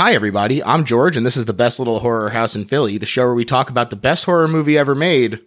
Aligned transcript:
Hi, 0.00 0.14
everybody. 0.14 0.64
I'm 0.64 0.86
George, 0.86 1.14
and 1.14 1.26
this 1.26 1.36
is 1.36 1.44
the 1.44 1.52
best 1.52 1.78
little 1.78 1.98
horror 1.98 2.30
house 2.30 2.56
in 2.56 2.64
Philly, 2.64 2.96
the 2.96 3.04
show 3.04 3.24
where 3.24 3.34
we 3.34 3.44
talk 3.44 3.68
about 3.68 3.90
the 3.90 3.96
best 3.96 4.24
horror 4.24 4.48
movie 4.48 4.78
ever 4.78 4.94
made. 4.94 5.40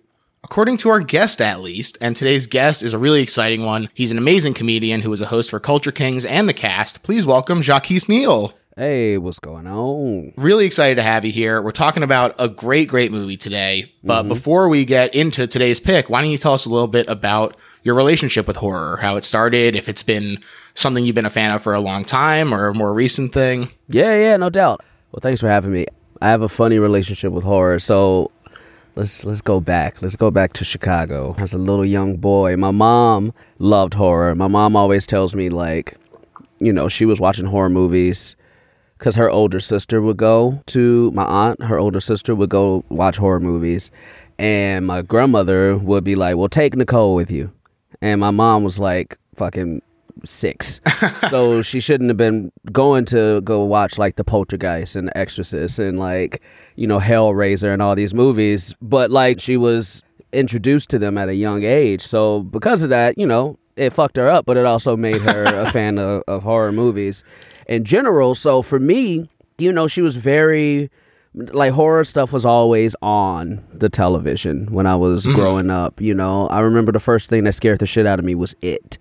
According 0.44 0.78
to 0.78 0.90
our 0.90 1.00
guest, 1.00 1.42
at 1.42 1.62
least, 1.62 1.98
and 2.00 2.16
today's 2.16 2.46
guest 2.46 2.84
is 2.84 2.94
a 2.94 3.00
really 3.00 3.24
exciting 3.24 3.66
one. 3.66 3.90
He's 3.96 4.12
an 4.12 4.20
amazing 4.20 4.54
comedian 4.54 5.02
who 5.02 5.12
is 5.12 5.22
a 5.22 5.26
host 5.26 5.50
for 5.50 5.60
Culture 5.60 5.92
Kings 5.92 6.24
and 6.24 6.48
the 6.48 6.54
cast. 6.54 7.02
Please 7.02 7.26
welcome 7.26 7.64
Jacquis 7.64 8.08
Neal. 8.08 8.54
Hey, 8.78 9.18
what's 9.18 9.40
going 9.40 9.66
on? 9.66 10.34
Really 10.38 10.68
excited 10.68 10.96
to 10.98 11.02
have 11.04 11.26
you 11.26 11.32
here. 11.32 11.60
We're 11.60 11.72
talking 11.72 12.04
about 12.04 12.36
a 12.38 12.48
great, 12.48 12.88
great 12.88 13.12
movie 13.12 13.38
today. 13.38 13.92
But 14.04 14.20
mm-hmm. 14.20 14.30
before 14.30 14.70
we 14.70 14.86
get 14.86 15.16
into 15.16 15.48
today's 15.48 15.80
pick, 15.80 16.12
why 16.12 16.22
don't 16.22 16.30
you 16.30 16.38
tell 16.38 16.54
us 16.54 16.68
a 16.68 16.70
little 16.70 16.88
bit 16.88 17.10
about 17.10 17.58
your 17.82 17.96
relationship 17.96 18.46
with 18.46 18.58
horror, 18.58 18.98
how 18.98 19.16
it 19.16 19.26
started, 19.26 19.76
if 19.76 19.90
it's 19.90 20.04
been 20.04 20.44
something 20.76 21.06
you've 21.06 21.16
been 21.16 21.26
a 21.26 21.30
fan 21.30 21.52
of 21.52 21.62
for 21.62 21.74
a 21.74 21.80
long 21.80 22.06
time 22.06 22.54
or 22.54 22.68
a 22.68 22.74
more 22.74 22.94
recent 22.94 23.34
thing? 23.34 23.70
Yeah, 23.88 24.16
yeah, 24.16 24.38
no 24.38 24.50
doubt. 24.50 24.82
Well, 25.12 25.20
thanks 25.22 25.42
for 25.42 25.48
having 25.48 25.72
me. 25.72 25.86
I 26.22 26.30
have 26.30 26.42
a 26.42 26.50
funny 26.50 26.80
relationship 26.80 27.32
with 27.34 27.44
horror, 27.44 27.80
so 27.80 28.32
let's 28.96 29.26
let's 29.26 29.42
go 29.42 29.60
back. 29.60 30.02
Let's 30.02 30.16
go 30.16 30.32
back 30.32 30.54
to 30.54 30.66
Chicago. 30.66 31.36
As 31.38 31.54
a 31.54 31.58
little 31.58 31.86
young 31.86 32.18
boy, 32.18 32.56
my 32.56 32.72
mom 32.72 33.34
loved 33.60 33.94
horror. 33.94 34.34
My 34.36 34.48
mom 34.48 34.76
always 34.76 35.06
tells 35.06 35.36
me 35.36 35.50
like, 35.50 35.98
you 36.60 36.72
know, 36.72 36.88
she 36.88 37.06
was 37.06 37.20
watching 37.20 37.46
horror 37.46 37.70
movies 37.70 38.36
because 38.98 39.16
her 39.16 39.30
older 39.30 39.60
sister 39.60 40.02
would 40.02 40.18
go 40.18 40.62
to 40.68 41.12
my 41.12 41.26
aunt. 41.26 41.62
Her 41.62 41.78
older 41.78 42.00
sister 42.00 42.34
would 42.34 42.50
go 42.50 42.86
watch 42.90 43.18
horror 43.18 43.42
movies, 43.42 43.92
and 44.40 44.88
my 44.88 45.02
grandmother 45.02 45.78
would 45.78 46.04
be 46.04 46.16
like, 46.16 46.38
"Well, 46.38 46.50
take 46.50 46.76
Nicole 46.76 47.16
with 47.16 47.30
you," 47.30 47.52
and 48.02 48.22
my 48.22 48.32
mom 48.32 48.64
was 48.64 48.80
like, 48.80 49.18
"Fucking." 49.36 49.82
Six, 50.24 50.80
so 51.30 51.62
she 51.62 51.80
shouldn't 51.80 52.10
have 52.10 52.18
been 52.18 52.52
going 52.72 53.06
to 53.06 53.42
go 53.42 53.64
watch 53.64 53.98
like 53.98 54.16
The 54.16 54.24
Poltergeist 54.24 54.96
and 54.96 55.12
Exorcist 55.16 55.80
and 55.80 56.00
like 56.00 56.42
you 56.76 56.88
know 56.88 57.00
Hellraiser 57.00 57.74
and 57.74 57.82
all 57.82 57.96
these 57.96 58.14
movies. 58.14 58.76
But 58.82 59.12
like 59.12 59.40
she 59.40 59.58
was 59.58 60.02
introduced 60.32 60.90
to 60.92 61.00
them 61.00 61.18
at 61.18 61.30
a 61.30 61.36
young 61.36 61.64
age, 61.64 62.02
so 62.02 62.42
because 62.42 62.84
of 62.84 62.90
that, 62.90 63.18
you 63.18 63.28
know, 63.28 63.58
it 63.76 63.92
fucked 63.92 64.18
her 64.18 64.30
up. 64.30 64.46
But 64.46 64.58
it 64.58 64.66
also 64.66 64.96
made 64.96 65.22
her 65.22 65.44
a 65.44 65.70
fan 65.72 65.98
of, 65.98 66.24
of 66.28 66.44
horror 66.44 66.72
movies 66.72 67.24
in 67.68 67.84
general. 67.84 68.36
So 68.36 68.62
for 68.62 68.80
me, 68.80 69.30
you 69.58 69.72
know, 69.72 69.88
she 69.88 70.02
was 70.02 70.16
very 70.16 70.90
like 71.34 71.74
horror 71.74 72.04
stuff 72.04 72.32
was 72.32 72.46
always 72.46 72.96
on 73.02 73.64
the 73.74 73.90
television 73.90 74.68
when 74.72 74.86
I 74.86 74.96
was 74.96 75.26
mm-hmm. 75.26 75.36
growing 75.36 75.70
up. 75.70 76.00
You 76.00 76.14
know, 76.14 76.48
I 76.48 76.60
remember 76.60 76.92
the 76.92 77.00
first 77.00 77.30
thing 77.30 77.44
that 77.46 77.54
scared 77.54 77.80
the 77.80 77.86
shit 77.86 78.06
out 78.06 78.20
of 78.20 78.26
me 78.26 78.36
was 78.36 78.56
it, 78.62 78.98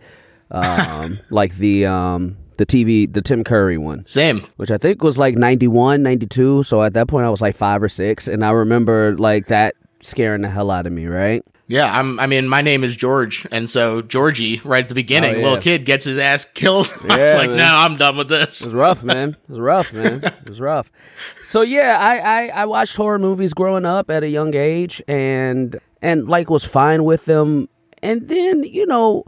um, 0.52 1.18
like 1.30 1.54
the 1.56 1.86
um, 1.86 2.36
the 2.58 2.66
TV, 2.66 3.12
the 3.12 3.22
Tim 3.22 3.42
Curry 3.44 3.78
one 3.78 4.06
Same. 4.06 4.40
which 4.56 4.70
I 4.70 4.78
think 4.78 5.02
was 5.02 5.18
like 5.18 5.36
91, 5.36 6.02
92. 6.02 6.62
So 6.64 6.82
at 6.82 6.94
that 6.94 7.08
point, 7.08 7.26
I 7.26 7.30
was 7.30 7.40
like 7.42 7.56
five 7.56 7.82
or 7.82 7.88
six. 7.88 8.28
And 8.28 8.44
I 8.44 8.50
remember 8.50 9.16
like 9.16 9.46
that 9.46 9.74
scaring 10.00 10.42
the 10.42 10.50
hell 10.50 10.70
out 10.70 10.86
of 10.86 10.92
me, 10.92 11.06
right? 11.06 11.42
Yeah, 11.68 11.90
I'm. 11.98 12.20
I 12.20 12.26
mean, 12.26 12.48
my 12.48 12.60
name 12.60 12.84
is 12.84 12.94
George, 12.96 13.46
and 13.50 13.70
so 13.70 14.02
Georgie, 14.02 14.60
right 14.62 14.82
at 14.82 14.90
the 14.90 14.94
beginning, 14.94 15.36
Oh, 15.36 15.38
yeah. 15.38 15.44
little 15.44 15.60
kid 15.60 15.86
gets 15.86 16.04
his 16.04 16.18
ass 16.18 16.44
killed. 16.44 16.86
I 17.08 17.18
was 17.20 17.30
Yeah, 17.32 17.38
like, 17.38 17.48
man. 17.48 17.56
no, 17.58 17.64
I'm 17.66 17.96
done 17.96 18.18
with 18.18 18.28
this. 18.28 18.60
It 18.60 18.66
was 18.66 18.74
rough, 18.74 19.02
man. 19.02 19.30
It 19.44 19.48
was 19.48 19.58
rough, 19.60 19.92
man. 19.94 20.22
It 20.24 20.48
was 20.48 20.60
rough. 20.60 20.90
So 21.44 21.62
yeah, 21.62 21.96
I, 21.98 22.18
I, 22.18 22.46
I 22.62 22.64
watched 22.66 22.96
horror 22.96 23.18
movies 23.18 23.54
growing 23.54 23.86
up 23.86 24.10
at 24.10 24.22
a 24.22 24.28
young 24.28 24.54
age 24.54 25.00
and 25.08 25.76
and 26.02 26.28
like 26.28 26.50
was 26.50 26.66
fine 26.66 27.04
with 27.04 27.24
them. 27.24 27.68
And 28.02 28.28
then, 28.28 28.64
you 28.64 28.84
know, 28.84 29.24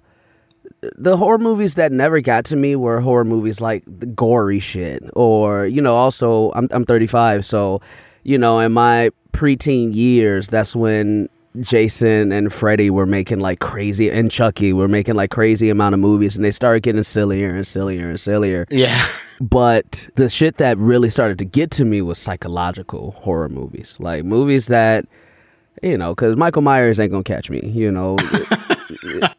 the 0.97 1.17
horror 1.17 1.39
movies 1.39 1.75
that 1.75 1.93
never 1.93 2.21
got 2.21 2.45
to 2.47 2.57
me 2.57 2.77
were 2.77 3.01
horror 3.01 3.25
movies 3.25 3.61
like 3.61 3.83
the 3.87 4.07
gory 4.07 4.59
shit 4.59 5.03
or 5.15 5.67
you 5.67 5.81
know 5.81 5.95
also 5.95 6.53
I'm 6.53 6.69
I'm 6.71 6.85
35 6.85 7.45
so 7.45 7.81
you 8.23 8.39
know 8.39 8.59
in 8.61 8.73
my 8.73 9.11
preteen 9.33 9.95
years 9.95 10.49
that's 10.49 10.75
when 10.77 11.29
Jason 11.61 12.33
and 12.33 12.53
Freddy 12.53 12.91
were 12.91 13.07
making 13.07 13.39
like 13.39 13.61
crazy 13.61 14.11
and 14.11 14.31
Chucky 14.31 14.73
were 14.73 14.89
making 14.89 15.15
like 15.15 15.31
crazy 15.31 15.71
amount 15.71 15.95
of 15.95 16.01
movies 16.01 16.35
and 16.35 16.45
they 16.45 16.51
started 16.51 16.83
getting 16.83 17.05
sillier 17.05 17.51
and 17.51 17.65
sillier 17.65 18.09
and 18.09 18.19
sillier. 18.19 18.67
Yeah, 18.71 19.01
but 19.41 20.09
the 20.17 20.29
shit 20.29 20.57
that 20.57 20.79
really 20.79 21.11
started 21.11 21.39
to 21.39 21.45
get 21.45 21.71
to 21.73 21.85
me 21.85 22.03
was 22.03 22.19
psychological 22.19 23.13
horror 23.13 23.49
movies. 23.49 23.97
Like 24.01 24.25
movies 24.25 24.67
that 24.67 25.07
you 25.81 25.97
know 25.97 26.13
because 26.13 26.37
Michael 26.37 26.63
Myers 26.63 26.99
ain't 26.99 27.13
gonna 27.13 27.23
catch 27.23 27.51
me 27.51 27.61
you 27.69 27.91
know 27.93 28.17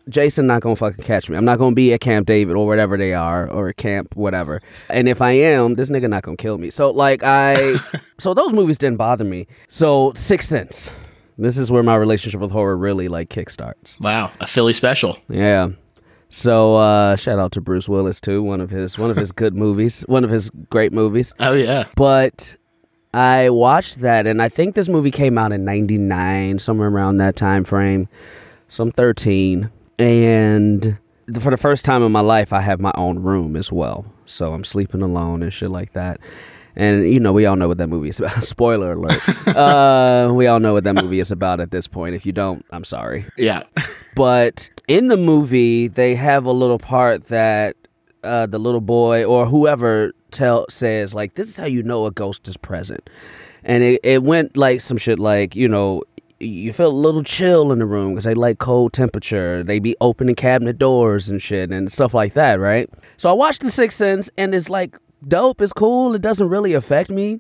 Jason 0.09 0.47
not 0.47 0.61
gonna 0.61 0.75
fucking 0.75 1.03
catch 1.03 1.29
me. 1.29 1.37
I'm 1.37 1.45
not 1.45 1.57
gonna 1.59 1.75
be 1.75 1.93
at 1.93 2.01
Camp 2.01 2.27
David 2.27 2.55
or 2.55 2.65
whatever 2.65 2.97
they 2.97 3.13
are 3.13 3.49
or 3.49 3.73
Camp 3.73 4.15
whatever. 4.15 4.61
And 4.89 5.07
if 5.09 5.21
I 5.21 5.31
am, 5.31 5.75
this 5.75 5.89
nigga 5.89 6.09
not 6.09 6.23
gonna 6.23 6.37
kill 6.37 6.57
me. 6.57 6.69
So 6.69 6.91
like 6.91 7.23
I, 7.23 7.75
so 8.17 8.33
those 8.33 8.53
movies 8.53 8.77
didn't 8.77 8.97
bother 8.97 9.23
me. 9.25 9.47
So 9.67 10.13
Sixth 10.15 10.49
Sense. 10.49 10.91
This 11.37 11.57
is 11.57 11.69
where 11.71 11.83
my 11.83 11.95
relationship 11.95 12.39
with 12.39 12.51
horror 12.51 12.77
really 12.77 13.07
like 13.09 13.29
kickstarts. 13.29 13.99
wow, 13.99 14.31
a 14.39 14.47
Philly 14.47 14.73
special. 14.73 15.17
Yeah. 15.27 15.69
So 16.29 16.75
uh 16.75 17.15
shout 17.15 17.39
out 17.39 17.51
to 17.53 17.61
Bruce 17.61 17.87
Willis 17.89 18.19
too. 18.21 18.41
One 18.43 18.61
of 18.61 18.69
his 18.69 18.97
one 18.97 19.11
of 19.11 19.17
his 19.17 19.31
good 19.31 19.53
movies. 19.53 20.01
One 20.07 20.23
of 20.23 20.29
his 20.29 20.49
great 20.69 20.93
movies. 20.93 21.33
Oh 21.39 21.53
yeah, 21.53 21.85
But 21.95 22.55
I 23.13 23.49
watched 23.49 23.99
that, 24.01 24.27
and 24.27 24.41
I 24.41 24.49
think 24.49 24.75
this 24.75 24.89
movie 24.89 25.11
came 25.11 25.37
out 25.37 25.53
in 25.53 25.63
'99, 25.63 26.59
somewhere 26.59 26.89
around 26.89 27.17
that 27.17 27.37
time 27.37 27.63
frame. 27.63 28.09
So 28.67 28.83
I'm 28.83 28.91
13, 28.91 29.69
and 29.99 30.97
for 31.39 31.49
the 31.51 31.57
first 31.57 31.85
time 31.85 32.03
in 32.03 32.11
my 32.11 32.19
life, 32.21 32.51
I 32.53 32.61
have 32.61 32.81
my 32.81 32.91
own 32.95 33.19
room 33.19 33.55
as 33.55 33.71
well. 33.71 34.05
So 34.25 34.53
I'm 34.53 34.63
sleeping 34.63 35.01
alone 35.01 35.43
and 35.43 35.53
shit 35.53 35.69
like 35.69 35.93
that. 35.93 36.19
And 36.75 37.11
you 37.11 37.19
know, 37.19 37.31
we 37.31 37.45
all 37.45 37.55
know 37.55 37.67
what 37.69 37.77
that 37.77 37.87
movie 37.87 38.09
is 38.09 38.19
about. 38.19 38.43
Spoiler 38.43 38.93
alert. 38.93 39.47
uh, 39.55 40.31
we 40.33 40.47
all 40.47 40.59
know 40.59 40.73
what 40.73 40.83
that 40.83 40.95
movie 40.95 41.19
is 41.19 41.31
about 41.31 41.59
at 41.59 41.71
this 41.71 41.87
point. 41.87 42.15
If 42.15 42.25
you 42.25 42.31
don't, 42.33 42.65
I'm 42.71 42.83
sorry. 42.83 43.25
yeah. 43.37 43.63
But 44.15 44.69
in 44.87 45.07
the 45.07 45.17
movie, 45.17 45.87
they 45.87 46.15
have 46.15 46.45
a 46.45 46.51
little 46.51 46.79
part 46.79 47.27
that 47.27 47.75
uh, 48.23 48.45
the 48.45 48.59
little 48.59 48.81
boy 48.81 49.23
or 49.25 49.45
whoever 49.45 50.13
tell 50.31 50.65
says 50.69 51.13
like, 51.13 51.35
"This 51.35 51.49
is 51.49 51.57
how 51.57 51.65
you 51.65 51.83
know 51.83 52.05
a 52.05 52.11
ghost 52.11 52.47
is 52.47 52.57
present," 52.57 53.09
and 53.63 53.83
it, 53.83 54.01
it 54.03 54.23
went 54.23 54.57
like 54.57 54.81
some 54.81 54.97
shit 54.97 55.19
like 55.19 55.55
you 55.55 55.67
know. 55.67 56.01
You 56.47 56.73
feel 56.73 56.89
a 56.89 56.93
little 56.93 57.23
chill 57.23 57.71
in 57.71 57.79
the 57.79 57.85
room 57.85 58.13
because 58.13 58.25
they 58.25 58.33
like 58.33 58.59
cold 58.59 58.93
temperature. 58.93 59.63
They 59.63 59.79
be 59.79 59.95
opening 60.01 60.35
cabinet 60.35 60.77
doors 60.77 61.29
and 61.29 61.41
shit 61.41 61.71
and 61.71 61.91
stuff 61.91 62.13
like 62.13 62.33
that, 62.33 62.59
right? 62.59 62.89
So 63.17 63.29
I 63.29 63.33
watched 63.33 63.61
The 63.61 63.71
Sixth 63.71 63.97
Sense 63.97 64.29
and 64.37 64.53
it's 64.53 64.69
like 64.69 64.97
dope. 65.27 65.61
It's 65.61 65.73
cool. 65.73 66.13
It 66.15 66.21
doesn't 66.21 66.49
really 66.49 66.73
affect 66.73 67.09
me, 67.09 67.39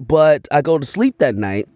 but 0.00 0.48
I 0.50 0.62
go 0.62 0.78
to 0.78 0.86
sleep 0.86 1.18
that 1.18 1.34
night 1.34 1.68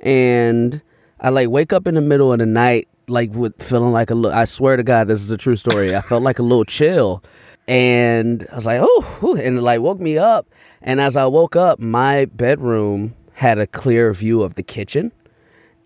and 0.00 0.82
I 1.20 1.30
like 1.30 1.48
wake 1.48 1.72
up 1.72 1.86
in 1.86 1.94
the 1.94 2.00
middle 2.00 2.32
of 2.32 2.38
the 2.38 2.46
night, 2.46 2.88
like 3.08 3.32
with 3.32 3.62
feeling 3.62 3.92
like 3.92 4.10
a 4.10 4.14
little. 4.14 4.36
I 4.36 4.44
swear 4.44 4.76
to 4.76 4.82
God, 4.82 5.08
this 5.08 5.22
is 5.22 5.30
a 5.30 5.36
true 5.36 5.56
story. 5.56 5.96
I 5.96 6.00
felt 6.00 6.22
like 6.22 6.38
a 6.38 6.42
little 6.42 6.64
chill, 6.64 7.22
and 7.66 8.46
I 8.52 8.54
was 8.54 8.66
like, 8.66 8.80
oh, 8.82 9.38
and 9.40 9.58
it 9.58 9.62
like 9.62 9.80
woke 9.80 9.98
me 9.98 10.18
up. 10.18 10.46
And 10.82 11.00
as 11.00 11.16
I 11.16 11.24
woke 11.26 11.56
up, 11.56 11.78
my 11.78 12.26
bedroom 12.26 13.14
had 13.32 13.58
a 13.58 13.66
clear 13.66 14.12
view 14.12 14.42
of 14.42 14.54
the 14.54 14.62
kitchen, 14.62 15.10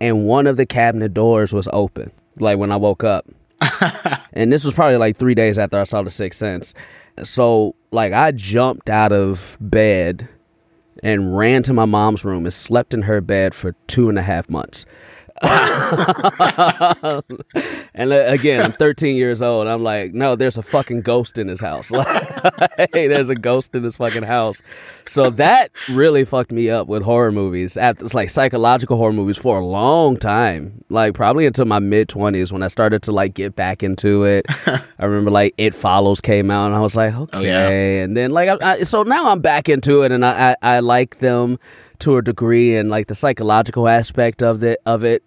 and 0.01 0.25
one 0.25 0.47
of 0.47 0.57
the 0.57 0.67
cabinet 0.67 1.15
doors 1.15 1.53
was 1.53 1.69
open. 1.73 2.11
Like 2.37 2.59
when 2.59 2.73
I 2.73 2.77
woke 2.77 3.05
up, 3.05 3.27
and 4.33 4.53
this 4.53 4.65
was 4.65 4.75
probably 4.75 4.97
like 4.97 5.17
three 5.17 5.35
days 5.35 5.59
after 5.59 5.79
I 5.79 5.85
saw 5.85 6.03
The 6.03 6.11
Sixth 6.11 6.39
Sense. 6.39 6.75
So 7.23 7.75
like 7.91 8.13
I 8.13 8.33
jumped 8.33 8.89
out 8.89 9.13
of 9.13 9.59
bed 9.61 10.29
and 11.03 11.37
ran 11.37 11.63
to 11.65 11.73
my 11.73 11.85
mom's 11.85 12.25
room 12.25 12.45
and 12.45 12.53
slept 12.53 12.95
in 12.95 13.03
her 13.03 13.21
bed 13.21 13.55
for 13.55 13.75
two 13.87 14.09
and 14.09 14.19
a 14.19 14.23
half 14.23 14.49
months. 14.49 14.87
and 17.95 18.13
uh, 18.13 18.25
again, 18.27 18.61
I'm 18.63 18.73
13 18.73 19.17
years 19.17 19.43
old. 19.43 19.67
I'm 19.67 19.83
like, 19.83 20.13
no, 20.13 20.37
there's 20.37 20.59
a 20.59 20.63
fucking 20.63 21.01
ghost 21.01 21.39
in 21.39 21.49
his 21.49 21.61
house. 21.61 21.91
Like, 22.01 22.91
hey, 22.95 23.07
there's 23.07 23.29
a 23.29 23.35
ghost 23.35 23.75
in 23.75 23.83
this 23.83 23.99
fucking 23.99 24.23
house. 24.23 24.63
So 25.05 25.29
that 25.31 25.71
really 25.91 26.25
fucked 26.25 26.53
me 26.53 26.71
up 26.71 26.87
with 26.87 27.03
horror 27.03 27.33
movies. 27.33 27.77
It's 27.79 28.15
like 28.15 28.31
psychological 28.31 28.97
horror 28.97 29.13
movies 29.13 29.37
for 29.37 29.59
a 29.59 29.65
long 29.65 30.17
time. 30.17 30.83
Like 30.89 31.13
probably 31.15 31.45
until 31.47 31.67
my 31.67 31.79
mid 31.79 32.09
20s 32.09 32.51
when 32.53 32.63
I 32.63 32.69
started 32.69 33.03
to 33.03 33.13
like 33.13 33.35
get 33.35 33.55
back 33.57 33.83
into 33.83 34.25
it. 34.25 34.47
I 34.99 35.05
remember 35.05 35.31
like 35.31 35.55
It 35.59 35.75
Follows 35.75 36.21
came 36.23 36.51
out, 36.51 36.67
and 36.67 36.75
I 36.75 36.81
was 36.81 36.97
like, 36.97 37.15
okay. 37.15 37.45
yeah. 37.45 37.69
And 38.05 38.17
then 38.17 38.31
like, 38.31 38.49
I, 38.63 38.73
I, 38.73 38.83
so 38.83 39.03
now 39.03 39.31
I'm 39.31 39.41
back 39.41 39.69
into 39.69 40.03
it, 40.03 40.13
and 40.13 40.25
I, 40.25 40.53
I 40.63 40.77
I 40.77 40.81
like 40.81 41.19
them 41.19 41.59
to 42.01 42.17
a 42.17 42.23
degree, 42.23 42.77
and 42.77 42.89
like 42.89 43.09
the 43.09 43.15
psychological 43.15 43.89
aspect 43.89 44.43
of 44.43 44.63
it 44.63 44.81
of 44.87 45.05
it 45.05 45.23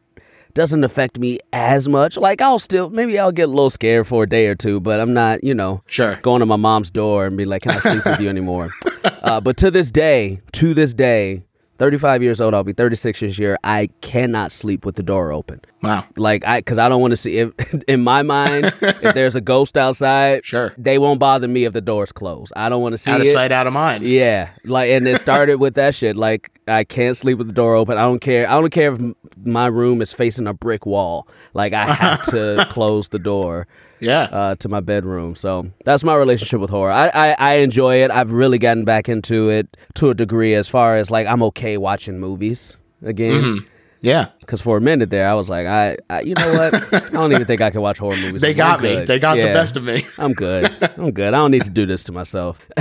doesn't 0.54 0.84
affect 0.84 1.20
me 1.20 1.40
as 1.52 1.88
much. 1.90 2.18
Like 2.18 2.42
I'll 2.42 2.60
still 2.60 2.90
maybe 2.90 3.18
I'll 3.20 3.32
get 3.32 3.44
a 3.50 3.52
little 3.52 3.70
scared 3.70 4.08
for 4.08 4.24
a 4.24 4.30
day 4.30 4.48
or 4.48 4.56
two, 4.56 4.80
but 4.80 5.00
I'm 5.00 5.14
not, 5.14 5.44
you 5.44 5.54
know, 5.56 5.82
Sure. 5.88 6.16
going 6.22 6.40
to 6.42 6.46
my 6.46 6.56
mom's 6.58 6.90
door 6.92 7.26
and 7.26 7.36
be 7.38 7.46
like, 7.46 7.64
"Can 7.64 7.72
I 7.72 7.80
sleep 7.80 8.06
with 8.06 8.20
you 8.20 8.30
anymore?" 8.30 8.70
Uh, 9.24 9.40
but 9.40 9.56
to 9.56 9.72
this 9.72 9.90
day, 9.90 10.42
to 10.52 10.74
this 10.74 10.94
day, 10.94 11.44
35 11.84 12.24
years 12.24 12.40
old, 12.40 12.54
I'll 12.54 12.64
be 12.64 12.72
36 12.72 13.20
this 13.20 13.38
year. 13.38 13.58
I 13.62 13.90
cannot 14.00 14.54
sleep 14.54 14.86
with 14.86 14.96
the 14.96 15.04
door 15.04 15.34
open. 15.34 15.60
Wow. 15.82 16.06
Like 16.16 16.46
I, 16.46 16.60
because 16.60 16.78
I 16.78 16.88
don't 16.88 17.02
want 17.02 17.12
to 17.12 17.18
see. 17.18 17.40
If, 17.40 17.52
in 17.90 18.02
my 18.02 18.22
mind, 18.22 18.72
if 18.82 19.02
there's 19.14 19.36
a 19.36 19.42
ghost 19.42 19.76
outside, 19.76 20.46
Sure. 20.46 20.74
they 20.78 20.98
won't 20.98 21.20
bother 21.20 21.46
me 21.50 21.66
if 21.66 21.74
the 21.74 21.82
door's 21.82 22.14
closed. 22.14 22.54
I 22.56 22.70
don't 22.70 22.82
want 22.82 22.94
to 22.94 22.98
see 22.98 23.12
Out 23.12 23.20
of 23.20 23.28
it. 23.28 23.34
sight, 23.34 23.52
out 23.52 23.68
of 23.68 23.74
mind. 23.74 24.06
Yeah, 24.06 24.52
like, 24.64 24.92
and 24.92 25.06
it 25.06 25.20
started 25.20 25.56
with 25.56 25.74
that 25.74 25.94
shit. 25.94 26.16
Like, 26.16 26.52
I 26.70 26.86
can't 26.86 27.18
sleep 27.18 27.38
with 27.38 27.48
the 27.48 27.54
door 27.54 27.76
open. 27.76 27.98
I 27.98 28.04
don't 28.04 28.20
care. 28.22 28.50
I 28.50 28.54
don't 28.54 28.70
care 28.70 28.94
if 28.94 29.00
my 29.44 29.66
room 29.66 30.02
is 30.02 30.14
facing 30.14 30.48
a 30.48 30.54
brick 30.54 30.86
wall. 30.86 31.28
Like, 31.54 31.74
I 31.74 31.86
have 31.86 32.24
to 32.28 32.66
close 32.72 33.10
the 33.10 33.20
door 33.20 33.68
Yeah. 34.04 34.24
uh, 34.32 34.56
to 34.56 34.70
my 34.70 34.80
bedroom. 34.82 35.36
So 35.36 35.72
that's 35.86 36.04
my 36.04 36.16
relationship 36.16 36.60
with 36.60 36.70
horror. 36.70 36.92
I, 36.92 37.08
I 37.10 37.36
I 37.40 37.54
enjoy 37.56 38.04
it. 38.04 38.12
I've 38.12 38.32
really 38.34 38.58
gotten 38.60 38.86
back 38.86 39.10
into 39.10 39.50
it 39.50 39.68
to 39.96 40.10
a 40.10 40.14
degree. 40.14 40.54
As 40.56 40.70
far 40.70 40.98
as 40.98 41.10
like, 41.10 41.26
I'm 41.28 41.42
okay 41.44 41.78
watching 41.78 42.20
movies 42.20 42.78
again. 43.04 43.66
yeah. 44.02 44.28
Because 44.42 44.62
for 44.62 44.78
a 44.78 44.82
minute 44.82 45.10
there, 45.10 45.28
I 45.30 45.34
was 45.34 45.50
like, 45.50 45.66
I, 45.66 45.98
I 46.10 46.22
you 46.22 46.34
know 46.36 46.52
what? 46.54 46.94
I 46.94 47.10
don't 47.10 47.32
even 47.32 47.46
think 47.46 47.62
I 47.62 47.72
can 47.72 47.82
watch 47.82 47.98
horror 47.98 48.18
movies. 48.18 48.42
They 48.42 48.54
got 48.54 48.82
me. 48.82 48.90
good. 48.94 49.08
They 49.08 49.20
got 49.20 49.36
the 49.38 49.54
best 49.54 49.78
of 49.78 49.84
me. 49.84 50.04
I'm 50.18 50.34
good. 50.34 50.70
I'm 50.98 51.12
good. 51.12 51.28
I 51.28 51.32
don't 51.38 51.52
need 51.52 51.64
to 51.64 51.70
do 51.72 51.86
this 51.86 52.04
to 52.04 52.12
myself. 52.12 52.60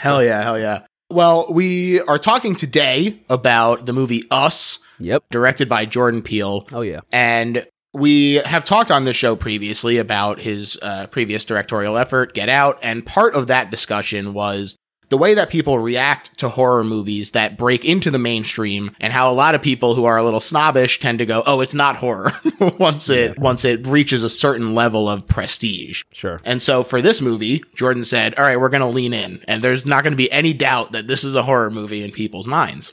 hell 0.00 0.22
yeah. 0.24 0.42
Hell 0.42 0.58
yeah. 0.58 0.84
Well, 1.10 1.46
we 1.50 2.00
are 2.02 2.18
talking 2.18 2.54
today 2.54 3.20
about 3.28 3.84
the 3.86 3.92
movie 3.92 4.24
Us, 4.30 4.78
Yep. 5.00 5.24
directed 5.30 5.68
by 5.68 5.84
Jordan 5.84 6.22
Peele. 6.22 6.66
Oh 6.72 6.82
yeah. 6.82 7.00
And 7.10 7.66
we 7.92 8.34
have 8.34 8.64
talked 8.64 8.90
on 8.90 9.04
this 9.04 9.16
show 9.16 9.34
previously 9.36 9.98
about 9.98 10.40
his 10.40 10.78
uh, 10.82 11.06
previous 11.08 11.44
directorial 11.44 11.96
effort, 11.96 12.34
Get 12.34 12.48
Out. 12.48 12.78
And 12.82 13.04
part 13.04 13.34
of 13.34 13.48
that 13.48 13.70
discussion 13.70 14.32
was 14.32 14.76
the 15.10 15.18
way 15.18 15.34
that 15.34 15.50
people 15.50 15.78
react 15.78 16.38
to 16.38 16.48
horror 16.48 16.84
movies 16.84 17.32
that 17.32 17.58
break 17.58 17.84
into 17.84 18.12
the 18.12 18.18
mainstream 18.18 18.94
and 19.00 19.12
how 19.12 19.30
a 19.30 19.34
lot 19.34 19.56
of 19.56 19.62
people 19.62 19.96
who 19.96 20.04
are 20.04 20.16
a 20.16 20.22
little 20.22 20.40
snobbish 20.40 21.00
tend 21.00 21.18
to 21.18 21.26
go, 21.26 21.42
oh, 21.46 21.60
it's 21.60 21.74
not 21.74 21.96
horror 21.96 22.30
once 22.78 23.10
it 23.10 23.36
once 23.38 23.64
it 23.64 23.86
reaches 23.86 24.22
a 24.22 24.30
certain 24.30 24.74
level 24.74 25.08
of 25.08 25.26
prestige. 25.26 26.04
Sure. 26.12 26.40
And 26.44 26.62
so 26.62 26.84
for 26.84 27.02
this 27.02 27.20
movie, 27.20 27.62
Jordan 27.74 28.04
said, 28.04 28.36
all 28.36 28.44
right, 28.44 28.58
we're 28.58 28.68
going 28.68 28.82
to 28.82 28.86
lean 28.86 29.12
in. 29.12 29.42
And 29.48 29.64
there's 29.64 29.84
not 29.84 30.04
going 30.04 30.12
to 30.12 30.16
be 30.16 30.30
any 30.30 30.52
doubt 30.52 30.92
that 30.92 31.08
this 31.08 31.24
is 31.24 31.34
a 31.34 31.42
horror 31.42 31.70
movie 31.70 32.04
in 32.04 32.12
people's 32.12 32.46
minds. 32.46 32.92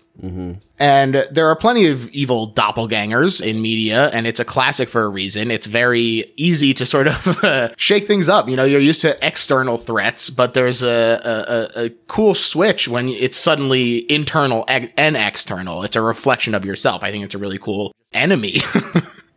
And 0.79 1.27
there 1.31 1.47
are 1.47 1.55
plenty 1.55 1.87
of 1.87 2.09
evil 2.09 2.51
doppelgangers 2.53 3.39
in 3.41 3.61
media, 3.61 4.09
and 4.13 4.25
it's 4.25 4.39
a 4.39 4.45
classic 4.45 4.89
for 4.89 5.03
a 5.03 5.09
reason. 5.09 5.51
It's 5.51 5.67
very 5.67 6.31
easy 6.37 6.73
to 6.75 6.85
sort 6.85 7.07
of 7.07 7.27
uh, 7.43 7.69
shake 7.77 8.07
things 8.07 8.27
up. 8.29 8.49
You 8.49 8.55
know, 8.55 8.63
you're 8.65 8.81
used 8.81 9.01
to 9.01 9.17
external 9.25 9.77
threats, 9.77 10.29
but 10.29 10.53
there's 10.53 10.81
a, 10.83 10.89
a, 11.75 11.81
a- 11.81 11.85
a 11.85 11.89
cool 12.07 12.33
switch 12.35 12.87
when 12.87 13.09
it's 13.09 13.37
suddenly 13.37 14.09
internal 14.11 14.65
ex- 14.67 14.89
and 14.97 15.15
external. 15.15 15.83
It's 15.83 15.95
a 15.95 16.01
reflection 16.01 16.55
of 16.55 16.65
yourself. 16.65 17.03
I 17.03 17.11
think 17.11 17.23
it's 17.25 17.35
a 17.35 17.39
really 17.39 17.59
cool 17.59 17.93
enemy. 18.13 18.53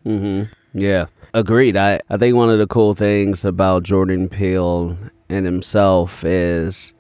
mm-hmm. 0.07 0.43
Yeah, 0.73 1.07
agreed. 1.35 1.77
I, 1.77 2.01
I 2.09 2.17
think 2.17 2.37
one 2.37 2.49
of 2.51 2.59
the 2.59 2.67
cool 2.67 2.95
things 2.95 3.45
about 3.45 3.83
Jordan 3.83 4.29
Peele 4.29 4.97
and 5.29 5.45
himself 5.47 6.25
is 6.25 6.93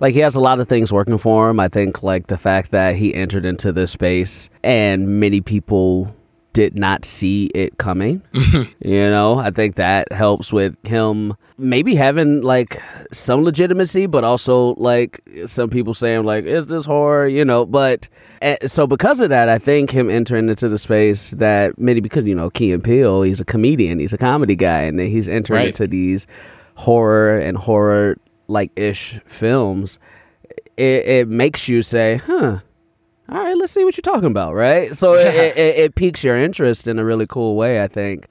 like 0.00 0.14
he 0.14 0.20
has 0.20 0.34
a 0.34 0.40
lot 0.40 0.60
of 0.60 0.68
things 0.68 0.92
working 0.92 1.18
for 1.18 1.48
him. 1.50 1.58
I 1.60 1.68
think 1.68 2.02
like 2.02 2.26
the 2.28 2.38
fact 2.38 2.70
that 2.72 2.96
he 2.96 3.14
entered 3.14 3.44
into 3.44 3.72
this 3.72 3.92
space 3.92 4.48
and 4.62 5.20
many 5.20 5.40
people 5.40 6.14
did 6.54 6.76
not 6.76 7.04
see 7.04 7.46
it 7.54 7.78
coming. 7.78 8.20
you 8.32 9.10
know, 9.10 9.38
I 9.38 9.50
think 9.50 9.76
that 9.76 10.10
helps 10.12 10.52
with 10.52 10.74
him 10.84 11.34
maybe 11.56 11.94
having 11.94 12.42
like 12.42 12.80
some 13.12 13.44
legitimacy, 13.44 14.06
but 14.06 14.24
also 14.24 14.74
like 14.74 15.20
some 15.46 15.70
people 15.70 15.94
saying 15.94 16.24
like, 16.24 16.44
"Is 16.46 16.66
this 16.66 16.84
horror?" 16.86 17.28
You 17.28 17.44
know, 17.44 17.64
but 17.66 18.08
eh, 18.42 18.56
so 18.66 18.86
because 18.88 19.20
of 19.20 19.28
that, 19.28 19.48
I 19.48 19.58
think 19.58 19.90
him 19.90 20.10
entering 20.10 20.48
into 20.48 20.68
the 20.68 20.78
space 20.78 21.30
that 21.32 21.78
maybe 21.78 22.00
because 22.00 22.24
you 22.24 22.34
know 22.34 22.50
Key 22.50 22.72
and 22.72 22.82
Peele, 22.82 23.22
he's 23.22 23.40
a 23.40 23.44
comedian, 23.44 24.00
he's 24.00 24.12
a 24.14 24.18
comedy 24.18 24.56
guy, 24.56 24.82
and 24.82 24.98
then 24.98 25.06
he's 25.08 25.28
entering 25.28 25.58
Right. 25.58 25.68
into 25.68 25.86
these 25.86 26.26
horror 26.74 27.38
and 27.38 27.56
horror 27.56 28.16
like 28.48 28.72
ish 28.76 29.20
films. 29.26 29.98
It, 30.76 31.06
it 31.06 31.28
makes 31.28 31.68
you 31.68 31.82
say, 31.82 32.16
"Huh." 32.16 32.58
All 33.30 33.36
right, 33.44 33.56
let's 33.56 33.72
see 33.72 33.84
what 33.84 33.96
you're 33.96 34.02
talking 34.14 34.30
about, 34.30 34.54
right? 34.54 34.94
So 34.96 35.12
it, 35.14 35.34
it, 35.34 35.56
it, 35.58 35.76
it 35.78 35.94
piques 35.94 36.24
your 36.24 36.36
interest 36.38 36.88
in 36.88 36.98
a 36.98 37.04
really 37.04 37.26
cool 37.26 37.56
way, 37.56 37.82
I 37.82 37.86
think. 37.86 38.26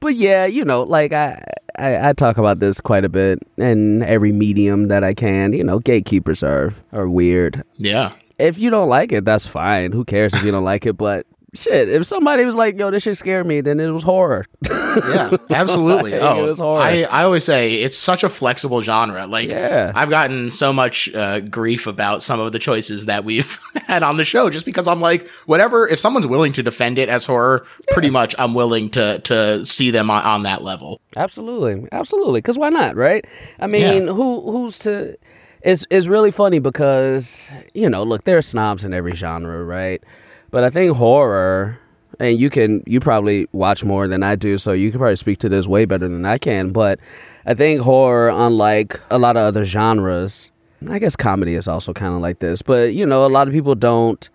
But 0.00 0.14
yeah, 0.14 0.46
you 0.46 0.64
know, 0.64 0.82
like 0.82 1.12
I, 1.12 1.44
I, 1.78 2.08
I 2.08 2.12
talk 2.14 2.38
about 2.38 2.58
this 2.58 2.80
quite 2.80 3.04
a 3.04 3.10
bit 3.10 3.38
in 3.58 4.02
every 4.02 4.32
medium 4.32 4.88
that 4.88 5.04
I 5.04 5.12
can. 5.12 5.52
You 5.52 5.62
know, 5.62 5.78
gatekeepers 5.78 6.42
are 6.42 6.72
are 6.92 7.08
weird. 7.08 7.62
yeah. 7.76 8.12
If 8.38 8.58
you 8.58 8.70
don't 8.70 8.88
like 8.88 9.12
it, 9.12 9.26
that's 9.26 9.46
fine. 9.46 9.92
Who 9.92 10.06
cares 10.06 10.32
if 10.32 10.42
you 10.42 10.50
don't 10.50 10.64
like 10.64 10.86
it? 10.86 10.96
But 10.96 11.26
shit, 11.54 11.88
if 11.88 12.06
somebody 12.06 12.44
was 12.44 12.56
like, 12.56 12.78
"Yo, 12.78 12.90
this 12.90 13.02
shit 13.02 13.16
scared 13.16 13.46
me," 13.46 13.60
then 13.60 13.80
it 13.80 13.90
was 13.90 14.02
horror. 14.02 14.46
Yeah, 14.68 15.36
absolutely. 15.50 16.12
Like, 16.12 16.22
oh, 16.22 16.44
it 16.44 16.48
was 16.48 16.58
horror. 16.58 16.80
I, 16.82 17.02
I 17.04 17.22
always 17.24 17.44
say 17.44 17.76
it's 17.76 17.96
such 17.96 18.24
a 18.24 18.28
flexible 18.28 18.80
genre. 18.80 19.26
Like, 19.26 19.50
Yeah. 19.50 19.92
I've 19.94 20.10
gotten 20.10 20.50
so 20.50 20.72
much 20.72 21.12
uh, 21.14 21.40
grief 21.40 21.86
about 21.86 22.22
some 22.22 22.40
of 22.40 22.52
the 22.52 22.58
choices 22.58 23.06
that 23.06 23.24
we've 23.24 23.58
had 23.86 24.02
on 24.02 24.16
the 24.16 24.24
show 24.24 24.50
just 24.50 24.64
because 24.64 24.88
I'm 24.88 25.00
like, 25.00 25.28
whatever, 25.46 25.86
if 25.88 25.98
someone's 25.98 26.26
willing 26.26 26.52
to 26.54 26.62
defend 26.62 26.98
it 26.98 27.08
as 27.08 27.24
horror, 27.24 27.64
pretty 27.90 28.10
much 28.10 28.34
I'm 28.38 28.54
willing 28.54 28.90
to, 28.90 29.18
to 29.20 29.64
see 29.66 29.90
them 29.90 30.10
on, 30.10 30.22
on 30.24 30.42
that 30.42 30.62
level. 30.62 31.00
Absolutely, 31.16 31.88
absolutely. 31.92 32.38
Because 32.40 32.58
why 32.58 32.68
not, 32.70 32.96
right? 32.96 33.24
I 33.58 33.66
mean, 33.66 34.06
who 34.06 34.50
who's 34.50 34.78
to? 34.80 35.16
It's 35.62 35.86
it's 35.90 36.06
really 36.06 36.30
funny 36.30 36.58
because 36.58 37.50
you 37.74 37.90
know, 37.90 38.02
look, 38.02 38.24
there 38.24 38.38
are 38.38 38.42
snobs 38.42 38.82
in 38.84 38.94
every 38.94 39.14
genre, 39.14 39.62
right? 39.62 40.02
But 40.50 40.64
I 40.64 40.70
think 40.70 40.96
horror, 40.96 41.78
and 42.18 42.38
you 42.38 42.50
can 42.50 42.82
you 42.86 43.00
probably 43.00 43.48
watch 43.52 43.84
more 43.84 44.08
than 44.08 44.22
I 44.22 44.36
do, 44.36 44.58
so 44.58 44.72
you 44.72 44.90
can 44.90 44.98
probably 44.98 45.16
speak 45.16 45.38
to 45.40 45.48
this 45.48 45.66
way 45.66 45.84
better 45.84 46.08
than 46.08 46.24
I 46.24 46.38
can. 46.38 46.70
But 46.70 47.00
I 47.46 47.54
think 47.54 47.82
horror, 47.82 48.28
unlike 48.28 49.00
a 49.10 49.18
lot 49.18 49.36
of 49.36 49.42
other 49.42 49.64
genres, 49.64 50.50
I 50.88 50.98
guess 50.98 51.16
comedy 51.16 51.54
is 51.54 51.68
also 51.68 51.92
kind 51.92 52.14
of 52.14 52.20
like 52.20 52.38
this. 52.38 52.62
But 52.62 52.94
you 52.94 53.06
know, 53.06 53.26
a 53.26 53.28
lot 53.28 53.48
of 53.48 53.54
people 53.54 53.74
don't 53.74 54.28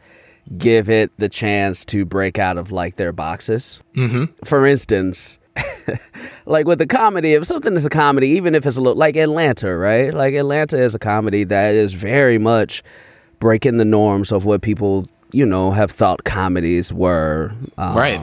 give 0.57 0.89
it 0.89 1.11
the 1.17 1.29
chance 1.29 1.83
to 1.85 2.05
break 2.05 2.37
out 2.39 2.57
of 2.57 2.71
like 2.71 2.97
their 2.97 3.11
boxes. 3.11 3.81
Mm-hmm. 3.95 4.25
For 4.43 4.65
instance, 4.65 5.39
like 6.45 6.67
with 6.67 6.79
the 6.79 6.87
comedy, 6.87 7.33
if 7.33 7.45
something 7.45 7.73
is 7.73 7.85
a 7.85 7.89
comedy, 7.89 8.29
even 8.29 8.55
if 8.55 8.65
it's 8.65 8.77
a 8.77 8.81
little 8.81 8.97
like 8.97 9.15
Atlanta, 9.15 9.75
right? 9.75 10.13
Like 10.13 10.33
Atlanta 10.33 10.81
is 10.81 10.95
a 10.95 10.99
comedy 10.99 11.43
that 11.45 11.75
is 11.75 11.93
very 11.93 12.37
much 12.37 12.83
breaking 13.39 13.77
the 13.77 13.85
norms 13.85 14.31
of 14.31 14.45
what 14.45 14.61
people, 14.61 15.05
you 15.35 15.45
know, 15.45 15.71
have 15.71 15.91
thought 15.91 16.23
comedies 16.23 16.93
were 16.93 17.51
um, 17.77 17.97
Right. 17.97 18.21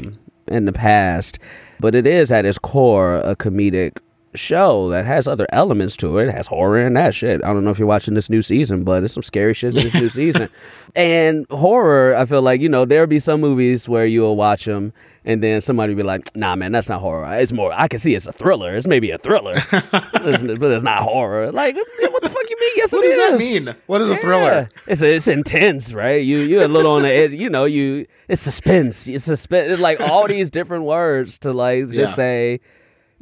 in 0.48 0.64
the 0.64 0.72
past. 0.72 1.38
But 1.78 1.94
it 1.94 2.06
is 2.06 2.32
at 2.32 2.46
its 2.46 2.58
core 2.58 3.16
a 3.16 3.36
comedic 3.36 3.98
show 4.34 4.88
that 4.90 5.04
has 5.06 5.28
other 5.28 5.46
elements 5.52 5.96
to 5.98 6.18
it. 6.18 6.28
It 6.28 6.32
has 6.34 6.46
horror 6.46 6.78
and 6.80 6.96
that 6.96 7.14
shit. 7.14 7.44
I 7.44 7.48
don't 7.52 7.64
know 7.64 7.70
if 7.70 7.78
you're 7.78 7.86
watching 7.88 8.14
this 8.14 8.30
new 8.30 8.42
season, 8.42 8.82
but 8.84 9.04
it's 9.04 9.14
some 9.14 9.22
scary 9.22 9.54
shit 9.54 9.76
in 9.76 9.82
this 9.84 9.94
new 9.94 10.08
season. 10.08 10.48
And 10.94 11.46
horror, 11.50 12.14
I 12.14 12.26
feel 12.26 12.42
like, 12.42 12.60
you 12.60 12.68
know, 12.68 12.84
there'll 12.84 13.06
be 13.06 13.18
some 13.18 13.40
movies 13.40 13.88
where 13.88 14.04
you'll 14.04 14.36
watch 14.36 14.66
them 14.66 14.92
and 15.24 15.42
then 15.42 15.62
somebody 15.62 15.94
will 15.94 16.02
be 16.02 16.06
like, 16.06 16.36
nah, 16.36 16.54
man, 16.54 16.72
that's 16.72 16.90
not 16.90 17.00
horror. 17.00 17.26
It's 17.38 17.50
more, 17.50 17.72
I 17.72 17.88
can 17.88 17.98
see 17.98 18.14
it's 18.14 18.26
a 18.26 18.32
thriller. 18.32 18.76
It's 18.76 18.86
maybe 18.86 19.10
a 19.10 19.16
thriller, 19.16 19.54
but, 19.70 20.04
it's, 20.26 20.42
but 20.42 20.70
it's 20.70 20.84
not 20.84 21.00
horror. 21.00 21.50
Like, 21.50 21.76
what 21.76 22.22
the 22.22 22.28
fuck 22.28 22.50
you 22.50 22.56
mean? 22.60 22.70
Yes, 22.76 22.92
What 22.92 23.02
does 23.02 23.16
that 23.16 23.38
mean? 23.38 23.74
What 23.86 24.02
is 24.02 24.10
a 24.10 24.16
thriller? 24.18 24.68
It's 24.86 25.00
it's 25.00 25.28
intense, 25.28 25.94
right? 25.94 26.22
You 26.22 26.38
you're 26.40 26.64
a 26.64 26.68
little 26.68 26.92
on 26.92 27.02
the 27.02 27.10
edge. 27.10 27.32
You 27.32 27.48
know, 27.48 27.64
you 27.64 28.06
it's 28.28 28.42
suspense. 28.42 29.08
It's 29.08 29.24
suspense. 29.24 29.72
It's 29.72 29.80
like 29.80 30.00
all 30.02 30.26
these 30.28 30.50
different 30.50 30.84
words 30.84 31.38
to 31.38 31.52
like 31.54 31.84
just 31.84 31.96
Yeah. 31.96 32.04
say, 32.06 32.60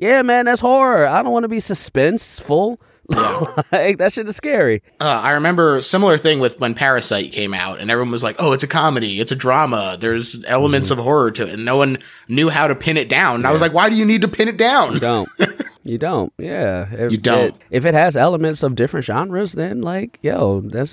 yeah, 0.00 0.23
man, 0.23 0.47
that's 0.47 0.61
horror. 0.61 1.07
I 1.07 1.23
don't 1.23 1.33
want 1.33 1.45
to 1.45 1.49
be 1.49 1.59
suspenseful. 1.59 2.78
like 3.73 3.99
that 3.99 4.12
shit 4.12 4.28
is 4.28 4.37
scary. 4.37 4.85
Uh, 5.00 5.04
I 5.23 5.33
remember 5.33 5.83
similar 5.83 6.16
thing 6.16 6.38
with 6.38 6.61
when 6.61 6.75
Parasite 6.75 7.33
came 7.33 7.52
out, 7.54 7.80
and 7.80 7.90
everyone 7.90 8.12
was 8.12 8.23
like, 8.23 8.37
"Oh, 8.38 8.52
it's 8.52 8.62
a 8.62 8.69
comedy, 8.69 9.19
it's 9.21 9.33
a 9.33 9.37
drama. 9.37 9.97
There's 9.99 10.45
elements 10.45 10.90
Mm-hmm. 10.90 11.00
of 11.00 11.04
horror 11.04 11.30
to 11.33 11.42
it." 11.49 11.54
And 11.54 11.64
no 11.64 11.76
one 11.76 11.99
knew 12.28 12.50
how 12.50 12.69
to 12.69 12.76
pin 12.76 12.97
it 12.97 13.09
down. 13.09 13.37
And 13.37 13.47
I 13.49 13.50
was 13.50 13.61
like, 13.61 13.73
"Why 13.73 13.88
do 13.88 13.97
you 13.97 14.04
need 14.04 14.21
to 14.23 14.28
pin 14.28 14.47
it 14.47 14.57
down?" 14.57 14.95
You 14.95 15.00
don't. 15.00 15.28
You 15.83 15.97
don't. 15.97 16.30
Yeah. 16.37 16.87
If 16.92 17.11
You 17.11 17.16
don't. 17.16 17.49
It, 17.49 17.54
if 17.71 17.87
it 17.87 17.95
has 17.95 18.14
elements 18.14 18.62
of 18.62 18.75
different 18.75 19.07
genres, 19.07 19.52
then 19.52 19.80
like, 19.80 20.19
yo, 20.21 20.61
that's 20.61 20.92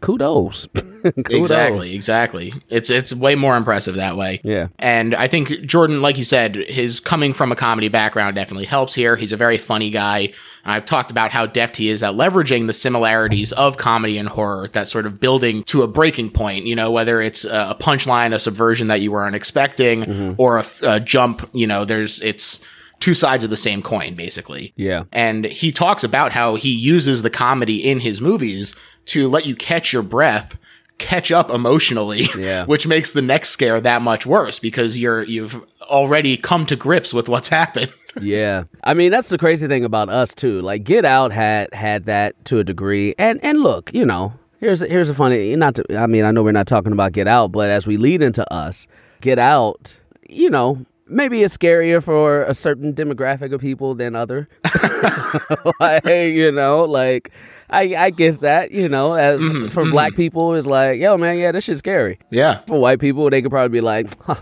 kudos. 0.00 0.66
kudos. 0.74 1.30
Exactly, 1.30 1.94
exactly. 1.94 2.52
It's 2.68 2.90
it's 2.90 3.12
way 3.12 3.34
more 3.34 3.56
impressive 3.56 3.96
that 3.96 4.16
way. 4.16 4.40
Yeah. 4.44 4.68
And 4.78 5.14
I 5.14 5.28
think 5.28 5.48
Jordan, 5.62 6.02
like 6.02 6.18
you 6.18 6.24
said, 6.24 6.56
his 6.56 7.00
coming 7.00 7.32
from 7.32 7.52
a 7.52 7.56
comedy 7.56 7.88
background 7.88 8.36
definitely 8.36 8.66
helps 8.66 8.94
here. 8.94 9.16
He's 9.16 9.32
a 9.32 9.36
very 9.36 9.58
funny 9.58 9.90
guy. 9.90 10.32
I've 10.66 10.84
talked 10.84 11.10
about 11.10 11.30
how 11.30 11.46
deft 11.46 11.76
he 11.76 11.88
is 11.88 12.02
at 12.02 12.14
leveraging 12.14 12.66
the 12.66 12.72
similarities 12.72 13.52
of 13.52 13.76
comedy 13.76 14.18
and 14.18 14.28
horror, 14.28 14.68
that 14.72 14.88
sort 14.88 15.06
of 15.06 15.20
building 15.20 15.62
to 15.64 15.82
a 15.82 15.86
breaking 15.86 16.30
point, 16.30 16.66
you 16.66 16.74
know, 16.74 16.90
whether 16.90 17.20
it's 17.20 17.44
a 17.44 17.76
punchline, 17.78 18.34
a 18.34 18.40
subversion 18.40 18.88
that 18.88 19.00
you 19.00 19.12
weren't 19.12 19.36
expecting, 19.36 20.02
mm-hmm. 20.02 20.32
or 20.38 20.58
a, 20.58 20.66
a 20.82 21.00
jump, 21.00 21.48
you 21.52 21.66
know, 21.66 21.84
there's, 21.84 22.20
it's 22.20 22.60
two 22.98 23.14
sides 23.14 23.44
of 23.44 23.50
the 23.50 23.56
same 23.56 23.82
coin, 23.82 24.14
basically. 24.14 24.72
Yeah. 24.76 25.04
And 25.12 25.44
he 25.44 25.70
talks 25.70 26.02
about 26.02 26.32
how 26.32 26.56
he 26.56 26.70
uses 26.70 27.22
the 27.22 27.30
comedy 27.30 27.88
in 27.88 28.00
his 28.00 28.20
movies 28.20 28.74
to 29.06 29.28
let 29.28 29.46
you 29.46 29.54
catch 29.56 29.92
your 29.92 30.02
breath 30.02 30.56
catch 30.98 31.30
up 31.30 31.50
emotionally, 31.50 32.24
Yeah. 32.38 32.64
which 32.64 32.86
makes 32.86 33.10
the 33.12 33.20
next 33.20 33.50
scare 33.50 33.78
that 33.82 34.00
much 34.00 34.24
worse 34.24 34.58
because 34.58 34.98
you're 34.98 35.22
you've 35.24 35.62
already 35.82 36.38
come 36.38 36.64
to 36.66 36.76
grips 36.76 37.12
with 37.12 37.28
what's 37.28 37.48
happened. 37.60 37.94
Yeah, 38.18 38.64
I 38.82 38.94
mean 38.94 39.10
that's 39.10 39.28
the 39.28 39.36
crazy 39.36 39.66
thing 39.68 39.84
about 39.84 40.08
us 40.08 40.34
too. 40.34 40.62
Like 40.62 40.84
Get 40.84 41.04
Out 41.04 41.32
had 41.32 41.72
had 41.74 42.06
that 42.06 42.42
to 42.46 42.58
a 42.60 42.64
degree, 42.64 43.14
and 43.18 43.38
and 43.44 43.60
look, 43.60 43.92
you 43.92 44.06
know, 44.06 44.32
here's 44.58 44.80
here's 44.80 45.10
a 45.10 45.14
funny. 45.14 45.54
Not 45.54 45.74
to, 45.74 45.84
I 45.98 46.06
mean, 46.06 46.24
I 46.24 46.30
know 46.30 46.42
we're 46.42 46.52
not 46.52 46.66
talking 46.66 46.92
about 46.92 47.12
Get 47.12 47.28
Out, 47.28 47.52
but 47.52 47.68
as 47.68 47.86
we 47.86 47.98
lead 47.98 48.22
into 48.22 48.50
us, 48.50 48.88
Get 49.20 49.38
Out, 49.38 50.00
you 50.30 50.48
know, 50.48 50.86
maybe 51.06 51.42
it's 51.42 51.54
scarier 51.58 52.02
for 52.02 52.44
a 52.44 52.54
certain 52.54 52.94
demographic 52.94 53.52
of 53.52 53.60
people 53.60 53.94
than 53.94 54.16
other. 54.16 54.48
like 55.80 56.06
you 56.06 56.52
know, 56.52 56.84
like. 56.84 57.30
I, 57.68 57.96
I 57.96 58.10
get 58.10 58.40
that, 58.40 58.70
you 58.70 58.88
know, 58.88 59.14
as 59.14 59.40
mm-hmm, 59.40 59.68
for 59.68 59.82
mm-hmm. 59.82 59.92
black 59.92 60.14
people, 60.14 60.54
it's 60.54 60.66
like, 60.66 61.00
yo, 61.00 61.16
man, 61.16 61.38
yeah, 61.38 61.52
this 61.52 61.64
shit's 61.64 61.80
scary. 61.80 62.18
Yeah. 62.30 62.60
For 62.66 62.80
white 62.80 63.00
people, 63.00 63.28
they 63.30 63.42
could 63.42 63.50
probably 63.50 63.76
be 63.76 63.80
like, 63.80 64.08
huh, 64.22 64.36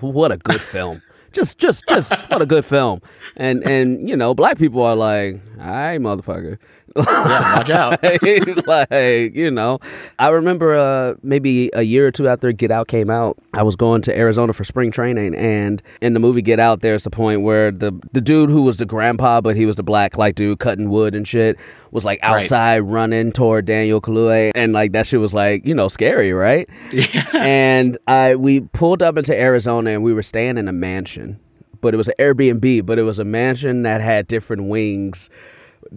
what 0.00 0.32
a 0.32 0.36
good 0.36 0.60
film. 0.60 1.02
Just, 1.32 1.58
just, 1.58 1.86
just, 1.88 2.30
what 2.30 2.42
a 2.42 2.46
good 2.46 2.64
film. 2.64 3.00
And, 3.36 3.64
and, 3.64 4.08
you 4.08 4.16
know, 4.16 4.34
black 4.34 4.58
people 4.58 4.82
are 4.82 4.96
like, 4.96 5.40
all 5.58 5.66
right, 5.66 6.00
motherfucker. 6.00 6.58
Yeah, 6.96 7.56
watch 7.56 7.70
out. 7.70 8.02
like, 8.66 9.34
you 9.34 9.50
know, 9.50 9.80
I 10.18 10.28
remember 10.28 10.74
uh, 10.74 11.14
maybe 11.22 11.70
a 11.74 11.82
year 11.82 12.06
or 12.06 12.10
two 12.10 12.28
after 12.28 12.52
Get 12.52 12.70
Out 12.70 12.88
came 12.88 13.10
out, 13.10 13.36
I 13.52 13.62
was 13.62 13.74
going 13.76 14.02
to 14.02 14.16
Arizona 14.16 14.52
for 14.52 14.64
spring 14.64 14.90
training. 14.92 15.34
And 15.34 15.82
in 16.00 16.14
the 16.14 16.20
movie 16.20 16.42
Get 16.42 16.60
Out, 16.60 16.80
there's 16.80 17.04
a 17.06 17.10
point 17.10 17.42
where 17.42 17.70
the, 17.70 17.92
the 18.12 18.20
dude 18.20 18.48
who 18.50 18.62
was 18.62 18.76
the 18.76 18.86
grandpa, 18.86 19.40
but 19.40 19.56
he 19.56 19.66
was 19.66 19.76
the 19.76 19.82
black, 19.82 20.16
like, 20.18 20.34
dude 20.36 20.58
cutting 20.60 20.88
wood 20.88 21.14
and 21.14 21.26
shit, 21.26 21.58
was 21.90 22.04
like 22.04 22.20
Right. 22.22 22.42
outside 22.42 22.78
running 22.80 23.32
toward 23.32 23.64
Daniel 23.66 24.00
Kaluuya. 24.00 24.52
And, 24.54 24.72
like, 24.72 24.92
that 24.92 25.06
shit 25.06 25.20
was 25.20 25.34
like, 25.34 25.66
you 25.66 25.74
know, 25.74 25.88
scary, 25.88 26.32
right? 26.32 26.68
and 27.34 27.98
I 28.06 28.36
we 28.36 28.60
pulled 28.60 29.02
up 29.02 29.16
into 29.16 29.34
Arizona 29.38 29.90
and 29.90 30.02
we 30.02 30.12
were 30.12 30.22
staying 30.22 30.58
in 30.58 30.68
a 30.68 30.72
mansion, 30.72 31.40
but 31.80 31.92
it 31.92 31.96
was 31.96 32.08
an 32.08 32.14
Airbnb, 32.18 32.86
but 32.86 32.98
it 32.98 33.02
was 33.02 33.18
a 33.18 33.24
mansion 33.24 33.82
that 33.82 34.00
had 34.00 34.26
different 34.28 34.64
wings 34.64 35.28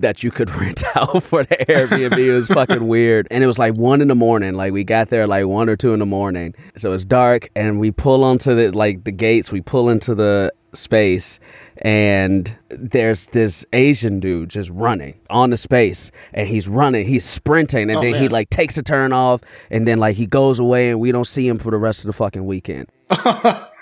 that 0.02 0.24
you 0.24 0.32
could 0.32 0.50
rent 0.56 0.84
out 0.96 1.24
for 1.24 1.44
the 1.44 1.56
Airbnb. 1.56 2.18
it 2.18 2.32
was 2.34 2.48
fucking 2.48 2.88
weird. 2.88 3.28
And 3.32 3.44
it 3.44 3.48
was 3.48 3.60
like 3.60 3.74
one 3.76 4.02
in 4.02 4.08
the 4.08 4.16
morning. 4.16 4.54
Like 4.56 4.74
we 4.74 4.84
got 4.84 5.10
there 5.10 5.28
like 5.28 5.46
one 5.46 5.70
or 5.70 5.76
two 5.76 5.94
in 5.94 6.00
the 6.00 6.06
morning. 6.06 6.54
So 6.76 6.94
it's 6.94 7.06
dark 7.06 7.50
and 7.56 7.80
we 7.80 7.92
pull 7.92 8.24
onto 8.24 8.56
the 8.56 8.72
like 8.72 9.04
the 9.04 9.12
gates, 9.12 9.52
we 9.52 9.62
pull 9.62 9.90
into 9.90 10.16
the 10.16 10.54
space 10.74 11.40
and 11.78 12.56
there's 12.70 13.28
this 13.28 13.66
Asian 13.74 14.20
dude 14.20 14.50
just 14.50 14.70
running 14.72 15.20
on 15.30 15.50
the 15.50 15.58
space 15.58 16.12
and 16.34 16.48
he's 16.48 16.68
running, 16.70 17.08
he's 17.08 17.26
sprinting 17.26 17.90
and 17.90 17.98
Oh, 17.98 18.02
then 18.02 18.16
he 18.22 18.28
like 18.28 18.50
takes 18.50 18.78
a 18.78 18.84
turn 18.84 19.12
off 19.14 19.42
and 19.72 19.88
then 19.88 19.98
like 19.98 20.16
he 20.16 20.26
goes 20.28 20.60
away 20.60 20.90
and 20.92 21.00
we 21.00 21.12
don't 21.12 21.26
see 21.26 21.48
him 21.48 21.58
for 21.58 21.72
the 21.72 21.78
rest 21.78 22.02
of 22.02 22.08
the 22.08 22.14
fucking 22.14 22.46
weekend. 22.46 22.88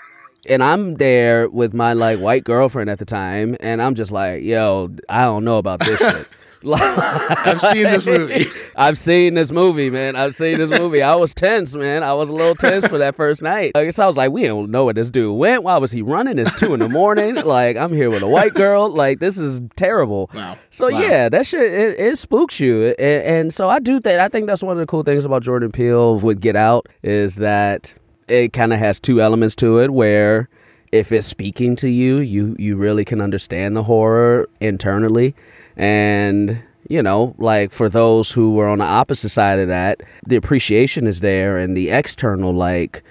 and 0.48 0.62
I'm 0.62 0.94
there 0.96 1.48
with 1.48 1.74
my 1.74 1.92
like 1.92 2.18
white 2.18 2.44
girlfriend 2.44 2.90
at 2.90 2.98
the 2.98 3.04
time 3.04 3.56
and 3.60 3.80
I'm 3.82 3.94
just 3.94 4.12
like, 4.12 4.42
yo, 4.42 4.90
I 5.08 5.22
don't 5.24 5.44
know 5.44 5.58
about 5.58 5.80
this 5.80 5.98
shit. 5.98 6.28
I've 6.68 7.60
seen 7.60 7.84
this 7.84 8.06
movie. 8.06 8.46
I've 8.76 8.98
seen 8.98 9.34
this 9.34 9.52
movie, 9.52 9.88
man. 9.88 10.16
I've 10.16 10.34
seen 10.34 10.58
this 10.58 10.70
movie. 10.70 11.00
I 11.00 11.14
was 11.14 11.32
tense, 11.32 11.76
man. 11.76 12.02
I 12.02 12.12
was 12.14 12.28
a 12.28 12.32
little 12.32 12.56
tense 12.56 12.88
for 12.88 12.98
that 12.98 13.14
first 13.14 13.40
night. 13.40 13.72
I 13.76 13.84
guess 13.84 14.00
I 14.00 14.06
was 14.06 14.16
like, 14.16 14.32
we 14.32 14.46
don't 14.46 14.70
know 14.70 14.84
where 14.86 14.94
this 14.94 15.08
dude 15.10 15.36
went. 15.38 15.62
Why 15.62 15.76
was 15.76 15.92
he 15.92 16.02
running? 16.02 16.38
It's 16.38 16.58
two 16.58 16.74
in 16.74 16.80
the 16.80 16.88
morning. 16.88 17.36
Like, 17.36 17.76
I'm 17.76 17.92
here 17.92 18.10
with 18.10 18.22
a 18.22 18.26
white 18.28 18.54
girl. 18.54 18.90
Like, 18.90 19.20
this 19.20 19.38
is 19.38 19.60
terrible. 19.76 20.28
Wow. 20.34 20.58
So 20.70 20.90
Wow. 20.90 20.98
yeah, 21.00 21.28
that 21.28 21.46
shit 21.46 21.72
it, 21.72 22.00
it 22.00 22.18
spooks 22.18 22.58
you, 22.58 22.86
and, 22.98 23.22
and 23.22 23.54
so 23.54 23.68
I 23.68 23.78
do 23.78 24.00
think 24.00 24.18
I 24.18 24.28
think 24.28 24.46
that's 24.48 24.62
one 24.62 24.72
of 24.72 24.78
the 24.78 24.86
cool 24.86 25.02
things 25.04 25.24
about 25.24 25.42
Jordan 25.42 25.70
Peele 25.70 26.18
with 26.18 26.40
Get 26.40 26.56
Out 26.56 26.88
is 27.02 27.36
that 27.36 27.94
it 28.28 28.52
kind 28.52 28.72
of 28.72 28.78
has 28.78 28.98
two 29.00 29.20
elements 29.20 29.54
to 29.56 29.78
it 29.80 29.90
where 29.90 30.48
if 30.92 31.12
it's 31.12 31.26
speaking 31.26 31.76
to 31.76 31.88
you, 31.88 32.18
you 32.18 32.54
you 32.58 32.76
really 32.76 33.04
can 33.04 33.20
understand 33.20 33.76
the 33.76 33.82
horror 33.82 34.48
internally, 34.60 35.34
and 35.76 36.62
you 36.88 37.02
know, 37.02 37.34
like 37.38 37.72
for 37.72 37.88
those 37.88 38.30
who 38.30 38.54
were 38.54 38.68
on 38.68 38.78
the 38.78 38.84
opposite 38.84 39.30
side 39.30 39.58
of 39.58 39.68
that, 39.68 40.00
the 40.26 40.36
appreciation 40.36 41.06
is 41.06 41.20
there, 41.20 41.58
and 41.58 41.76
the 41.76 41.90
external 41.90 42.52
like 42.52 43.02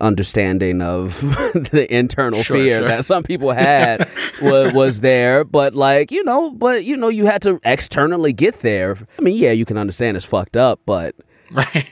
understanding 0.00 0.82
of 0.82 1.20
the 1.70 1.86
internal 1.88 2.42
Sure, 2.42 2.56
fear 2.56 2.78
sure. 2.78 2.88
that 2.88 3.04
some 3.04 3.22
people 3.22 3.52
had 3.52 4.08
was, 4.42 4.72
was 4.72 5.00
there 5.00 5.44
but 5.44 5.74
like 5.74 6.10
you 6.10 6.22
know 6.24 6.50
but 6.50 6.84
you 6.84 6.96
know 6.96 7.08
you 7.08 7.26
had 7.26 7.40
to 7.42 7.60
externally 7.64 8.32
get 8.32 8.60
there 8.60 8.96
i 9.18 9.22
mean 9.22 9.36
yeah 9.36 9.52
you 9.52 9.64
can 9.64 9.78
understand 9.78 10.16
it's 10.16 10.26
fucked 10.26 10.56
up 10.56 10.80
but 10.84 11.14
Right. 11.52 11.88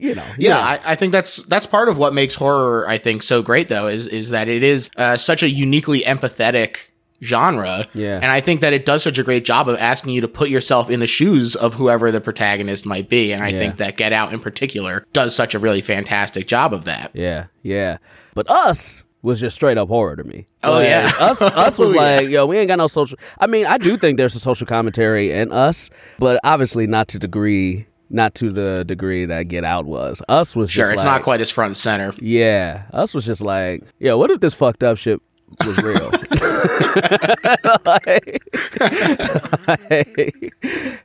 You 0.00 0.14
know 0.14 0.24
Yeah, 0.38 0.58
I, 0.58 0.80
I 0.84 0.94
think 0.96 1.12
that's 1.12 1.36
that's 1.44 1.66
part 1.66 1.88
of 1.88 1.98
what 1.98 2.12
makes 2.14 2.34
horror, 2.34 2.88
I 2.88 2.98
think, 2.98 3.22
so 3.22 3.42
great 3.42 3.68
though, 3.68 3.86
is 3.88 4.06
is 4.06 4.30
that 4.30 4.48
it 4.48 4.62
is 4.62 4.88
uh, 4.96 5.16
such 5.16 5.42
a 5.42 5.48
uniquely 5.50 6.00
empathetic 6.02 6.88
genre. 7.22 7.84
Yeah. 7.94 8.16
And 8.16 8.26
I 8.26 8.40
think 8.40 8.60
that 8.60 8.72
it 8.72 8.86
does 8.86 9.02
such 9.02 9.18
a 9.18 9.24
great 9.24 9.44
job 9.44 9.68
of 9.68 9.76
asking 9.78 10.12
you 10.12 10.20
to 10.20 10.28
put 10.28 10.50
yourself 10.50 10.88
in 10.88 11.00
the 11.00 11.06
shoes 11.08 11.56
of 11.56 11.74
whoever 11.74 12.12
the 12.12 12.20
protagonist 12.20 12.86
might 12.86 13.08
be. 13.08 13.32
And 13.32 13.42
I 13.42 13.48
Yeah. 13.48 13.58
think 13.58 13.76
that 13.78 13.96
Get 13.96 14.12
Out 14.12 14.32
in 14.32 14.38
particular 14.38 15.04
does 15.12 15.34
such 15.34 15.52
a 15.54 15.58
really 15.58 15.80
fantastic 15.80 16.46
job 16.46 16.72
of 16.72 16.84
that. 16.84 17.10
yeah 17.14 17.46
yeah 17.62 17.98
but 18.34 18.48
us 18.48 19.02
was 19.22 19.40
just 19.40 19.56
straight 19.56 19.76
up 19.76 19.88
horror 19.88 20.14
to 20.14 20.22
me 20.22 20.46
Oh, 20.62 20.74
Like, 20.74 20.86
yeah. 20.86 21.10
us 21.20 21.42
us 21.42 21.76
was 21.76 21.92
Oh, 21.92 21.96
like 21.96 22.28
yo 22.28 22.46
we 22.46 22.56
ain't 22.56 22.68
got 22.68 22.78
no 22.78 22.86
social 22.86 23.18
i 23.40 23.48
mean 23.48 23.66
i 23.66 23.78
do 23.78 23.96
think 23.96 24.16
there's 24.16 24.36
a 24.36 24.40
social 24.40 24.64
commentary 24.66 25.32
in 25.32 25.50
us 25.50 25.90
but 26.20 26.38
obviously 26.44 26.86
not 26.86 27.08
to 27.08 27.18
degree 27.18 27.86
not 28.10 28.34
to 28.36 28.50
the 28.50 28.84
degree 28.86 29.24
that 29.26 29.44
get 29.48 29.64
out 29.64 29.84
was 29.86 30.22
us 30.28 30.56
was 30.56 30.70
Sure, 30.70 30.84
just 30.84 30.94
it's 30.94 31.04
like, 31.04 31.12
not 31.18 31.22
quite 31.22 31.40
as 31.40 31.50
front 31.50 31.68
and 31.68 31.76
center. 31.76 32.12
Yeah, 32.20 32.84
us 32.92 33.14
was 33.14 33.24
just 33.26 33.42
like, 33.42 33.82
yeah, 33.98 34.14
what 34.14 34.30
if 34.30 34.40
this 34.40 34.54
fucked 34.54 34.82
up 34.82 34.96
shit 34.98 35.20
was 35.64 35.76
real? 35.78 36.10
Like- 37.84 38.42
like- 39.90 40.54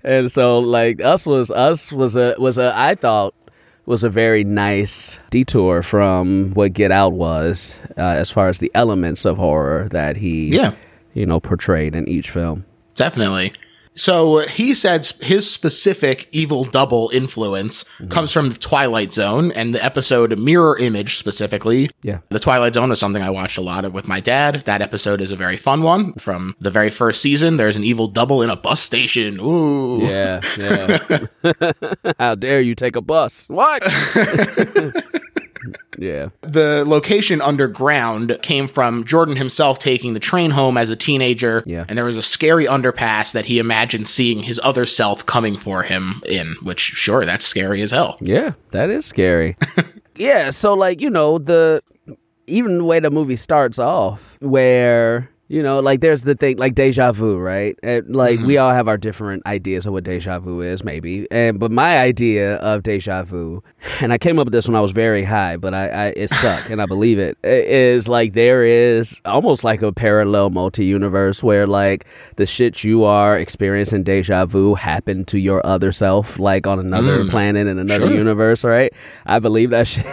and 0.03 0.31
so 0.31 0.59
like 0.59 1.01
us 1.01 1.25
was 1.25 1.51
us 1.51 1.91
was 1.91 2.15
a 2.15 2.35
was 2.37 2.57
a 2.57 2.73
I 2.75 2.95
thought 2.95 3.33
was 3.85 4.03
a 4.03 4.09
very 4.09 4.43
nice 4.43 5.19
detour 5.29 5.81
from 5.83 6.51
what 6.53 6.73
Get 6.73 6.91
Out 6.91 7.13
was 7.13 7.77
uh, 7.97 8.01
as 8.01 8.31
far 8.31 8.47
as 8.47 8.59
the 8.59 8.71
elements 8.75 9.25
of 9.25 9.37
horror 9.37 9.89
that 9.91 10.15
he 10.17 10.49
Yeah. 10.55 10.73
you 11.13 11.25
know 11.25 11.39
portrayed 11.39 11.95
in 11.95 12.07
each 12.07 12.29
film. 12.29 12.65
Definitely. 12.95 13.53
So 13.95 14.39
uh, 14.39 14.47
he 14.47 14.73
said 14.73 15.05
his 15.21 15.49
specific 15.49 16.27
evil 16.31 16.63
double 16.63 17.09
influence 17.13 17.83
Mm-hmm. 17.83 18.09
comes 18.09 18.31
from 18.31 18.49
the 18.49 18.55
Twilight 18.55 19.13
Zone 19.13 19.51
and 19.51 19.75
the 19.75 19.83
episode 19.83 20.37
Mirror 20.39 20.79
Image 20.79 21.17
specifically. 21.17 21.89
Yeah. 22.01 22.19
The 22.29 22.39
Twilight 22.39 22.73
Zone 22.73 22.91
is 22.91 22.99
something 22.99 23.21
I 23.21 23.29
watched 23.29 23.57
a 23.57 23.61
lot 23.61 23.85
of 23.85 23.93
with 23.93 24.07
my 24.07 24.19
dad. 24.19 24.63
That 24.65 24.81
episode 24.81 25.21
is 25.21 25.31
a 25.31 25.35
very 25.35 25.57
fun 25.57 25.83
one 25.83 26.13
from 26.13 26.55
the 26.59 26.71
very 26.71 26.89
first 26.89 27.21
season. 27.21 27.57
There's 27.57 27.75
an 27.75 27.83
evil 27.83 28.07
double 28.07 28.41
in 28.41 28.49
a 28.49 28.55
bus 28.55 28.81
station. 28.81 29.39
Ooh. 29.39 30.01
Yeah, 30.03 30.41
yeah. 30.57 31.73
How 32.19 32.35
dare 32.35 32.61
you 32.61 32.73
take 32.75 32.95
a 32.95 33.01
bus? 33.01 33.45
What? 33.47 33.81
yeah. 35.97 36.29
The 36.41 36.83
location 36.85 37.41
underground 37.41 38.37
came 38.41 38.67
from 38.67 39.05
Jordan 39.05 39.35
himself 39.35 39.79
taking 39.79 40.13
the 40.13 40.19
train 40.19 40.51
home 40.51 40.77
as 40.77 40.89
a 40.89 40.95
teenager. 40.95 41.63
Yeah. 41.65 41.85
And 41.87 41.97
there 41.97 42.05
was 42.05 42.17
a 42.17 42.21
scary 42.21 42.65
underpass 42.65 43.31
that 43.33 43.45
he 43.45 43.59
imagined 43.59 44.07
seeing 44.09 44.43
his 44.43 44.59
other 44.63 44.85
self 44.85 45.25
coming 45.25 45.55
for 45.55 45.83
him 45.83 46.21
in, 46.27 46.55
which, 46.61 46.79
sure, 46.79 47.25
that's 47.25 47.45
scary 47.45 47.81
as 47.81 47.91
hell. 47.91 48.17
Yeah, 48.21 48.53
that 48.71 48.89
is 48.89 49.05
scary. 49.05 49.57
yeah, 50.15 50.49
so 50.49 50.73
like, 50.73 51.01
you 51.01 51.09
know, 51.09 51.37
the 51.37 51.81
even 52.47 52.79
the 52.79 52.83
way 52.83 52.99
the 52.99 53.09
movie 53.09 53.35
starts 53.35 53.79
off 53.79 54.37
where 54.41 55.29
you 55.47 55.61
know, 55.61 55.79
like 55.79 55.99
there's 55.99 56.23
the 56.23 56.35
thing 56.35 56.57
like 56.57 56.75
deja 56.75 57.11
vu, 57.11 57.37
right? 57.37 57.77
And, 57.83 58.15
like 58.15 58.39
we 58.39 58.55
mm-hmm. 58.55 58.63
all 58.63 58.71
have 58.71 58.87
our 58.87 58.97
different 58.97 59.45
ideas 59.45 59.85
of 59.85 59.93
what 59.93 60.03
deja 60.03 60.39
vu 60.39 60.61
is, 60.61 60.83
maybe. 60.83 61.27
And 61.31 61.59
but 61.59 61.71
my 61.71 61.97
idea 61.97 62.55
of 62.57 62.83
deja 62.83 63.23
vu, 63.23 63.61
and 64.01 64.13
I 64.13 64.17
came 64.17 64.39
up 64.39 64.45
with 64.45 64.53
this 64.53 64.67
when 64.67 64.75
I 64.75 64.81
was 64.81 64.91
very 64.91 65.23
high, 65.23 65.57
but 65.57 65.73
I, 65.73 65.87
I 65.87 66.05
it 66.15 66.29
stuck, 66.29 66.69
and 66.69 66.81
I 66.81 66.85
believe 66.85 67.19
it. 67.19 67.37
Is 67.43 68.07
like 68.07 68.33
there 68.33 68.63
is 68.63 69.19
almost 69.25 69.63
like 69.63 69.81
a 69.81 69.91
parallel 69.91 70.49
multi-universe 70.49 71.43
where 71.43 71.67
like 71.67 72.05
the 72.37 72.45
shit 72.45 72.83
you 72.83 73.03
are 73.03 73.37
experiencing 73.37 74.03
deja 74.03 74.45
vu 74.45 74.75
happened 74.75 75.27
to 75.29 75.39
your 75.39 75.65
other 75.65 75.91
self, 75.91 76.39
like 76.39 76.67
on 76.67 76.79
another 76.79 77.19
mm. 77.19 77.29
planet 77.29 77.67
in 77.67 77.79
another 77.79 78.07
Sure. 78.07 78.17
universe, 78.17 78.63
right? 78.63 78.93
I 79.25 79.39
believe 79.39 79.69
that 79.71 79.87
shit. 79.87 80.05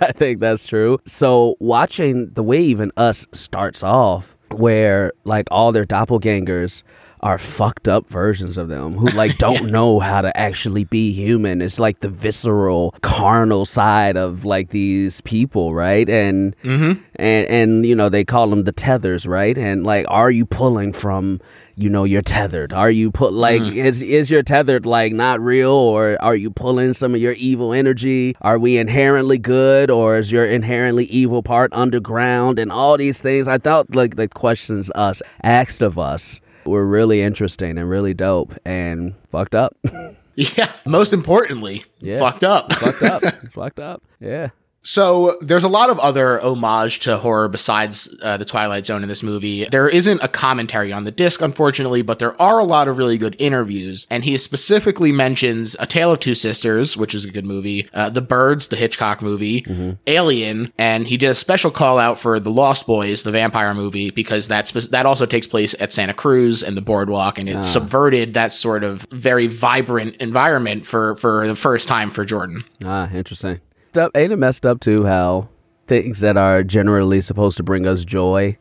I 0.00 0.12
think 0.12 0.40
that's 0.40 0.66
true. 0.66 0.98
So 1.04 1.56
watching 1.60 2.30
the 2.32 2.42
way 2.42 2.62
even 2.62 2.90
us 2.96 3.26
starts 3.32 3.82
off, 3.82 4.37
where 4.52 5.12
like 5.24 5.48
all 5.50 5.72
their 5.72 5.84
doppelgangers 5.84 6.82
are 7.20 7.38
fucked 7.38 7.88
up 7.88 8.06
versions 8.06 8.56
of 8.56 8.68
them 8.68 8.94
who 8.94 9.06
like 9.16 9.38
don't 9.38 9.70
know 9.70 9.98
how 9.98 10.20
to 10.20 10.36
actually 10.36 10.84
be 10.84 11.12
human. 11.12 11.60
It's 11.60 11.78
like 11.78 12.00
the 12.00 12.08
visceral, 12.08 12.94
carnal 13.02 13.64
side 13.64 14.16
of 14.16 14.44
like 14.44 14.70
these 14.70 15.20
people, 15.22 15.74
right? 15.74 16.08
And 16.08 16.56
mm-hmm. 16.62 17.02
and 17.16 17.48
and 17.48 17.86
you 17.86 17.94
know 17.94 18.08
they 18.08 18.24
call 18.24 18.48
them 18.48 18.64
the 18.64 18.72
tethers, 18.72 19.26
right? 19.26 19.56
And 19.56 19.84
like, 19.84 20.06
are 20.08 20.30
you 20.30 20.46
pulling 20.46 20.92
from? 20.92 21.40
You 21.80 21.88
know 21.90 22.02
you're 22.02 22.22
tethered. 22.22 22.72
Are 22.72 22.90
you 22.90 23.12
put 23.12 23.32
like 23.32 23.62
mm. 23.62 23.76
is 23.76 24.02
is 24.02 24.30
your 24.30 24.42
tethered 24.42 24.84
like 24.84 25.12
not 25.12 25.40
real, 25.40 25.70
or 25.70 26.20
are 26.20 26.34
you 26.34 26.50
pulling 26.50 26.92
some 26.92 27.14
of 27.14 27.20
your 27.20 27.34
evil 27.34 27.72
energy? 27.72 28.34
Are 28.40 28.58
we 28.58 28.78
inherently 28.78 29.38
good, 29.38 29.88
or 29.88 30.16
is 30.18 30.32
your 30.32 30.44
inherently 30.44 31.04
evil 31.04 31.40
part 31.40 31.72
underground? 31.72 32.58
And 32.58 32.72
all 32.72 32.96
these 32.96 33.20
things, 33.20 33.46
I 33.46 33.58
thought 33.58 33.94
like 33.94 34.16
the 34.16 34.26
questions 34.26 34.90
us 34.96 35.22
asked 35.44 35.80
of 35.80 36.00
us 36.00 36.40
were 36.64 36.84
really 36.84 37.22
interesting 37.22 37.78
and 37.78 37.88
really 37.88 38.12
dope 38.12 38.54
and 38.64 39.14
fucked 39.30 39.54
up. 39.54 39.76
Yeah. 40.38 40.70
Most 40.86 41.12
importantly, 41.12 41.84
Yeah. 41.98 42.20
fucked 42.20 42.44
up. 42.44 42.72
fucked 42.72 43.02
up. 43.02 43.24
fucked 43.52 43.80
up. 43.80 44.02
Yeah. 44.20 44.50
So 44.88 45.36
there's 45.42 45.64
a 45.64 45.68
lot 45.68 45.90
of 45.90 45.98
other 45.98 46.40
homage 46.40 47.00
to 47.00 47.18
horror 47.18 47.46
besides 47.48 48.08
uh, 48.22 48.38
the 48.38 48.46
Twilight 48.46 48.86
Zone 48.86 49.02
in 49.02 49.08
this 49.10 49.22
movie. 49.22 49.66
There 49.66 49.86
isn't 49.86 50.22
a 50.22 50.28
commentary 50.28 50.94
on 50.94 51.04
the 51.04 51.10
disc, 51.10 51.42
unfortunately, 51.42 52.00
but 52.00 52.18
there 52.18 52.40
are 52.40 52.58
a 52.58 52.64
lot 52.64 52.88
of 52.88 52.96
really 52.96 53.18
good 53.18 53.36
interviews. 53.38 54.06
And 54.10 54.24
he 54.24 54.38
specifically 54.38 55.12
mentions 55.12 55.76
A 55.78 55.84
Tale 55.84 56.12
of 56.12 56.20
Two 56.20 56.34
Sisters, 56.34 56.96
which 56.96 57.14
is 57.14 57.26
a 57.26 57.30
good 57.30 57.44
movie, 57.44 57.86
uh, 57.92 58.08
The 58.08 58.22
Birds, 58.22 58.68
the 58.68 58.76
Hitchcock 58.76 59.20
movie, 59.20 59.66
Alien, 60.06 60.72
and 60.78 61.06
he 61.06 61.18
did 61.18 61.28
a 61.28 61.34
special 61.34 61.70
call 61.70 61.98
out 61.98 62.18
for 62.18 62.40
The 62.40 62.50
Lost 62.50 62.86
Boys, 62.86 63.24
the 63.24 63.30
vampire 63.30 63.74
movie, 63.74 64.08
because 64.08 64.48
that's 64.48 64.72
that 64.88 65.04
also 65.04 65.26
takes 65.26 65.46
place 65.46 65.74
at 65.78 65.92
Santa 65.92 66.14
Cruz 66.14 66.62
and 66.62 66.78
the 66.78 66.82
boardwalk, 66.82 67.38
and 67.38 67.46
it 67.46 67.62
subverted 67.62 68.32
that 68.32 68.54
sort 68.54 68.84
of 68.84 69.02
very 69.10 69.48
vibrant 69.48 70.16
environment 70.16 70.86
for 70.86 71.14
for 71.16 71.46
the 71.46 71.54
first 71.54 71.88
time 71.88 72.08
for 72.08 72.24
Jordan. 72.24 72.64
Ah, 72.82 73.10
interesting. 73.12 73.60
Up, 73.98 74.12
ain't 74.16 74.32
it 74.32 74.36
messed 74.36 74.64
up 74.64 74.80
too 74.80 75.04
how 75.04 75.48
things 75.86 76.20
that 76.20 76.36
are 76.36 76.62
generally 76.62 77.20
supposed 77.20 77.56
to 77.56 77.62
bring 77.62 77.86
us 77.86 78.04
joy 78.04 78.56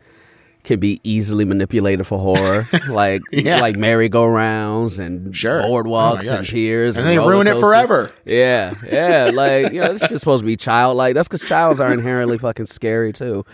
can 0.63 0.79
be 0.82 1.00
easily 1.06 1.46
manipulated 1.46 2.06
for 2.06 2.20
horror, 2.20 2.67
like 2.89 3.22
Yeah. 3.32 3.62
like 3.62 3.77
merry-go-rounds 3.77 5.00
and 5.00 5.34
Sure. 5.36 5.62
boardwalks 5.62 6.29
Oh 6.29 6.38
and 6.38 6.48
piers, 6.48 6.98
And 6.98 7.08
they 7.08 7.17
ruin 7.20 7.48
it 7.48 7.58
forever. 7.60 8.12
Yeah, 8.25 8.74
yeah, 8.86 9.32
like 9.34 9.72
you 9.72 9.79
know, 9.79 9.91
it's 9.91 10.08
just 10.10 10.20
supposed 10.20 10.41
to 10.41 10.46
be 10.46 10.58
childlike. 10.58 11.13
That's 11.15 11.27
because 11.29 11.48
childs 11.48 11.79
are 11.79 11.91
inherently 11.94 12.38
fucking 12.38 12.65
scary 12.65 13.13
too. 13.13 13.46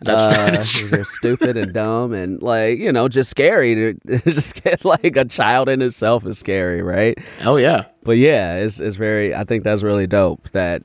That's, 0.00 0.22
Uh, 0.22 0.28
that 0.28 0.60
is 0.60 0.72
true. 0.72 0.88
they're 0.90 1.04
stupid 1.04 1.56
and 1.56 1.72
dumb 1.72 2.12
and 2.12 2.42
like 2.42 2.78
you 2.78 2.90
know 2.90 3.06
just 3.08 3.30
scary. 3.30 3.94
Just 4.24 4.62
get 4.64 4.84
like 4.84 5.16
a 5.16 5.24
child 5.24 5.68
in 5.68 5.82
itself 5.82 6.26
is 6.26 6.38
scary, 6.38 6.82
right? 6.82 7.16
Oh 7.44 7.56
yeah. 7.56 7.84
But 8.02 8.18
yeah, 8.18 8.56
it's 8.56 8.80
it's 8.80 8.96
very. 8.96 9.34
I 9.34 9.44
think 9.44 9.62
that's 9.62 9.82
really 9.84 10.06
dope. 10.08 10.50
That 10.50 10.82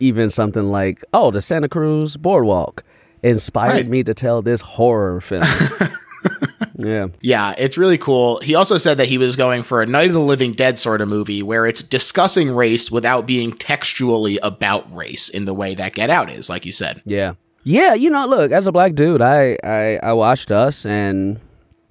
even 0.00 0.30
something 0.30 0.70
like 0.70 1.02
oh, 1.12 1.30
the 1.30 1.42
Santa 1.42 1.68
Cruz 1.68 2.16
Boardwalk 2.16 2.82
inspired 3.22 3.72
Right. 3.72 3.88
me 3.88 4.02
to 4.04 4.14
tell 4.14 4.42
this 4.42 4.60
horror 4.60 5.20
film. 5.20 5.42
yeah, 6.78 7.08
Yeah, 7.20 7.54
it's 7.56 7.78
really 7.78 7.98
cool. 7.98 8.40
He 8.40 8.54
also 8.54 8.76
said 8.78 8.98
that 8.98 9.06
he 9.08 9.18
was 9.18 9.36
going 9.36 9.62
for 9.62 9.82
a 9.82 9.86
Night 9.86 10.08
of 10.08 10.12
the 10.12 10.20
Living 10.20 10.52
Dead 10.52 10.78
sort 10.78 11.00
of 11.00 11.08
movie 11.08 11.42
where 11.42 11.66
it's 11.66 11.82
discussing 11.82 12.54
race 12.54 12.90
without 12.90 13.26
being 13.26 13.52
textually 13.52 14.38
about 14.38 14.92
race 14.94 15.28
in 15.28 15.44
the 15.44 15.54
way 15.54 15.74
that 15.74 15.94
Get 15.94 16.10
Out 16.10 16.30
is, 16.30 16.48
like 16.50 16.64
you 16.66 16.72
said. 16.72 17.02
yeah, 17.04 17.34
yeah. 17.62 17.94
You 17.94 18.10
know, 18.10 18.26
look, 18.26 18.52
as 18.52 18.66
a 18.66 18.72
black 18.72 18.94
dude, 18.94 19.22
I 19.22 19.56
I, 19.64 19.98
I 20.02 20.12
watched 20.12 20.50
Us 20.50 20.84
and. 20.86 21.40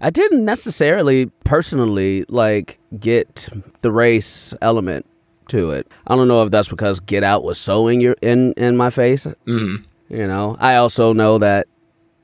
I 0.01 0.09
didn't 0.09 0.43
necessarily 0.43 1.27
personally 1.45 2.25
like 2.27 2.77
get 2.99 3.47
the 3.83 3.89
race 3.89 4.53
element 4.61 5.05
to 5.49 5.71
it. 5.71 5.91
I 6.07 6.15
don't 6.15 6.27
know 6.27 6.43
if 6.43 6.51
that's 6.51 6.69
because 6.69 6.99
Get 6.99 7.23
Out 7.23 7.43
was 7.43 7.59
so 7.59 7.87
in 7.87 8.01
your 8.01 8.15
in 8.21 8.53
in 8.53 8.77
my 8.77 8.89
face. 8.89 9.25
hmm 9.45 9.75
You 10.09 10.27
know, 10.27 10.57
I 10.59 10.75
also 10.75 11.13
know 11.13 11.37
that 11.39 11.67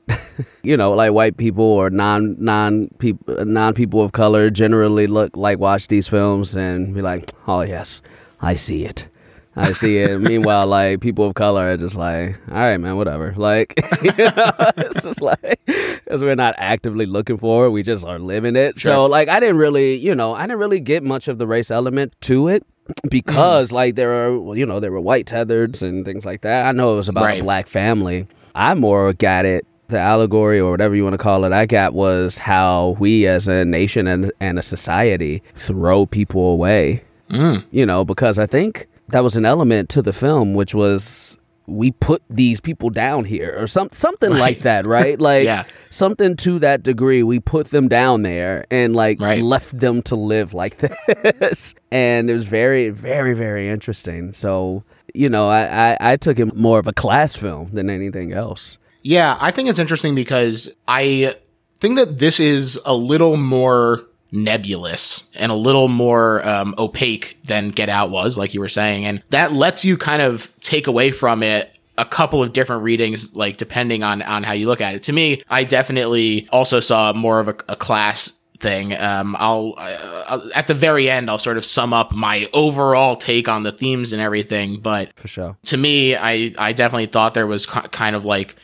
you 0.62 0.76
know, 0.76 0.92
like 0.92 1.12
white 1.12 1.36
people 1.36 1.64
or 1.64 1.90
non 1.90 2.36
non 2.38 2.88
people 2.98 3.44
non 3.44 3.74
people 3.74 4.00
of 4.02 4.12
color 4.12 4.50
generally 4.50 5.06
look 5.06 5.36
like 5.36 5.58
watch 5.58 5.88
these 5.88 6.08
films 6.08 6.56
and 6.56 6.94
be 6.94 7.02
like, 7.02 7.30
"Oh 7.46 7.62
yes, 7.62 8.02
I 8.40 8.56
see 8.56 8.84
it." 8.84 9.08
I 9.56 9.72
see 9.72 9.98
it. 9.98 10.20
Meanwhile, 10.20 10.66
like 10.68 11.00
people 11.00 11.26
of 11.26 11.34
color 11.34 11.70
are 11.70 11.76
just 11.76 11.96
like, 11.96 12.40
all 12.50 12.56
right, 12.56 12.78
man, 12.78 12.96
whatever. 12.96 13.34
Like, 13.36 13.74
you 14.02 14.12
know, 14.16 14.52
it's 14.76 15.02
just 15.02 15.20
like, 15.20 15.60
because 15.66 16.22
we're 16.22 16.36
not 16.36 16.54
actively 16.56 17.04
looking 17.04 17.36
for 17.36 17.66
it, 17.66 17.70
we 17.70 17.82
just 17.82 18.06
are 18.06 18.18
living 18.20 18.54
it. 18.54 18.78
So, 18.78 19.06
like, 19.06 19.28
I 19.28 19.40
didn't 19.40 19.56
really, 19.56 19.96
you 19.96 20.14
know, 20.14 20.34
I 20.34 20.42
didn't 20.42 20.60
really 20.60 20.80
get 20.80 21.02
much 21.02 21.26
of 21.26 21.38
the 21.38 21.48
race 21.48 21.70
element 21.70 22.14
to 22.22 22.48
it 22.48 22.64
because, 23.08 23.72
like, 23.72 23.94
there 23.94 24.12
are, 24.12 24.56
you 24.56 24.66
know, 24.66 24.80
there 24.80 24.92
were 24.92 25.00
white 25.00 25.26
tethers 25.26 25.82
and 25.82 26.04
things 26.04 26.24
like 26.24 26.42
that. 26.42 26.66
I 26.66 26.72
know 26.72 26.92
it 26.94 26.96
was 26.96 27.08
about 27.08 27.24
Right. 27.24 27.40
a 27.40 27.44
black 27.44 27.66
family. 27.66 28.26
I 28.54 28.74
more 28.74 29.12
got 29.12 29.44
it. 29.44 29.66
The 29.88 29.98
allegory 29.98 30.60
or 30.60 30.70
whatever 30.70 30.94
you 30.94 31.02
want 31.02 31.14
to 31.14 31.18
call 31.18 31.44
it, 31.44 31.52
I 31.52 31.66
got 31.66 31.94
was 31.94 32.38
how 32.38 32.96
we 33.00 33.26
as 33.26 33.48
a 33.48 33.64
nation 33.64 34.06
and, 34.06 34.30
and 34.38 34.56
a 34.58 34.62
society 34.62 35.42
throw 35.54 36.06
people 36.06 36.52
away 36.52 37.02
mm. 37.30 37.64
you 37.70 37.86
know, 37.86 38.04
because 38.04 38.38
I 38.38 38.46
think 38.46 38.88
that 39.08 39.22
was 39.22 39.36
an 39.36 39.44
element 39.46 39.88
to 39.90 40.02
the 40.02 40.12
film, 40.12 40.54
which 40.54 40.74
was 40.74 41.36
we 41.66 41.92
put 41.92 42.22
these 42.28 42.60
people 42.60 42.90
down 42.90 43.24
here 43.24 43.54
or 43.56 43.66
some 43.66 43.88
something 43.92 44.30
like 44.30 44.60
that, 44.60 44.86
right? 44.86 45.20
Like 45.30 45.44
Yeah. 45.44 45.64
something 45.90 46.36
to 46.38 46.58
that 46.60 46.82
degree. 46.82 47.22
We 47.22 47.38
put 47.40 47.70
them 47.70 47.86
down 47.88 48.22
there 48.22 48.64
and 48.70 48.94
like 48.96 49.20
Right. 49.20 49.42
left 49.42 49.78
them 49.78 50.02
to 50.02 50.16
live 50.16 50.52
like 50.54 50.78
this, 51.40 51.74
and 51.92 52.28
it 52.28 52.32
was 52.34 52.46
very, 52.46 52.90
very, 52.90 53.34
very 53.34 53.68
interesting. 53.68 54.32
So 54.32 54.82
you 55.14 55.28
know, 55.28 55.48
I, 55.48 55.90
I 55.92 55.96
I 56.12 56.16
took 56.16 56.38
it 56.38 56.54
more 56.56 56.78
of 56.78 56.86
a 56.86 56.92
class 56.92 57.36
film 57.36 57.70
than 57.72 57.90
anything 57.90 58.32
else. 58.32 58.78
Yeah, 59.02 59.36
I 59.40 59.50
think 59.50 59.68
it's 59.68 59.78
interesting 59.78 60.14
because 60.14 60.68
I 60.86 61.34
think 61.78 61.96
that 61.96 62.18
this 62.18 62.38
is 62.40 62.78
a 62.84 62.94
little 62.94 63.36
more 63.36 64.04
nebulous 64.32 65.24
and 65.38 65.50
a 65.50 65.54
little 65.54 65.88
more 65.88 66.46
um, 66.46 66.74
opaque 66.78 67.38
than 67.44 67.70
Get 67.70 67.88
Out 67.88 68.10
was, 68.10 68.38
like 68.38 68.54
you 68.54 68.60
were 68.60 68.68
saying. 68.68 69.04
And 69.04 69.22
that 69.30 69.52
lets 69.52 69.84
you 69.84 69.96
kind 69.96 70.22
of 70.22 70.52
take 70.60 70.86
away 70.86 71.10
from 71.10 71.42
it 71.42 71.74
a 71.98 72.04
couple 72.04 72.42
of 72.42 72.52
different 72.52 72.82
readings, 72.82 73.34
like 73.34 73.56
depending 73.58 74.02
on, 74.02 74.22
on 74.22 74.42
how 74.42 74.52
you 74.52 74.66
look 74.66 74.80
at 74.80 74.94
it. 74.94 75.02
To 75.04 75.12
me, 75.12 75.42
I 75.50 75.64
definitely 75.64 76.48
also 76.50 76.80
saw 76.80 77.12
more 77.12 77.40
of 77.40 77.48
a, 77.48 77.56
a 77.68 77.76
class 77.76 78.32
thing. 78.58 78.94
Um, 78.96 79.36
I'll, 79.38 79.74
uh, 79.76 80.24
I'll, 80.28 80.50
at 80.54 80.66
the 80.66 80.74
very 80.74 81.10
end, 81.10 81.28
I'll 81.28 81.38
sort 81.38 81.56
of 81.56 81.64
sum 81.64 81.92
up 81.92 82.12
my 82.12 82.48
overall 82.52 83.16
take 83.16 83.48
on 83.48 83.64
the 83.64 83.72
themes 83.72 84.12
and 84.12 84.22
everything. 84.22 84.76
But 84.76 85.18
For 85.18 85.28
sure. 85.28 85.56
to 85.64 85.76
me, 85.76 86.14
I, 86.16 86.54
I 86.56 86.72
definitely 86.72 87.06
thought 87.06 87.34
there 87.34 87.46
was 87.46 87.66
ki- 87.66 87.88
kind 87.90 88.14
of 88.16 88.24
like 88.24 88.56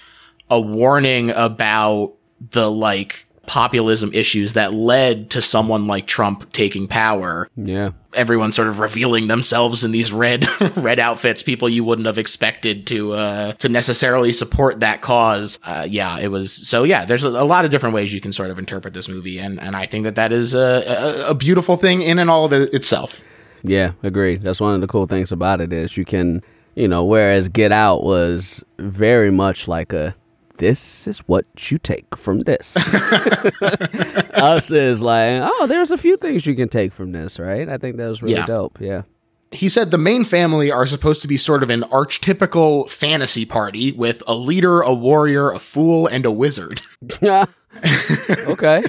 a 0.50 0.60
warning 0.60 1.30
about 1.30 2.14
the 2.50 2.70
like 2.70 3.25
populism 3.46 4.10
issues 4.12 4.54
that 4.54 4.72
led 4.72 5.30
to 5.30 5.42
someone 5.42 5.86
like 5.86 6.06
Trump 6.06 6.52
taking 6.52 6.88
power. 6.88 7.48
Yeah. 7.56 7.92
Everyone 8.14 8.52
sort 8.52 8.68
of 8.68 8.80
revealing 8.80 9.28
themselves 9.28 9.84
in 9.84 9.92
these 9.92 10.12
red 10.12 10.46
red 10.76 10.98
outfits, 10.98 11.42
people 11.42 11.68
you 11.68 11.84
wouldn't 11.84 12.06
have 12.06 12.18
expected 12.18 12.86
to 12.88 13.12
uh, 13.12 13.52
to 13.54 13.68
necessarily 13.68 14.32
support 14.32 14.80
that 14.80 15.02
cause. 15.02 15.58
Uh, 15.64 15.86
yeah, 15.88 16.18
it 16.18 16.28
was 16.28 16.52
so. 16.52 16.84
Yeah, 16.84 17.04
there's 17.04 17.24
a, 17.24 17.28
a 17.28 17.44
lot 17.44 17.64
of 17.64 17.70
different 17.70 17.94
ways 17.94 18.12
you 18.12 18.20
can 18.20 18.32
sort 18.32 18.50
of 18.50 18.58
interpret 18.58 18.94
this 18.94 19.08
movie, 19.08 19.38
and 19.38 19.60
and 19.60 19.76
I 19.76 19.84
think 19.84 20.04
that 20.04 20.14
that 20.14 20.32
is 20.32 20.54
a, 20.54 21.26
a, 21.28 21.30
a 21.30 21.34
beautiful 21.34 21.76
thing 21.76 22.00
in 22.00 22.18
and 22.18 22.30
all 22.30 22.46
of 22.46 22.54
it 22.54 22.72
itself. 22.72 23.20
Yeah, 23.62 23.92
agree. 24.02 24.36
That's 24.36 24.60
one 24.60 24.74
of 24.74 24.80
the 24.80 24.86
cool 24.86 25.06
things 25.06 25.32
about 25.32 25.60
it 25.60 25.72
is 25.72 25.96
you 25.96 26.04
can, 26.04 26.42
you 26.74 26.88
know, 26.88 27.04
whereas 27.04 27.48
Get 27.48 27.72
Out 27.72 28.02
was 28.02 28.64
very 28.78 29.30
much 29.30 29.68
like 29.68 29.92
a 29.92 30.14
this 30.58 31.06
is 31.06 31.20
what 31.20 31.44
you 31.70 31.78
take 31.78 32.16
from 32.16 32.40
this. 32.40 32.76
Us 34.34 34.70
is 34.70 35.02
like, 35.02 35.40
oh, 35.42 35.66
there's 35.66 35.90
a 35.90 35.98
few 35.98 36.16
things 36.16 36.46
you 36.46 36.54
can 36.54 36.68
take 36.68 36.92
from 36.92 37.12
this, 37.12 37.38
right? 37.38 37.68
I 37.68 37.78
think 37.78 37.96
that 37.96 38.08
was 38.08 38.22
really 38.22 38.34
Yeah. 38.36 38.46
dope. 38.46 38.78
Yeah. 38.80 39.02
he 39.52 39.68
said 39.68 39.90
the 39.90 39.98
main 39.98 40.24
family 40.24 40.70
are 40.70 40.86
supposed 40.86 41.22
to 41.22 41.28
be 41.28 41.36
sort 41.36 41.62
of 41.62 41.70
an 41.70 41.82
archetypical 41.82 42.90
fantasy 42.90 43.44
party 43.46 43.92
with 43.92 44.22
a 44.26 44.34
leader, 44.34 44.80
a 44.80 44.92
warrior, 44.92 45.50
a 45.52 45.58
fool, 45.58 46.06
and 46.06 46.26
a 46.26 46.30
wizard. 46.32 46.82
Yeah. 47.82 48.34
okay. 48.48 48.84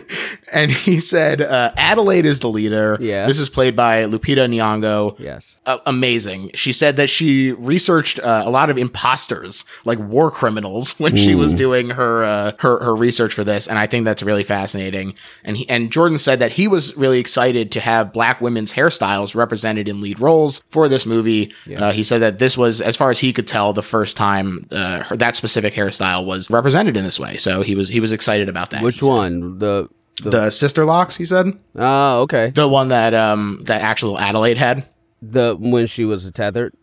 And 0.54 0.72
he 0.72 1.00
said 1.00 1.42
uh, 1.42 1.72
Adelaide 1.78 2.26
is 2.26 2.40
the 2.40 2.50
leader. 2.50 2.98
Yeah. 3.00 3.26
This 3.28 3.40
is 3.40 3.50
played 3.50 3.76
by 3.76 4.04
Lupita 4.04 4.48
Nyong'o. 4.48 5.20
Yes. 5.20 5.60
Uh, 5.66 5.80
amazing. 5.86 6.52
She 6.54 6.72
said 6.74 6.96
that 6.98 7.10
she 7.10 7.52
researched 7.54 8.20
uh, 8.20 8.44
a 8.46 8.50
lot 8.50 8.70
of 8.70 8.78
imposters, 8.78 9.66
like 9.86 10.00
war 10.00 10.32
criminals, 10.32 10.94
when 11.00 11.16
she 11.16 11.36
was 11.36 11.54
doing 11.54 11.92
her 11.92 12.24
uh, 12.24 12.52
her 12.60 12.84
her 12.84 12.96
research 12.96 13.34
for 13.34 13.44
this, 13.44 13.68
and 13.68 13.78
I 13.78 13.88
think 13.88 14.06
that's 14.06 14.24
really 14.24 14.44
fascinating. 14.44 15.16
And 15.44 15.58
he, 15.58 15.70
and 15.70 15.92
Jordan 15.92 16.18
said 16.18 16.40
that 16.40 16.54
he 16.54 16.68
was 16.68 16.96
really 16.96 17.20
excited 17.20 17.72
to 17.74 17.80
have 17.80 18.14
black 18.14 18.42
women's 18.42 18.74
hairstyles 18.74 19.36
represented 19.36 19.88
in 19.88 20.02
lead 20.02 20.20
roles 20.20 20.64
for 20.70 20.88
this 20.88 21.06
movie. 21.06 21.54
Uh, 21.76 21.92
he 21.92 22.04
said 22.04 22.20
that 22.20 22.40
this 22.40 22.58
was, 22.58 22.82
as 22.82 22.96
far 22.96 23.10
as 23.10 23.20
he 23.20 23.34
could 23.34 23.48
tell, 23.48 23.74
the 23.74 23.82
first 23.82 24.18
time 24.18 24.68
uh, 24.72 25.04
her, 25.04 25.18
that 25.18 25.36
specific 25.36 25.74
hairstyle 25.74 26.26
was 26.26 26.50
represented 26.50 26.96
in 26.98 27.04
this 27.04 27.20
way. 27.20 27.38
So 27.38 27.62
he 27.62 27.76
was 27.76 27.90
he 27.90 28.00
was 28.00 28.12
excited 28.12 28.50
about 28.50 28.70
that. 28.72 28.77
Which 28.84 29.02
one? 29.02 29.60
The 29.60 29.88
The 30.24 30.48
Sisterlocks, 30.50 31.18
he 31.18 31.26
said. 31.26 31.48
Oh, 31.76 32.22
okay. 32.22 32.50
The 32.52 32.68
one 32.68 32.88
that 32.90 33.14
um 33.14 33.60
that 33.66 33.82
actual 33.82 34.18
Adelaide 34.20 34.58
had. 34.58 34.86
The 35.22 35.56
when 35.60 35.86
she 35.88 36.06
was 36.06 36.30
tethered. 36.32 36.74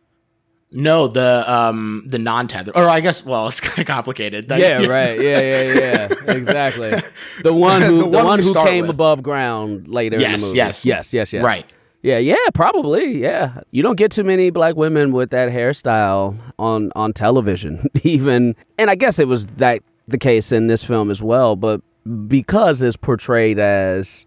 No, 0.76 1.06
the 1.06 1.44
um 1.46 2.02
the 2.08 2.18
non-tethered. 2.18 2.76
Or 2.76 2.88
I 2.88 3.00
guess 3.00 3.24
well, 3.24 3.46
it's 3.50 3.60
kind 3.60 3.78
of 3.78 3.86
complicated. 3.86 4.48
That- 4.48 4.58
Yeah, 4.60 4.86
right. 4.86 5.20
Yeah, 5.20 5.40
yeah, 5.40 5.62
yeah. 5.62 6.32
exactly. 6.32 6.90
The 7.42 7.52
one 7.52 7.82
who 7.82 7.98
The 7.98 8.02
the, 8.04 8.08
one 8.18 8.24
one 8.26 8.38
who 8.40 8.54
came 8.54 8.82
with. 8.82 8.90
above 8.90 9.22
ground 9.22 9.86
later 9.88 10.16
in 10.16 10.22
Yes, 10.22 10.40
the 10.40 10.46
movie. 10.48 10.56
yes. 10.56 10.84
yes, 10.86 11.12
yes, 11.12 11.32
yes. 11.32 11.44
Right. 11.44 11.64
Yeah, 12.02 12.18
yeah, 12.18 12.34
probably. 12.52 13.22
Yeah, 13.22 13.60
you 13.70 13.82
don't 13.82 13.96
get 13.96 14.10
too 14.12 14.24
many 14.24 14.50
black 14.50 14.76
women 14.76 15.12
with 15.12 15.30
that 15.30 15.50
hairstyle 15.50 16.36
on 16.58 16.90
on 16.94 17.12
television, 17.14 17.88
even. 18.02 18.54
And 18.78 18.90
I 18.90 18.94
guess 18.94 19.18
it 19.18 19.26
was 19.28 19.46
that 19.56 19.80
the 20.08 20.18
case 20.18 20.52
in 20.52 20.66
this 20.66 20.84
film 20.84 21.10
as 21.10 21.22
well. 21.22 21.56
But 21.56 21.80
because 22.28 22.82
it's 22.82 22.96
portrayed 22.96 23.58
as, 23.58 24.26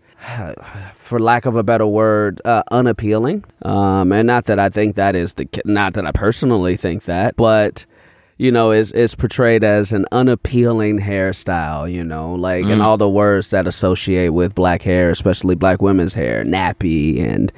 for 0.93 1.19
lack 1.19 1.45
of 1.45 1.55
a 1.55 1.63
better 1.63 1.85
word, 1.85 2.41
uh, 2.43 2.63
unappealing. 2.71 3.43
Um, 3.61 4.11
and 4.11 4.27
not 4.27 4.45
that 4.45 4.59
I 4.59 4.69
think 4.69 4.95
that 4.95 5.15
is 5.15 5.35
the, 5.35 5.47
not 5.65 5.93
that 5.93 6.05
I 6.05 6.11
personally 6.11 6.75
think 6.75 7.03
that, 7.03 7.35
but 7.35 7.85
you 8.37 8.51
know, 8.51 8.71
is 8.71 8.91
is 8.91 9.15
portrayed 9.15 9.63
as 9.63 9.93
an 9.93 10.05
unappealing 10.11 10.99
hairstyle, 10.99 11.91
you 11.91 12.03
know, 12.03 12.35
like 12.35 12.65
and 12.65 12.81
all 12.81 12.97
the 12.97 13.09
words 13.09 13.49
that 13.49 13.65
associate 13.65 14.29
with 14.29 14.53
black 14.53 14.83
hair, 14.83 15.09
especially 15.09 15.55
black 15.55 15.81
women's 15.81 16.13
hair, 16.13 16.43
nappy 16.43 17.19
and 17.19 17.51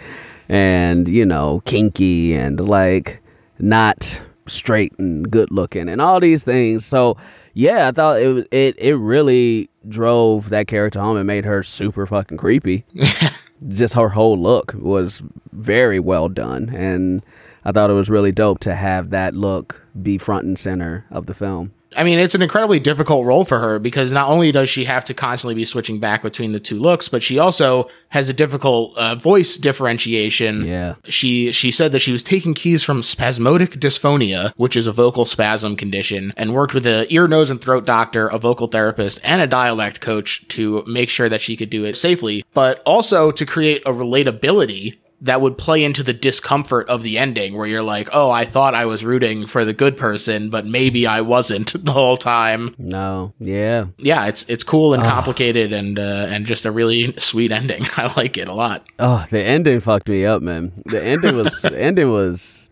and 0.47 1.10
you 1.10 1.25
know, 1.25 1.62
kinky 1.65 2.34
and 2.34 2.62
like 2.62 3.21
not 3.60 4.21
straight 4.45 4.97
and 4.97 5.29
good 5.29 5.51
looking 5.51 5.89
and 5.89 6.01
all 6.01 6.19
these 6.19 6.43
things. 6.43 6.86
So 6.86 7.17
yeah, 7.60 7.89
I 7.89 7.91
thought 7.91 8.22
it 8.22 8.48
it 8.52 8.76
it 8.80 8.95
really 8.95 9.69
drove 9.86 10.50
that 10.50 10.67
character 10.67 11.02
home 11.02 11.17
and 11.17 11.28
made 11.28 11.43
her 11.43 11.62
super 11.62 12.06
fucking 12.06 12.38
creepy. 12.38 12.86
Just 13.67 13.95
her 13.95 14.08
whole 14.08 14.38
look 14.38 14.74
was 14.76 15.22
very 15.52 16.00
well 16.00 16.30
done 16.30 16.69
and 16.69 17.22
I 17.65 17.74
thought 17.74 17.89
it 17.89 17.93
was 17.93 18.10
really 18.10 18.32
dope 18.32 18.60
to 18.60 18.74
have 18.74 19.10
that 19.10 19.36
look 19.36 19.86
be 20.02 20.17
front 20.17 20.45
and 20.45 20.58
center 20.58 21.06
of 21.12 21.26
the 21.26 21.34
film. 21.34 21.74
I 21.97 22.04
mean, 22.04 22.19
it's 22.19 22.36
an 22.36 22.41
incredibly 22.41 22.80
difficult 22.80 23.25
role 23.25 23.45
for 23.45 23.60
her 23.60 23.80
because 23.80 24.12
not 24.12 24.30
only 24.30 24.52
does 24.52 24.69
she 24.69 24.86
have 24.86 25.04
to 25.06 25.13
constantly 25.13 25.56
be 25.56 25.65
switching 25.65 25.99
back 25.99 26.21
between 26.21 26.52
the 26.52 26.60
two 26.60 26.78
looks, 26.78 27.10
but 27.10 27.23
she 27.23 27.39
also 27.39 27.89
has 28.10 28.30
a 28.30 28.34
difficult 28.34 28.95
uh, 28.97 29.15
voice 29.15 29.58
differentiation. 29.58 30.65
Yeah. 30.65 30.95
She 31.06 31.52
she 31.52 31.71
said 31.71 31.91
that 31.91 31.99
she 31.99 32.12
was 32.12 32.23
taking 32.23 32.54
keys 32.54 32.84
from 32.84 33.02
spasmodic 33.02 33.71
dysphonia, 33.71 34.52
which 34.56 34.75
is 34.75 34.88
a 34.88 34.91
vocal 34.91 35.25
spasm 35.25 35.75
condition, 35.75 36.32
and 36.38 36.54
worked 36.54 36.73
with 36.73 36.86
a 36.86 37.12
ear, 37.12 37.28
nose, 37.28 37.49
and 37.49 37.60
throat 37.60 37.86
doctor, 37.86 38.28
a 38.28 38.38
vocal 38.38 38.67
therapist, 38.67 39.19
and 39.23 39.41
a 39.41 39.47
dialect 39.47 39.99
coach 39.99 40.47
to 40.49 40.84
make 40.86 41.10
sure 41.10 41.30
that 41.30 41.41
she 41.41 41.56
could 41.56 41.69
do 41.69 41.86
it 41.86 41.97
safely, 41.97 42.45
but 42.54 42.82
also 42.86 43.32
to 43.32 43.45
create 43.45 43.82
a 43.86 43.91
relatability 43.91 44.97
that 45.21 45.41
would 45.41 45.58
play 45.58 45.84
into 45.84 46.01
the 46.01 46.13
discomfort 46.13 46.88
of 46.89 47.03
the 47.03 47.17
ending 47.17 47.58
where 47.58 47.67
you're 47.67 47.84
like, 47.84 48.10
oh, 48.13 48.32
I 48.32 48.45
thought 48.45 48.73
I 48.73 48.86
was 48.86 49.03
rooting 49.03 49.45
for 49.45 49.65
the 49.65 49.73
good 49.73 49.97
person, 49.97 50.49
but 50.49 50.65
maybe 50.65 51.05
I 51.05 51.21
wasn't 51.21 51.73
the 51.86 51.91
whole 51.91 52.17
time. 52.17 52.75
No. 52.77 53.34
Yeah. 53.39 53.88
Yeah, 53.97 54.27
it's 54.27 54.45
it's 54.47 54.63
cool 54.63 54.93
and 54.93 55.03
complicated 55.03 55.73
and 55.73 55.99
uh, 55.99 56.27
and 56.29 56.45
just 56.45 56.65
a 56.65 56.71
really 56.71 57.13
sweet 57.17 57.51
ending. 57.51 57.84
I 57.97 58.13
like 58.15 58.38
it 58.38 58.47
a 58.47 58.53
lot. 58.53 58.86
Oh, 58.97 59.25
the 59.29 59.41
ending 59.41 59.79
fucked 59.79 60.08
me 60.08 60.25
up, 60.25 60.41
man. 60.41 60.84
The 60.86 61.03
ending 61.03 61.36
was 61.36 61.62
the 61.62 61.77
ending 61.79 62.12
was 62.12 62.69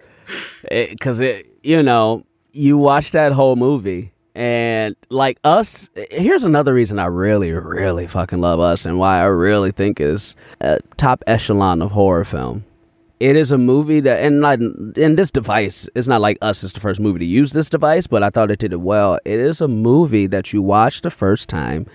because 0.70 1.20
it, 1.20 1.48
you 1.64 1.84
know, 1.84 2.26
you 2.52 2.78
watch 2.78 3.12
that 3.12 3.34
whole 3.34 3.56
movie 3.56 4.14
and 4.38 4.96
like 5.10 5.40
us. 5.44 5.90
Here's 6.12 6.44
another 6.44 6.72
reason 6.72 7.00
I 7.00 7.06
really, 7.06 7.52
really 7.52 8.06
fucking 8.06 8.40
love 8.40 8.60
us 8.60 8.86
and 8.86 9.00
why 9.00 9.20
I 9.20 9.26
really 9.26 9.72
think 9.72 10.00
is 10.00 10.36
a 10.62 10.80
top 10.96 11.24
echelon 11.26 11.82
of 11.82 11.92
horror 11.92 12.24
film. 12.24 12.64
It 13.20 13.36
is 13.36 13.52
a 13.52 13.58
movie 13.58 14.00
that, 14.02 14.24
and 14.24 14.40
not, 14.40 14.60
and 14.60 15.18
this 15.18 15.32
device, 15.32 15.90
it's 15.96 16.08
not 16.08 16.22
like 16.22 16.38
us 16.44 16.64
is 16.64 16.72
the 16.72 16.80
first 16.80 17.00
movie 17.00 17.18
to 17.18 17.26
use 17.26 17.52
this 17.52 17.68
device, 17.68 18.06
but 18.06 18.22
I 18.22 18.30
thought 18.30 18.52
it 18.52 18.60
did 18.60 18.74
it 18.74 18.80
well. 18.80 19.18
It 19.26 19.40
is 19.40 19.60
a 19.60 19.68
movie 19.68 20.28
that 20.28 20.54
you 20.54 20.62
watch 20.62 21.02
the 21.02 21.10
first 21.10 21.50
time, 21.50 21.88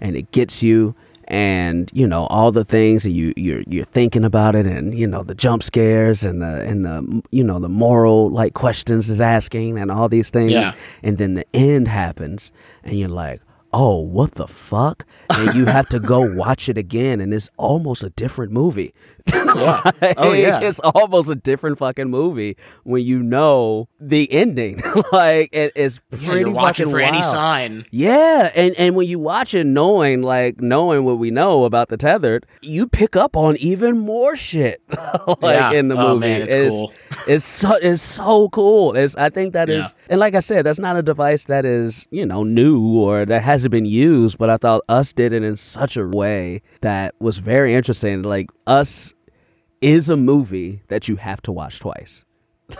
and 0.00 0.16
it 0.16 0.32
gets 0.32 0.64
you, 0.64 0.96
and 1.28 1.90
you 1.94 2.06
know 2.06 2.26
all 2.26 2.52
the 2.52 2.64
things 2.64 3.02
that 3.04 3.10
you 3.10 3.32
you're 3.36 3.62
you're 3.68 3.84
thinking 3.84 4.24
about 4.24 4.54
it, 4.54 4.66
and 4.66 4.98
you 4.98 5.06
know 5.06 5.22
the 5.22 5.34
jump 5.34 5.62
scares 5.62 6.24
and 6.24 6.42
the 6.42 6.62
and 6.62 6.84
the 6.84 7.22
you 7.30 7.44
know 7.44 7.58
the 7.58 7.68
moral 7.68 8.30
like 8.30 8.54
questions 8.54 9.08
is 9.10 9.20
asking 9.20 9.78
and 9.78 9.90
all 9.90 10.08
these 10.08 10.30
things, 10.30 10.52
Yeah. 10.52 10.72
and 11.02 11.16
then 11.16 11.34
the 11.34 11.46
end 11.54 11.88
happens, 11.88 12.52
and 12.82 12.98
you're 12.98 13.08
like. 13.08 13.40
Oh, 13.76 13.98
what 13.98 14.32
the 14.36 14.46
fuck? 14.46 15.04
And 15.30 15.52
you 15.54 15.64
have 15.66 15.88
to 15.88 15.98
go 15.98 16.20
watch 16.20 16.68
it 16.68 16.78
again, 16.78 17.20
and 17.20 17.34
it's 17.34 17.50
almost 17.56 18.04
a 18.04 18.10
different 18.10 18.52
movie. 18.52 18.94
Yeah. 19.54 19.90
Oh 20.18 20.32
yeah. 20.44 20.60
it's 20.60 20.80
almost 20.80 21.30
a 21.30 21.34
different 21.34 21.78
fucking 21.78 22.10
movie 22.10 22.56
when 22.82 23.02
you 23.04 23.22
know 23.22 23.88
the 24.00 24.30
ending. 24.32 24.82
like 25.12 25.48
it 25.52 25.72
is 25.76 26.00
pretty 26.10 26.26
Yeah, 26.26 26.34
you're 26.40 26.50
watching 26.50 26.86
fucking 26.86 26.90
for 26.92 27.00
any 27.00 27.18
wild. 27.18 27.24
sign. 27.32 27.86
Yeah, 27.90 28.50
and 28.54 28.74
and 28.74 28.94
when 28.96 29.06
you 29.08 29.18
watch 29.20 29.54
it, 29.54 29.64
knowing 29.64 30.22
like 30.22 30.60
knowing 30.60 31.04
what 31.04 31.18
we 31.18 31.30
know 31.30 31.64
about 31.64 31.88
the 31.88 31.96
tethered, 31.96 32.44
you 32.62 32.86
pick 32.88 33.16
up 33.16 33.34
on 33.36 33.56
even 33.58 33.96
more 33.98 34.34
shit. 34.36 34.82
like 34.90 35.38
Yeah. 35.42 35.70
in 35.72 35.88
the 35.88 35.94
oh, 35.94 36.14
movie, 36.14 36.26
Oh, 36.26 36.38
man, 36.38 36.42
it's 36.50 36.74
cool. 36.74 36.92
It's 37.28 37.44
so 37.44 37.74
it's 37.80 38.02
so 38.02 38.48
cool. 38.50 38.94
It's 38.96 39.14
I 39.16 39.30
think 39.30 39.54
that 39.54 39.68
is, 39.70 39.94
Yeah. 39.96 40.06
and 40.10 40.20
like 40.20 40.34
I 40.34 40.40
said, 40.40 40.66
that's 40.66 40.80
not 40.80 40.96
a 40.96 41.02
device 41.02 41.44
that 41.44 41.64
is 41.64 42.06
you 42.10 42.26
know 42.26 42.42
new 42.44 42.98
or 42.98 43.24
that 43.24 43.40
hasn't 43.64 43.72
been 43.72 43.86
used. 43.86 44.38
But 44.38 44.50
I 44.50 44.56
thought 44.56 44.82
us 44.88 45.12
did 45.12 45.32
it 45.32 45.42
in 45.42 45.56
such 45.56 45.96
a 45.96 46.06
way 46.06 46.62
that 46.82 47.14
was 47.20 47.38
very 47.38 47.74
interesting. 47.74 48.22
Like 48.22 48.50
us 48.66 49.12
is 49.80 50.08
a 50.10 50.16
movie 50.16 50.82
that 50.88 51.08
you 51.08 51.16
have 51.16 51.40
to 51.42 51.52
watch 51.52 51.80
twice. 51.80 52.24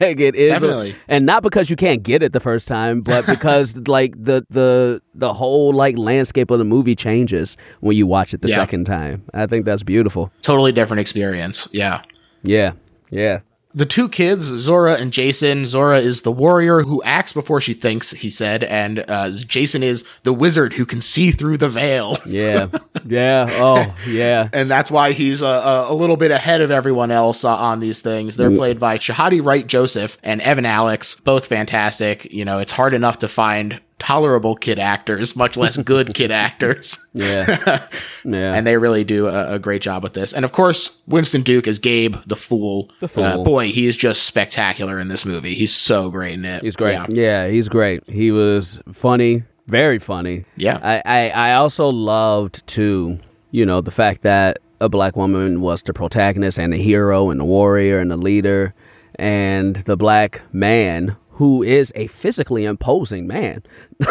like 0.00 0.18
it 0.18 0.34
is, 0.34 0.62
a- 0.62 0.94
and 1.08 1.26
not 1.26 1.42
because 1.42 1.68
you 1.68 1.76
can't 1.76 2.02
get 2.02 2.22
it 2.22 2.32
the 2.32 2.40
first 2.40 2.66
time, 2.66 3.02
but 3.02 3.26
because 3.28 3.76
like 3.86 4.12
the 4.22 4.44
the 4.48 5.00
the 5.14 5.32
whole 5.34 5.72
like 5.74 5.98
landscape 5.98 6.50
of 6.50 6.58
the 6.58 6.64
movie 6.64 6.94
changes 6.94 7.56
when 7.80 7.96
you 7.96 8.06
watch 8.06 8.32
it 8.32 8.40
the 8.40 8.48
Yeah. 8.48 8.54
second 8.56 8.86
time. 8.86 9.24
I 9.34 9.46
think 9.46 9.64
that's 9.66 9.82
beautiful. 9.82 10.32
Totally 10.42 10.72
different 10.72 11.00
experience. 11.00 11.68
Yeah. 11.72 12.02
Yeah, 12.42 12.72
yeah, 13.10 13.40
The 13.76 13.84
two 13.84 14.08
kids, 14.08 14.46
Zora 14.46 14.94
and 14.94 15.12
Jason. 15.12 15.66
Zora 15.66 15.98
is 15.98 16.22
the 16.22 16.32
warrior 16.32 16.80
who 16.80 17.02
acts 17.02 17.34
before 17.34 17.60
she 17.60 17.74
thinks, 17.74 18.12
he 18.12 18.30
said, 18.30 18.64
and 18.64 19.04
uh, 19.06 19.28
Jason 19.30 19.82
is 19.82 20.02
the 20.22 20.32
wizard 20.32 20.72
who 20.72 20.86
can 20.86 21.02
see 21.02 21.30
through 21.30 21.58
the 21.58 21.68
veil. 21.68 22.16
yeah, 22.26 22.68
yeah. 23.04 23.46
Oh, 23.50 23.94
yeah. 24.08 24.48
And 24.54 24.70
that's 24.70 24.90
why 24.90 25.12
he's 25.12 25.42
a, 25.42 25.46
a, 25.46 25.92
a 25.92 25.94
little 25.94 26.16
bit 26.16 26.30
ahead 26.30 26.62
of 26.62 26.70
everyone 26.70 27.10
else 27.10 27.44
uh, 27.44 27.54
on 27.54 27.80
these 27.80 28.00
things. 28.00 28.38
They're 28.38 28.50
played 28.50 28.80
by 28.80 28.96
Shahadi 28.96 29.44
Wright 29.44 29.66
Joseph 29.66 30.16
and 30.22 30.40
Evan 30.40 30.64
Alex, 30.64 31.20
both 31.20 31.46
fantastic. 31.46 32.32
You 32.32 32.46
know, 32.46 32.58
it's 32.58 32.72
hard 32.72 32.94
enough 32.94 33.18
to 33.18 33.28
find 33.28 33.82
tolerable 33.98 34.54
kid 34.54 34.78
actors, 34.78 35.34
much 35.34 35.56
less 35.56 35.76
good 35.78 36.14
kid 36.14 36.30
actors. 36.46 36.98
Yeah, 37.12 37.86
yeah. 38.24 38.54
and 38.54 38.66
they 38.66 38.76
really 38.76 39.04
do 39.04 39.26
a, 39.26 39.54
a 39.54 39.58
great 39.58 39.82
job 39.82 40.02
with 40.02 40.12
this. 40.12 40.32
And 40.32 40.44
of 40.44 40.52
course, 40.52 40.96
Winston 41.06 41.42
Duke 41.42 41.66
as 41.66 41.78
Gabe, 41.78 42.16
the 42.26 42.36
fool. 42.36 42.90
The 43.00 43.08
fool. 43.08 43.24
Uh, 43.24 43.36
boy, 43.38 43.70
he 43.70 43.86
is 43.86 43.96
just 43.96 44.24
spectacular 44.24 44.98
in 44.98 45.08
this 45.08 45.24
movie. 45.24 45.54
He's 45.54 45.74
so 45.74 46.10
great 46.10 46.34
in 46.34 46.44
it. 46.44 46.62
He's 46.62 46.76
great. 46.76 46.92
Yeah. 46.92 47.06
Yeah. 47.08 47.48
he's 47.48 47.68
great. 47.68 48.08
He 48.08 48.30
was 48.30 48.80
funny, 48.92 49.44
very 49.66 49.98
funny. 49.98 50.44
Yeah. 50.56 50.78
I, 50.82 51.02
I, 51.04 51.30
I 51.30 51.54
also 51.54 51.88
loved 51.88 52.66
too, 52.66 53.18
you 53.50 53.64
know, 53.64 53.80
the 53.80 53.90
fact 53.90 54.22
that 54.22 54.58
a 54.80 54.88
black 54.90 55.16
woman 55.16 55.62
was 55.62 55.82
the 55.82 55.94
protagonist 55.94 56.58
and 56.58 56.72
the 56.72 56.76
hero 56.76 57.30
and 57.30 57.40
the 57.40 57.44
warrior 57.44 57.98
and 57.98 58.10
the 58.10 58.16
leader, 58.18 58.74
and 59.18 59.76
the 59.76 59.96
black 59.96 60.42
man 60.52 61.16
who 61.36 61.62
is 61.62 61.92
a 61.94 62.06
physically 62.08 62.64
imposing 62.64 63.26
man. 63.26 63.62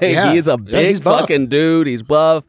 Yeah. 0.00 0.32
He's 0.32 0.48
a 0.48 0.52
Yeah, 0.52 0.56
big 0.56 0.88
he's 0.88 1.00
fucking 1.00 1.48
dude. 1.48 1.86
He's 1.86 2.02
buff. 2.02 2.44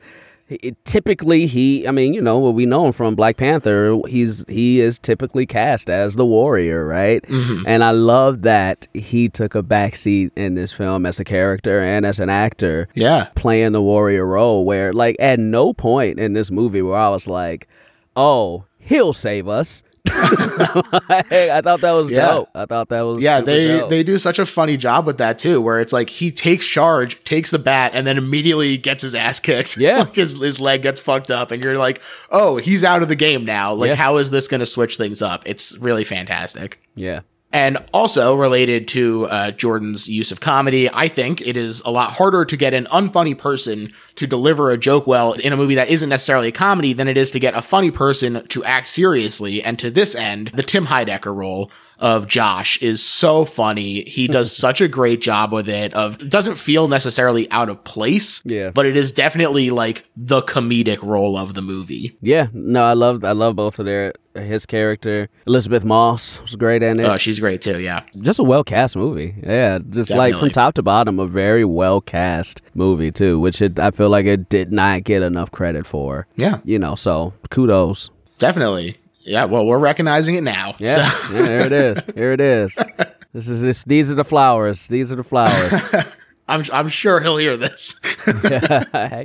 He- 0.48 0.76
typically, 0.84 1.48
he, 1.48 1.88
I 1.88 1.91
mean, 1.91 2.13
you 2.13 2.22
know, 2.22 2.38
what 2.38 2.54
we 2.54 2.68
know 2.68 2.86
him 2.86 2.91
from 2.91 3.15
Black 3.15 3.38
Panther. 3.38 3.98
He's 4.08 4.46
he 4.48 4.80
is 4.80 5.00
typically 5.00 5.48
cast 5.48 5.89
as 5.89 6.15
the 6.15 6.26
warrior, 6.26 6.86
right? 6.86 7.24
Mm-hmm. 7.24 7.63
And 7.68 7.84
I 7.84 7.91
love 7.91 8.44
that 8.44 8.86
he 8.94 9.28
took 9.28 9.56
a 9.56 9.63
backseat 9.63 10.30
in 10.36 10.54
this 10.54 10.72
film 10.72 11.06
as 11.08 11.20
a 11.20 11.24
character 11.24 11.80
and 11.82 12.06
as 12.06 12.20
an 12.20 12.30
actor 12.30 12.88
Yeah. 12.94 13.26
playing 13.36 13.72
the 13.72 13.82
warrior 13.82 14.26
role 14.26 14.65
where 14.65 14.94
like 14.94 15.15
at 15.20 15.39
no 15.39 15.74
point 15.74 16.20
in 16.20 16.34
this 16.34 16.52
movie 16.52 16.84
where 16.84 16.98
I 16.98 17.10
was 17.10 17.28
like, 17.28 17.68
"Oh, 18.15 18.65
he'll 18.78 19.13
save 19.13 19.48
us." 19.48 19.82
I 20.10 21.62
thought 21.63 21.82
that 21.82 21.91
was 21.91 22.10
Yeah. 22.12 22.28
dope. 22.28 22.50
I 22.56 22.65
thought 22.65 22.89
that 22.89 23.02
was 23.02 23.24
Yeah, 23.24 23.41
they 23.41 23.68
dope. 23.80 23.89
they 23.89 24.04
do 24.04 24.18
such 24.18 24.39
a 24.39 24.46
funny 24.46 24.78
job 24.78 25.06
with 25.06 25.18
that 25.18 25.39
too, 25.39 25.60
where 25.62 25.80
it's 25.80 25.94
like 25.94 26.10
he 26.10 26.32
takes 26.32 26.65
charge, 26.68 27.24
takes 27.24 27.52
the 27.52 27.60
bat, 27.60 27.91
and 27.94 28.06
then 28.06 28.18
immediately 28.18 28.78
gets 28.78 29.04
his 29.04 29.15
ass 29.15 29.39
kicked. 29.39 29.78
Yeah. 29.86 30.00
like 30.00 30.15
his 30.15 30.39
his 30.39 30.60
leg 30.60 30.82
gets 30.82 31.02
fucked 31.02 31.32
up, 31.32 31.52
and 31.52 31.63
you're 31.63 31.78
like, 31.78 32.02
oh, 32.32 32.58
he's 32.58 32.84
out 32.84 33.02
of 33.02 33.08
the 33.10 33.15
game 33.15 33.46
now. 33.46 33.74
Like, 33.74 33.91
Yeah. 33.91 33.96
how 33.96 34.18
is 34.18 34.32
this 34.32 34.48
going 34.48 34.60
to 34.60 34.65
switch 34.65 34.98
things 34.98 35.22
up? 35.22 35.44
It's 35.46 35.78
really 35.78 36.04
fantastic. 36.04 36.80
yeah. 36.96 37.22
And 37.56 37.78
also 37.94 38.36
related 38.36 38.86
to 38.89 39.28
uh, 39.28 39.52
Jordan's 39.52 40.10
use 40.10 40.30
of 40.34 40.41
comedy, 40.41 40.89
I 40.91 41.08
think 41.08 41.39
it 41.39 41.56
is 41.56 41.82
a 41.86 41.89
lot 41.89 42.12
harder 42.12 42.44
to 42.44 42.58
get 42.58 42.74
an 42.74 42.84
unfunny 42.88 43.38
person 43.38 43.94
to 44.15 44.28
deliver 44.28 44.72
a 44.72 44.78
joke 44.78 45.08
well 45.08 45.32
in 45.32 45.54
a 45.54 45.56
movie 45.56 45.76
that 45.76 45.88
isn't 45.88 46.10
necessarily 46.10 46.50
a 46.50 46.52
comedy 46.52 46.91
than 46.91 47.08
it 47.08 47.15
is 47.15 47.32
to 47.32 47.39
get 47.39 47.54
a 47.54 47.62
funny 47.62 47.91
person 47.91 48.46
to 48.46 48.63
act 48.65 48.88
seriously. 48.88 49.63
And 49.63 49.80
to 49.80 49.89
this 49.89 50.15
end, 50.15 50.52
the 50.54 50.63
Tim 50.63 50.88
Heidecker 50.88 51.34
role 51.34 51.72
of 51.99 52.27
Josh 52.27 52.77
is 52.81 53.01
so 53.03 53.45
funny. 53.45 54.03
He 54.03 54.27
does 54.27 54.55
such 54.65 54.81
a 54.81 54.88
great 54.88 55.21
job 55.21 55.51
with 55.51 55.69
it. 55.69 55.93
Of 55.93 56.29
doesn't 56.29 56.55
feel 56.55 56.88
necessarily 56.88 57.49
out 57.51 57.69
of 57.69 57.84
place, 57.84 58.41
Yeah. 58.45 58.71
but 58.73 58.86
it 58.86 58.97
is 58.97 59.12
definitely 59.12 59.69
like 59.69 60.05
the 60.17 60.41
comedic 60.41 61.01
role 61.01 61.38
of 61.38 61.53
the 61.53 61.62
movie. 61.62 62.17
Yeah, 62.21 62.47
no, 62.53 62.84
I 62.86 62.93
love 62.93 63.23
I 63.23 63.31
love 63.31 63.55
both 63.55 63.79
of 63.79 63.86
their 63.86 64.13
his 64.36 64.65
character. 64.65 65.29
Elisabeth 65.47 65.86
Moss 65.86 66.41
was 66.41 66.58
great 66.58 66.84
in 66.84 66.99
it. 66.99 67.05
Oh, 67.05 67.15
she's 67.15 67.39
great 67.39 67.62
too. 67.62 67.79
Yeah. 67.79 68.01
just 68.19 68.39
a 68.39 68.43
well 68.43 68.65
cast 68.65 68.97
movie. 68.97 69.34
Yeah, 69.41 69.79
just 69.89 70.12
like 70.12 70.36
from 70.36 70.49
top 70.49 70.73
to 70.73 70.84
bottom, 70.84 71.19
a 71.19 71.25
very 71.27 71.63
well 71.63 72.01
cast 72.01 72.62
movie 72.73 73.12
too, 73.12 73.39
which 73.39 73.62
it, 73.62 73.79
I 73.79 73.91
feel 73.91 74.10
like 74.10 74.25
it 74.25 74.49
did 74.49 74.73
not 74.73 75.05
get 75.05 75.21
enough 75.21 75.51
credit 75.51 75.86
for. 75.88 76.27
Yeah. 76.36 76.60
You 76.65 76.79
know, 76.79 76.95
so 76.95 77.34
kudos. 77.49 78.10
Definitely. 78.38 78.97
Yeah. 79.25 79.45
Well, 79.45 79.65
we're 79.65 79.79
recognizing 79.79 80.35
it 80.35 80.41
now. 80.43 80.75
Yeah, 80.79 81.03
So- 81.09 81.33
yeah 81.35 81.41
there 81.47 81.65
it 81.65 81.71
is. 81.71 82.05
Here 82.15 82.31
it 82.31 82.41
is. 82.41 82.77
This 83.33 83.49
is 83.49 83.61
this. 83.61 83.83
These 83.83 84.09
are 84.09 84.15
the 84.15 84.23
flowers. 84.23 84.88
These 84.88 85.11
are 85.11 85.17
the 85.17 85.23
flowers. 85.23 85.93
I'm, 86.47 86.63
I'm 86.71 86.88
sure 86.88 87.19
he'll 87.19 87.35
hear 87.35 87.57
this. 87.57 87.99
you 88.27 88.33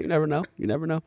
never 0.08 0.26
know. 0.26 0.42
You 0.58 0.66
never 0.66 0.84
know. 0.88 1.04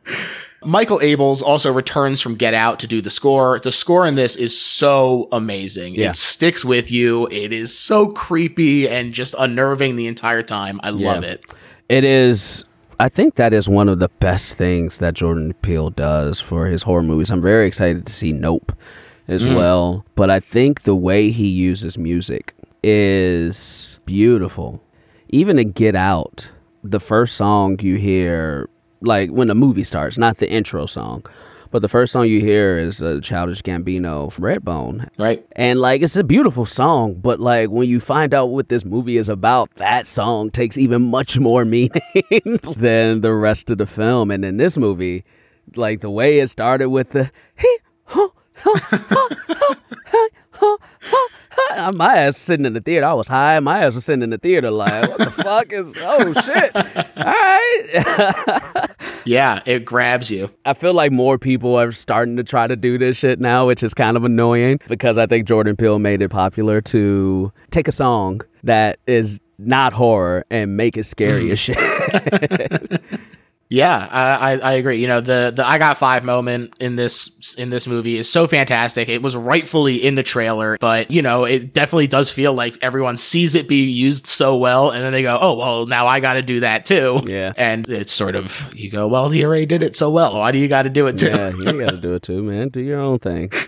Michael 0.64 1.00
Abels 1.00 1.42
also 1.42 1.74
returns 1.74 2.22
from 2.22 2.36
Get 2.36 2.54
Out 2.54 2.80
to 2.80 2.88
do 2.88 3.02
the 3.02 3.10
score. 3.10 3.60
The 3.60 3.74
score 3.74 4.08
in 4.08 4.16
this 4.16 4.38
is 4.38 4.58
so 4.58 5.28
amazing. 5.34 5.96
Yeah. 5.96 6.12
It 6.12 6.16
sticks 6.16 6.64
with 6.64 6.92
you. 6.92 7.28
It 7.30 7.52
is 7.52 7.78
so 7.78 8.08
creepy 8.08 8.88
and 8.88 9.12
just 9.12 9.36
unnerving 9.38 9.98
the 9.98 10.08
entire 10.08 10.44
time. 10.44 10.80
I 10.82 10.92
love 10.92 11.26
it. 11.26 11.44
It 11.90 12.06
is. 12.06 12.64
I 13.04 13.10
think 13.10 13.36
that 13.36 13.54
is 13.54 13.68
one 13.68 13.90
of 13.90 14.00
the 14.00 14.08
best 14.08 14.56
things 14.56 15.00
that 15.00 15.14
Jordan 15.14 15.54
Peele 15.56 15.90
does 15.90 16.40
for 16.40 16.68
his 16.68 16.84
horror 16.84 17.04
movies. 17.04 17.32
I'm 17.32 17.42
very 17.42 17.68
excited 17.68 18.06
to 18.06 18.14
see 18.14 18.32
Nope 18.32 18.72
as 19.28 19.46
mm-hmm. 19.46 19.58
well. 19.58 20.06
But 20.16 20.30
I 20.30 20.40
think 20.40 20.84
the 20.84 20.96
way 20.96 21.30
he 21.30 21.50
uses 21.50 21.98
music 21.98 22.56
is 22.82 24.00
beautiful. 24.06 24.82
Even 25.28 25.60
in 25.60 25.72
Get 25.72 25.98
Out, 25.98 26.50
the 26.82 27.02
first 27.02 27.36
song 27.36 27.78
you 27.82 27.98
hear, 27.98 28.70
like 29.02 29.30
when 29.32 29.50
the 29.50 29.56
movie 29.56 29.84
starts, 29.84 30.18
not 30.18 30.38
the 30.38 30.50
intro 30.50 30.86
song, 30.86 31.26
but 31.74 31.82
the 31.82 31.88
first 31.88 32.14
song 32.14 32.28
you 32.28 32.40
hear 32.40 32.78
is 32.78 33.02
uh, 33.02 33.20
Childish 33.20 33.64
Gambino 33.64 34.32
from 34.32 34.46
Redbone. 34.46 35.10
Right? 35.18 35.44
And 35.54 35.82
like 35.82 36.04
it's 36.04 36.16
a 36.16 36.24
beautiful 36.24 36.68
song, 36.68 37.16
but 37.16 37.40
like 37.40 37.72
when 37.72 37.90
you 37.90 38.00
find 38.00 38.32
out 38.32 38.52
what 38.52 38.70
this 38.70 38.86
movie 38.86 39.18
is 39.18 39.28
about, 39.28 39.74
that 39.78 40.06
song 40.06 40.52
takes 40.52 40.78
even 40.78 41.02
much 41.02 41.40
more 41.40 41.66
meaning 41.76 41.90
than 42.78 43.22
the 43.22 43.34
rest 43.34 43.72
of 43.72 43.80
the 43.80 43.88
film. 43.88 44.30
And 44.30 44.46
in 44.46 44.58
this 44.58 44.78
movie, 44.78 45.26
like 45.76 46.02
the 46.02 46.12
way 46.12 46.42
it 46.42 46.50
started 46.50 46.90
with 46.90 47.10
the 47.10 47.32
huh, 47.56 47.78
huh, 48.04 48.30
huh, 48.56 48.76
huh, 48.92 49.30
huh, 49.48 50.28
huh, 50.52 50.78
huh. 51.02 51.33
my 51.94 52.16
ass 52.16 52.38
sitting 52.38 52.66
in 52.66 52.74
the 52.74 52.82
theater. 52.82 53.06
I 53.06 53.14
was 53.14 53.28
high. 53.28 53.60
My 53.60 53.80
ass 53.84 53.96
was 53.96 54.06
sitting 54.06 54.22
in 54.22 54.30
the 54.30 54.38
theater 54.38 54.72
like, 54.72 55.10
what 55.10 55.18
the 55.20 55.32
fuck 55.44 55.72
is? 55.72 55.96
Oh 56.00 56.34
shit! 56.34 56.76
All 56.76 57.24
right. 57.24 58.90
Yeah. 59.26 59.62
It 59.66 59.86
grabs 59.86 60.30
you. 60.30 60.52
I 60.66 60.74
feel 60.74 60.94
like 60.94 61.12
more 61.14 61.38
people 61.38 61.76
are 61.80 61.94
starting 61.94 62.36
to 62.36 62.44
try 62.44 62.68
to 62.68 62.76
do 62.76 62.98
this 62.98 63.16
shit 63.16 63.40
now, 63.40 63.66
which 63.66 63.82
is 63.82 63.94
kind 63.94 64.18
of 64.18 64.26
annoying 64.26 64.80
because 64.90 65.18
I 65.18 65.28
think 65.28 65.48
Jordan 65.48 65.78
Peele 65.78 65.98
made 65.98 66.22
it 66.22 66.28
popular 66.28 66.82
to 66.82 67.52
take 67.72 67.88
a 67.88 67.94
song 67.94 68.42
that 68.64 69.00
is 69.08 69.40
not 69.58 69.94
horror 69.94 70.46
and 70.52 70.76
make 70.76 70.98
it 70.98 71.06
scary 71.06 71.52
as 71.52 71.60
shit. 71.60 71.78
Yeah, 73.74 74.08
I, 74.12 74.60
I, 74.60 74.74
agree. 74.74 74.98
You 74.98 75.08
know, 75.08 75.20
the 75.20 75.52
the 75.56 75.68
I 75.68 75.80
got 75.80 75.98
five 75.98 76.24
moment 76.24 76.76
in 76.80 76.96
this 76.96 77.56
in 77.56 77.72
this 77.72 77.88
movie 77.88 78.18
is 78.18 78.30
so 78.30 78.46
fantastic. 78.46 79.10
It 79.10 79.24
was 79.24 79.36
rightfully 79.36 79.96
in 79.96 80.14
the 80.14 80.22
trailer, 80.22 80.78
but 80.80 81.10
you 81.10 81.24
know, 81.24 81.46
it 81.46 81.74
definitely 81.74 82.06
does 82.06 82.32
feel 82.32 82.54
like 82.54 82.78
everyone 82.84 83.18
sees 83.18 83.56
it 83.56 83.68
be 83.68 83.86
used 83.86 84.28
so 84.28 84.58
well, 84.58 84.92
and 84.92 85.04
then 85.04 85.12
they 85.12 85.24
go, 85.24 85.40
"Oh, 85.42 85.56
well, 85.56 85.88
now 85.88 86.06
I 86.06 86.20
got 86.20 86.34
to 86.34 86.44
do 86.44 86.60
that 86.60 86.86
too." 86.86 87.22
Yeah. 87.26 87.54
and 87.58 87.90
it's 87.90 88.14
sort 88.14 88.36
of 88.36 88.72
you 88.76 88.92
go, 88.92 89.08
"Well, 89.08 89.30
he 89.30 89.44
already 89.44 89.66
did 89.66 89.82
it 89.82 89.96
so 89.96 90.12
well. 90.12 90.38
Why 90.38 90.52
do 90.52 90.60
you 90.60 90.68
got 90.68 90.84
to 90.84 90.92
do 90.92 91.08
it 91.08 91.18
too?" 91.18 91.30
yeah, 91.30 91.50
you 91.50 91.80
got 91.80 91.90
to 91.90 91.98
do 91.98 92.14
it 92.14 92.22
too, 92.22 92.44
man. 92.44 92.70
Do 92.70 92.80
your 92.80 93.00
own 93.00 93.18
thing. 93.18 93.52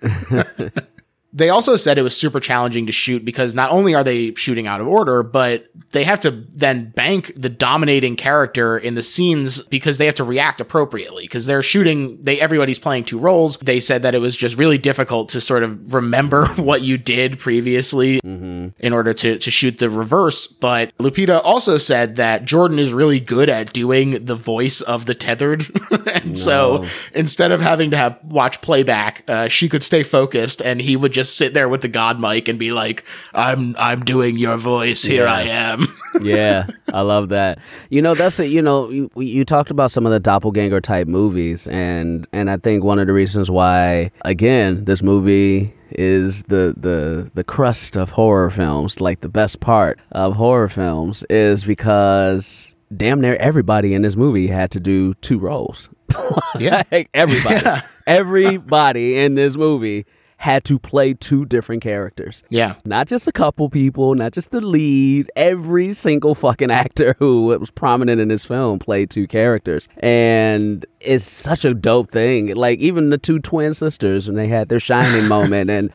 They 1.32 1.48
also 1.48 1.76
said 1.76 1.98
it 1.98 2.02
was 2.02 2.16
super 2.16 2.40
challenging 2.40 2.86
to 2.86 2.92
shoot 2.92 3.24
because 3.24 3.54
not 3.54 3.70
only 3.70 3.94
are 3.94 4.04
they 4.04 4.34
shooting 4.34 4.66
out 4.66 4.80
of 4.80 4.88
order, 4.88 5.22
but 5.22 5.66
they 5.92 6.04
have 6.04 6.20
to 6.20 6.30
then 6.30 6.90
bank 6.90 7.32
the 7.36 7.48
dominating 7.48 8.16
character 8.16 8.76
in 8.76 8.94
the 8.94 9.02
scenes 9.02 9.62
because 9.62 9.98
they 9.98 10.06
have 10.06 10.14
to 10.16 10.24
react 10.24 10.60
appropriately 10.60 11.24
because 11.24 11.46
they're 11.46 11.62
shooting 11.62 12.22
they 12.22 12.40
everybody's 12.40 12.78
playing 12.78 13.04
two 13.04 13.18
roles. 13.18 13.56
They 13.58 13.80
said 13.80 14.02
that 14.02 14.14
it 14.14 14.20
was 14.20 14.36
just 14.36 14.56
really 14.56 14.78
difficult 14.78 15.28
to 15.30 15.40
sort 15.40 15.62
of 15.62 15.92
remember 15.92 16.46
what 16.56 16.82
you 16.82 16.98
did 16.98 17.38
previously 17.38 18.20
mm-hmm. 18.20 18.68
in 18.78 18.92
order 18.92 19.14
to 19.14 19.38
to 19.38 19.50
shoot 19.50 19.78
the 19.78 19.90
reverse, 19.90 20.46
but 20.46 20.96
Lupita 20.98 21.40
also 21.44 21.78
said 21.78 22.16
that 22.16 22.44
Jordan 22.44 22.78
is 22.78 22.92
really 22.92 23.20
good 23.20 23.48
at 23.48 23.72
doing 23.72 24.24
the 24.24 24.34
voice 24.34 24.80
of 24.80 25.06
the 25.06 25.14
tethered. 25.14 25.66
and 26.14 26.38
so 26.38 26.84
instead 27.14 27.52
of 27.52 27.60
having 27.60 27.90
to 27.90 27.96
have 27.96 28.18
watch 28.24 28.60
playback, 28.60 29.24
uh, 29.28 29.48
she 29.48 29.68
could 29.68 29.82
stay 29.82 30.02
focused 30.02 30.60
and 30.60 30.80
he 30.80 30.96
would 30.96 31.12
just 31.12 31.19
sit 31.24 31.54
there 31.54 31.68
with 31.68 31.82
the 31.82 31.88
god 31.88 32.20
mic 32.20 32.48
and 32.48 32.58
be 32.58 32.72
like, 32.72 33.04
"I'm 33.34 33.74
I'm 33.78 34.04
doing 34.04 34.36
your 34.36 34.56
voice. 34.56 35.02
Here 35.02 35.24
Yeah. 35.24 35.34
I 35.34 35.42
am." 35.42 35.86
yeah, 36.22 36.66
I 36.92 37.00
love 37.02 37.28
that. 37.30 37.58
You 37.88 38.02
know, 38.02 38.14
that's 38.14 38.38
it. 38.40 38.50
You 38.50 38.62
know, 38.62 38.90
you, 38.90 39.10
you 39.16 39.44
talked 39.44 39.70
about 39.70 39.90
some 39.90 40.06
of 40.06 40.12
the 40.12 40.20
doppelganger 40.20 40.80
type 40.80 41.06
movies, 41.06 41.66
and 41.68 42.26
and 42.32 42.50
I 42.50 42.56
think 42.56 42.84
one 42.84 42.98
of 42.98 43.06
the 43.06 43.12
reasons 43.12 43.50
why, 43.50 44.10
again, 44.24 44.84
this 44.84 45.02
movie 45.02 45.74
is 45.92 46.42
the 46.44 46.74
the 46.76 47.30
the 47.34 47.44
crust 47.44 47.96
of 47.96 48.10
horror 48.10 48.50
films, 48.50 49.00
like 49.00 49.20
the 49.20 49.28
best 49.28 49.60
part 49.60 50.00
of 50.12 50.36
horror 50.36 50.68
films, 50.68 51.24
is 51.30 51.64
because 51.64 52.74
damn 52.96 53.20
near 53.20 53.36
everybody 53.36 53.94
in 53.94 54.02
this 54.02 54.16
movie 54.16 54.48
had 54.48 54.70
to 54.72 54.80
do 54.80 55.14
two 55.14 55.38
roles. 55.38 55.88
yeah. 56.58 56.82
like 56.90 57.08
everybody, 57.14 57.82
everybody 58.06 59.18
in 59.18 59.34
this 59.34 59.56
movie 59.56 60.06
had 60.40 60.64
to 60.64 60.78
play 60.78 61.12
two 61.12 61.44
different 61.44 61.82
characters. 61.82 62.42
Yeah. 62.48 62.76
Not 62.86 63.08
just 63.08 63.28
a 63.28 63.32
couple 63.32 63.68
people, 63.68 64.14
not 64.14 64.32
just 64.32 64.52
the 64.52 64.62
lead. 64.62 65.30
Every 65.36 65.92
single 65.92 66.34
fucking 66.34 66.70
actor 66.70 67.14
who 67.18 67.44
was 67.58 67.70
prominent 67.70 68.22
in 68.22 68.28
this 68.28 68.46
film 68.46 68.78
played 68.78 69.10
two 69.10 69.26
characters. 69.26 69.86
And 69.98 70.86
it's 70.98 71.24
such 71.24 71.66
a 71.66 71.74
dope 71.74 72.10
thing. 72.10 72.54
Like, 72.54 72.78
even 72.78 73.10
the 73.10 73.18
two 73.18 73.38
twin 73.38 73.74
sisters, 73.74 74.28
when 74.28 74.36
they 74.36 74.48
had 74.48 74.70
their 74.70 74.80
shining 74.80 75.28
moment. 75.28 75.68
And 75.68 75.92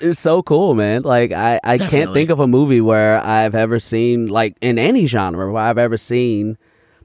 it's 0.00 0.18
so 0.18 0.42
cool, 0.42 0.72
man. 0.72 1.02
Like, 1.02 1.32
I, 1.32 1.60
I 1.62 1.76
can't 1.76 2.14
think 2.14 2.30
of 2.30 2.40
a 2.40 2.46
movie 2.46 2.80
where 2.80 3.22
I've 3.22 3.54
ever 3.54 3.78
seen, 3.78 4.28
like, 4.28 4.56
in 4.62 4.78
any 4.78 5.04
genre, 5.04 5.52
where 5.52 5.62
I've 5.62 5.76
ever 5.76 5.98
seen 5.98 6.56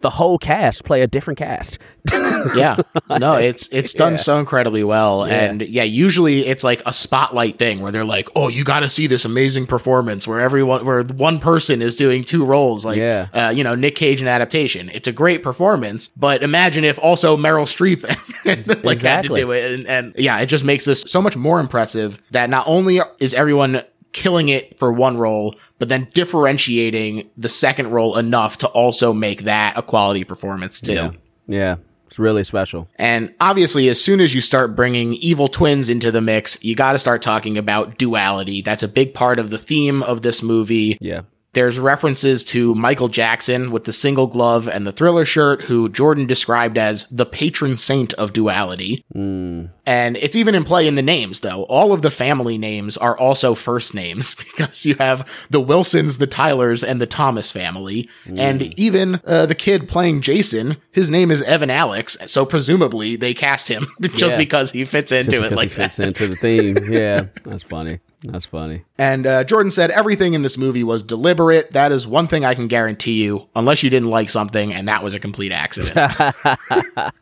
the 0.01 0.09
whole 0.11 0.37
cast 0.37 0.83
play 0.85 1.01
a 1.01 1.07
different 1.07 1.37
cast. 1.37 1.79
yeah. 2.11 2.77
No 3.09 3.33
it's 3.35 3.67
it's 3.69 3.93
done 3.93 4.17
so 4.17 4.37
incredibly 4.39 4.83
well. 4.83 5.23
And 5.23 5.61
yeah 5.61 5.83
usually 5.83 6.45
it's 6.45 6.63
like 6.63 6.81
a 6.85 6.93
spotlight 6.93 7.59
thing 7.59 7.81
where 7.81 7.91
they're 7.91 8.05
like 8.05 8.29
oh 8.35 8.47
you 8.49 8.63
got 8.63 8.81
to 8.81 8.89
see 8.89 9.07
this 9.07 9.25
amazing 9.25 9.65
performance 9.67 10.27
where 10.27 10.39
everyone 10.39 10.85
where 10.85 11.03
one 11.03 11.39
person 11.39 11.81
is 11.81 11.95
doing 11.95 12.23
two 12.23 12.45
roles 12.45 12.85
like 12.85 12.97
Yeah. 12.97 13.27
uh, 13.33 13.49
you 13.49 13.63
know 13.63 13.75
nick 13.75 13.95
cage 13.95 14.21
in 14.21 14.27
adaptation. 14.27 14.89
It's 14.93 15.07
a 15.07 15.11
great 15.13 15.43
performance 15.43 16.09
but 16.15 16.43
imagine 16.43 16.83
if 16.83 16.97
also 16.99 17.35
meryl 17.37 17.65
streep 17.65 18.03
like 18.83 19.01
had 19.01 19.23
to 19.23 19.29
do 19.35 19.51
it. 19.51 19.71
And, 19.73 19.87
and 19.87 20.13
yeah 20.17 20.39
it 20.39 20.45
just 20.47 20.63
makes 20.63 20.85
this 20.85 21.01
so 21.01 21.21
much 21.21 21.35
more 21.35 21.59
impressive 21.59 22.21
that 22.31 22.49
not 22.49 22.65
only 22.67 22.99
is 23.19 23.33
everyone 23.33 23.81
killing 24.13 24.49
it 24.49 24.77
for 24.79 24.91
one 24.91 25.17
role, 25.17 25.55
but 25.79 25.89
then 25.89 26.07
differentiating 26.13 27.29
the 27.37 27.49
second 27.49 27.91
role 27.91 28.17
enough 28.17 28.57
to 28.59 28.67
also 28.67 29.13
make 29.13 29.43
that 29.43 29.77
a 29.77 29.81
quality 29.81 30.23
performance 30.23 30.81
too. 30.81 30.93
yeah. 30.93 31.11
Yeah. 31.47 31.75
It's 32.07 32.17
really 32.19 32.45
special. 32.45 32.87
And 32.95 33.33
obviously, 33.41 33.89
as 33.89 34.01
soon 34.01 34.21
as 34.21 34.33
you 34.33 34.39
start 34.39 34.77
bringing 34.77 35.15
evil 35.15 35.49
twins 35.49 35.89
into 35.89 36.09
the 36.09 36.21
mix, 36.21 36.57
you 36.63 36.73
got 36.73 36.93
to 36.93 36.99
start 36.99 37.21
talking 37.21 37.57
about 37.57 37.97
duality. 37.97 38.61
That's 38.61 38.81
a 38.81 38.87
big 38.87 39.13
part 39.13 39.39
of 39.39 39.49
the 39.49 39.57
theme 39.57 40.01
of 40.03 40.21
this 40.21 40.41
movie. 40.41 40.97
Yeah. 41.01 41.23
There's 41.57 41.79
references 41.79 42.43
to 42.45 42.75
Michael 42.75 43.07
Jackson 43.07 43.71
with 43.71 43.85
the 43.85 43.91
single 43.91 44.27
glove 44.27 44.67
and 44.67 44.85
the 44.85 44.91
thriller 44.91 45.25
shirt, 45.25 45.63
who 45.63 45.89
Jordan 45.89 46.27
described 46.27 46.77
as 46.77 47.05
the 47.09 47.25
patron 47.25 47.77
saint 47.77 48.13
of 48.13 48.31
duality. 48.31 49.03
And 49.15 49.71
it's 50.17 50.35
even 50.35 50.53
in 50.53 50.63
play 50.65 50.85
in 50.87 50.93
the 50.93 51.01
names, 51.01 51.39
though. 51.39 51.63
All 51.63 51.93
of 51.93 52.03
the 52.03 52.11
family 52.11 52.59
names 52.59 52.95
are 52.95 53.17
also 53.17 53.55
first 53.55 53.95
names 53.95 54.35
because 54.55 54.85
you 54.85 54.93
have 54.99 55.27
the 55.49 55.59
Wilsons, 55.59 56.19
the 56.19 56.27
Tylers, 56.27 56.83
and 56.83 57.01
the 57.01 57.07
Thomas 57.07 57.51
family. 57.51 58.07
And 58.27 58.61
even 58.79 59.19
uh, 59.25 59.47
the 59.47 59.55
kid 59.55 59.87
playing 59.87 60.21
Jason, 60.21 60.77
his 60.91 61.09
name 61.09 61.31
is 61.31 61.41
Evan 61.41 61.71
Alex. 61.71 62.17
So 62.27 62.45
presumably 62.45 63.15
they 63.15 63.33
cast 63.33 63.67
him 63.67 63.87
just 64.01 64.33
Yeah. 64.33 64.37
because 64.37 64.69
he 64.69 64.85
fits 64.85 65.11
into 65.11 65.31
Just 65.31 65.51
it 65.53 65.55
like 65.55 65.69
he 65.69 65.75
fits 65.75 65.95
that. 65.97 66.09
into 66.09 66.27
the 66.27 66.35
theme. 66.35 66.77
Yeah. 66.93 67.27
That's 67.45 67.63
funny. 67.63 67.99
That's 68.23 68.45
funny. 68.45 68.83
And 68.97 69.27
uh, 69.27 69.43
Jordan 69.43 69.71
said 69.71 69.91
everything 69.91 70.33
in 70.33 70.41
this 70.41 70.57
movie 70.57 70.83
was 70.83 71.03
deliberate. 71.03 71.71
That 71.73 71.91
is 71.91 72.07
one 72.07 72.27
thing 72.27 72.43
I 72.43 72.55
can 72.55 72.67
guarantee 72.67 73.23
you, 73.23 73.47
unless 73.55 73.83
you 73.83 73.89
didn't 73.89 74.09
like 74.09 74.29
something 74.29 74.73
and 74.73 74.87
that 74.87 75.03
was 75.03 75.13
a 75.13 75.19
complete 75.19 75.51
accident. 75.51 76.11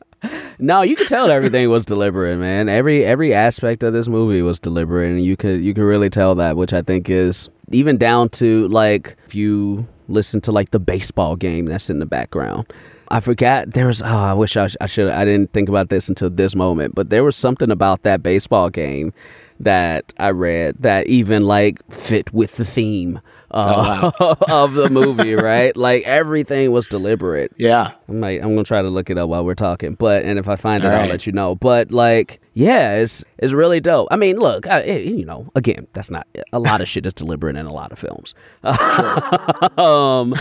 No, 0.58 0.82
you 0.82 0.96
could 0.96 1.08
tell 1.08 1.30
everything 1.30 1.70
was 1.70 1.86
deliberate, 1.86 2.38
man. 2.38 2.70
Every 2.70 3.04
every 3.06 3.34
aspect 3.34 3.84
of 3.84 3.94
this 3.94 4.08
movie 4.08 4.42
was 4.42 4.60
deliberate, 4.60 5.12
and 5.12 5.24
you 5.24 5.38
could 5.38 5.64
you 5.64 5.74
could 5.74 5.84
really 5.84 6.10
tell 6.10 6.36
that, 6.36 6.58
which 6.58 6.74
I 6.74 6.82
think 6.82 7.10
is 7.10 7.50
even 7.72 7.98
down 7.98 8.30
to 8.30 8.68
like 8.70 9.18
if 9.26 9.36
you 9.36 9.88
listen 10.08 10.42
to 10.42 10.52
like 10.52 10.72
the 10.72 10.80
baseball 10.80 11.36
game 11.36 11.66
that's 11.66 11.90
in 11.90 12.00
the 12.00 12.06
background. 12.06 12.72
I 13.10 13.20
forgot 13.20 13.72
there 13.72 13.88
was. 13.88 14.02
Oh, 14.02 14.06
I 14.06 14.34
wish 14.34 14.58
I, 14.58 14.68
I 14.82 14.88
should. 14.88 15.12
I 15.12 15.26
didn't 15.26 15.54
think 15.54 15.70
about 15.70 15.90
this 15.90 16.10
until 16.10 16.30
this 16.30 16.56
moment, 16.56 16.96
but 16.96 17.10
there 17.10 17.24
was 17.24 17.36
something 17.36 17.70
about 17.70 18.04
that 18.04 18.24
baseball 18.24 18.70
game 18.70 19.14
that 19.60 20.12
I 20.18 20.30
read 20.30 20.76
that 20.80 21.08
even 21.08 21.44
like 21.46 21.80
fit 21.92 22.34
with 22.34 22.58
the 22.58 22.66
theme 22.66 23.22
uh, 23.52 24.12
Oh, 24.20 24.36
of 24.66 24.74
the 24.74 24.90
movie, 24.90 25.34
right? 25.52 25.76
Like 25.78 26.04
everything 26.04 26.72
was 26.72 26.88
deliberate. 26.88 27.54
yeah. 27.58 27.92
I'm 28.10 28.20
like, 28.20 28.42
I'm 28.42 28.50
gonna 28.50 28.64
try 28.66 28.82
to 28.82 28.90
look 28.90 29.10
it 29.10 29.18
up 29.18 29.30
while 29.30 29.46
we're 29.46 29.56
talking, 29.56 29.96
but 29.96 30.24
and 30.26 30.38
if 30.38 30.50
I 30.50 30.56
find 30.58 30.84
it, 30.84 30.88
All 30.88 31.02
I'll 31.02 31.08
let 31.08 31.26
you 31.26 31.32
know. 31.32 31.56
But 31.56 31.92
like, 31.92 32.42
yeah, 32.54 32.96
it's 32.96 33.24
it's 33.38 33.54
really 33.54 33.80
dope. 33.80 34.10
I 34.12 34.18
mean, 34.18 34.38
look, 34.38 34.68
I, 34.68 34.80
it- 34.82 35.06
you 35.06 35.26
know, 35.26 35.50
again, 35.56 35.88
that's 35.94 36.12
not 36.12 36.28
a 36.52 36.60
lot 36.60 36.82
of 36.82 36.88
shit 36.90 37.06
is 37.06 37.14
deliberate 37.14 37.56
in 37.56 37.66
a 37.66 37.74
lot 37.74 37.92
of 37.94 38.00
films, 38.00 38.34
um, 39.78 40.34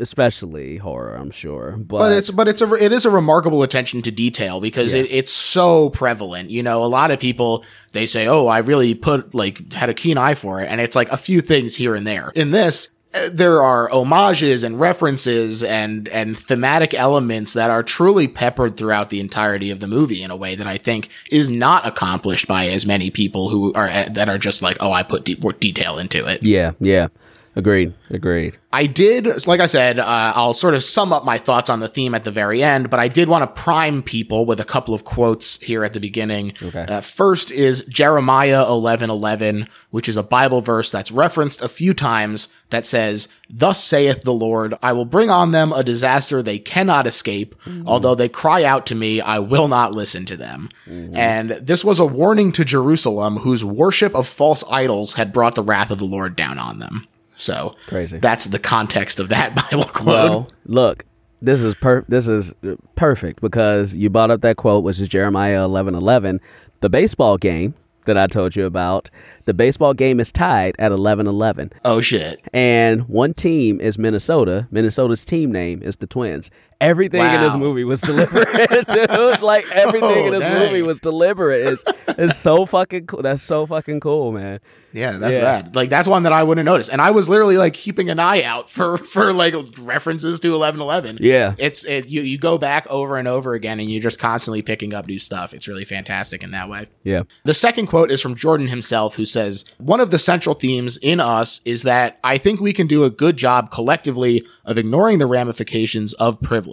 especially 0.00 0.78
horror. 0.78 1.14
I'm 1.14 1.30
sure, 1.30 1.76
but, 1.78 1.98
But 1.98 2.12
it's 2.12 2.30
but 2.30 2.48
it's 2.48 2.62
a 2.62 2.72
it 2.74 2.92
is 2.92 3.04
a 3.06 3.10
remarkable 3.10 3.62
attention 3.62 4.02
to 4.02 4.10
detail 4.10 4.60
because 4.60 4.94
it, 4.94 5.10
it's 5.10 5.32
so 5.32 5.90
prevalent. 5.90 6.50
You 6.50 6.62
know, 6.62 6.82
a 6.84 6.86
lot 6.86 7.10
of 7.10 7.20
people 7.20 7.64
they 7.92 8.06
say, 8.06 8.26
"Oh, 8.26 8.46
I 8.46 8.58
really 8.58 8.94
put 8.94 9.34
like 9.34 9.72
had 9.72 9.88
a 9.88 9.94
keen 9.94 10.18
eye 10.18 10.34
for 10.34 10.60
it," 10.60 10.66
and 10.66 10.80
it's 10.80 10.96
like 10.96 11.10
a 11.10 11.16
few 11.16 11.40
things 11.40 11.76
here 11.76 11.94
and 11.94 12.06
there. 12.06 12.32
In 12.34 12.50
this, 12.50 12.90
uh, 13.12 13.28
there 13.32 13.60
are 13.62 13.88
homages 13.88 14.62
and 14.62 14.78
references 14.78 15.64
and 15.64 16.06
and 16.08 16.38
thematic 16.38 16.94
elements 16.94 17.54
that 17.54 17.68
are 17.70 17.82
truly 17.82 18.28
peppered 18.28 18.76
throughout 18.76 19.10
the 19.10 19.18
entirety 19.18 19.70
of 19.70 19.80
the 19.80 19.88
movie 19.88 20.22
in 20.22 20.30
a 20.30 20.36
way 20.36 20.54
that 20.54 20.66
I 20.66 20.78
think 20.78 21.08
is 21.30 21.50
not 21.50 21.86
accomplished 21.86 22.46
by 22.46 22.68
as 22.68 22.86
many 22.86 23.10
people 23.10 23.48
who 23.48 23.72
are 23.74 23.88
uh, 23.88 24.06
that 24.10 24.28
are 24.28 24.38
just 24.38 24.62
like, 24.62 24.76
"Oh, 24.80 24.92
I 24.92 25.02
put 25.02 25.24
de- 25.24 25.36
more 25.40 25.52
detail 25.52 25.98
into 25.98 26.24
it." 26.26 26.42
yeah, 26.44 26.72
yeah, 26.78 27.08
agreed, 27.56 27.94
agreed. 28.10 28.58
I 28.72 28.86
did, 28.86 29.46
like 29.46 29.60
I 29.60 29.66
said, 29.66 29.98
uh, 29.98 30.32
I'll 30.36 30.54
sort 30.54 30.74
of 30.74 30.84
sum 30.84 31.12
up 31.12 31.24
my 31.24 31.38
thoughts 31.38 31.68
on 31.68 31.80
the 31.80 31.88
theme 31.88 32.14
at 32.14 32.24
the 32.24 32.30
very 32.30 32.62
end, 32.62 32.88
but 32.88 33.00
I 33.00 33.08
did 33.08 33.28
want 33.28 33.42
to 33.42 33.60
prime 33.62 34.02
people 34.02 34.46
with 34.46 34.60
a 34.60 34.64
couple 34.64 34.94
of 34.94 35.04
quotes 35.04 35.60
here 35.60 35.84
at 35.84 35.92
the 35.92 36.00
beginning. 36.00 36.52
Okay. 36.62 36.84
Uh, 36.84 37.00
first 37.00 37.50
is 37.50 37.84
Jeremiah 37.86 38.64
eleven 38.66 39.10
eleven, 39.10 39.68
which 39.90 40.08
is 40.08 40.16
a 40.16 40.22
Bible 40.22 40.60
verse 40.60 40.90
that's 40.90 41.10
referenced 41.10 41.60
a 41.60 41.68
few 41.68 41.94
times 41.94 42.48
that 42.70 42.86
says, 42.86 43.26
Thus 43.48 43.82
saith 43.82 44.22
the 44.22 44.32
Lord, 44.32 44.74
I 44.80 44.92
will 44.92 45.04
bring 45.04 45.28
on 45.28 45.50
them 45.50 45.72
a 45.72 45.82
disaster 45.82 46.40
they 46.40 46.60
cannot 46.60 47.08
escape. 47.08 47.56
Although 47.84 48.14
they 48.14 48.28
cry 48.28 48.62
out 48.62 48.86
to 48.86 48.94
me, 48.94 49.20
I 49.20 49.40
will 49.40 49.66
not 49.66 49.92
listen 49.92 50.24
to 50.26 50.36
them. 50.36 50.68
And 50.86 51.50
this 51.50 51.84
was 51.84 51.98
a 51.98 52.06
warning 52.06 52.52
to 52.52 52.64
Jerusalem, 52.64 53.38
whose 53.38 53.64
worship 53.64 54.14
of 54.14 54.28
false 54.28 54.62
idols 54.70 55.14
had 55.14 55.32
brought 55.32 55.56
the 55.56 55.64
wrath 55.64 55.90
of 55.90 55.98
the 55.98 56.04
Lord 56.04 56.36
down 56.36 56.60
on 56.60 56.78
them. 56.78 57.08
So 57.40 57.74
Crazy. 57.86 58.18
That's 58.18 58.44
the 58.46 58.58
context 58.58 59.18
of 59.18 59.30
that 59.30 59.54
Bible 59.70 59.84
quote. 59.84 60.06
Well, 60.06 60.48
look, 60.66 61.04
this 61.42 61.62
is 61.62 61.74
per 61.74 62.04
this 62.06 62.28
is 62.28 62.52
perfect 62.96 63.40
because 63.40 63.94
you 63.94 64.10
brought 64.10 64.30
up 64.30 64.42
that 64.42 64.56
quote, 64.56 64.84
which 64.84 65.00
is 65.00 65.08
Jeremiah 65.08 65.64
eleven 65.64 65.94
eleven. 65.94 66.40
The 66.80 66.90
baseball 66.90 67.38
game 67.38 67.74
that 68.06 68.16
I 68.18 68.26
told 68.26 68.56
you 68.56 68.64
about, 68.66 69.10
the 69.44 69.54
baseball 69.54 69.94
game 69.94 70.20
is 70.20 70.32
tied 70.32 70.74
at 70.78 70.92
eleven 70.92 71.26
eleven. 71.26 71.72
oh 71.84 72.00
shit! 72.00 72.40
and 72.52 73.08
one 73.08 73.32
team 73.34 73.80
is 73.80 73.98
Minnesota. 73.98 74.68
Minnesota's 74.70 75.24
team 75.24 75.50
name 75.50 75.82
is 75.82 75.96
the 75.96 76.06
Twins. 76.06 76.50
Everything 76.80 77.20
in 77.22 77.40
this 77.40 77.54
movie 77.54 77.84
was 77.84 78.00
deliberate, 78.00 78.86
dude. 78.88 79.42
Like 79.42 79.66
oh, 79.74 79.74
everything 79.74 80.26
in 80.26 80.34
Oh, 80.34 80.38
this 80.38 80.44
dang. 80.48 80.58
movie 80.66 80.82
was 80.82 80.98
deliberate. 81.00 81.68
It's, 81.68 81.84
it's 82.08 82.38
so 82.38 82.64
fucking 82.64 83.06
cool. 83.06 83.22
That's 83.22 83.42
so 83.42 83.66
fucking 83.66 84.00
cool, 84.00 84.32
man. 84.32 84.60
Yeah, 84.92 85.12
that's 85.18 85.36
Yeah. 85.36 85.42
rad. 85.42 85.76
Like 85.76 85.88
that's 85.90 86.08
one 86.08 86.24
that 86.24 86.32
I 86.32 86.42
wouldn't 86.42 86.64
notice, 86.64 86.88
and 86.88 87.00
I 87.00 87.10
was 87.12 87.28
literally 87.28 87.56
like 87.58 87.74
keeping 87.74 88.08
an 88.10 88.18
eye 88.18 88.42
out 88.42 88.68
for 88.70 88.96
for 89.12 89.32
like 89.32 89.54
references 89.78 90.40
to 90.40 90.54
eleven 90.54 90.80
eleven. 90.80 91.18
Yeah. 91.20 91.54
it's 91.58 91.84
it. 91.84 92.08
You 92.08 92.22
you 92.22 92.38
go 92.38 92.58
back 92.58 92.86
over 92.88 93.16
and 93.16 93.28
over 93.28 93.52
again, 93.54 93.78
and 93.78 93.88
you're 93.90 94.02
just 94.02 94.18
constantly 94.18 94.62
picking 94.62 94.92
up 94.94 95.06
new 95.06 95.18
stuff. 95.18 95.54
It's 95.54 95.68
really 95.68 95.84
fantastic 95.84 96.42
in 96.42 96.50
that 96.52 96.68
way. 96.68 96.86
Yeah. 97.04 97.22
The 97.44 97.54
second 97.54 97.86
quote 97.88 98.10
is 98.10 98.20
from 98.20 98.34
Jordan 98.34 98.66
himself, 98.68 99.14
who 99.16 99.26
says, 99.26 99.64
One 99.78 100.00
of 100.00 100.10
the 100.10 100.18
central 100.18 100.54
themes 100.54 100.96
in 100.96 101.20
us 101.20 101.60
is 101.64 101.82
that 101.82 102.18
I 102.24 102.38
think 102.38 102.60
we 102.60 102.72
can 102.72 102.86
do 102.88 103.04
a 103.04 103.10
good 103.10 103.36
job 103.36 103.70
collectively 103.70 104.44
of 104.64 104.76
ignoring 104.78 105.18
the 105.18 105.26
ramifications 105.26 106.14
of 106.14 106.40
privilege. 106.40 106.69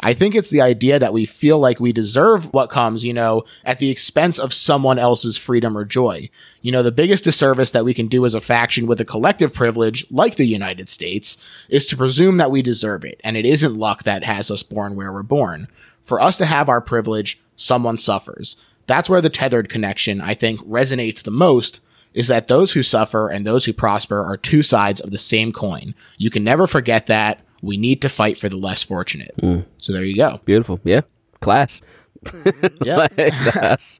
I 0.00 0.14
think 0.14 0.34
it's 0.34 0.48
the 0.48 0.60
idea 0.60 0.98
that 0.98 1.12
we 1.12 1.24
feel 1.24 1.60
like 1.60 1.78
we 1.78 1.92
deserve 1.92 2.52
what 2.52 2.70
comes, 2.70 3.04
you 3.04 3.12
know, 3.12 3.44
at 3.64 3.78
the 3.78 3.90
expense 3.90 4.38
of 4.38 4.52
someone 4.52 4.98
else's 4.98 5.36
freedom 5.36 5.78
or 5.78 5.84
joy. 5.84 6.28
You 6.60 6.72
know, 6.72 6.82
the 6.82 6.90
biggest 6.90 7.22
disservice 7.22 7.70
that 7.70 7.84
we 7.84 7.94
can 7.94 8.08
do 8.08 8.26
as 8.26 8.34
a 8.34 8.40
faction 8.40 8.86
with 8.86 9.00
a 9.00 9.04
collective 9.04 9.54
privilege, 9.54 10.04
like 10.10 10.34
the 10.34 10.46
United 10.46 10.88
States, 10.88 11.36
is 11.68 11.86
to 11.86 11.96
presume 11.96 12.36
that 12.38 12.50
we 12.50 12.62
deserve 12.62 13.04
it, 13.04 13.20
and 13.22 13.36
it 13.36 13.46
isn't 13.46 13.76
luck 13.76 14.02
that 14.02 14.24
has 14.24 14.50
us 14.50 14.64
born 14.64 14.96
where 14.96 15.12
we're 15.12 15.22
born. 15.22 15.68
For 16.02 16.20
us 16.20 16.36
to 16.38 16.46
have 16.46 16.68
our 16.68 16.80
privilege, 16.80 17.40
someone 17.56 17.98
suffers. 17.98 18.56
That's 18.88 19.08
where 19.08 19.20
the 19.20 19.30
tethered 19.30 19.68
connection, 19.68 20.20
I 20.20 20.34
think, 20.34 20.60
resonates 20.62 21.22
the 21.22 21.30
most 21.30 21.80
is 22.14 22.28
that 22.28 22.48
those 22.48 22.72
who 22.72 22.82
suffer 22.82 23.28
and 23.28 23.46
those 23.46 23.64
who 23.64 23.72
prosper 23.72 24.22
are 24.22 24.36
two 24.36 24.62
sides 24.62 25.00
of 25.00 25.10
the 25.10 25.18
same 25.18 25.52
coin. 25.52 25.94
You 26.18 26.30
can 26.30 26.44
never 26.44 26.66
forget 26.66 27.06
that. 27.06 27.40
We 27.62 27.76
need 27.76 28.02
to 28.02 28.08
fight 28.08 28.38
for 28.38 28.48
the 28.48 28.56
less 28.56 28.82
fortunate. 28.82 29.34
Mm. 29.40 29.64
So 29.78 29.92
there 29.92 30.04
you 30.04 30.16
go. 30.16 30.40
Beautiful. 30.44 30.80
Yeah. 30.84 31.02
Class. 31.40 31.80
Mm-hmm. 31.80 31.88
Yep. 32.84 32.98
Like, 32.98 33.14
that's, 33.54 33.98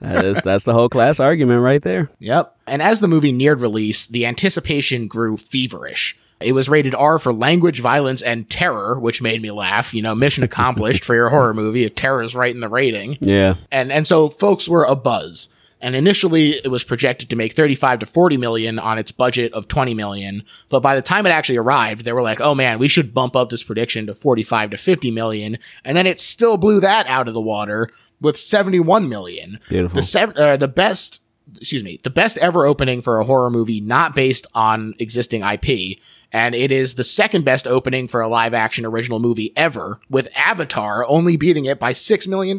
that 0.00 0.24
is, 0.24 0.42
that's 0.42 0.64
the 0.64 0.72
whole 0.72 0.88
class 0.88 1.20
argument 1.20 1.60
right 1.62 1.82
there. 1.82 2.10
Yep. 2.18 2.56
And 2.66 2.82
as 2.82 3.00
the 3.00 3.08
movie 3.08 3.32
neared 3.32 3.60
release, 3.60 4.06
the 4.06 4.26
anticipation 4.26 5.06
grew 5.06 5.36
feverish. 5.36 6.16
It 6.40 6.52
was 6.52 6.68
rated 6.68 6.94
R 6.94 7.18
for 7.18 7.32
language, 7.32 7.80
violence, 7.80 8.22
and 8.22 8.48
terror, 8.48 8.98
which 8.98 9.20
made 9.20 9.42
me 9.42 9.50
laugh. 9.50 9.92
You 9.92 10.02
know, 10.02 10.14
mission 10.14 10.44
accomplished 10.44 11.04
for 11.04 11.14
your 11.14 11.30
horror 11.30 11.54
movie 11.54 11.84
if 11.84 11.94
terror 11.96 12.22
is 12.22 12.34
right 12.34 12.54
in 12.54 12.60
the 12.60 12.68
rating. 12.68 13.18
Yeah. 13.20 13.54
and 13.72 13.90
and 13.90 14.06
so 14.06 14.28
folks 14.28 14.68
were 14.68 14.86
abuzz. 14.86 15.48
And 15.80 15.94
initially, 15.94 16.52
it 16.52 16.70
was 16.70 16.82
projected 16.82 17.30
to 17.30 17.36
make 17.36 17.52
35 17.52 18.00
to 18.00 18.06
40 18.06 18.36
million 18.36 18.78
on 18.78 18.98
its 18.98 19.12
budget 19.12 19.52
of 19.52 19.68
20 19.68 19.94
million. 19.94 20.42
But 20.68 20.80
by 20.80 20.96
the 20.96 21.02
time 21.02 21.26
it 21.26 21.30
actually 21.30 21.58
arrived, 21.58 22.04
they 22.04 22.12
were 22.12 22.22
like, 22.22 22.40
"Oh 22.40 22.54
man, 22.54 22.78
we 22.78 22.88
should 22.88 23.14
bump 23.14 23.36
up 23.36 23.50
this 23.50 23.62
prediction 23.62 24.06
to 24.06 24.14
45 24.14 24.70
to 24.70 24.76
50 24.76 25.10
million." 25.10 25.58
And 25.84 25.96
then 25.96 26.06
it 26.06 26.20
still 26.20 26.56
blew 26.56 26.80
that 26.80 27.06
out 27.06 27.28
of 27.28 27.34
the 27.34 27.40
water 27.40 27.90
with 28.20 28.36
71 28.36 29.08
million. 29.08 29.60
Beautiful. 29.68 29.96
The 29.96 30.02
sev- 30.02 30.36
uh, 30.36 30.56
the 30.56 30.68
best, 30.68 31.20
excuse 31.56 31.84
me, 31.84 32.00
the 32.02 32.10
best 32.10 32.38
ever 32.38 32.66
opening 32.66 33.02
for 33.02 33.20
a 33.20 33.24
horror 33.24 33.50
movie 33.50 33.80
not 33.80 34.14
based 34.14 34.46
on 34.54 34.94
existing 34.98 35.42
IP. 35.42 35.98
And 36.30 36.54
it 36.54 36.70
is 36.70 36.96
the 36.96 37.04
second 37.04 37.44
best 37.46 37.66
opening 37.66 38.06
for 38.06 38.20
a 38.20 38.28
live 38.28 38.52
action 38.52 38.84
original 38.84 39.18
movie 39.18 39.52
ever, 39.56 39.98
with 40.10 40.28
Avatar 40.36 41.06
only 41.06 41.38
beating 41.38 41.64
it 41.64 41.78
by 41.78 41.94
$6 41.94 42.28
million. 42.28 42.58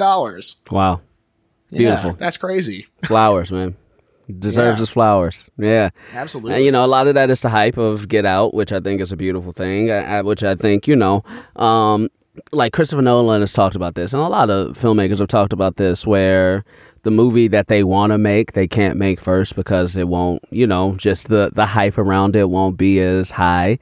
Wow. 0.72 1.02
Beautiful. 1.72 2.12
Yeah, 2.12 2.16
that's 2.20 2.38
crazy. 2.38 2.88
Flowers, 3.06 3.52
man. 3.52 3.76
Deserves 4.40 4.78
Yeah. 4.78 4.80
his 4.80 4.90
flowers. 4.90 5.50
Yeah. 5.58 5.90
Absolutely. 6.14 6.54
And, 6.56 6.64
you 6.66 6.72
know, 6.72 6.86
a 6.86 6.88
lot 6.88 7.08
of 7.08 7.16
that 7.16 7.30
is 7.32 7.42
the 7.42 7.50
hype 7.50 7.78
of 7.78 8.08
Get 8.08 8.26
Out, 8.26 8.54
which 8.54 8.72
I 8.72 8.80
think 8.80 9.02
is 9.02 9.12
a 9.12 9.18
beautiful 9.18 9.52
thing, 9.54 9.90
uh, 9.90 10.20
uh, 10.20 10.24
which 10.24 10.44
I 10.44 10.54
think, 10.56 10.88
you 10.88 10.96
know, 10.96 11.24
um, 11.56 12.10
like 12.52 12.72
Christopher 12.74 13.02
Nolan 13.02 13.42
has 13.42 13.52
talked 13.54 13.76
about 13.76 13.96
this, 13.96 14.14
and 14.14 14.22
a 14.22 14.28
lot 14.28 14.50
of 14.50 14.78
filmmakers 14.78 15.18
have 15.20 15.28
talked 15.30 15.52
about 15.52 15.78
this, 15.78 16.06
where 16.08 16.64
the 17.04 17.12
movie 17.12 17.48
that 17.48 17.68
they 17.70 17.84
want 17.84 18.12
to 18.12 18.18
make, 18.18 18.54
they 18.54 18.68
can't 18.68 18.98
make 18.98 19.20
first 19.20 19.56
because 19.56 19.98
it 19.98 20.08
won't, 20.08 20.44
you 20.52 20.68
know, 20.68 20.96
just 20.96 21.28
the, 21.30 21.50
the 21.56 21.66
hype 21.66 21.98
around 21.98 22.36
it 22.36 22.50
won't 22.50 22.78
be 22.78 23.00
as 23.00 23.32
high. 23.32 23.80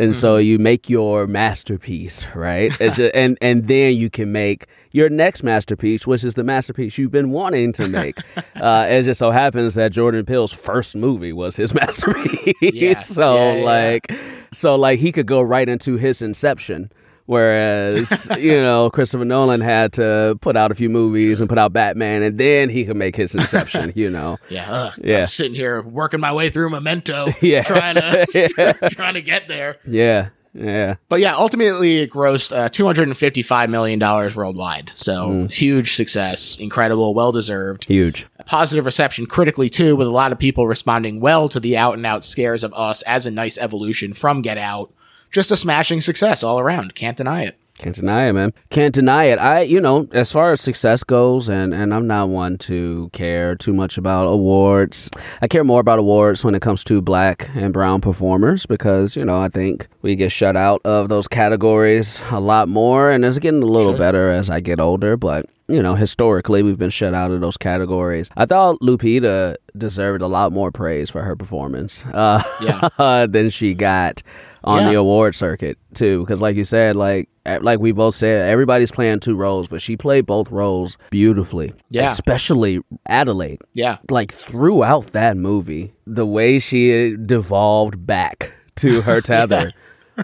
And 0.00 0.16
so 0.16 0.36
you 0.38 0.58
make 0.58 0.88
your 0.88 1.26
masterpiece, 1.26 2.26
right? 2.34 2.72
It's 2.80 2.96
ju- 2.96 3.10
and 3.14 3.36
and 3.42 3.68
then 3.68 3.94
you 3.96 4.08
can 4.10 4.32
make 4.32 4.66
your 4.92 5.08
next 5.10 5.42
masterpiece, 5.42 6.06
which 6.06 6.24
is 6.24 6.34
the 6.34 6.44
masterpiece 6.44 6.96
you've 6.98 7.10
been 7.10 7.30
wanting 7.30 7.72
to 7.74 7.86
make. 7.88 8.16
uh, 8.60 8.86
it 8.88 9.02
just 9.02 9.18
so 9.18 9.30
happens 9.30 9.74
that 9.74 9.92
Jordan 9.92 10.24
Peele's 10.24 10.52
first 10.54 10.96
movie 10.96 11.32
was 11.32 11.56
his 11.56 11.74
masterpiece. 11.80 12.54
Yeah. 12.62 12.94
so 12.94 13.34
Yeah, 13.36 13.54
yeah. 13.56 13.64
like, 13.64 14.12
so 14.52 14.74
like 14.76 14.98
he 15.00 15.12
could 15.12 15.26
go 15.26 15.40
right 15.42 15.68
into 15.68 15.96
his 15.96 16.22
Inception. 16.22 16.90
Whereas, 17.30 18.28
you 18.38 18.58
know, 18.60 18.90
Christopher 18.90 19.24
Nolan 19.24 19.60
had 19.60 19.92
to 19.94 20.36
put 20.40 20.56
out 20.56 20.72
a 20.72 20.74
few 20.74 20.88
movies 20.90 21.38
and 21.38 21.48
put 21.48 21.58
out 21.58 21.72
Batman, 21.72 22.24
and 22.24 22.38
then 22.38 22.68
he 22.68 22.84
could 22.84 22.96
make 22.96 23.14
his 23.14 23.36
Inception, 23.36 23.92
you 23.94 24.10
know. 24.10 24.36
yeah, 24.50 24.68
uh, 24.70 24.90
Yeah. 25.00 25.20
I'm 25.20 25.26
sitting 25.28 25.54
here 25.54 25.80
working 25.80 26.18
my 26.18 26.32
way 26.32 26.50
through 26.50 26.70
Memento, 26.70 27.28
Yeah. 27.40 27.62
trying 27.62 27.94
to 27.94 28.90
trying 28.90 29.14
to 29.14 29.22
get 29.22 29.46
there. 29.46 29.76
Yeah. 29.86 30.30
Yeah. 30.52 30.96
But 31.08 31.20
yeah, 31.20 31.36
ultimately 31.36 31.98
it 31.98 32.10
grossed 32.10 32.50
uh, 32.50 32.68
$255 32.68 33.68
million 33.68 34.00
worldwide. 34.00 34.90
So 34.96 35.46
huge 35.48 35.94
success, 35.94 36.56
incredible, 36.58 37.14
well 37.14 37.30
deserved. 37.30 37.84
Huge. 37.84 38.26
Positive 38.46 38.84
reception 38.84 39.26
critically 39.26 39.70
too, 39.70 39.94
with 39.94 40.08
a 40.08 40.10
lot 40.10 40.32
of 40.32 40.40
people 40.40 40.66
responding 40.66 41.20
well 41.20 41.48
to 41.50 41.60
the 41.60 41.76
out 41.76 41.94
and 41.94 42.04
out 42.04 42.24
scares 42.24 42.64
of 42.64 42.74
us 42.74 43.02
as 43.02 43.26
a 43.26 43.30
nice 43.30 43.56
evolution 43.58 44.12
from 44.14 44.42
Get 44.42 44.58
Out. 44.58 44.92
Just 45.30 45.50
a 45.50 45.56
smashing 45.56 46.00
success 46.00 46.42
all 46.42 46.58
around. 46.58 46.94
Can't 46.94 47.16
deny 47.16 47.44
it. 47.44 47.56
Can't 47.80 47.96
deny 47.96 48.26
it, 48.26 48.34
man. 48.34 48.52
Can't 48.68 48.94
deny 48.94 49.24
it. 49.24 49.38
I, 49.38 49.60
you 49.62 49.80
know, 49.80 50.06
as 50.12 50.30
far 50.30 50.52
as 50.52 50.60
success 50.60 51.02
goes, 51.02 51.48
and 51.48 51.72
and 51.72 51.94
I'm 51.94 52.06
not 52.06 52.28
one 52.28 52.58
to 52.58 53.08
care 53.14 53.56
too 53.56 53.72
much 53.72 53.96
about 53.96 54.26
awards. 54.26 55.08
I 55.40 55.48
care 55.48 55.64
more 55.64 55.80
about 55.80 55.98
awards 55.98 56.44
when 56.44 56.54
it 56.54 56.60
comes 56.60 56.84
to 56.84 57.00
black 57.00 57.48
and 57.54 57.72
brown 57.72 58.02
performers 58.02 58.66
because 58.66 59.16
you 59.16 59.24
know 59.24 59.40
I 59.40 59.48
think 59.48 59.88
we 60.02 60.14
get 60.14 60.30
shut 60.30 60.58
out 60.58 60.82
of 60.84 61.08
those 61.08 61.26
categories 61.26 62.20
a 62.30 62.38
lot 62.38 62.68
more, 62.68 63.10
and 63.10 63.24
it's 63.24 63.38
getting 63.38 63.62
a 63.62 63.66
little 63.66 63.96
better 63.96 64.28
as 64.28 64.50
I 64.50 64.60
get 64.60 64.78
older. 64.78 65.16
But 65.16 65.46
you 65.70 65.82
know, 65.82 65.94
historically, 65.94 66.62
we've 66.62 66.78
been 66.78 66.90
shut 66.90 67.14
out 67.14 67.30
of 67.30 67.40
those 67.40 67.56
categories. 67.56 68.30
I 68.36 68.46
thought 68.46 68.80
Lupita 68.80 69.56
deserved 69.76 70.22
a 70.22 70.26
lot 70.26 70.52
more 70.52 70.70
praise 70.72 71.10
for 71.10 71.22
her 71.22 71.36
performance 71.36 72.04
uh, 72.12 72.42
Yeah. 72.60 73.26
than 73.26 73.50
she 73.50 73.74
got 73.74 74.22
on 74.64 74.82
Yeah. 74.82 74.88
the 74.90 74.94
award 74.98 75.34
circuit 75.34 75.78
too. 75.94 76.20
Because, 76.20 76.42
like 76.42 76.56
you 76.56 76.64
said, 76.64 76.96
like 76.96 77.28
eh, 77.46 77.58
like 77.62 77.78
we 77.80 77.92
both 77.92 78.14
said, 78.14 78.50
everybody's 78.50 78.90
playing 78.90 79.20
two 79.20 79.36
roles, 79.36 79.68
but 79.68 79.80
she 79.80 79.96
played 79.96 80.26
both 80.26 80.50
roles 80.50 80.98
beautifully. 81.10 81.72
Yeah. 81.88 82.04
especially 82.04 82.80
Adelaide. 83.06 83.60
Yeah. 83.74 83.98
Like 84.10 84.32
throughout 84.32 85.08
that 85.12 85.36
movie, 85.36 85.92
the 86.06 86.26
way 86.26 86.58
she 86.58 87.16
devolved 87.16 88.06
back 88.06 88.52
to 88.76 89.00
her 89.02 89.20
tether 89.22 89.72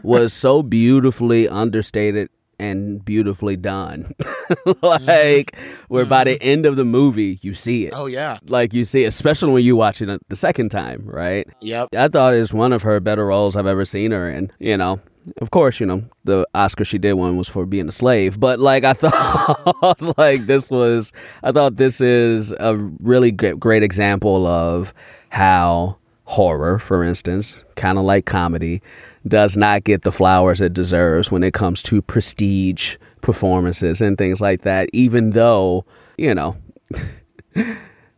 was 0.03 0.32
so 0.34 0.62
beautifully 0.62 1.49
understated 1.49 2.28
and 2.59 3.04
beautifully 3.04 3.57
done. 3.57 4.12
Mm-hmm. 4.46 5.04
like 5.04 5.59
where 5.88 6.04
by 6.04 6.22
the 6.22 6.36
mm-hmm. 6.36 6.48
end 6.48 6.66
of 6.66 6.76
the 6.76 6.84
movie 6.84 7.40
you 7.42 7.52
see 7.52 7.86
it. 7.86 7.92
Oh, 7.92 8.07
yeah. 8.07 8.38
Like 8.46 8.72
you 8.72 8.84
see, 8.84 9.02
it, 9.02 9.09
especially 9.09 9.52
when 9.52 9.64
you 9.64 9.74
watch 9.74 10.00
it 10.00 10.20
the 10.28 10.36
second 10.36 10.68
time, 10.68 11.02
right? 11.04 11.48
Yep. 11.62 11.88
I 11.96 12.07
thought 12.07 12.32
it 12.32 12.38
was 12.38 12.54
one 12.54 12.72
of 12.72 12.82
her 12.82 13.00
better 13.00 13.26
roles 13.26 13.57
I've 13.57 13.66
ever 13.66 13.84
seen 13.84 14.12
her 14.12 14.30
in. 14.30 14.52
You 14.61 14.76
know, 14.76 15.00
of 15.40 15.50
course, 15.50 15.80
you 15.80 15.86
know 15.86 16.04
the 16.24 16.46
Oscar 16.54 16.84
she 16.84 16.98
did 16.98 17.14
one 17.14 17.36
was 17.36 17.48
for 17.48 17.66
being 17.66 17.88
a 17.88 17.92
slave, 17.92 18.38
but 18.38 18.61
like 18.61 18.84
I 18.84 18.92
thought, 18.94 20.16
like 20.16 20.42
this 20.46 20.70
was, 20.70 21.12
I 21.42 21.52
thought 21.52 21.76
this 21.76 22.00
is 22.00 22.52
a 22.52 22.76
really 23.00 23.32
great, 23.32 23.59
great 23.59 23.82
example 23.82 24.46
of 24.46 24.94
how 25.30 25.98
horror, 26.24 26.78
for 26.78 27.02
instance, 27.02 27.64
kind 27.76 27.98
of 27.98 28.04
like 28.04 28.26
comedy, 28.26 28.82
does 29.27 29.57
not 29.57 29.85
get 29.85 30.03
the 30.03 30.12
flowers 30.12 30.61
it 30.61 30.72
deserves 30.72 31.31
when 31.31 31.43
it 31.43 31.53
comes 31.55 31.83
to 31.85 32.03
prestige 32.03 32.97
performances 33.20 34.01
and 34.01 34.16
things 34.16 34.41
like 34.41 34.62
that. 34.62 34.89
Even 34.93 35.31
though, 35.31 35.85
you 36.16 36.35
know, 36.35 36.57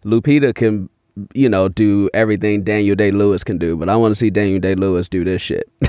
Lupita 0.04 0.54
can, 0.54 0.88
you 1.34 1.48
know, 1.48 1.68
do 1.68 2.08
everything 2.14 2.62
Daniel 2.62 2.94
Day 2.94 3.10
Lewis 3.10 3.42
can 3.42 3.58
do, 3.58 3.76
but 3.76 3.88
I 3.88 3.96
want 3.96 4.12
to 4.12 4.14
see 4.14 4.30
Daniel 4.30 4.60
Day 4.60 4.74
Lewis 4.74 5.08
do 5.08 5.24
this 5.24 5.42
shit. 5.42 5.68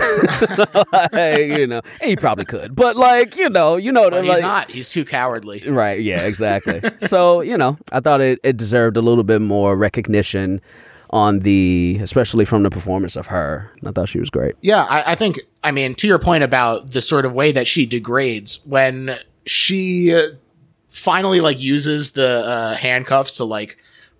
like, 1.11 1.39
you 1.39 1.67
know, 1.67 1.82
he 2.01 2.15
probably 2.15 2.45
could, 2.45 2.76
but 2.76 2.95
like, 2.95 3.36
you 3.36 3.49
know, 3.49 3.76
you 3.76 3.91
know, 3.91 4.09
But 4.09 4.26
like, 4.26 4.38
he's 4.38 4.41
not. 4.41 4.72
He's 4.72 4.89
too 4.89 5.05
cowardly. 5.05 5.63
Right. 5.67 6.01
Yeah. 6.01 6.22
Exactly. 6.22 6.82
so 7.01 7.41
you 7.41 7.57
know, 7.57 7.78
I 7.91 7.99
thought 7.99 8.22
it, 8.22 8.39
it 8.43 8.57
deserved 8.57 8.97
a 8.97 9.01
little 9.01 9.24
bit 9.24 9.41
more 9.41 9.76
recognition 9.76 10.61
on 11.12 11.39
the, 11.39 11.97
especially 12.01 12.45
from 12.45 12.64
the 12.64 12.70
performance 12.70 13.16
of 13.16 13.28
her. 13.28 13.72
I 13.86 13.91
thought 13.91 14.10
she 14.10 14.20
was 14.20 14.30
great. 14.30 14.55
Yeah, 14.62 14.84
I, 14.84 15.14
I 15.14 15.16
think, 15.16 15.39
I 15.64 15.72
mean, 15.72 15.95
to 15.95 16.07
your 16.07 16.20
point 16.20 16.43
about 16.43 16.91
the 16.91 17.01
sort 17.01 17.26
of 17.26 17.34
way 17.34 17.51
that 17.51 17.68
she 17.68 17.86
degrades, 17.86 18.60
when 18.66 19.18
she 19.45 20.16
finally 20.89 21.39
like 21.39 21.60
uses 21.60 22.12
the 22.12 22.45
uh, 22.45 22.76
handcuffs 22.76 23.34
to 23.34 23.43
like 23.43 23.78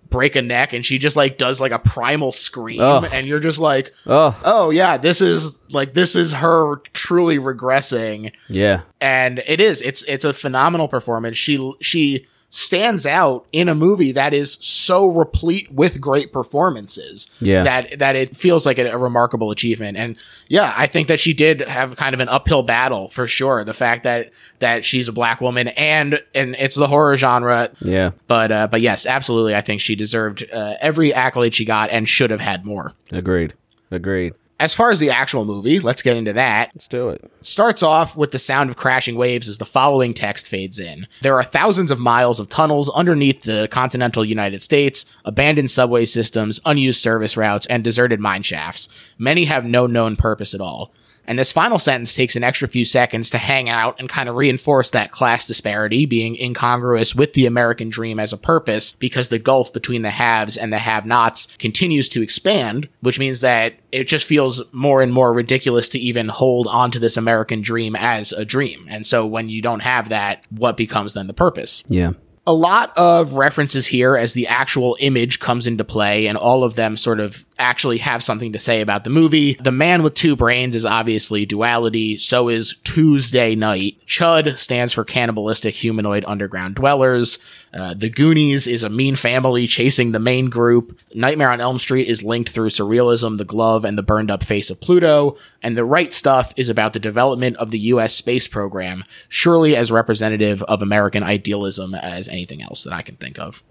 break 0.08 0.34
a 0.34 0.42
neck 0.42 0.72
and 0.72 0.84
she 0.84 0.98
just 0.98 1.14
like 1.14 1.38
does 1.38 1.60
like 1.60 1.70
a 1.70 1.78
primal 1.78 2.32
scream 2.32 2.80
Ugh. 2.80 3.08
and 3.12 3.28
you're 3.28 3.38
just 3.38 3.60
like, 3.60 3.92
Oh 4.06 4.36
oh 4.44 4.70
yeah, 4.70 4.96
this 4.96 5.20
is 5.20 5.56
like, 5.70 5.94
this 5.94 6.16
is 6.16 6.32
her 6.32 6.76
truly 6.92 7.38
regressing. 7.38 8.32
yeah. 8.48 8.80
And 9.00 9.40
it 9.46 9.60
is, 9.60 9.80
it's, 9.82 10.02
it's 10.04 10.24
a 10.24 10.32
phenomenal 10.32 10.88
performance. 10.88 11.36
She, 11.36 11.74
she, 11.80 12.26
stands 12.52 13.06
out 13.06 13.46
in 13.52 13.68
a 13.68 13.74
movie 13.74 14.10
that 14.12 14.34
is 14.34 14.58
so 14.60 15.06
replete 15.06 15.70
with 15.72 16.00
great 16.00 16.32
performances 16.32 17.30
Yeah. 17.40 17.62
that 17.62 17.98
that 18.00 18.16
it 18.16 18.36
feels 18.36 18.66
like 18.66 18.76
a, 18.78 18.90
a 18.90 18.98
remarkable 18.98 19.52
achievement 19.52 19.96
and 19.96 20.16
yeah 20.48 20.74
i 20.76 20.88
think 20.88 21.06
that 21.08 21.20
she 21.20 21.32
did 21.32 21.60
have 21.60 21.94
kind 21.96 22.12
of 22.12 22.18
an 22.20 22.28
uphill 22.28 22.64
battle 22.64 23.08
for 23.08 23.28
sure 23.28 23.62
the 23.64 23.72
fact 23.72 24.02
that 24.02 24.32
that 24.58 24.84
she's 24.84 25.06
a 25.06 25.12
black 25.12 25.40
woman 25.40 25.68
and 25.68 26.20
and 26.34 26.56
it's 26.58 26.74
the 26.74 26.88
horror 26.88 27.16
genre 27.16 27.70
Yeah. 27.80 28.10
but 28.26 28.50
uh 28.50 28.66
but 28.66 28.80
yes 28.80 29.06
absolutely 29.06 29.54
i 29.54 29.60
think 29.60 29.80
she 29.80 29.94
deserved 29.94 30.44
uh, 30.52 30.74
every 30.80 31.14
accolade 31.14 31.54
she 31.54 31.64
got 31.64 31.90
and 31.90 32.08
should 32.08 32.30
have 32.30 32.40
had 32.40 32.66
more 32.66 32.92
Agreed. 33.12 33.54
Agreed. 33.92 34.34
As 34.60 34.74
far 34.74 34.90
as 34.90 35.00
the 35.00 35.10
actual 35.10 35.44
movie 35.44 35.80
let's 35.80 36.02
get 36.02 36.16
into 36.16 36.32
that 36.32 36.70
Let's 36.74 36.86
do 36.86 37.08
it. 37.08 37.28
starts 37.40 37.82
off 37.82 38.16
with 38.16 38.30
the 38.30 38.38
sound 38.38 38.70
of 38.70 38.76
crashing 38.76 39.16
waves 39.16 39.48
as 39.48 39.58
the 39.58 39.64
following 39.66 40.14
text 40.14 40.46
fades 40.46 40.78
in. 40.78 41.08
There 41.22 41.34
are 41.34 41.42
thousands 41.42 41.90
of 41.90 41.98
miles 41.98 42.38
of 42.38 42.48
tunnels 42.48 42.88
underneath 42.90 43.42
the 43.42 43.66
continental 43.70 44.24
United 44.24 44.62
States, 44.62 45.04
abandoned 45.24 45.70
subway 45.70 46.04
systems, 46.04 46.60
unused 46.64 47.00
service 47.00 47.36
routes, 47.36 47.66
and 47.66 47.82
deserted 47.82 48.20
mine 48.20 48.42
shafts. 48.42 48.88
Many 49.18 49.46
have 49.46 49.64
no 49.64 49.86
known 49.86 50.16
purpose 50.16 50.54
at 50.54 50.60
all. 50.60 50.92
And 51.26 51.38
this 51.38 51.52
final 51.52 51.78
sentence 51.78 52.14
takes 52.14 52.34
an 52.34 52.42
extra 52.42 52.66
few 52.66 52.84
seconds 52.84 53.30
to 53.30 53.38
hang 53.38 53.68
out 53.68 54.00
and 54.00 54.08
kind 54.08 54.28
of 54.28 54.34
reinforce 54.34 54.90
that 54.90 55.12
class 55.12 55.46
disparity 55.46 56.04
being 56.06 56.36
incongruous 56.36 57.14
with 57.14 57.34
the 57.34 57.46
American 57.46 57.88
dream 57.88 58.18
as 58.18 58.32
a 58.32 58.36
purpose 58.36 58.94
because 58.94 59.28
the 59.28 59.38
gulf 59.38 59.72
between 59.72 60.02
the 60.02 60.10
haves 60.10 60.56
and 60.56 60.72
the 60.72 60.78
have 60.78 61.06
nots 61.06 61.46
continues 61.58 62.08
to 62.08 62.22
expand, 62.22 62.88
which 63.00 63.18
means 63.18 63.42
that 63.42 63.74
it 63.92 64.04
just 64.04 64.26
feels 64.26 64.62
more 64.72 65.02
and 65.02 65.12
more 65.12 65.32
ridiculous 65.32 65.88
to 65.90 65.98
even 65.98 66.28
hold 66.28 66.66
onto 66.66 66.98
this 66.98 67.16
American 67.16 67.62
dream 67.62 67.94
as 67.94 68.32
a 68.32 68.44
dream. 68.44 68.86
And 68.88 69.06
so 69.06 69.26
when 69.26 69.48
you 69.48 69.62
don't 69.62 69.82
have 69.82 70.08
that, 70.08 70.44
what 70.50 70.76
becomes 70.76 71.14
then 71.14 71.26
the 71.26 71.34
purpose? 71.34 71.84
Yeah. 71.88 72.12
a 72.46 72.54
lot 72.54 72.92
of 72.96 73.34
references 73.34 73.86
here 73.86 74.16
as 74.16 74.32
the 74.32 74.46
actual 74.48 74.96
image 74.98 75.38
comes 75.38 75.66
into 75.66 75.84
play, 75.84 76.26
and 76.26 76.36
all 76.36 76.64
of 76.64 76.74
them 76.74 76.96
sort 76.96 77.20
of 77.20 77.44
actually 77.60 77.98
have 77.98 78.22
something 78.22 78.52
to 78.52 78.58
say 78.58 78.80
about 78.80 79.04
the 79.04 79.10
movie. 79.10 79.54
The 79.54 79.70
man 79.70 80.02
with 80.02 80.14
two 80.14 80.34
brains 80.34 80.74
is 80.74 80.84
obviously 80.84 81.46
duality, 81.46 82.18
so 82.18 82.48
is 82.48 82.76
Tuesday 82.84 83.54
Night. 83.54 83.98
Chud 84.06 84.58
stands 84.58 84.92
for 84.92 85.04
cannibalistic 85.04 85.74
humanoid 85.74 86.24
underground 86.26 86.74
dwellers. 86.74 87.38
Uh, 87.72 87.94
the 87.94 88.10
Goonies 88.10 88.66
is 88.66 88.82
a 88.82 88.90
mean 88.90 89.14
family 89.14 89.66
chasing 89.66 90.10
the 90.10 90.18
main 90.18 90.50
group. 90.50 90.98
Nightmare 91.14 91.50
on 91.50 91.60
Elm 91.60 91.78
Street 91.78 92.08
is 92.08 92.22
linked 92.22 92.50
through 92.50 92.70
surrealism, 92.70 93.38
the 93.38 93.44
glove, 93.44 93.84
and 93.84 93.96
the 93.96 94.02
burned 94.02 94.30
up 94.30 94.42
face 94.42 94.70
of 94.70 94.80
Pluto. 94.80 95.36
And 95.62 95.76
the 95.76 95.84
right 95.84 96.12
stuff 96.12 96.52
is 96.56 96.68
about 96.68 96.94
the 96.94 96.98
development 96.98 97.56
of 97.58 97.70
the 97.70 97.78
U.S. 97.78 98.14
space 98.14 98.48
program, 98.48 99.04
surely 99.28 99.76
as 99.76 99.92
representative 99.92 100.62
of 100.64 100.82
American 100.82 101.22
idealism 101.22 101.94
as 101.94 102.28
anything 102.28 102.62
else 102.62 102.82
that 102.84 102.92
I 102.92 103.02
can 103.02 103.16
think 103.16 103.38
of. 103.38 103.62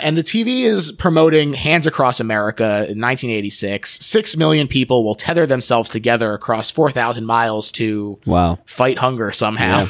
And 0.00 0.16
the 0.16 0.24
TV 0.24 0.64
is 0.64 0.90
promoting 0.92 1.54
Hands 1.54 1.86
Across 1.86 2.18
America 2.20 2.64
in 2.64 3.00
1986. 3.00 4.04
Six 4.04 4.36
million 4.36 4.66
people 4.66 5.04
will 5.04 5.14
tether 5.14 5.46
themselves 5.46 5.88
together 5.88 6.32
across 6.34 6.68
4,000 6.68 7.24
miles 7.24 7.70
to 7.72 8.18
Wow. 8.26 8.58
fight 8.66 8.98
hunger 8.98 9.30
somehow. 9.32 9.86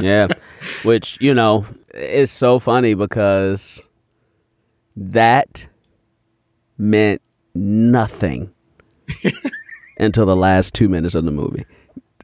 yeah. 0.00 0.28
Which, 0.84 1.18
you 1.22 1.32
know, 1.34 1.64
is 1.94 2.30
so 2.30 2.58
funny 2.58 2.92
because 2.94 3.82
that 4.96 5.66
meant 6.76 7.22
nothing 7.54 8.52
until 9.98 10.26
the 10.26 10.36
last 10.36 10.74
two 10.74 10.88
minutes 10.88 11.14
of 11.14 11.24
the 11.24 11.30
movie. 11.32 11.64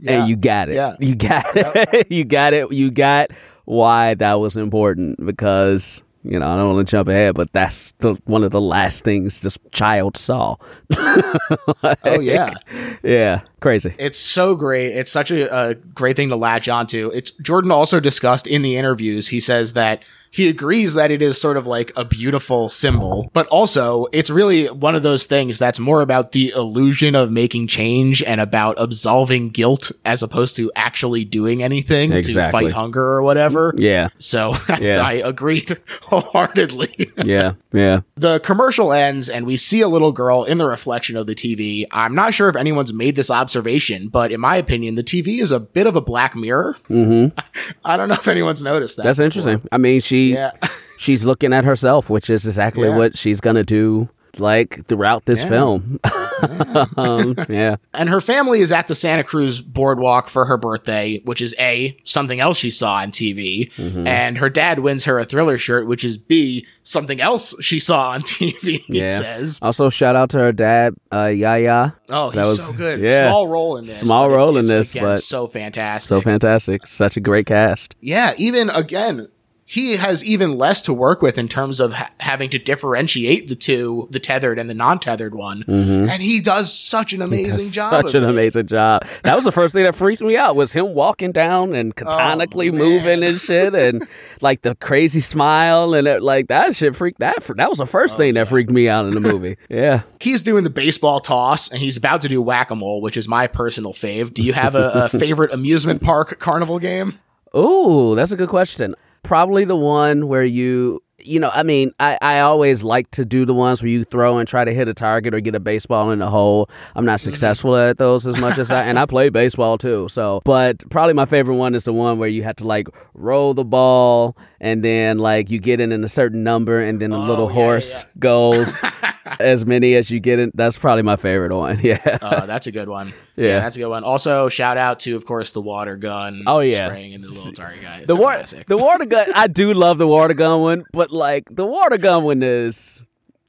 Yeah. 0.00 0.20
And 0.20 0.28
you 0.28 0.36
got 0.36 0.68
it. 0.68 0.74
Yeah. 0.74 0.96
You 1.00 1.14
got 1.14 1.44
it. 1.54 2.12
you 2.12 2.24
got 2.24 2.52
it. 2.52 2.70
You 2.70 2.90
got 2.90 3.30
why 3.64 4.14
that 4.14 4.34
was 4.34 4.56
important 4.56 5.24
because, 5.24 6.02
you 6.28 6.38
know, 6.38 6.46
I 6.46 6.56
don't 6.56 6.74
want 6.74 6.86
to 6.86 6.90
jump 6.90 7.08
ahead, 7.08 7.34
but 7.34 7.52
that's 7.52 7.92
the 7.98 8.14
one 8.24 8.42
of 8.42 8.50
the 8.50 8.60
last 8.60 9.04
things 9.04 9.40
this 9.40 9.58
child 9.72 10.16
saw. 10.16 10.56
oh, 10.96 12.20
yeah. 12.20 12.54
yeah. 13.02 13.40
Crazy. 13.60 13.94
It's 13.98 14.18
so 14.18 14.54
great. 14.54 14.92
It's 14.92 15.10
such 15.10 15.30
a, 15.30 15.68
a 15.70 15.74
great 15.74 16.16
thing 16.16 16.28
to 16.30 16.36
latch 16.36 16.68
onto. 16.68 17.10
It's 17.14 17.30
Jordan 17.30 17.70
also 17.70 18.00
discussed 18.00 18.46
in 18.46 18.62
the 18.62 18.76
interviews. 18.76 19.28
He 19.28 19.40
says 19.40 19.72
that 19.74 20.04
he 20.30 20.48
agrees 20.48 20.94
that 20.94 21.10
it 21.10 21.22
is 21.22 21.40
sort 21.40 21.56
of 21.56 21.66
like 21.66 21.92
a 21.96 22.04
beautiful 22.04 22.68
symbol, 22.68 23.30
but 23.32 23.46
also 23.48 24.06
it's 24.12 24.30
really 24.30 24.66
one 24.66 24.94
of 24.94 25.02
those 25.02 25.26
things 25.26 25.58
that's 25.58 25.78
more 25.78 26.00
about 26.02 26.32
the 26.32 26.50
illusion 26.54 27.14
of 27.14 27.30
making 27.30 27.66
change 27.68 28.22
and 28.22 28.40
about 28.40 28.76
absolving 28.78 29.48
guilt 29.50 29.92
as 30.04 30.22
opposed 30.22 30.56
to 30.56 30.70
actually 30.76 31.24
doing 31.24 31.62
anything 31.62 32.10
to 32.10 32.50
fight 32.50 32.72
hunger 32.72 33.02
or 33.04 33.22
whatever. 33.22 33.74
Yeah. 33.76 34.08
So 34.18 34.54
Yeah. 34.80 35.00
I 35.00 35.12
agreed 35.14 35.76
wholeheartedly. 36.02 37.10
Yeah. 37.24 37.54
Yeah. 37.72 38.00
the 38.16 38.40
commercial 38.40 38.92
ends 38.92 39.28
and 39.28 39.46
we 39.46 39.56
see 39.56 39.80
a 39.80 39.88
little 39.88 40.12
girl 40.12 40.44
in 40.44 40.58
the 40.58 40.66
reflection 40.66 41.16
of 41.16 41.26
the 41.26 41.34
TV. 41.34 41.86
I'm 41.90 42.14
not 42.14 42.34
sure 42.34 42.48
if 42.48 42.56
anyone's 42.56 42.92
made 42.92 43.16
this 43.16 43.30
observation, 43.30 44.08
but 44.08 44.32
in 44.32 44.40
my 44.40 44.56
opinion, 44.56 44.94
the 44.94 45.04
TV 45.04 45.40
is 45.40 45.50
a 45.50 45.60
bit 45.60 45.86
of 45.86 45.96
a 45.96 46.00
black 46.00 46.34
mirror. 46.34 46.76
Mm-hmm. 46.88 47.38
I 47.84 47.96
don't 47.96 48.08
know 48.08 48.14
if 48.14 48.28
anyone's 48.28 48.62
noticed 48.62 48.96
that. 48.96 49.04
That's 49.04 49.20
interesting. 49.20 49.60
I 49.70 49.78
mean, 49.78 50.00
she 50.00 50.15
Yeah. 50.34 50.52
she's 50.98 51.24
looking 51.26 51.52
at 51.52 51.64
herself, 51.64 52.08
which 52.10 52.30
is 52.30 52.46
exactly 52.46 52.88
Yeah. 52.88 52.96
what 52.96 53.16
she's 53.18 53.40
gonna 53.40 53.64
do 53.64 54.08
like 54.38 54.86
throughout 54.86 55.24
this 55.24 55.42
Yeah. 55.42 55.48
film. 55.48 56.00
um, 56.98 57.34
yeah. 57.48 57.76
And 57.94 58.10
her 58.10 58.20
family 58.20 58.60
is 58.60 58.70
at 58.70 58.86
the 58.86 58.94
Santa 58.94 59.24
Cruz 59.24 59.62
boardwalk 59.62 60.28
for 60.28 60.44
her 60.44 60.58
birthday, 60.58 61.20
which 61.24 61.40
is 61.40 61.54
A, 61.58 61.96
something 62.04 62.38
else 62.40 62.58
she 62.58 62.70
saw 62.70 62.96
on 62.96 63.10
TV. 63.12 63.72
Mm-hmm. 63.76 64.06
And 64.06 64.36
her 64.36 64.50
dad 64.50 64.80
wins 64.80 65.04
her 65.04 65.18
a 65.18 65.24
thriller 65.24 65.56
shirt, 65.56 65.86
which 65.86 66.04
is 66.04 66.18
B, 66.18 66.66
something 66.82 67.18
else 67.20 67.54
she 67.62 67.80
saw 67.80 68.10
on 68.10 68.22
TV, 68.24 68.80
he 68.80 69.00
Yeah. 69.00 69.08
says. 69.18 69.58
Also, 69.62 69.88
shout 69.88 70.16
out 70.16 70.28
to 70.30 70.38
her 70.38 70.52
dad, 70.52 70.94
uh, 71.12 71.26
Yahya. 71.26 71.96
Oh, 72.10 72.26
he's 72.28 72.34
That 72.36 72.46
was- 72.46 72.62
so 72.62 72.72
good. 72.74 73.00
yeah. 73.00 73.28
Small 73.30 73.48
role 73.48 73.76
in 73.78 73.84
this. 73.84 73.96
Small 74.00 74.28
role 74.28 74.56
in 74.58 74.66
this, 74.66 74.90
again, 74.90 75.04
but 75.04 75.20
so 75.22 75.46
fantastic. 75.46 76.08
So 76.08 76.20
fantastic. 76.20 76.86
Such 76.86 77.16
a 77.16 77.20
great 77.20 77.46
cast. 77.46 77.94
Yeah, 78.02 78.34
even 78.36 78.68
again, 78.70 79.28
he 79.68 79.96
has 79.96 80.24
even 80.24 80.52
less 80.56 80.80
to 80.82 80.92
work 80.94 81.20
with 81.22 81.36
in 81.36 81.48
terms 81.48 81.80
of 81.80 81.92
ha- 81.92 82.10
having 82.20 82.48
to 82.50 82.58
differentiate 82.58 83.48
the 83.48 83.56
two, 83.56 84.06
the 84.12 84.20
tethered 84.20 84.60
and 84.60 84.70
the 84.70 84.74
non-tethered 84.74 85.34
one. 85.34 85.64
And 85.66 86.22
he 86.22 86.40
does 86.40 86.72
such 86.72 87.12
an 87.12 87.20
amazing 87.20 87.72
job. 87.72 87.92
Mm-hmm. 87.92 88.06
Such 88.06 88.14
an 88.14 88.22
it. 88.22 88.30
amazing 88.30 88.68
job. 88.68 89.04
That 89.24 89.34
was 89.34 89.44
the 89.44 89.50
first 89.50 89.74
thing 89.74 89.84
that 89.84 89.96
freaked 89.96 90.22
me 90.22 90.36
out 90.36 90.54
was 90.54 90.72
him 90.72 90.94
walking 90.94 91.32
down 91.32 91.74
and 91.74 91.96
catonically 91.96 92.68
Oh, 92.72 92.76
moving 92.76 93.24
and 93.24 93.40
shit 93.40 93.74
and 93.74 94.06
like 94.40 94.62
the 94.62 94.76
crazy 94.76 95.18
smile 95.20 95.94
and 95.94 96.06
it, 96.06 96.22
like 96.22 96.46
that 96.46 96.76
shit 96.76 96.94
freaked 96.94 97.18
that 97.18 97.42
that 97.56 97.68
was 97.68 97.78
the 97.78 97.86
first 97.86 98.14
Oh, 98.14 98.18
thing 98.18 98.34
that 98.34 98.46
freaked 98.46 98.70
me 98.70 98.88
out 98.88 99.04
in 99.06 99.10
the 99.10 99.20
movie. 99.20 99.56
Yeah. 99.68 100.02
He's 100.20 100.42
doing 100.42 100.62
the 100.62 100.70
baseball 100.70 101.18
toss 101.18 101.68
and 101.70 101.80
he's 101.80 101.96
about 101.96 102.22
to 102.22 102.28
do 102.28 102.40
whack-a-mole, 102.40 103.00
which 103.02 103.16
is 103.16 103.26
my 103.26 103.48
personal 103.48 103.92
fave. 103.92 104.32
Do 104.32 104.42
you 104.42 104.52
have 104.52 104.76
a, 104.76 105.08
a 105.12 105.18
favorite 105.18 105.52
amusement 105.52 106.02
park 106.02 106.38
carnival 106.38 106.78
game? 106.78 107.18
Ooh, 107.56 108.14
that's 108.14 108.30
a 108.30 108.36
good 108.36 108.48
question. 108.48 108.94
Probably 109.26 109.64
the 109.64 109.76
one 109.76 110.28
where 110.28 110.44
you, 110.44 111.02
you 111.18 111.40
know, 111.40 111.50
I 111.52 111.64
mean, 111.64 111.90
I, 111.98 112.16
I 112.22 112.40
always 112.40 112.84
like 112.84 113.10
to 113.12 113.24
do 113.24 113.44
the 113.44 113.54
ones 113.54 113.82
where 113.82 113.90
you 113.90 114.04
throw 114.04 114.38
and 114.38 114.46
try 114.46 114.64
to 114.64 114.72
hit 114.72 114.86
a 114.86 114.94
target 114.94 115.34
or 115.34 115.40
get 115.40 115.56
a 115.56 115.60
baseball 115.60 116.12
in 116.12 116.20
the 116.20 116.30
hole. 116.30 116.70
I'm 116.94 117.04
not 117.04 117.20
successful 117.20 117.74
at 117.74 117.98
those 117.98 118.24
as 118.28 118.38
much 118.38 118.56
as 118.56 118.70
I, 118.70 118.84
and 118.84 119.00
I 119.00 119.06
play 119.06 119.28
baseball 119.28 119.78
too. 119.78 120.08
So, 120.08 120.42
but 120.44 120.88
probably 120.90 121.14
my 121.14 121.24
favorite 121.24 121.56
one 121.56 121.74
is 121.74 121.84
the 121.84 121.92
one 121.92 122.20
where 122.20 122.28
you 122.28 122.44
have 122.44 122.54
to 122.56 122.66
like 122.68 122.86
roll 123.14 123.52
the 123.52 123.64
ball 123.64 124.36
and 124.60 124.84
then 124.84 125.18
like 125.18 125.50
you 125.50 125.58
get 125.58 125.80
in 125.80 125.90
in 125.90 126.04
a 126.04 126.08
certain 126.08 126.44
number 126.44 126.80
and 126.80 127.02
then 127.02 127.10
a 127.10 127.18
little 127.18 127.48
yeah, 127.48 127.54
horse 127.54 128.04
yeah. 128.04 128.10
goes 128.20 128.82
as 129.40 129.66
many 129.66 129.96
as 129.96 130.08
you 130.08 130.20
get 130.20 130.38
in. 130.38 130.52
That's 130.54 130.78
probably 130.78 131.02
my 131.02 131.16
favorite 131.16 131.54
one. 131.54 131.80
Yeah. 131.86 132.18
Uh, 132.22 132.46
that's 132.46 132.66
a 132.66 132.72
good 132.72 132.88
one. 132.88 133.12
Yeah. 133.36 133.60
that's 133.60 133.76
a 133.76 133.78
good 133.78 133.88
one. 133.88 134.02
Also, 134.04 134.48
shout 134.48 134.78
out 134.78 135.00
to, 135.00 135.14
of 135.16 135.24
course, 135.26 135.50
the 135.50 135.60
water 135.60 135.96
gun. 135.96 136.42
Oh, 136.46 136.60
yeah. 136.60 136.88
spraying 136.88 137.12
into 137.12 137.28
the 137.28 137.34
little 137.34 137.52
target 137.52 137.82
guy. 137.82 137.96
It's 137.98 138.06
the 138.06 138.16
water, 138.16 138.46
the 138.66 138.76
water 138.76 139.04
gun. 139.04 139.28
I 139.34 139.46
do 139.46 139.74
love 139.74 139.98
the 139.98 140.06
water 140.06 140.34
gun 140.34 140.60
one, 140.60 140.84
but 140.92 141.10
like 141.10 141.44
the 141.50 141.66
water 141.66 141.98
gun 141.98 142.24
one 142.24 142.42
is 142.42 143.04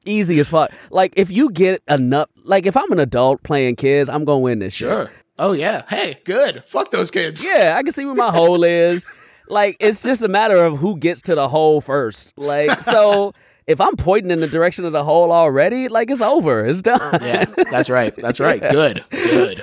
easy 0.06 0.40
as 0.40 0.50
fuck. 0.50 0.72
Like 0.90 1.14
if 1.16 1.32
you 1.32 1.52
get 1.52 1.82
enough, 1.88 2.30
like 2.44 2.66
if 2.66 2.76
I'm 2.76 2.92
an 2.92 3.00
adult 3.00 3.44
playing 3.44 3.76
kids, 3.78 4.10
I'm 4.10 4.26
gonna 4.26 4.40
win 4.40 4.60
this 4.60 4.74
shit. 4.74 4.90
Sure. 4.90 5.12
Oh 5.40 5.52
yeah. 5.54 5.84
Hey, 5.88 6.20
good. 6.26 6.64
Fuck 6.66 6.92
those 6.92 7.12
kids. 7.12 7.44
Yeah, 7.44 7.76
I 7.78 7.84
can 7.84 7.92
see 7.92 8.06
where 8.06 8.16
my 8.16 8.32
hole 8.32 8.64
is. 8.64 9.06
Like 9.50 9.78
it's 9.80 10.04
just 10.04 10.22
a 10.22 10.28
matter 10.28 10.58
of 10.66 10.78
who 10.78 10.98
gets 10.98 11.22
to 11.22 11.36
the 11.36 11.48
hole 11.48 11.80
first. 11.80 12.38
Like 12.38 12.82
so. 12.84 13.34
If 13.68 13.82
I'm 13.82 13.98
pointing 13.98 14.32
in 14.32 14.40
the 14.40 14.48
direction 14.48 14.86
of 14.86 14.94
the 14.94 15.04
hole 15.04 15.32
already, 15.32 15.90
like 15.90 16.10
it's 16.10 16.22
over, 16.22 16.66
it's 16.66 16.82
done. 16.82 17.20
Yeah, 17.22 17.46
that's 17.70 17.90
right. 17.90 18.16
That's 18.16 18.40
right. 18.40 18.62
Good. 18.72 19.04
Good. 19.10 19.62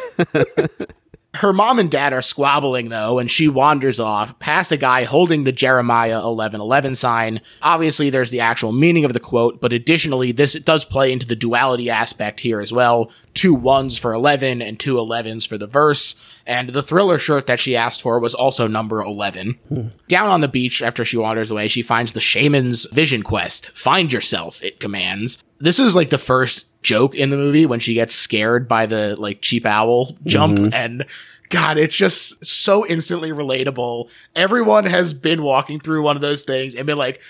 Her 1.35 1.53
mom 1.53 1.81
and 1.81 1.91
dad 1.91 2.13
are 2.13 2.23
squabbling 2.23 2.91
though, 2.91 3.19
and 3.19 3.29
she 3.29 3.49
wanders 3.49 3.99
off 3.99 4.39
past 4.39 4.71
a 4.71 4.77
guy 4.77 5.03
holding 5.03 5.43
the 5.43 5.51
Jeremiah 5.51 6.15
1111 6.15 6.95
sign. 6.95 7.41
Obviously, 7.61 8.09
there's 8.09 8.31
the 8.31 8.41
actual 8.41 8.71
meaning 8.71 9.05
of 9.05 9.13
the 9.13 9.21
quote, 9.21 9.61
but 9.61 9.73
additionally, 9.73 10.31
this 10.31 10.55
does 10.55 10.85
play 10.85 11.11
into 11.11 11.27
the 11.27 11.35
duality 11.35 11.91
aspect 11.91 12.41
here 12.41 12.61
as 12.61 12.73
well. 12.73 13.11
Two 13.35 13.53
ones 13.53 13.99
for 13.99 14.13
11 14.13 14.63
and 14.63 14.79
two 14.79 14.95
11s 14.95 15.45
for 15.45 15.59
the 15.59 15.67
verse. 15.67 16.15
And 16.47 16.71
the 16.71 16.83
thriller 16.83 17.19
shirt 17.19 17.49
that 17.49 17.59
she 17.59 17.77
asked 17.77 18.01
for 18.01 18.21
was 18.21 18.35
also 18.35 18.69
number 18.69 19.03
11. 19.03 19.93
Down 20.07 20.29
on 20.29 20.41
the 20.41 20.47
beach 20.47 20.83
after 20.83 21.05
she 21.05 21.17
wanders 21.17 21.51
away, 21.51 21.67
she 21.67 21.83
finds 21.83 22.13
the 22.13 22.21
shaman's 22.21 22.87
vision 22.93 23.25
quest. 23.25 23.77
Find 23.77 24.13
yourself, 24.13 24.63
it 24.63 24.79
commands. 24.79 25.43
This 25.59 25.81
is 25.81 25.97
like 25.97 26.11
the 26.11 26.19
first 26.19 26.67
joke 26.85 27.17
in 27.17 27.31
the 27.31 27.37
movie 27.37 27.67
when 27.67 27.81
she 27.81 27.95
gets 27.95 28.15
scared 28.15 28.69
by 28.69 28.87
the 28.87 29.17
like 29.19 29.41
cheap 29.41 29.67
owl 29.67 30.17
jump 30.25 30.73
and 30.73 31.05
God, 31.51 31.77
it's 31.79 31.95
just 31.95 32.45
so 32.45 32.87
instantly 32.87 33.31
relatable. 33.31 34.11
Everyone 34.35 34.87
has 34.87 35.13
been 35.13 35.43
walking 35.43 35.79
through 35.79 36.03
one 36.03 36.17
of 36.17 36.23
those 36.23 36.43
things 36.43 36.75
and 36.75 36.87
been 36.87 36.99
like, 36.99 37.21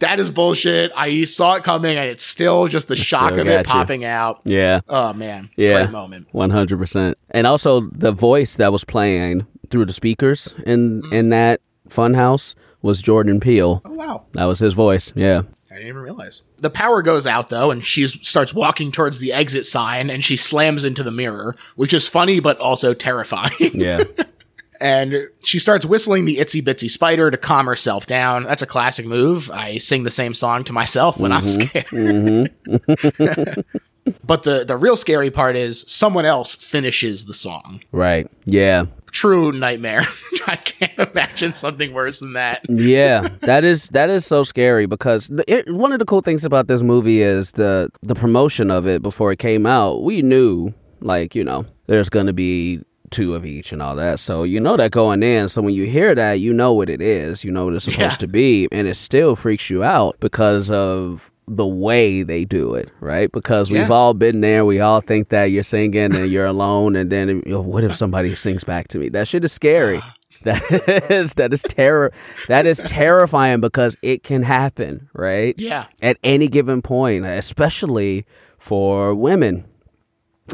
that 0.00 0.18
is 0.18 0.28
bullshit. 0.30 0.90
I 0.96 1.24
saw 1.24 1.54
it 1.54 1.62
coming 1.62 1.96
and 1.96 2.08
it's 2.08 2.22
still 2.24 2.68
just 2.68 2.88
the 2.88 2.96
shock 2.96 3.32
of 3.38 3.46
it 3.46 3.58
you. 3.58 3.62
popping 3.64 4.04
out. 4.04 4.40
Yeah. 4.44 4.80
Oh 4.88 5.12
man. 5.12 5.50
Yeah. 5.56 5.82
Great 5.84 5.90
moment. 5.90 6.26
One 6.32 6.50
hundred 6.50 6.78
percent. 6.78 7.16
And 7.30 7.46
also 7.46 7.82
the 7.92 8.12
voice 8.12 8.56
that 8.56 8.72
was 8.72 8.84
playing 8.84 9.46
through 9.70 9.86
the 9.86 9.92
speakers 9.92 10.54
in 10.66 11.02
Mm. 11.02 11.12
in 11.12 11.28
that 11.30 11.60
funhouse 11.88 12.54
was 12.82 13.02
Jordan 13.02 13.40
Peele. 13.40 13.82
Oh 13.84 13.92
wow. 13.94 14.26
That 14.32 14.44
was 14.44 14.58
his 14.58 14.74
voice. 14.74 15.12
Yeah. 15.14 15.42
I 15.70 15.74
didn't 15.74 15.88
even 15.88 16.00
realize. 16.02 16.42
The 16.60 16.70
power 16.70 17.02
goes 17.02 17.26
out 17.26 17.48
though, 17.48 17.70
and 17.70 17.84
she 17.84 18.06
starts 18.06 18.54
walking 18.54 18.92
towards 18.92 19.18
the 19.18 19.32
exit 19.32 19.66
sign, 19.66 20.10
and 20.10 20.24
she 20.24 20.36
slams 20.36 20.84
into 20.84 21.02
the 21.02 21.10
mirror, 21.10 21.56
which 21.76 21.94
is 21.94 22.06
funny 22.06 22.40
but 22.40 22.58
also 22.58 22.94
terrifying. 22.94 23.50
Yeah. 23.74 24.04
and 24.80 25.28
she 25.44 25.58
starts 25.58 25.84
whistling 25.84 26.24
the 26.24 26.38
itsy 26.38 26.62
bitsy 26.62 26.90
spider 26.90 27.30
to 27.30 27.36
calm 27.36 27.66
herself 27.66 28.06
down. 28.06 28.44
That's 28.44 28.62
a 28.62 28.66
classic 28.66 29.06
move. 29.06 29.50
I 29.50 29.78
sing 29.78 30.04
the 30.04 30.10
same 30.10 30.34
song 30.34 30.64
to 30.64 30.72
myself 30.72 31.18
when 31.18 31.32
I'm 31.32 31.44
mm-hmm. 31.44 31.62
scared. 31.62 31.86
Mm-hmm. 31.86 33.60
but 34.24 34.42
the 34.44 34.64
the 34.64 34.76
real 34.76 34.96
scary 34.96 35.30
part 35.30 35.56
is 35.56 35.84
someone 35.86 36.24
else 36.24 36.54
finishes 36.54 37.26
the 37.26 37.34
song. 37.34 37.82
right. 37.92 38.30
Yeah. 38.46 38.86
True 39.12 39.52
nightmare. 39.52 40.02
I 40.46 40.56
can't 40.56 40.98
imagine 41.10 41.54
something 41.54 41.92
worse 41.92 42.20
than 42.20 42.32
that. 42.34 42.64
yeah, 42.68 43.28
that 43.42 43.64
is 43.64 43.88
that 43.88 44.10
is 44.10 44.24
so 44.26 44.42
scary 44.42 44.86
because 44.86 45.28
the, 45.28 45.44
it, 45.52 45.70
one 45.72 45.92
of 45.92 45.98
the 45.98 46.04
cool 46.04 46.22
things 46.22 46.44
about 46.44 46.66
this 46.68 46.82
movie 46.82 47.20
is 47.22 47.52
the 47.52 47.90
the 48.02 48.14
promotion 48.14 48.70
of 48.70 48.86
it 48.86 49.02
before 49.02 49.32
it 49.32 49.38
came 49.38 49.66
out. 49.66 50.02
We 50.02 50.22
knew, 50.22 50.72
like 51.00 51.34
you 51.34 51.44
know, 51.44 51.66
there's 51.86 52.08
gonna 52.08 52.32
be 52.32 52.80
two 53.10 53.34
of 53.34 53.44
each 53.44 53.72
and 53.72 53.82
all 53.82 53.96
that, 53.96 54.20
so 54.20 54.44
you 54.44 54.60
know 54.60 54.76
that 54.76 54.92
going 54.92 55.22
in. 55.22 55.48
So 55.48 55.60
when 55.62 55.74
you 55.74 55.84
hear 55.86 56.14
that, 56.14 56.34
you 56.34 56.52
know 56.52 56.72
what 56.72 56.88
it 56.88 57.02
is. 57.02 57.44
You 57.44 57.50
know 57.50 57.64
what 57.66 57.74
it's 57.74 57.84
supposed 57.84 58.00
Yeah. 58.22 58.26
to 58.26 58.28
be, 58.28 58.68
and 58.72 58.86
it 58.88 58.94
still 58.94 59.34
freaks 59.36 59.68
you 59.70 59.82
out 59.82 60.16
because 60.20 60.70
of 60.70 61.30
the 61.56 61.66
way 61.66 62.22
they 62.22 62.44
do 62.44 62.74
it, 62.74 62.88
right? 63.00 63.30
Because 63.32 63.70
we've 63.70 63.90
all 63.90 64.14
been 64.14 64.40
there. 64.40 64.64
We 64.64 64.78
all 64.80 65.00
think 65.00 65.30
that 65.30 65.46
you're 65.46 65.64
singing 65.64 66.14
and 66.14 66.30
you're 66.30 66.46
alone, 66.46 66.94
and 66.96 67.10
then 67.10 67.28
you 67.28 67.42
know, 67.46 67.60
what 67.60 67.82
if 67.84 67.94
somebody 67.94 68.34
sings 68.36 68.62
back 68.64 68.88
to 68.88 68.98
me? 68.98 69.08
That 69.08 69.26
shit 69.28 69.44
is 69.44 69.52
scary. 69.52 70.00
That 70.42 71.10
is 71.10 71.34
that 71.34 71.52
is 71.52 71.60
terror. 71.60 72.12
That 72.48 72.64
is 72.66 72.78
terrifying 72.86 73.60
because 73.60 73.94
it 74.00 74.22
can 74.22 74.42
happen, 74.42 75.10
right? 75.12 75.54
Yeah. 75.58 75.84
At 76.00 76.16
any 76.24 76.48
given 76.48 76.80
point, 76.80 77.26
especially 77.26 78.24
for 78.56 79.14
women, 79.14 79.66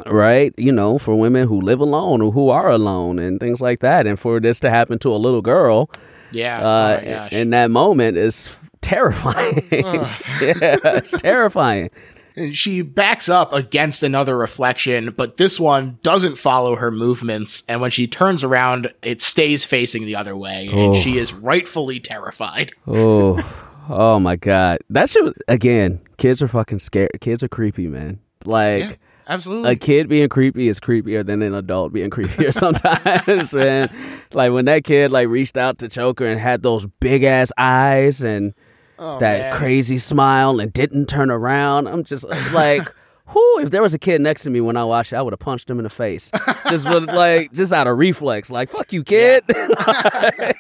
right? 0.07 0.53
You 0.57 0.73
know, 0.73 0.99
for 0.99 1.15
women 1.15 1.47
who 1.47 1.61
live 1.61 1.79
alone 1.81 2.21
or 2.21 2.33
who 2.33 2.49
are 2.51 2.69
alone 2.69 3.21
and 3.21 3.39
things 3.39 3.61
like 3.61 3.79
that, 3.81 4.09
and 4.09 4.19
for 4.19 4.41
this 4.41 4.59
to 4.61 4.71
happen 4.71 4.99
to 5.01 5.11
a 5.15 5.17
little 5.19 5.43
girl, 5.43 5.89
Yeah. 6.33 6.59
uh, 6.67 7.29
oh 7.31 7.37
in 7.37 7.51
that 7.51 7.71
moment 7.71 8.17
is 8.17 8.59
terrifying. 8.87 9.55
Mm. 9.71 10.61
yeah, 10.61 10.97
it's 10.99 11.13
terrifying. 11.21 11.91
And 12.37 12.55
she 12.57 12.83
backs 12.83 13.29
up 13.29 13.53
against 13.53 14.03
another 14.03 14.37
reflection, 14.37 15.13
but 15.17 15.37
this 15.39 15.59
one 15.59 15.99
doesn't 16.03 16.37
follow 16.37 16.77
her 16.77 16.91
movements. 16.91 17.63
And 17.69 17.81
when 17.81 17.91
she 17.91 18.07
turns 18.07 18.45
around, 18.45 18.93
it 19.03 19.23
stays 19.23 19.65
facing 19.65 20.05
the 20.05 20.17
other 20.17 20.37
way, 20.37 20.69
and 20.71 20.95
she 20.95 21.17
is 21.19 21.33
rightfully 21.33 21.99
terrified. 21.99 22.73
Oh, 22.87 23.41
oh 23.89 24.19
my 24.21 24.37
god, 24.37 24.79
that 24.91 25.09
shit. 25.09 25.25
was- 25.25 25.35
Again, 25.49 26.01
kids 26.19 26.43
are 26.43 26.49
fucking 26.49 26.79
scared. 26.81 27.11
Kids 27.21 27.43
are 27.43 27.49
creepy, 27.49 27.87
man. 27.87 28.21
Like. 28.45 28.83
Yeah, 28.83 28.93
absolutely. 29.29 29.71
a 29.73 29.77
kid 29.77 30.09
being 30.09 30.29
creepy 30.29 30.69
is 30.69 30.79
creepier 30.79 31.25
than 31.25 31.41
an 31.41 31.55
adult 31.55 31.93
being 31.95 32.11
creepier 32.11 32.53
sometimes, 32.65 33.55
man. 33.55 33.89
Like 34.35 34.53
when 34.53 34.67
that 34.67 34.85
kid 34.85 35.11
like 35.11 35.29
reached 35.29 35.57
out 35.57 35.79
to 35.79 35.89
choke 35.89 36.21
her 36.21 36.27
and 36.27 36.39
had 36.39 36.63
those 36.63 36.85
big 37.01 37.23
ass 37.25 37.51
eyes 37.57 38.23
and 38.23 38.53
Oh, 38.99 39.19
that 39.19 39.39
man. 39.39 39.53
crazy 39.55 39.99
smile 39.99 40.61
and 40.61 40.73
didn't 40.73 41.07
turn 41.07 41.31
around. 41.31 41.87
I'm 41.87 42.05
just 42.05 42.25
like, 42.53 42.83
whoo, 43.35 43.59
if 43.61 43.71
there 43.71 43.83
was 43.83 43.95
a 43.95 43.99
kid 43.99 44.21
next 44.21 44.45
to 44.45 44.51
me 44.51 44.61
when 44.61 44.77
I 44.77 44.85
watched 44.85 45.13
it, 45.13 45.17
I 45.17 45.23
would 45.23 45.33
have 45.33 45.41
punched 45.41 45.69
him 45.69 45.79
in 45.79 45.85
the 45.85 45.91
face. 45.91 46.31
just 46.69 46.89
with, 46.89 47.05
like, 47.13 47.53
just 47.53 47.73
out 47.73 47.87
of 47.87 47.99
reflex. 47.99 48.51
Like, 48.51 48.69
fuck 48.69 48.93
you, 48.93 49.05
kid. 49.05 49.45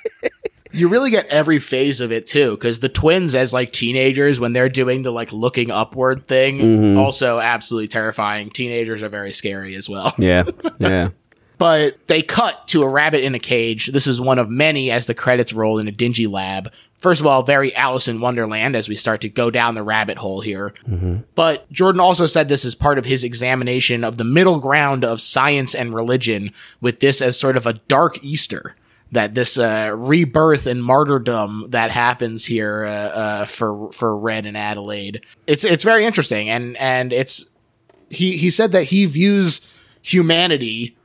You 0.72 0.88
really 0.88 1.10
get 1.10 1.26
every 1.28 1.58
phase 1.58 2.02
of 2.02 2.12
it 2.12 2.26
too, 2.26 2.50
because 2.50 2.80
the 2.80 2.90
twins 2.90 3.34
as 3.34 3.50
like 3.50 3.72
teenagers 3.72 4.38
when 4.38 4.52
they're 4.52 4.68
doing 4.68 5.04
the 5.04 5.10
like 5.10 5.32
looking 5.32 5.70
upward 5.70 6.26
thing, 6.26 6.58
mm-hmm. 6.58 6.98
also 6.98 7.40
absolutely 7.40 7.88
terrifying. 7.88 8.50
Teenagers 8.50 9.02
are 9.02 9.08
very 9.08 9.32
scary 9.32 9.74
as 9.74 9.88
well. 9.88 10.12
yeah, 10.18 10.44
yeah. 10.78 11.08
But 11.56 11.96
they 12.08 12.20
cut 12.20 12.68
to 12.68 12.82
a 12.82 12.88
rabbit 12.88 13.24
in 13.24 13.34
a 13.34 13.38
cage. 13.38 13.86
This 13.86 14.06
is 14.06 14.20
one 14.20 14.38
of 14.38 14.50
many 14.50 14.90
as 14.90 15.06
the 15.06 15.14
credits 15.14 15.54
roll 15.54 15.78
in 15.78 15.88
a 15.88 15.92
dingy 15.92 16.26
lab. 16.26 16.70
First 16.98 17.20
of 17.20 17.26
all, 17.26 17.42
very 17.42 17.74
Alice 17.74 18.08
in 18.08 18.20
Wonderland 18.20 18.74
as 18.74 18.88
we 18.88 18.96
start 18.96 19.20
to 19.20 19.28
go 19.28 19.50
down 19.50 19.74
the 19.74 19.82
rabbit 19.82 20.18
hole 20.18 20.40
here. 20.40 20.72
But 21.34 21.70
Jordan 21.70 22.00
also 22.00 22.26
said 22.26 22.48
this 22.48 22.64
is 22.64 22.74
part 22.74 22.98
of 22.98 23.04
his 23.04 23.22
examination 23.22 24.02
of 24.02 24.16
the 24.16 24.24
middle 24.24 24.58
ground 24.60 25.04
of 25.04 25.20
science 25.20 25.74
and 25.74 25.94
religion, 25.94 26.52
with 26.80 27.00
this 27.00 27.20
as 27.20 27.38
sort 27.38 27.56
of 27.56 27.66
a 27.66 27.74
dark 27.74 28.22
Easter. 28.24 28.74
That 29.12 29.34
this 29.34 29.56
uh, 29.56 29.92
rebirth 29.94 30.66
and 30.66 30.82
martyrdom 30.82 31.66
that 31.70 31.92
happens 31.92 32.44
here 32.46 32.84
uh, 32.84 32.90
uh, 32.90 33.44
for 33.46 33.92
for 33.92 34.18
Red 34.18 34.46
and 34.46 34.56
Adelaide, 34.56 35.20
it's 35.46 35.64
it's 35.64 35.84
very 35.84 36.04
interesting, 36.04 36.48
and 36.48 36.76
and 36.78 37.12
it's 37.12 37.44
he 38.10 38.36
he 38.36 38.50
said 38.50 38.72
that 38.72 38.84
he 38.84 39.04
views 39.04 39.60
humanity 40.02 40.96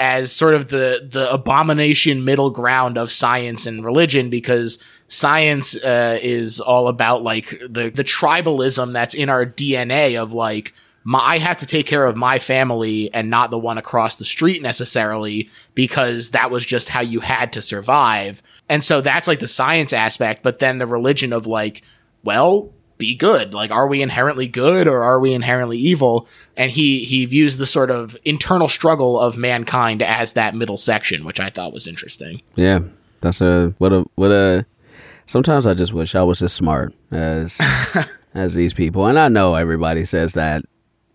as 0.00 0.30
sort 0.30 0.54
of 0.54 0.68
the 0.68 1.08
the 1.10 1.32
abomination 1.32 2.24
middle 2.24 2.50
ground 2.50 2.96
of 2.96 3.10
science 3.10 3.66
and 3.66 3.84
religion 3.84 4.30
because 4.30 4.78
science 5.08 5.74
uh, 5.76 6.18
is 6.22 6.60
all 6.60 6.88
about 6.88 7.22
like 7.22 7.50
the 7.60 7.90
the 7.90 8.04
tribalism 8.04 8.92
that's 8.92 9.14
in 9.14 9.28
our 9.28 9.44
DNA 9.46 10.20
of 10.20 10.32
like 10.32 10.74
my, 11.04 11.20
I 11.20 11.38
have 11.38 11.56
to 11.58 11.66
take 11.66 11.86
care 11.86 12.04
of 12.04 12.16
my 12.16 12.38
family 12.38 13.12
and 13.14 13.30
not 13.30 13.50
the 13.50 13.58
one 13.58 13.78
across 13.78 14.16
the 14.16 14.26
street 14.26 14.60
necessarily 14.60 15.48
because 15.74 16.30
that 16.30 16.50
was 16.50 16.66
just 16.66 16.90
how 16.90 17.00
you 17.00 17.20
had 17.20 17.52
to 17.54 17.62
survive. 17.62 18.42
And 18.68 18.84
so 18.84 19.00
that's 19.00 19.26
like 19.26 19.40
the 19.40 19.48
science 19.48 19.94
aspect, 19.94 20.42
but 20.42 20.58
then 20.58 20.76
the 20.76 20.86
religion 20.86 21.32
of 21.32 21.46
like, 21.46 21.82
well, 22.22 22.72
be 22.98 23.14
good. 23.14 23.54
Like, 23.54 23.70
are 23.70 23.86
we 23.86 24.02
inherently 24.02 24.48
good 24.48 24.86
or 24.86 25.02
are 25.02 25.18
we 25.18 25.32
inherently 25.32 25.78
evil? 25.78 26.28
And 26.56 26.70
he, 26.70 27.04
he 27.04 27.24
views 27.24 27.56
the 27.56 27.64
sort 27.64 27.90
of 27.90 28.16
internal 28.24 28.68
struggle 28.68 29.18
of 29.18 29.38
mankind 29.38 30.02
as 30.02 30.32
that 30.32 30.54
middle 30.54 30.78
section, 30.78 31.24
which 31.24 31.40
I 31.40 31.48
thought 31.48 31.72
was 31.72 31.86
interesting. 31.86 32.42
Yeah, 32.56 32.80
that's 33.20 33.40
a 33.40 33.74
what 33.78 33.92
a 33.92 34.04
what 34.16 34.30
a. 34.30 34.66
Sometimes 35.28 35.66
I 35.66 35.74
just 35.74 35.92
wish 35.92 36.14
I 36.14 36.22
was 36.22 36.42
as 36.42 36.52
smart 36.52 36.94
as 37.12 37.60
as 38.34 38.54
these 38.54 38.74
people, 38.74 39.06
and 39.06 39.18
I 39.18 39.28
know 39.28 39.54
everybody 39.54 40.04
says 40.04 40.32
that 40.32 40.64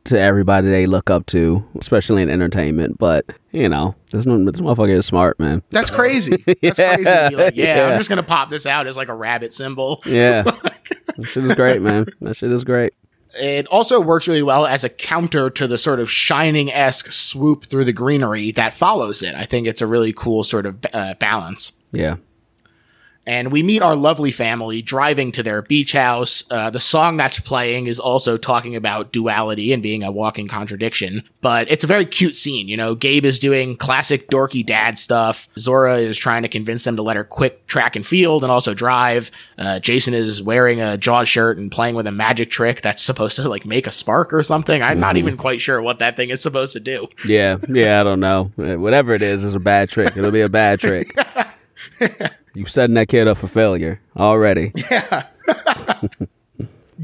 to 0.05 0.19
everybody 0.19 0.69
they 0.69 0.85
look 0.85 1.09
up 1.09 1.25
to, 1.27 1.65
especially 1.79 2.21
in 2.21 2.29
entertainment. 2.29 2.99
But 2.99 3.25
you 3.51 3.67
know, 3.67 3.95
this, 4.11 4.25
this 4.25 4.33
motherfucker 4.61 4.95
is 4.97 5.07
smart, 5.07 5.39
man. 5.39 5.63
That's 5.71 5.89
crazy. 5.89 6.43
That's 6.61 6.77
crazy. 6.77 7.03
like, 7.35 7.55
yeah, 7.55 7.87
Yeah. 7.87 7.87
I'm 7.87 7.97
just 7.97 8.07
going 8.07 8.17
to 8.21 8.27
pop 8.27 8.49
this 8.49 8.65
out 8.67 8.85
as 8.85 8.95
like 8.95 9.09
a 9.09 9.15
rabbit 9.15 9.53
symbol. 9.53 10.01
Yeah, 10.13 10.43
that 10.43 11.25
shit 11.25 11.43
is 11.43 11.55
great, 11.55 11.81
man. 11.81 12.05
That 12.21 12.35
shit 12.35 12.51
is 12.51 12.63
great. 12.63 12.93
It 13.41 13.65
also 13.67 13.99
works 13.99 14.27
really 14.27 14.43
well 14.43 14.67
as 14.67 14.83
a 14.83 14.89
counter 14.89 15.49
to 15.49 15.65
the 15.65 15.79
sort 15.79 15.99
of 15.99 16.11
shining 16.11 16.71
esque 16.71 17.11
swoop 17.11 17.65
through 17.65 17.85
the 17.85 17.93
greenery 17.93 18.51
that 18.51 18.73
follows 18.73 19.23
it. 19.23 19.33
I 19.33 19.45
think 19.45 19.65
it's 19.65 19.81
a 19.81 19.87
really 19.87 20.13
cool 20.13 20.43
sort 20.43 20.67
of 20.67 20.85
uh, 20.93 21.15
balance. 21.15 21.71
Yeah, 21.91 22.17
and 23.25 23.51
we 23.51 23.63
meet 23.63 23.81
our 23.81 23.95
lovely 23.95 24.31
family 24.31 24.81
driving 24.81 25.31
to 25.31 25.43
their 25.43 25.61
beach 25.61 25.93
house. 25.93 26.43
Uh, 26.49 26.69
the 26.69 26.79
song 26.79 27.17
that's 27.17 27.39
playing 27.39 27.87
is 27.87 27.99
also 27.99 28.37
talking 28.37 28.75
about 28.75 29.11
duality 29.11 29.71
and 29.71 29.81
being 29.81 30.03
a 30.03 30.11
walking 30.11 30.47
contradiction, 30.47 31.23
but 31.41 31.69
it's 31.71 31.83
a 31.83 31.87
very 31.87 32.05
cute 32.05 32.35
scene. 32.35 32.67
You 32.67 32.77
know, 32.77 32.95
Gabe 32.95 33.25
is 33.25 33.39
doing 33.39 33.77
classic 33.77 34.29
dorky 34.29 34.65
dad 34.65 34.99
stuff. 34.99 35.47
Zora 35.57 35.97
is 35.97 36.17
trying 36.17 36.41
to 36.43 36.49
convince 36.49 36.83
them 36.83 36.95
to 36.97 37.01
let 37.01 37.15
her 37.15 37.23
quit 37.23 37.67
track 37.67 37.95
and 37.95 38.05
field 38.05 38.43
and 38.43 38.51
also 38.51 38.73
drive. 38.73 39.31
Uh, 39.57 39.79
Jason 39.79 40.13
is 40.13 40.41
wearing 40.41 40.81
a 40.81 40.97
Jaws 40.97 41.29
shirt 41.29 41.57
and 41.57 41.71
playing 41.71 41.95
with 41.95 42.07
a 42.07 42.11
magic 42.11 42.49
trick 42.49 42.81
that's 42.81 43.03
supposed 43.03 43.35
to 43.37 43.47
like 43.47 43.65
make 43.65 43.87
a 43.87 43.91
spark 43.91 44.33
or 44.33 44.43
something. 44.43 44.81
I'm 44.81 44.99
not 44.99 45.17
even 45.17 45.37
quite 45.37 45.61
sure 45.61 45.81
what 45.81 45.99
that 45.99 46.15
thing 46.15 46.29
is 46.29 46.41
supposed 46.41 46.73
to 46.73 46.79
do. 46.79 47.07
yeah, 47.25 47.57
yeah. 47.69 48.01
I 48.01 48.03
don't 48.03 48.19
know. 48.19 48.51
Whatever 48.55 49.13
it 49.13 49.21
is, 49.21 49.43
is 49.43 49.53
a 49.53 49.59
bad 49.59 49.89
trick. 49.89 50.17
It'll 50.17 50.31
be 50.31 50.41
a 50.41 50.49
bad 50.49 50.79
trick. 50.79 51.15
you 52.53 52.65
setting 52.65 52.95
that 52.95 53.07
kid 53.07 53.27
up 53.27 53.37
for 53.37 53.47
failure 53.47 54.01
already. 54.15 54.71
Yeah. 54.91 55.23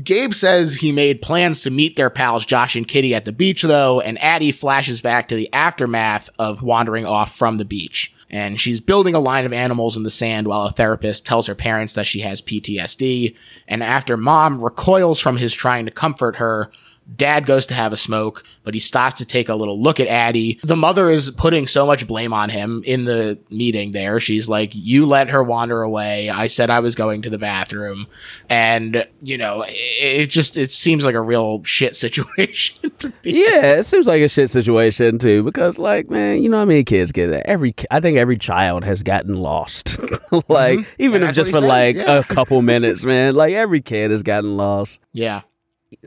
Gabe 0.03 0.33
says 0.33 0.75
he 0.75 0.91
made 0.91 1.21
plans 1.21 1.61
to 1.61 1.69
meet 1.69 1.95
their 1.95 2.09
pals 2.09 2.45
Josh 2.45 2.75
and 2.75 2.87
Kitty 2.87 3.13
at 3.13 3.25
the 3.25 3.31
beach, 3.31 3.63
though, 3.63 3.99
and 3.99 4.21
Addie 4.23 4.51
flashes 4.51 5.01
back 5.01 5.27
to 5.27 5.35
the 5.35 5.51
aftermath 5.51 6.29
of 6.37 6.61
wandering 6.61 7.05
off 7.05 7.35
from 7.35 7.57
the 7.57 7.65
beach. 7.65 8.13
And 8.29 8.61
she's 8.61 8.79
building 8.79 9.15
a 9.15 9.19
line 9.19 9.45
of 9.45 9.53
animals 9.53 9.97
in 9.97 10.03
the 10.03 10.09
sand 10.11 10.47
while 10.47 10.65
a 10.65 10.71
therapist 10.71 11.25
tells 11.25 11.47
her 11.47 11.55
parents 11.55 11.93
that 11.93 12.05
she 12.05 12.19
has 12.19 12.41
PTSD. 12.41 13.35
And 13.67 13.81
after 13.81 14.15
mom 14.15 14.63
recoils 14.63 15.19
from 15.19 15.37
his 15.37 15.53
trying 15.53 15.85
to 15.85 15.91
comfort 15.91 16.35
her, 16.35 16.71
Dad 17.15 17.45
goes 17.45 17.65
to 17.67 17.73
have 17.73 17.93
a 17.93 17.97
smoke, 17.97 18.43
but 18.63 18.73
he 18.73 18.79
stops 18.79 19.17
to 19.17 19.25
take 19.25 19.49
a 19.49 19.55
little 19.55 19.81
look 19.81 19.99
at 19.99 20.07
Addie. 20.07 20.59
The 20.63 20.75
mother 20.75 21.09
is 21.09 21.31
putting 21.31 21.67
so 21.67 21.85
much 21.85 22.07
blame 22.07 22.33
on 22.33 22.49
him 22.49 22.83
in 22.85 23.05
the 23.05 23.39
meeting 23.49 23.91
there. 23.91 24.19
She's 24.19 24.47
like, 24.47 24.71
You 24.75 25.05
let 25.05 25.29
her 25.29 25.43
wander 25.43 25.81
away. 25.81 26.29
I 26.29 26.47
said 26.47 26.69
I 26.69 26.79
was 26.79 26.95
going 26.95 27.21
to 27.23 27.29
the 27.29 27.37
bathroom. 27.37 28.07
And, 28.49 29.07
you 29.21 29.37
know, 29.37 29.65
it, 29.67 30.27
just, 30.27 30.57
it 30.57 30.71
seems 30.71 31.05
like 31.05 31.15
a 31.15 31.21
real 31.21 31.63
shit 31.63 31.95
situation 31.95 32.91
to 32.99 33.09
be. 33.21 33.31
Yeah, 33.31 33.77
it 33.77 33.83
seems 33.83 34.07
like 34.07 34.21
a 34.21 34.27
shit 34.27 34.49
situation 34.49 35.17
too. 35.17 35.43
Because, 35.43 35.79
like, 35.79 36.09
man, 36.09 36.43
you 36.43 36.49
know 36.49 36.59
how 36.59 36.65
many 36.65 36.83
kids 36.83 37.11
get 37.11 37.29
it? 37.29 37.43
Every, 37.45 37.73
I 37.89 37.99
think 37.99 38.17
every 38.17 38.37
child 38.37 38.83
has 38.83 39.03
gotten 39.03 39.33
lost. 39.33 39.99
like, 40.47 40.79
mm-hmm. 40.79 41.01
even 41.01 41.21
And 41.21 41.29
if 41.29 41.35
just 41.35 41.51
for 41.51 41.61
he 41.61 41.67
like 41.67 41.95
yeah. 41.95 42.19
a 42.19 42.23
couple 42.23 42.61
minutes, 42.61 43.03
man. 43.05 43.35
Like, 43.35 43.53
every 43.53 43.81
kid 43.81 44.11
has 44.11 44.23
gotten 44.23 44.57
lost. 44.57 44.99
Yeah. 45.13 45.41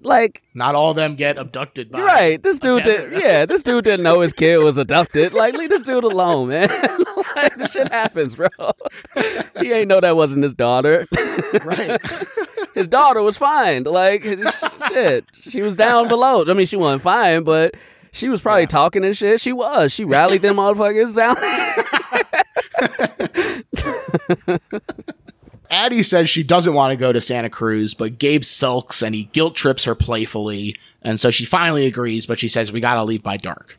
Like, 0.02 0.42
Not 0.54 0.74
all 0.74 0.90
of 0.90 0.96
them 0.96 1.16
get 1.16 1.38
abducted 1.38 1.90
by. 1.90 2.00
right? 2.00 2.42
This 2.42 2.58
dude, 2.58 2.84
did, 2.84 3.12
yeah, 3.20 3.46
this 3.46 3.62
dude 3.62 3.84
didn't 3.84 4.04
know 4.04 4.20
his 4.20 4.32
kid 4.32 4.58
was 4.58 4.78
abducted. 4.78 5.32
Like, 5.32 5.54
leave 5.54 5.70
this 5.70 5.82
dude 5.82 6.04
alone, 6.04 6.48
man. 6.48 6.68
like, 7.36 7.56
this 7.56 7.72
shit 7.72 7.88
happens, 7.90 8.36
bro. 8.36 8.48
he 9.60 9.72
ain't 9.72 9.88
know 9.88 10.00
that 10.00 10.16
wasn't 10.16 10.42
his 10.44 10.54
daughter. 10.54 11.06
Right. 11.64 12.00
his 12.74 12.88
daughter 12.88 13.22
was 13.22 13.36
fine. 13.36 13.84
Like, 13.84 14.22
shit, 14.88 15.24
she 15.42 15.60
was 15.62 15.76
down 15.76 16.08
below. 16.08 16.44
I 16.48 16.54
mean, 16.54 16.66
she 16.66 16.76
wasn't 16.76 17.02
fine, 17.02 17.44
but. 17.44 17.74
She 18.14 18.28
was 18.28 18.42
probably 18.42 18.66
talking 18.66 19.06
and 19.06 19.16
shit. 19.16 19.40
She 19.40 19.54
was. 19.54 19.90
She 19.90 20.04
rallied 20.04 20.42
them 20.42 20.56
motherfuckers 20.56 21.14
down. 21.16 21.34
Addie 25.72 26.02
says 26.02 26.28
she 26.28 26.42
doesn't 26.42 26.74
want 26.74 26.92
to 26.92 26.96
go 26.96 27.12
to 27.12 27.20
Santa 27.20 27.48
Cruz, 27.50 27.94
but 27.94 28.18
Gabe 28.18 28.44
sulks 28.44 29.02
and 29.02 29.14
he 29.14 29.24
guilt 29.24 29.56
trips 29.56 29.84
her 29.84 29.94
playfully. 29.94 30.76
And 31.00 31.18
so 31.18 31.30
she 31.30 31.44
finally 31.44 31.86
agrees, 31.86 32.26
but 32.26 32.38
she 32.38 32.46
says, 32.46 32.70
We 32.70 32.80
gotta 32.80 33.02
leave 33.02 33.22
by 33.22 33.38
dark. 33.38 33.78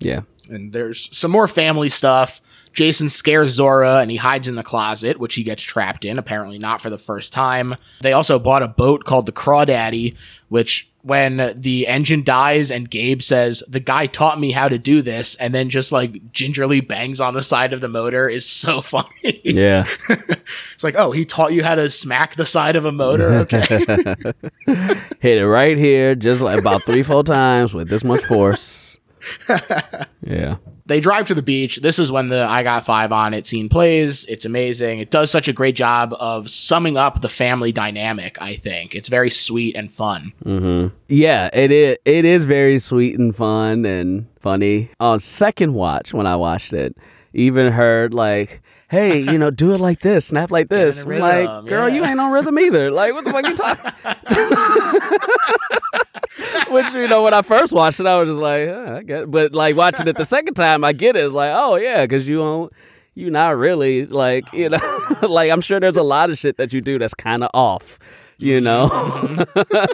yeah. 0.00 0.22
And 0.46 0.74
there's 0.74 1.08
some 1.16 1.30
more 1.30 1.48
family 1.48 1.88
stuff. 1.88 2.42
Jason 2.74 3.08
scares 3.08 3.52
Zora 3.52 4.00
and 4.00 4.10
he 4.10 4.18
hides 4.18 4.46
in 4.46 4.56
the 4.56 4.62
closet, 4.62 5.18
which 5.18 5.36
he 5.36 5.42
gets 5.42 5.62
trapped 5.62 6.04
in, 6.04 6.18
apparently 6.18 6.58
not 6.58 6.82
for 6.82 6.90
the 6.90 6.98
first 6.98 7.32
time. 7.32 7.76
They 8.02 8.12
also 8.12 8.38
bought 8.38 8.62
a 8.62 8.68
boat 8.68 9.04
called 9.04 9.24
the 9.24 9.32
Crawdaddy, 9.32 10.16
which 10.50 10.90
when 11.04 11.52
the 11.54 11.86
engine 11.86 12.24
dies 12.24 12.70
and 12.70 12.88
Gabe 12.88 13.20
says, 13.20 13.62
the 13.68 13.78
guy 13.78 14.06
taught 14.06 14.40
me 14.40 14.52
how 14.52 14.68
to 14.68 14.78
do 14.78 15.02
this, 15.02 15.34
and 15.34 15.54
then 15.54 15.68
just 15.68 15.92
like 15.92 16.32
gingerly 16.32 16.80
bangs 16.80 17.20
on 17.20 17.34
the 17.34 17.42
side 17.42 17.74
of 17.74 17.82
the 17.82 17.88
motor 17.88 18.26
is 18.26 18.46
so 18.46 18.80
funny. 18.80 19.42
Yeah. 19.44 19.86
it's 20.08 20.82
like, 20.82 20.94
oh, 20.96 21.12
he 21.12 21.26
taught 21.26 21.52
you 21.52 21.62
how 21.62 21.74
to 21.74 21.90
smack 21.90 22.36
the 22.36 22.46
side 22.46 22.74
of 22.74 22.86
a 22.86 22.92
motor? 22.92 23.34
Okay. 23.34 23.66
Hit 25.20 25.38
it 25.38 25.46
right 25.46 25.76
here, 25.76 26.14
just 26.14 26.40
like 26.40 26.58
about 26.58 26.84
three, 26.84 27.02
four 27.02 27.22
times 27.22 27.74
with 27.74 27.88
this 27.88 28.02
much 28.02 28.22
force. 28.22 28.96
Yeah. 30.22 30.56
They 30.86 31.00
drive 31.00 31.26
to 31.28 31.34
the 31.34 31.42
beach. 31.42 31.76
This 31.76 31.98
is 31.98 32.12
when 32.12 32.28
the 32.28 32.44
I 32.44 32.62
Got 32.62 32.84
Five 32.84 33.12
on 33.12 33.34
It 33.34 33.46
scene 33.46 33.68
plays. 33.68 34.24
It's 34.26 34.44
amazing. 34.44 35.00
It 35.00 35.10
does 35.10 35.30
such 35.30 35.48
a 35.48 35.52
great 35.52 35.76
job 35.76 36.14
of 36.18 36.50
summing 36.50 36.96
up 36.96 37.20
the 37.20 37.28
family 37.28 37.72
dynamic, 37.72 38.40
I 38.40 38.54
think. 38.56 38.94
It's 38.94 39.08
very 39.08 39.30
sweet 39.30 39.76
and 39.76 39.90
fun. 39.90 40.32
Mm-hmm. 40.44 40.94
Yeah, 41.08 41.48
it 41.52 41.70
is. 41.70 41.96
It 42.04 42.24
is 42.24 42.44
very 42.44 42.78
sweet 42.78 43.18
and 43.18 43.34
fun 43.34 43.84
and 43.84 44.26
funny. 44.40 44.90
On 45.00 45.20
second 45.20 45.74
watch, 45.74 46.12
when 46.12 46.26
I 46.26 46.36
watched 46.36 46.72
it, 46.72 46.96
even 47.32 47.72
heard 47.72 48.12
like, 48.12 48.60
"Hey, 48.94 49.18
you 49.18 49.38
know, 49.38 49.50
do 49.50 49.72
it 49.72 49.80
like 49.80 50.00
this, 50.00 50.26
snap 50.26 50.50
like 50.50 50.68
this." 50.68 51.04
in 51.04 51.10
a 51.10 51.14
I'm 51.14 51.20
like, 51.20 51.66
girl, 51.68 51.88
yeah. 51.88 51.96
you 51.96 52.04
ain't 52.04 52.20
on 52.20 52.32
rhythm 52.32 52.58
either. 52.58 52.90
Like, 52.90 53.12
what 53.12 53.24
the 53.24 53.30
fuck 53.30 53.46
you 53.46 53.56
talking? 53.56 53.92
Which 56.74 56.92
you 56.92 57.08
know, 57.08 57.22
when 57.22 57.34
I 57.34 57.42
first 57.42 57.72
watched 57.72 58.00
it, 58.00 58.06
I 58.06 58.16
was 58.18 58.28
just 58.28 58.40
like, 58.40 58.68
huh, 58.68 58.96
I 58.96 59.02
get. 59.02 59.30
But 59.30 59.52
like 59.52 59.76
watching 59.76 60.06
it 60.06 60.16
the 60.16 60.24
second 60.24 60.54
time, 60.54 60.84
I 60.84 60.92
get 60.92 61.16
it. 61.16 61.24
It's 61.24 61.34
like, 61.34 61.52
oh 61.54 61.76
yeah, 61.76 62.04
because 62.04 62.28
you 62.28 62.38
don't. 62.38 62.72
You 63.16 63.30
not 63.30 63.56
really 63.56 64.06
like 64.06 64.52
you 64.52 64.68
know 64.68 65.16
like 65.22 65.48
I'm 65.48 65.60
sure 65.60 65.78
there's 65.78 65.96
a 65.96 66.02
lot 66.02 66.30
of 66.30 66.38
shit 66.38 66.56
that 66.56 66.72
you 66.72 66.80
do 66.80 66.98
that's 66.98 67.14
kind 67.14 67.44
of 67.44 67.50
off 67.54 68.00
you 68.38 68.60
know? 68.60 69.44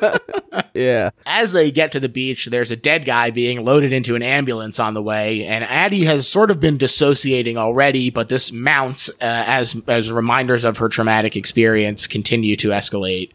yeah. 0.74 1.10
As 1.26 1.52
they 1.52 1.70
get 1.70 1.92
to 1.92 2.00
the 2.00 2.08
beach, 2.08 2.46
there's 2.46 2.70
a 2.70 2.76
dead 2.76 3.04
guy 3.04 3.30
being 3.30 3.64
loaded 3.64 3.92
into 3.92 4.14
an 4.14 4.22
ambulance 4.22 4.78
on 4.78 4.94
the 4.94 5.02
way, 5.02 5.44
and 5.44 5.64
Addie 5.64 6.04
has 6.04 6.28
sort 6.28 6.50
of 6.50 6.60
been 6.60 6.78
dissociating 6.78 7.56
already, 7.56 8.10
but 8.10 8.28
this 8.28 8.52
mounts 8.52 9.08
uh, 9.08 9.44
as 9.46 9.80
as 9.86 10.10
reminders 10.10 10.64
of 10.64 10.78
her 10.78 10.88
traumatic 10.88 11.36
experience 11.36 12.06
continue 12.06 12.56
to 12.56 12.68
escalate. 12.68 13.30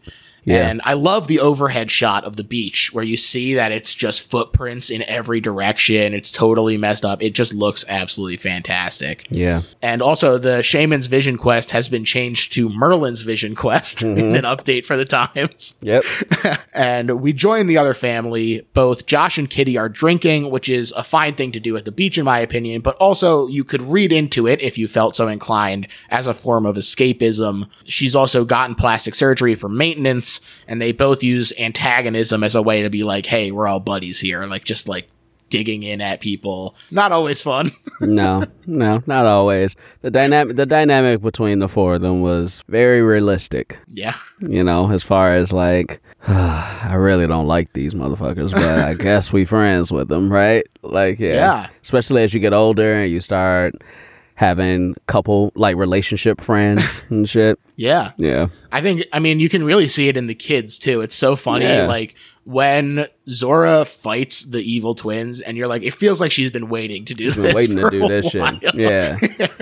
Yeah. 0.46 0.68
And 0.68 0.80
I 0.84 0.94
love 0.94 1.26
the 1.26 1.40
overhead 1.40 1.90
shot 1.90 2.24
of 2.24 2.36
the 2.36 2.44
beach 2.44 2.92
where 2.92 3.04
you 3.04 3.16
see 3.16 3.54
that 3.54 3.72
it's 3.72 3.92
just 3.92 4.30
footprints 4.30 4.90
in 4.90 5.02
every 5.02 5.40
direction. 5.40 6.14
It's 6.14 6.30
totally 6.30 6.78
messed 6.78 7.04
up. 7.04 7.20
It 7.20 7.34
just 7.34 7.52
looks 7.52 7.84
absolutely 7.88 8.36
fantastic. 8.36 9.26
Yeah. 9.28 9.62
And 9.82 10.00
also, 10.00 10.38
the 10.38 10.62
Shaman's 10.62 11.08
Vision 11.08 11.36
Quest 11.36 11.72
has 11.72 11.88
been 11.88 12.04
changed 12.04 12.52
to 12.54 12.68
Merlin's 12.68 13.22
Vision 13.22 13.56
Quest 13.56 14.02
in 14.04 14.14
mm-hmm. 14.14 14.34
an 14.36 14.44
update 14.44 14.84
for 14.84 14.96
the 14.96 15.04
times. 15.04 15.74
Yep. 15.80 16.04
and 16.74 17.20
we 17.20 17.32
join 17.32 17.66
the 17.66 17.78
other 17.78 17.94
family. 17.94 18.66
Both 18.72 19.06
Josh 19.06 19.38
and 19.38 19.50
Kitty 19.50 19.76
are 19.76 19.88
drinking, 19.88 20.52
which 20.52 20.68
is 20.68 20.92
a 20.92 21.02
fine 21.02 21.34
thing 21.34 21.50
to 21.52 21.60
do 21.60 21.76
at 21.76 21.84
the 21.84 21.92
beach, 21.92 22.18
in 22.18 22.24
my 22.24 22.38
opinion, 22.38 22.82
but 22.82 22.94
also 22.96 23.48
you 23.48 23.64
could 23.64 23.82
read 23.82 24.12
into 24.12 24.46
it 24.46 24.60
if 24.62 24.78
you 24.78 24.86
felt 24.86 25.16
so 25.16 25.26
inclined 25.26 25.88
as 26.08 26.28
a 26.28 26.34
form 26.34 26.66
of 26.66 26.76
escapism. 26.76 27.68
She's 27.84 28.14
also 28.14 28.44
gotten 28.44 28.76
plastic 28.76 29.16
surgery 29.16 29.56
for 29.56 29.68
maintenance, 29.68 30.35
and 30.66 30.80
they 30.80 30.92
both 30.92 31.22
use 31.22 31.52
antagonism 31.58 32.42
as 32.44 32.54
a 32.54 32.62
way 32.62 32.82
to 32.82 32.90
be 32.90 33.02
like, 33.02 33.26
hey, 33.26 33.50
we're 33.50 33.66
all 33.66 33.80
buddies 33.80 34.20
here. 34.20 34.44
Like, 34.46 34.64
just 34.64 34.88
like 34.88 35.08
digging 35.48 35.82
in 35.82 36.00
at 36.00 36.20
people. 36.20 36.74
Not 36.90 37.12
always 37.12 37.40
fun. 37.42 37.70
no, 38.00 38.44
no, 38.66 39.02
not 39.06 39.26
always. 39.26 39.74
The 40.02 40.10
dynamic, 40.10 40.56
the 40.56 40.66
dynamic 40.66 41.20
between 41.22 41.60
the 41.60 41.68
four 41.68 41.94
of 41.94 42.02
them 42.02 42.20
was 42.20 42.62
very 42.68 43.02
realistic. 43.02 43.78
yeah. 43.88 44.16
You 44.40 44.62
know, 44.64 44.90
as 44.90 45.02
far 45.02 45.34
as 45.34 45.52
like, 45.52 46.00
I 46.28 46.94
really 46.94 47.26
don't 47.26 47.46
like 47.46 47.72
these 47.72 47.94
motherfuckers, 47.94 48.52
but 48.52 48.64
I 48.64 48.94
guess 49.02 49.32
we 49.32 49.44
friends 49.44 49.92
with 49.92 50.08
them, 50.08 50.32
right? 50.32 50.64
Like, 50.82 51.18
yeah. 51.18 51.34
Yeah. 51.34 51.66
Especially 51.82 52.22
as 52.22 52.34
you 52.34 52.40
get 52.40 52.52
older 52.52 52.94
and 52.94 53.10
you 53.10 53.20
start 53.20 53.74
having 54.36 54.94
couple 55.06 55.50
like 55.54 55.76
relationship 55.76 56.40
friends 56.40 57.02
and 57.10 57.28
shit. 57.28 57.58
Yeah. 57.74 58.12
Yeah. 58.16 58.48
I 58.70 58.80
think, 58.80 59.04
I 59.12 59.18
mean, 59.18 59.40
you 59.40 59.48
can 59.48 59.64
really 59.64 59.88
see 59.88 60.08
it 60.08 60.16
in 60.16 60.28
the 60.28 60.34
kids 60.34 60.78
too. 60.78 61.00
It's 61.00 61.14
so 61.14 61.36
funny. 61.36 61.64
Yeah. 61.64 61.86
Like 61.86 62.14
when 62.46 63.06
Zora 63.28 63.84
fights 63.84 64.42
the 64.44 64.60
evil 64.60 64.94
twins, 64.94 65.40
and 65.40 65.56
you're 65.56 65.66
like, 65.66 65.82
it 65.82 65.92
feels 65.92 66.20
like 66.20 66.30
she's 66.30 66.52
been 66.52 66.68
waiting 66.68 67.04
to 67.06 67.12
do 67.14 67.24
she's 67.24 67.34
Been 67.34 67.42
this. 67.42 67.54
waiting 67.56 67.76
to 67.76 67.90
do 67.90 68.06
this 68.06 68.32
while. 68.32 68.58
shit. 68.60 68.74
Yeah. 68.76 69.16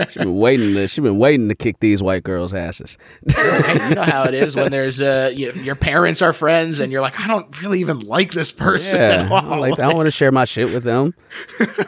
She's 0.04 0.16
been 0.22 0.36
waiting 0.36 0.74
to, 0.74 0.86
she's 0.86 1.02
been 1.02 1.16
waiting 1.16 1.48
to 1.48 1.54
kick 1.54 1.80
these 1.80 2.02
white 2.02 2.24
girls' 2.24 2.52
asses. 2.52 2.98
Hey, 3.34 3.88
you 3.88 3.94
know 3.94 4.02
how 4.02 4.24
it 4.24 4.34
is 4.34 4.54
when 4.54 4.70
there's 4.70 5.00
uh, 5.00 5.32
you, 5.34 5.52
your 5.54 5.76
parents 5.76 6.20
are 6.20 6.34
friends, 6.34 6.78
and 6.78 6.92
you're 6.92 7.00
like, 7.00 7.18
I 7.18 7.26
don't 7.26 7.62
really 7.62 7.80
even 7.80 8.00
like 8.00 8.32
this 8.32 8.52
person 8.52 9.00
Yeah, 9.00 9.28
I 9.32 9.40
don't, 9.40 9.60
like, 9.60 9.78
I 9.80 9.86
don't 9.86 9.96
want 9.96 10.06
to 10.08 10.10
share 10.12 10.30
my 10.30 10.44
shit 10.44 10.74
with 10.74 10.84
them. 10.84 11.12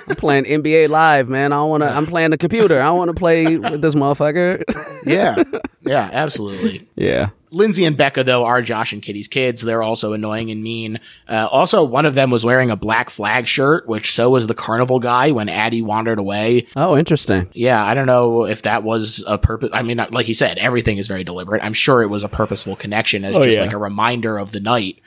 I'm 0.09 0.16
playing 0.16 0.44
NBA 0.44 0.88
Live, 0.88 1.28
man. 1.28 1.53
I 1.53 1.57
don't 1.57 1.68
want 1.68 1.82
to. 1.82 1.90
I'm 1.90 2.07
playing 2.07 2.30
the 2.30 2.38
computer. 2.38 2.80
I 2.80 2.90
want 2.90 3.09
to 3.11 3.14
play 3.14 3.59
with 3.59 3.82
this 3.82 3.94
motherfucker. 3.94 4.62
yeah, 5.05 5.42
yeah, 5.80 6.09
absolutely. 6.11 6.88
yeah, 6.97 7.28
Lindsay 7.51 7.84
and 7.84 7.97
Becca, 7.97 8.24
though, 8.24 8.44
are 8.44 8.62
Josh 8.62 8.92
and 8.92 9.03
Kitty's 9.03 9.28
kids. 9.28 9.62
They're 9.62 9.82
also 9.82 10.12
annoying 10.12 10.51
and 10.51 10.62
mean. 10.62 11.01
Uh, 11.28 11.49
also, 11.51 11.84
one 11.84 12.07
of 12.07 12.14
them 12.14 12.30
was 12.30 12.44
wearing 12.44 12.70
a 12.70 12.76
black 12.76 13.11
flag 13.11 13.47
shirt, 13.47 13.86
which 13.86 14.12
so 14.12 14.30
was 14.30 14.47
the 14.47 14.55
carnival 14.55 14.99
guy 14.99 15.30
when 15.30 15.49
Addie 15.49 15.82
wandered 15.82 16.18
away. 16.18 16.66
Oh, 16.76 16.97
interesting. 16.97 17.49
Yeah, 17.53 17.84
I 17.84 17.94
don't 17.94 18.07
know 18.07 18.44
if 18.44 18.62
that 18.62 18.82
was 18.82 19.24
a 19.26 19.38
purpose. 19.38 19.70
I 19.72 19.82
mean, 19.82 20.05
like 20.11 20.26
he 20.26 20.34
said, 20.34 20.59
everything 20.59 20.99
is 20.99 21.09
very 21.09 21.24
deliberate. 21.24 21.64
I'm 21.64 21.74
sure 21.74 22.03
it 22.03 22.11
was 22.11 22.24
a 22.24 22.28
purposeful 22.28 22.76
connection 22.76 23.24
as 23.24 23.36
just 23.36 23.59
yeah. 23.59 23.64
like 23.64 23.72
a 23.72 23.78
reminder 23.78 24.38
of 24.38 24.53
the 24.53 24.61
night. 24.61 25.01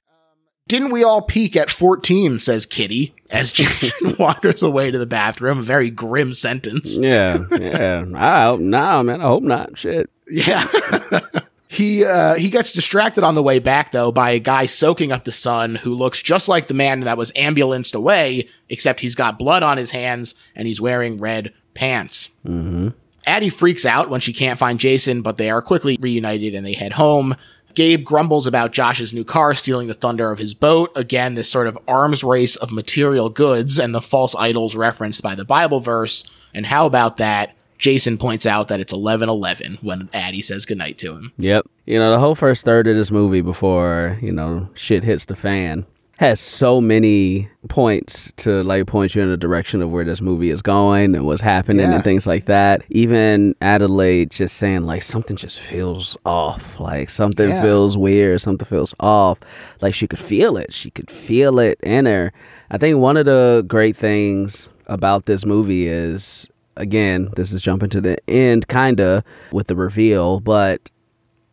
Didn't 0.70 0.92
we 0.92 1.04
all 1.04 1.24
peak 1.24 1.56
at 1.56 1.72
14, 1.72 2.38
says 2.38 2.68
Kitty, 2.68 3.16
as 3.32 3.52
Jason 3.54 4.16
wanders 4.20 4.62
away 4.62 4.92
to 4.92 5.00
the 5.00 5.08
bathroom. 5.08 5.60
A 5.60 5.64
very 5.64 5.90
grim 5.90 6.36
sentence. 6.36 6.96
Yeah, 6.96 7.40
yeah. 7.60 8.06
I 8.16 8.44
hope, 8.44 8.60
nah, 8.60 9.02
man. 9.02 9.20
I 9.20 9.24
hope 9.24 9.44
not. 9.44 9.78
Shit. 9.78 10.12
Yeah. 10.30 10.66
he 11.72 12.04
uh, 12.04 12.34
he 12.34 12.50
gets 12.50 12.74
distracted 12.74 13.24
on 13.24 13.36
the 13.36 13.44
way 13.44 13.60
back 13.60 13.92
though 13.92 14.12
by 14.12 14.32
a 14.32 14.40
guy 14.40 14.66
soaking 14.66 15.12
up 15.12 15.24
the 15.24 15.32
sun 15.32 15.76
who 15.76 15.94
looks 15.94 16.20
just 16.20 16.48
like 16.48 16.68
the 16.68 16.74
man 16.74 17.02
that 17.02 17.18
was 17.18 17.32
ambulanced 17.36 17.94
away, 17.94 18.50
except 18.70 19.02
he's 19.02 19.14
got 19.14 19.38
blood 19.38 19.62
on 19.62 19.78
his 19.78 19.92
hands 19.92 20.34
and 20.56 20.68
he's 20.68 20.82
wearing 20.82 21.18
red 21.18 21.54
pants. 21.76 22.30
Mm-hmm. 22.44 22.90
Addie 23.28 23.52
freaks 23.52 23.86
out 23.86 24.10
when 24.10 24.20
she 24.20 24.34
can't 24.34 24.58
find 24.58 24.80
Jason, 24.80 25.22
but 25.22 25.38
they 25.38 25.52
are 25.52 25.62
quickly 25.62 25.96
reunited 26.02 26.56
and 26.56 26.66
they 26.66 26.74
head 26.74 26.94
home. 26.94 27.36
Gabe 27.76 28.04
grumbles 28.04 28.48
about 28.48 28.72
Josh's 28.72 29.14
new 29.14 29.24
car 29.24 29.54
stealing 29.54 29.88
the 29.88 29.94
thunder 29.94 30.32
of 30.32 30.40
his 30.40 30.56
boat. 30.56 30.92
Again, 30.96 31.36
this 31.36 31.52
sort 31.52 31.68
of 31.68 31.78
arms 31.88 32.24
race 32.24 32.56
of 32.56 32.72
material 32.72 33.30
goods 33.30 33.78
and 33.78 33.94
the 33.94 34.02
false 34.02 34.34
idols 34.34 34.76
referenced 34.76 35.22
by 35.22 35.36
the 35.36 35.46
Bible 35.46 35.82
verse. 35.82 36.24
And 36.52 36.66
how 36.66 36.88
about 36.88 37.18
that? 37.18 37.56
Jason 37.80 38.18
points 38.18 38.46
out 38.46 38.68
that 38.68 38.80
it's 38.80 38.94
11:11 38.94 39.78
when 39.82 40.10
Addie 40.14 40.42
says 40.44 40.66
goodnight 40.66 40.98
to 41.00 41.14
him. 41.14 41.34
Yep. 41.38 41.66
You 41.86 41.98
know, 41.98 42.12
the 42.12 42.20
whole 42.20 42.36
first 42.36 42.66
third 42.66 42.86
of 42.88 42.96
this 42.96 43.10
movie 43.12 43.42
before, 43.42 44.20
you 44.22 44.32
know, 44.32 44.70
shit 44.76 45.04
hits 45.04 45.26
the 45.26 45.36
fan 45.36 45.86
has 46.20 46.38
so 46.42 46.82
many 46.82 47.48
points 47.70 48.34
to 48.36 48.62
like 48.64 48.86
point 48.88 49.16
you 49.16 49.22
in 49.22 49.30
the 49.30 49.38
direction 49.38 49.82
of 49.82 49.90
where 49.90 50.04
this 50.04 50.20
movie 50.20 50.50
is 50.50 50.62
going 50.62 51.16
and 51.16 51.26
what's 51.26 51.40
happening 51.40 51.86
Yeah. 51.88 51.96
and 51.96 52.04
things 52.04 52.28
like 52.28 52.44
that. 52.48 52.84
Even 52.90 53.56
Adelaide 53.62 54.30
just 54.30 54.58
saying 54.58 54.82
like 54.86 55.02
something 55.02 55.38
just 55.38 55.62
feels 55.62 56.18
off, 56.26 56.78
like 56.78 57.10
something 57.10 57.48
Yeah. 57.48 57.62
feels 57.62 57.98
weird, 57.98 58.42
something 58.42 58.66
feels 58.66 58.94
off. 59.00 59.38
Like 59.82 59.94
she 59.94 60.08
could 60.08 60.20
feel 60.20 60.58
it. 60.58 60.74
She 60.74 60.90
could 60.92 61.10
feel 61.10 61.58
it 61.58 61.80
in 61.82 62.06
her. 62.06 62.34
I 62.70 62.78
think 62.78 62.98
one 63.00 63.16
of 63.16 63.26
the 63.26 63.64
great 63.66 63.96
things 63.96 64.70
about 64.88 65.26
this 65.26 65.46
movie 65.46 65.88
is 65.88 66.50
again, 66.80 67.30
this 67.36 67.54
is 67.54 67.62
jumping 67.62 67.90
to 67.90 68.02
the 68.02 68.18
end 68.30 68.68
kinda 68.68 69.24
with 69.52 69.68
the 69.68 69.76
reveal, 69.76 70.40
but 70.40 70.92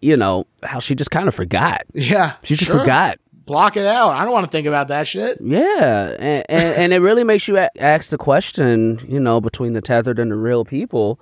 you 0.01 0.17
know, 0.17 0.47
how 0.63 0.79
she 0.79 0.95
just 0.95 1.11
kind 1.11 1.27
of 1.29 1.35
forgot. 1.35 1.83
Yeah, 1.95 2.35
She 2.45 2.55
just 2.55 2.71
sure. 2.71 2.81
forgot. 2.81 3.19
Block 3.47 3.77
it 3.77 3.87
out. 3.87 4.11
I 4.11 4.25
don't 4.25 4.33
want 4.33 4.45
to 4.45 4.51
think 4.51 4.67
about 4.67 4.89
that 4.89 5.07
shit. 5.07 5.39
Yeah, 5.41 6.15
and, 6.19 6.45
and, 6.49 6.75
and 6.77 6.93
it 6.93 6.99
really 6.99 7.23
makes 7.25 7.47
you 7.49 7.57
a- 7.59 7.71
ask 7.81 8.11
the 8.11 8.19
question, 8.19 9.01
you 9.09 9.21
know, 9.21 9.41
between 9.41 9.73
the 9.73 9.81
tethered 9.81 10.19
and 10.19 10.31
the 10.31 10.37
real 10.37 10.65
people, 10.65 11.21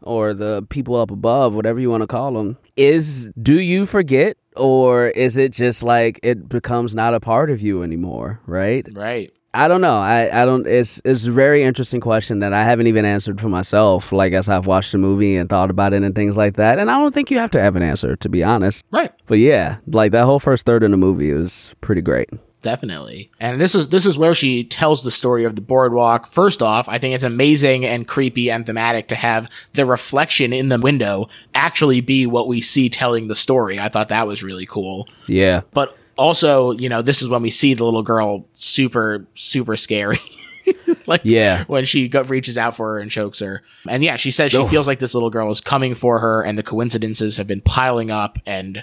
or 0.00 0.34
the 0.34 0.62
people 0.68 0.94
up 0.96 1.10
above, 1.10 1.54
whatever 1.54 1.80
you 1.80 1.90
want 1.90 2.02
to 2.02 2.06
call 2.06 2.32
them. 2.34 2.58
Is 2.76 3.30
do 3.40 3.58
you 3.60 3.86
forget, 3.86 4.36
or 4.54 5.08
is 5.08 5.36
it 5.36 5.50
just 5.52 5.82
like 5.82 6.20
it 6.22 6.48
becomes 6.48 6.94
not 6.94 7.12
a 7.14 7.20
part 7.20 7.50
of 7.50 7.60
you 7.60 7.82
anymore? 7.82 8.40
Right? 8.46 8.86
Right. 8.94 9.32
I 9.54 9.68
don't 9.68 9.80
know. 9.80 9.98
I, 9.98 10.42
I 10.42 10.44
don't. 10.44 10.66
It's 10.66 11.00
it's 11.04 11.26
a 11.26 11.30
very 11.32 11.62
interesting 11.62 12.00
question 12.00 12.40
that 12.40 12.52
I 12.52 12.64
haven't 12.64 12.88
even 12.88 13.04
answered 13.04 13.40
for 13.40 13.48
myself. 13.48 14.12
Like 14.12 14.32
as 14.32 14.48
I've 14.48 14.66
watched 14.66 14.92
the 14.92 14.98
movie 14.98 15.36
and 15.36 15.48
thought 15.48 15.70
about 15.70 15.92
it 15.92 16.02
and 16.02 16.14
things 16.14 16.36
like 16.36 16.54
that, 16.56 16.78
and 16.78 16.90
I 16.90 16.98
don't 16.98 17.14
think 17.14 17.30
you 17.30 17.38
have 17.38 17.52
to 17.52 17.60
have 17.60 17.76
an 17.76 17.82
answer 17.82 18.16
to 18.16 18.28
be 18.28 18.42
honest. 18.42 18.84
Right. 18.90 19.12
But 19.26 19.38
yeah, 19.38 19.76
like 19.86 20.12
that 20.12 20.24
whole 20.24 20.40
first 20.40 20.66
third 20.66 20.82
of 20.82 20.90
the 20.90 20.96
movie 20.96 21.32
was 21.32 21.74
pretty 21.80 22.02
great. 22.02 22.30
Definitely. 22.64 23.30
And 23.38 23.60
this 23.60 23.74
is 23.74 23.90
this 23.90 24.06
is 24.06 24.16
where 24.16 24.34
she 24.34 24.64
tells 24.64 25.04
the 25.04 25.10
story 25.10 25.44
of 25.44 25.54
the 25.54 25.60
boardwalk. 25.60 26.26
First 26.32 26.62
off, 26.62 26.88
I 26.88 26.98
think 26.98 27.14
it's 27.14 27.22
amazing 27.22 27.84
and 27.84 28.08
creepy 28.08 28.50
and 28.50 28.64
thematic 28.64 29.06
to 29.08 29.16
have 29.16 29.50
the 29.74 29.84
reflection 29.84 30.54
in 30.54 30.70
the 30.70 30.78
window 30.78 31.28
actually 31.54 32.00
be 32.00 32.26
what 32.26 32.48
we 32.48 32.62
see 32.62 32.88
telling 32.88 33.28
the 33.28 33.34
story. 33.34 33.78
I 33.78 33.90
thought 33.90 34.08
that 34.08 34.26
was 34.26 34.42
really 34.42 34.64
cool. 34.64 35.06
Yeah. 35.26 35.60
But 35.72 35.96
also, 36.16 36.72
you 36.72 36.88
know, 36.88 37.02
this 37.02 37.22
is 37.22 37.28
when 37.28 37.42
we 37.42 37.50
see 37.50 37.74
the 37.74 37.84
little 37.84 38.02
girl 38.02 38.44
super 38.54 39.26
super 39.34 39.76
scary. 39.76 40.18
like 41.06 41.20
Yeah. 41.24 41.64
when 41.64 41.84
she 41.84 42.08
go- 42.08 42.22
reaches 42.22 42.56
out 42.56 42.74
for 42.76 42.94
her 42.94 42.98
and 42.98 43.10
chokes 43.10 43.40
her. 43.40 43.62
And 43.88 44.02
yeah, 44.02 44.16
she 44.16 44.30
says 44.30 44.52
she 44.52 44.66
feels 44.68 44.86
like 44.86 44.98
this 44.98 45.12
little 45.14 45.30
girl 45.30 45.50
is 45.50 45.60
coming 45.60 45.94
for 45.94 46.18
her 46.20 46.42
and 46.42 46.56
the 46.58 46.62
coincidences 46.62 47.36
have 47.36 47.46
been 47.46 47.60
piling 47.60 48.10
up 48.10 48.38
and 48.46 48.82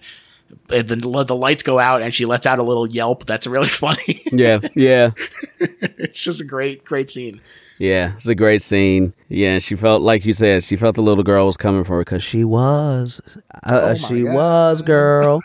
the, 0.67 0.83
the 0.83 1.35
lights 1.35 1.63
go 1.63 1.79
out 1.79 2.01
and 2.01 2.13
she 2.13 2.25
lets 2.25 2.45
out 2.45 2.59
a 2.59 2.63
little 2.63 2.87
yelp 2.87 3.25
that's 3.25 3.47
really 3.47 3.67
funny. 3.69 4.21
Yeah. 4.31 4.59
Yeah. 4.75 5.11
it's 5.59 6.19
just 6.19 6.41
a 6.41 6.45
great, 6.45 6.83
great 6.85 7.09
scene. 7.09 7.41
Yeah, 7.81 8.13
it's 8.13 8.27
a 8.27 8.35
great 8.35 8.61
scene. 8.61 9.11
Yeah, 9.27 9.57
she 9.57 9.75
felt 9.75 10.03
like 10.03 10.23
you 10.23 10.33
said 10.33 10.63
she 10.63 10.75
felt 10.77 10.93
the 10.95 11.01
little 11.01 11.23
girl 11.23 11.47
was 11.47 11.57
coming 11.57 11.83
for 11.83 11.95
her 11.95 12.01
because 12.01 12.21
she 12.23 12.43
was, 12.43 13.19
uh, 13.63 13.81
Oh 13.91 13.95
she 13.95 14.21
God. 14.23 14.35
was 14.35 14.81
girl. 14.83 15.41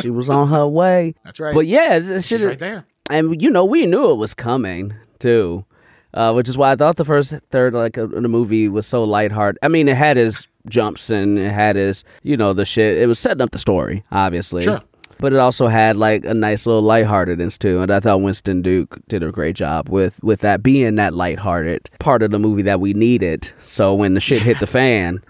she 0.00 0.10
was 0.10 0.28
on 0.28 0.48
her 0.48 0.66
way. 0.66 1.14
That's 1.24 1.40
right. 1.40 1.54
But 1.54 1.66
yeah, 1.66 1.98
shit 2.00 2.24
She's 2.24 2.44
right 2.44 2.58
there. 2.58 2.84
and 3.08 3.40
you 3.40 3.50
know 3.50 3.64
we 3.64 3.86
knew 3.86 4.10
it 4.10 4.16
was 4.16 4.34
coming 4.34 4.92
too, 5.18 5.64
uh, 6.12 6.32
which 6.34 6.48
is 6.50 6.58
why 6.58 6.72
I 6.72 6.76
thought 6.76 6.96
the 6.96 7.06
first 7.06 7.32
third 7.50 7.72
like 7.72 7.96
of 7.96 8.10
the 8.10 8.28
movie 8.28 8.68
was 8.68 8.86
so 8.86 9.02
lighthearted. 9.04 9.58
I 9.62 9.68
mean, 9.68 9.88
it 9.88 9.96
had 9.96 10.18
his 10.18 10.46
jumps 10.68 11.08
and 11.08 11.38
it 11.38 11.50
had 11.50 11.76
his 11.76 12.04
you 12.22 12.36
know 12.36 12.52
the 12.52 12.66
shit. 12.66 12.98
It 12.98 13.06
was 13.06 13.18
setting 13.18 13.40
up 13.40 13.52
the 13.52 13.58
story, 13.58 14.04
obviously. 14.12 14.64
Sure. 14.64 14.82
But 15.18 15.32
it 15.32 15.38
also 15.38 15.66
had 15.66 15.96
like 15.96 16.24
a 16.24 16.34
nice 16.34 16.66
little 16.66 16.82
lightheartedness 16.82 17.58
too, 17.58 17.80
and 17.80 17.90
I 17.90 18.00
thought 18.00 18.20
Winston 18.20 18.62
Duke 18.62 18.98
did 19.08 19.22
a 19.22 19.32
great 19.32 19.56
job 19.56 19.88
with 19.88 20.22
with 20.22 20.40
that 20.40 20.62
being 20.62 20.94
that 20.96 21.14
lighthearted 21.14 21.90
part 21.98 22.22
of 22.22 22.30
the 22.30 22.38
movie 22.38 22.62
that 22.62 22.80
we 22.80 22.94
needed. 22.94 23.50
So 23.64 23.94
when 23.94 24.14
the 24.14 24.20
shit 24.20 24.42
hit 24.42 24.60
the 24.60 24.66
fan, 24.78 25.22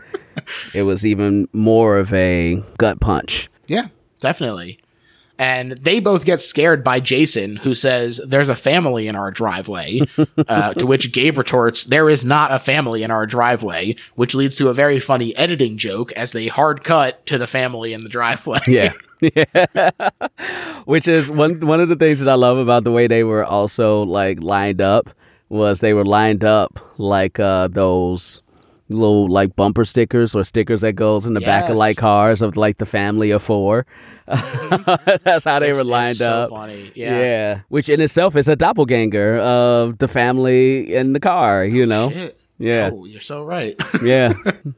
it 0.74 0.82
was 0.82 1.06
even 1.06 1.48
more 1.52 1.98
of 1.98 2.12
a 2.12 2.62
gut 2.78 3.00
punch. 3.00 3.48
Yeah, 3.66 3.88
definitely. 4.18 4.78
And 5.38 5.72
they 5.72 6.00
both 6.00 6.24
get 6.24 6.40
scared 6.40 6.82
by 6.82 6.98
Jason, 6.98 7.56
who 7.56 7.74
says, 7.74 8.20
There's 8.26 8.48
a 8.48 8.56
family 8.56 9.06
in 9.06 9.14
our 9.14 9.30
driveway. 9.30 10.00
uh, 10.48 10.74
to 10.74 10.86
which 10.86 11.12
Gabe 11.12 11.38
retorts, 11.38 11.84
There 11.84 12.10
is 12.10 12.24
not 12.24 12.50
a 12.50 12.58
family 12.58 13.04
in 13.04 13.12
our 13.12 13.24
driveway, 13.24 13.94
which 14.16 14.34
leads 14.34 14.56
to 14.56 14.68
a 14.68 14.74
very 14.74 14.98
funny 14.98 15.36
editing 15.36 15.78
joke 15.78 16.10
as 16.12 16.32
they 16.32 16.48
hard 16.48 16.82
cut 16.82 17.24
to 17.26 17.38
the 17.38 17.46
family 17.46 17.92
in 17.92 18.02
the 18.02 18.08
driveway. 18.08 18.58
Yeah. 18.66 18.92
Yeah. 19.20 19.90
Which 20.84 21.08
is 21.08 21.30
one 21.30 21.60
one 21.66 21.80
of 21.80 21.88
the 21.88 21.96
things 21.96 22.20
that 22.20 22.28
I 22.28 22.34
love 22.34 22.58
about 22.58 22.84
the 22.84 22.92
way 22.92 23.06
they 23.06 23.24
were 23.24 23.44
also 23.44 24.02
like 24.04 24.40
lined 24.40 24.80
up 24.80 25.10
was 25.48 25.80
they 25.80 25.92
were 25.94 26.04
lined 26.04 26.44
up 26.44 26.78
like 26.98 27.38
uh 27.40 27.68
those 27.68 28.42
little 28.90 29.28
like 29.28 29.54
bumper 29.56 29.84
stickers 29.84 30.34
or 30.34 30.44
stickers 30.44 30.80
that 30.80 30.92
goes 30.94 31.26
in 31.26 31.34
the 31.34 31.40
back 31.40 31.68
of 31.68 31.76
like 31.76 31.96
cars 31.98 32.40
of 32.40 32.56
like 32.56 32.78
the 32.78 32.86
family 32.86 33.30
of 33.30 33.42
4 33.42 33.84
That's 34.26 35.44
how 35.44 35.58
they 35.58 35.66
It's- 35.70 35.76
were 35.76 35.84
lined 35.84 36.16
so 36.18 36.30
up. 36.44 36.50
funny. 36.50 36.90
Yeah. 36.94 37.20
yeah. 37.20 37.60
Which 37.68 37.88
in 37.88 38.00
itself 38.00 38.36
is 38.36 38.48
a 38.48 38.56
doppelganger 38.56 39.38
of 39.38 39.98
the 39.98 40.08
family 40.08 40.94
in 40.94 41.12
the 41.12 41.20
car, 41.20 41.64
you 41.64 41.84
know. 41.86 42.10
Shit. 42.10 42.37
Yeah. 42.58 42.90
Oh, 42.92 43.04
you're 43.04 43.20
so 43.20 43.44
right. 43.44 43.80
Yeah. 44.02 44.34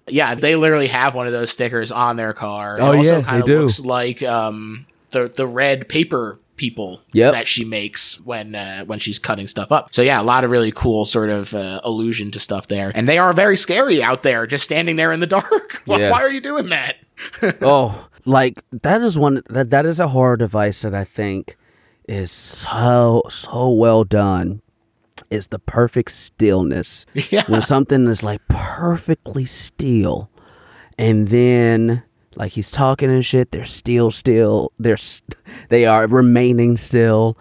yeah, 0.06 0.34
they 0.34 0.54
literally 0.56 0.88
have 0.88 1.14
one 1.14 1.26
of 1.26 1.32
those 1.32 1.50
stickers 1.50 1.90
on 1.92 2.16
their 2.16 2.32
car. 2.32 2.78
It 2.78 2.82
Oh, 2.82 2.96
also 2.96 3.18
yeah, 3.18 3.22
kind 3.22 3.42
of 3.42 3.48
looks 3.48 3.80
like 3.80 4.22
um, 4.22 4.86
the 5.12 5.28
the 5.34 5.46
red 5.46 5.88
paper 5.88 6.38
people 6.56 7.00
Yep. 7.14 7.32
that 7.32 7.48
she 7.48 7.64
makes 7.64 8.20
when 8.20 8.54
uh, 8.54 8.84
when 8.84 8.98
she's 8.98 9.18
cutting 9.18 9.48
stuff 9.48 9.72
up. 9.72 9.88
So 9.94 10.02
yeah, 10.02 10.20
a 10.20 10.22
lot 10.24 10.44
of 10.44 10.50
really 10.50 10.72
cool 10.72 11.06
sort 11.06 11.30
of 11.30 11.54
uh, 11.54 11.80
allusion 11.84 12.30
to 12.32 12.38
stuff 12.40 12.68
there. 12.68 12.92
And 12.94 13.08
they 13.08 13.16
are 13.18 13.32
very 13.32 13.56
scary 13.56 14.02
out 14.02 14.22
there, 14.22 14.46
just 14.46 14.64
standing 14.64 14.96
there 14.96 15.10
in 15.12 15.20
the 15.20 15.26
dark. 15.38 15.80
why, 15.86 15.98
Yeah. 16.00 16.10
why 16.10 16.22
are 16.22 16.30
you 16.30 16.40
doing 16.42 16.68
that? 16.68 16.96
oh, 17.62 18.08
like 18.26 18.62
that 18.72 19.00
is 19.00 19.18
one 19.18 19.42
that 19.48 19.70
that 19.70 19.86
is 19.86 20.00
a 20.00 20.08
horror 20.08 20.36
device 20.36 20.82
that 20.82 20.94
I 20.94 21.04
think 21.04 21.56
is 22.06 22.30
so 22.30 23.22
so 23.30 23.70
well 23.70 24.04
done. 24.04 24.60
It's 25.30 25.48
the 25.48 25.58
perfect 25.58 26.10
stillness. 26.10 27.06
Yeah. 27.30 27.44
When 27.46 27.60
something 27.60 28.06
is 28.06 28.24
like 28.24 28.40
perfectly 28.48 29.44
still, 29.44 30.30
and 30.98 31.28
then 31.28 32.02
like 32.34 32.52
he's 32.52 32.70
talking 32.70 33.10
and 33.10 33.24
shit, 33.24 33.52
they're 33.52 33.64
still 33.64 34.10
still. 34.10 34.72
They're 34.78 34.96
they 35.68 35.86
are 35.86 36.06
remaining 36.08 36.76
still, 36.76 37.38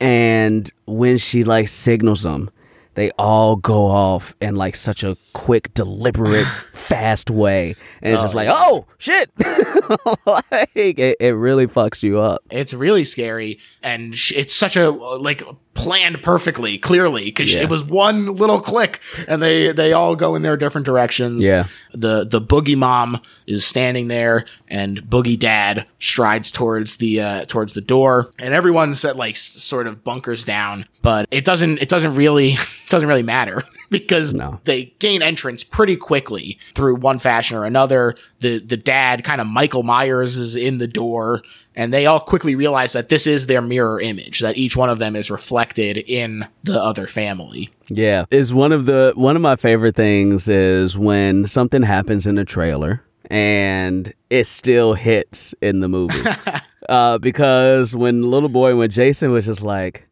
and 0.00 0.70
when 0.86 1.18
she 1.18 1.44
like 1.44 1.68
signals 1.68 2.22
them. 2.22 2.50
They 2.94 3.10
all 3.18 3.56
go 3.56 3.86
off 3.86 4.36
in 4.40 4.54
like 4.54 4.76
such 4.76 5.02
a 5.02 5.16
quick, 5.32 5.74
deliberate, 5.74 6.46
fast 6.72 7.28
way, 7.28 7.74
and 8.00 8.14
it's 8.14 8.22
just 8.22 8.36
oh, 8.36 8.38
like, 8.38 8.48
oh 8.48 8.86
shit! 8.98 9.30
like 10.26 10.70
it, 10.76 11.16
it 11.18 11.30
really 11.30 11.66
fucks 11.66 12.04
you 12.04 12.20
up. 12.20 12.42
It's 12.50 12.72
really 12.72 13.04
scary, 13.04 13.58
and 13.82 14.16
sh- 14.16 14.32
it's 14.36 14.54
such 14.54 14.76
a 14.76 14.90
like 14.90 15.42
planned 15.74 16.22
perfectly, 16.22 16.78
clearly, 16.78 17.24
because 17.24 17.52
Yeah. 17.52 17.62
it 17.62 17.68
was 17.68 17.82
one 17.84 18.36
little 18.36 18.60
click, 18.60 19.00
and 19.28 19.42
they 19.42 19.72
they 19.72 19.92
all 19.92 20.16
go 20.16 20.34
in 20.34 20.42
their 20.42 20.56
different 20.56 20.84
directions. 20.86 21.46
Yeah. 21.46 21.64
the 21.92 22.24
the 22.24 22.40
boogie 22.40 22.76
mom 22.76 23.20
is 23.46 23.64
standing 23.64 24.08
there, 24.08 24.46
and 24.68 25.02
boogie 25.02 25.38
dad 25.38 25.86
strides 26.00 26.50
towards 26.50 26.96
the 26.96 27.20
uh, 27.20 27.44
towards 27.46 27.72
the 27.74 27.80
door, 27.80 28.30
and 28.38 28.52
everyone's 28.54 29.04
at 29.04 29.16
like 29.16 29.34
s- 29.34 29.42
sort 29.62 29.86
of 29.86 30.02
bunkers 30.02 30.44
down, 30.44 30.86
but 31.02 31.26
it 31.30 31.44
doesn't 31.44 31.78
it 31.82 31.88
doesn't 31.88 32.14
really 32.16 32.56
doesn't 32.88 33.08
really 33.08 33.22
matter 33.22 33.62
because 33.98 34.34
No. 34.34 34.60
they 34.64 34.94
gain 34.98 35.22
entrance 35.22 35.64
pretty 35.64 35.96
quickly 35.96 36.58
through 36.74 36.96
one 36.96 37.18
fashion 37.18 37.56
or 37.56 37.64
another. 37.64 38.14
The 38.40 38.58
the 38.58 38.76
dad 38.76 39.24
kind 39.24 39.40
of 39.40 39.46
Michael 39.46 39.82
Myers 39.82 40.36
is 40.36 40.56
in 40.56 40.78
the 40.78 40.86
door, 40.86 41.42
and 41.74 41.92
they 41.92 42.06
all 42.06 42.20
quickly 42.20 42.54
realize 42.54 42.92
that 42.92 43.08
this 43.08 43.26
is 43.26 43.46
their 43.46 43.60
mirror 43.62 44.00
image, 44.00 44.40
that 44.40 44.56
each 44.56 44.76
one 44.76 44.90
of 44.90 44.98
them 44.98 45.16
is 45.16 45.30
reflected 45.30 45.98
in 45.98 46.46
the 46.62 46.82
other 46.82 47.06
family. 47.06 47.70
Yeah, 47.88 48.24
is 48.30 48.52
one 48.52 48.72
of 48.72 48.86
the 48.86 49.12
one 49.16 49.36
of 49.36 49.42
my 49.42 49.56
favorite 49.56 49.94
things 49.96 50.48
is 50.48 50.98
when 50.98 51.46
something 51.46 51.82
happens 51.82 52.26
in 52.26 52.34
the 52.34 52.44
trailer 52.44 53.02
and 53.30 54.12
it 54.30 54.44
still 54.44 54.94
hits 54.94 55.54
in 55.62 55.80
the 55.80 55.88
movie. 55.88 56.22
uh, 56.88 57.18
because 57.18 57.96
when 57.96 58.22
little 58.22 58.48
boy, 58.48 58.76
when 58.76 58.90
Jason 58.90 59.30
was 59.32 59.46
just 59.46 59.62
like, 59.62 60.04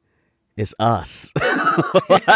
"It's 0.57 0.75
us," 0.79 1.33
like, 2.09 2.27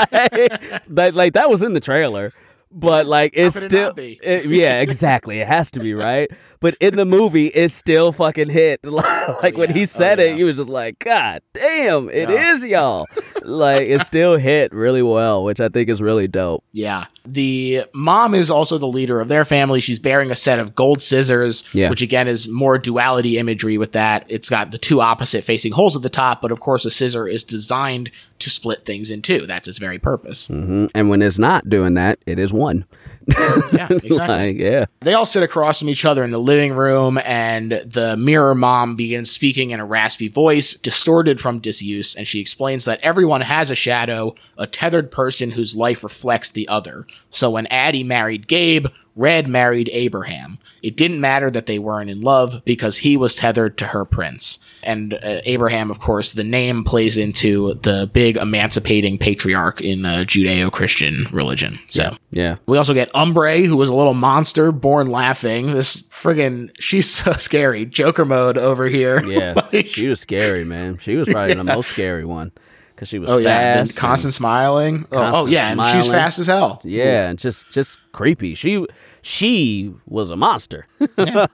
that, 0.89 1.11
like 1.15 1.33
that 1.35 1.49
was 1.51 1.63
in 1.63 1.73
the 1.75 1.81
trailer. 1.81 2.33
But 2.73 3.07
like 3.07 3.33
it's 3.35 3.57
it 3.57 3.61
still, 3.61 3.95
it- 3.97 4.45
yeah, 4.47 4.81
exactly. 4.81 5.41
It 5.41 5.47
has 5.47 5.71
to 5.73 5.81
be 5.81 5.95
right. 5.95 6.31
But 6.61 6.77
in 6.81 6.97
the 6.97 7.05
movie, 7.05 7.47
it 7.49 7.71
still 7.71 8.13
fucking 8.13 8.51
hit. 8.51 8.81
like 8.85 9.57
when 9.57 9.71
yeah. 9.71 9.75
he 9.75 9.83
Oh, 9.83 9.85
said 9.87 10.19
yeah. 10.19 10.27
it, 10.27 10.37
he 10.37 10.45
was 10.45 10.57
just 10.57 10.69
like, 10.69 10.99
"God 11.01 11.43
damn, 11.53 12.09
it 12.11 12.29
Yeah. 12.29 12.53
is 12.53 12.65
y'all." 12.65 13.07
like 13.43 13.83
it 13.83 14.01
still 14.01 14.37
hit 14.37 14.73
really 14.73 15.03
well, 15.03 15.45
which 15.45 15.61
I 15.61 15.69
think 15.69 15.89
is 15.89 16.03
really 16.03 16.27
dope. 16.27 16.65
Yeah. 16.73 17.05
The 17.25 17.85
mom 17.95 18.35
is 18.35 18.51
also 18.51 18.77
the 18.79 18.89
leader 18.89 19.21
of 19.21 19.29
their 19.29 19.45
family. 19.45 19.81
She's 19.81 19.99
bearing 20.01 20.31
a 20.33 20.35
set 20.37 20.59
of 20.59 20.75
gold 20.75 21.01
scissors, 21.01 21.63
which 21.73 22.03
again 22.03 22.27
is 22.27 22.49
more 22.49 22.77
duality 22.79 23.39
imagery 23.39 23.79
with 23.79 23.93
that. 23.93 24.27
It's 24.29 24.49
got 24.49 24.73
the 24.73 24.79
two 24.79 25.01
opposite 25.01 25.45
facing 25.45 25.73
holes 25.73 25.95
at 25.95 26.03
the 26.03 26.09
top, 26.11 26.43
but 26.43 26.51
of 26.51 26.59
course 26.61 26.85
a 26.85 26.91
scissor 26.91 27.29
is 27.29 27.45
designed 27.45 28.11
to 28.41 28.51
split 28.51 28.85
things 28.85 29.11
in 29.13 29.23
two. 29.23 29.47
That's 29.47 29.69
its 29.69 29.79
very 29.79 29.99
purpose. 29.99 30.49
Mhm. 30.49 30.91
And 30.95 31.09
when 31.09 31.23
it's 31.23 31.39
not 31.39 31.69
doing 31.69 31.95
that, 31.95 32.19
it 32.27 32.39
is 32.41 32.53
one. 32.53 32.85
Yeah, 33.27 33.89
exactly. 33.91 34.11
like, 34.11 34.57
yeah. 34.57 34.87
They 35.01 35.15
all 35.15 35.27
sit 35.27 35.43
across 35.43 35.81
from 35.81 35.89
each 35.89 36.05
other 36.05 36.25
in 36.25 36.31
the 36.31 36.39
living 36.39 36.75
room, 36.75 37.19
and 37.25 37.73
the 37.85 38.17
mirror 38.17 38.55
mom 38.55 38.97
begins 38.97 39.31
speaking 39.31 39.71
in 39.71 39.81
a 39.81 39.87
raspy 39.87 40.29
voice, 40.29 40.75
distorted 40.75 41.41
from 41.41 41.59
disuse, 41.59 42.15
and 42.15 42.27
she 42.27 42.41
explains 42.41 42.85
that 42.85 43.01
everyone 43.01 43.43
has 43.43 43.71
a 43.71 43.75
shadow, 43.75 44.35
a 44.57 44.67
tethered 44.67 45.11
person 45.11 45.51
whose 45.51 45.77
life 45.77 46.05
reflects 46.05 46.51
the 46.51 46.69
other. 46.69 47.07
So 47.31 47.51
when 47.51 47.67
Addie 47.67 48.05
married 48.05 48.49
Gabe, 48.49 48.87
Red 49.17 49.49
married 49.49 49.89
Abraham. 49.95 50.59
It 50.83 50.95
didn't 50.95 51.23
matter 51.23 51.51
that 51.51 51.65
they 51.65 51.79
weren't 51.79 52.11
in 52.11 52.21
love 52.21 52.63
because 52.67 52.99
he 52.99 53.17
was 53.17 53.35
tethered 53.35 53.79
to 53.79 53.89
her 53.89 54.05
prince. 54.05 54.59
And 54.87 55.15
uh, 55.15 55.41
Abraham, 55.45 55.91
of 55.91 55.99
course, 55.99 56.33
the 56.33 56.45
name 56.45 56.85
plays 56.85 57.19
into 57.19 57.75
the 57.83 58.09
big 58.13 58.37
emancipating 58.37 59.19
patriarch 59.19 59.81
in 59.81 60.03
the 60.03 60.25
Judeo 60.25 60.71
Christian 60.73 61.27
religion. 61.33 61.79
So. 61.91 62.17
Yeah. 62.31 62.57
We 62.67 62.79
also 62.79 62.95
get 62.95 63.13
Umbrae, 63.13 63.67
who 63.67 63.77
was 63.77 63.89
a 63.89 63.95
little 63.95 64.15
monster 64.15 64.71
born 64.73 65.09
laughing. 65.11 65.67
This 65.73 66.03
friggin' 66.03 66.71
she's 66.79 67.11
so 67.25 67.33
scary. 67.35 67.85
Joker 67.85 68.25
mode 68.25 68.57
over 68.59 68.87
here. 68.87 69.23
Yeah. 69.25 69.55
Like- 69.73 69.87
she 69.87 70.09
was 70.09 70.21
scary, 70.21 70.65
man. 70.65 70.97
She 70.99 71.17
was 71.17 71.29
probably 71.29 71.55
the 71.55 71.65
most 71.77 71.89
scary 71.91 72.25
one 72.25 72.53
because 72.95 73.09
she 73.09 73.19
was 73.19 73.29
oh 73.31 73.39
yeah, 73.39 73.79
and 73.79 73.81
fast. 73.81 73.91
and- 73.91 73.99
constant 74.01 74.35
smiling. 74.35 75.07
Oh, 75.13 75.17
oh 75.19 75.31
constant 75.33 75.53
yeah, 75.53 75.73
and 75.73 75.87
she's 75.89 76.11
fast 76.11 76.39
as 76.39 76.47
hell. 76.47 76.81
yeah, 76.85 77.29
and 77.29 77.39
just 77.39 77.71
just 77.71 77.99
creepy. 78.13 78.55
She 78.55 78.87
she 79.23 79.93
was 80.07 80.31
a 80.31 80.37
monster. 80.37 80.87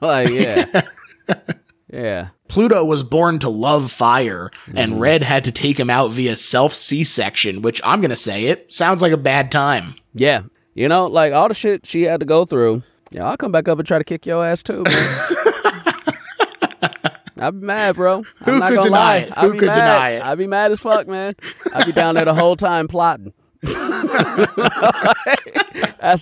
like 0.00 0.28
yeah. 0.28 0.82
yeah. 1.92 2.28
Pluto 2.52 2.84
was 2.84 3.02
born 3.02 3.38
to 3.38 3.48
love 3.48 3.90
fire, 3.90 4.50
Mm-hmm. 4.66 4.76
and 4.78 5.00
Red 5.00 5.22
had 5.22 5.44
to 5.44 5.52
take 5.52 5.80
him 5.80 5.88
out 5.88 6.10
via 6.10 6.36
self 6.36 6.74
C-section, 6.74 7.62
which 7.62 7.80
I'm 7.82 8.02
gonna 8.02 8.14
say 8.14 8.44
it 8.44 8.70
sounds 8.70 9.00
like 9.00 9.12
a 9.12 9.16
bad 9.16 9.50
time. 9.50 9.94
Yeah. 10.12 10.42
You 10.74 10.86
know, 10.88 11.06
like 11.06 11.32
all 11.32 11.48
the 11.48 11.54
shit 11.54 11.86
she 11.86 12.02
had 12.02 12.20
to 12.20 12.26
go 12.26 12.44
through. 12.44 12.82
Yeah, 13.10 13.24
I'll 13.28 13.38
come 13.38 13.52
back 13.52 13.68
up 13.68 13.78
and 13.78 13.88
try 13.88 13.96
to 13.96 14.04
kick 14.04 14.26
your 14.26 14.44
ass 14.46 14.62
too, 14.62 14.82
man. 14.82 14.84
I'd 17.38 17.58
be 17.60 17.66
mad, 17.66 17.96
bro. 17.96 18.18
I'm 18.18 18.24
Who 18.44 18.58
not 18.58 18.68
could 18.68 18.76
gonna 18.76 18.88
deny 18.88 18.98
lie. 18.98 19.16
it? 19.16 19.32
I'd 19.36 19.44
Who 19.44 19.52
could 19.58 19.66
mad. 19.68 19.74
deny 19.74 20.08
it? 20.10 20.22
I'd 20.24 20.38
be 20.38 20.46
mad 20.46 20.72
as 20.72 20.80
fuck, 20.80 21.08
man. 21.08 21.34
I'd 21.74 21.86
be 21.86 21.92
down 21.92 22.14
there 22.14 22.24
the 22.26 22.34
whole 22.34 22.54
time 22.56 22.86
plotting. 22.86 23.32
That's 23.62 23.76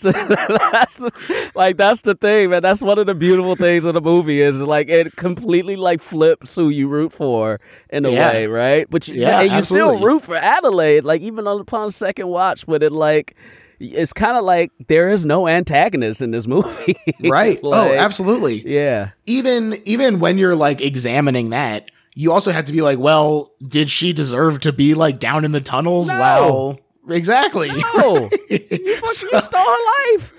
the 0.01 0.12
that's 0.72 0.97
the 0.99 1.51
like 1.55 1.76
that's 1.76 2.03
the 2.03 2.14
thing, 2.14 2.51
man. 2.51 2.62
That's 2.62 2.82
one 2.82 2.99
of 2.99 3.07
the 3.07 3.14
beautiful 3.14 3.57
things 3.57 3.84
of 3.84 3.95
the 3.95 4.01
movie 4.01 4.41
is 4.41 4.61
like 4.61 4.88
it 4.88 5.16
completely 5.16 5.76
like 5.76 6.01
flips 6.01 6.55
who 6.55 6.68
you 6.68 6.88
root 6.88 7.12
for 7.12 7.61
in 7.91 8.05
a 8.05 8.11
Yeah. 8.11 8.30
way, 8.32 8.47
right? 8.47 8.86
But 8.91 9.09
you, 9.09 9.20
Yeah, 9.20 9.41
and 9.41 9.53
you 9.53 9.62
still 9.62 10.01
root 10.01 10.22
for 10.22 10.36
Adelaide, 10.36 11.05
like 11.05 11.22
even 11.22 11.47
on 11.47 11.61
upon 11.61 11.91
second 11.91 12.28
watch, 12.28 12.66
but 12.66 12.82
it 12.82 12.93
like 12.93 13.36
it's 13.78 14.12
kind 14.12 14.36
of 14.36 14.45
like 14.45 14.70
there 14.88 15.11
is 15.11 15.24
no 15.24 15.49
antagonist 15.49 16.20
in 16.20 16.32
this 16.32 16.47
movie, 16.47 16.97
Right. 17.22 17.59
oh, 17.64 17.93
absolutely. 17.95 18.62
Yeah, 18.70 19.11
even 19.26 19.78
even 19.86 20.20
when 20.20 20.36
you're 20.36 20.57
like 20.57 20.82
examining 20.82 21.51
that, 21.51 21.91
you 22.14 22.32
also 22.32 22.51
have 22.51 22.66
to 22.66 22.72
be 22.72 22.82
like, 22.82 22.99
well, 22.99 23.53
did 23.66 23.88
she 23.91 24.12
deserve 24.12 24.61
to 24.61 24.72
be 24.72 24.93
like 24.95 25.18
down 25.18 25.47
in 25.47 25.53
the 25.53 25.61
tunnels? 25.62 26.09
No. 26.09 26.18
Well, 26.18 26.80
exactly. 27.12 27.70
oh, 27.72 28.28
you 28.50 28.96
fucking 28.96 29.40
stole 29.42 29.64
her 29.64 30.12
life. 30.14 30.32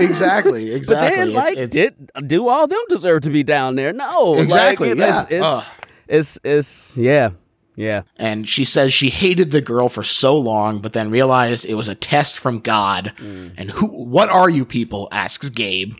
exactly. 0.00 0.68
But 0.70 0.76
Exactly. 0.76 1.16
then, 1.18 1.32
like, 1.32 1.52
it's- 1.56 1.68
did 1.70 2.10
do 2.28 2.48
all 2.48 2.66
them 2.66 2.80
deserve 2.88 3.22
to 3.22 3.30
be 3.30 3.42
down 3.42 3.76
there? 3.76 3.92
No, 3.92 4.32
like, 4.32 4.42
Exactly, 4.44 4.90
it- 4.90 4.98
yeah. 4.98 5.22
It's, 5.22 5.30
it's, 5.30 5.46
Ugh. 5.46 5.64
it's, 6.08 6.38
it's, 6.44 6.96
yeah, 6.96 7.30
yeah, 7.76 8.02
and 8.16 8.46
she 8.48 8.64
says 8.66 8.92
she 8.92 9.08
hated 9.08 9.50
the 9.50 9.62
girl 9.62 9.88
for 9.88 10.02
so 10.02 10.36
long, 10.36 10.80
but 10.80 10.92
then 10.92 11.10
realized 11.10 11.64
it 11.64 11.74
was 11.74 11.88
a 11.88 11.94
test 11.94 12.38
from 12.38 12.58
God. 12.60 13.14
Mm. 13.16 13.54
And 13.56 13.70
who? 13.70 13.86
What 13.86 14.28
are 14.28 14.50
you 14.50 14.64
people? 14.66 15.08
asks 15.10 15.48
Gabe. 15.48 15.94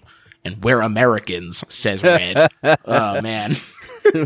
And 0.45 0.63
we're 0.65 0.81
Americans, 0.81 1.63
says 1.73 2.03
Red. 2.03 2.49
oh 2.85 3.21
man. 3.21 3.55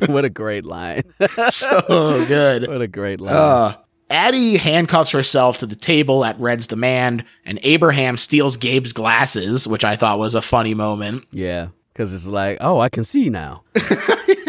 what 0.06 0.24
a 0.24 0.30
great 0.30 0.64
line. 0.64 1.02
so 1.50 2.24
good. 2.26 2.66
what 2.66 2.80
a 2.80 2.88
great 2.88 3.20
line. 3.20 3.34
Uh, 3.36 3.74
Addie 4.08 4.56
handcuffs 4.56 5.10
herself 5.10 5.58
to 5.58 5.66
the 5.66 5.74
table 5.74 6.24
at 6.24 6.38
Red's 6.38 6.66
demand, 6.66 7.24
and 7.44 7.58
Abraham 7.62 8.16
steals 8.16 8.56
Gabe's 8.56 8.92
glasses, 8.92 9.66
which 9.66 9.84
I 9.84 9.96
thought 9.96 10.18
was 10.18 10.34
a 10.34 10.42
funny 10.42 10.74
moment. 10.74 11.24
yeah, 11.32 11.68
because 11.92 12.14
it's 12.14 12.26
like, 12.28 12.58
oh, 12.60 12.78
I 12.80 12.88
can 12.88 13.04
see 13.04 13.30
now. 13.30 13.64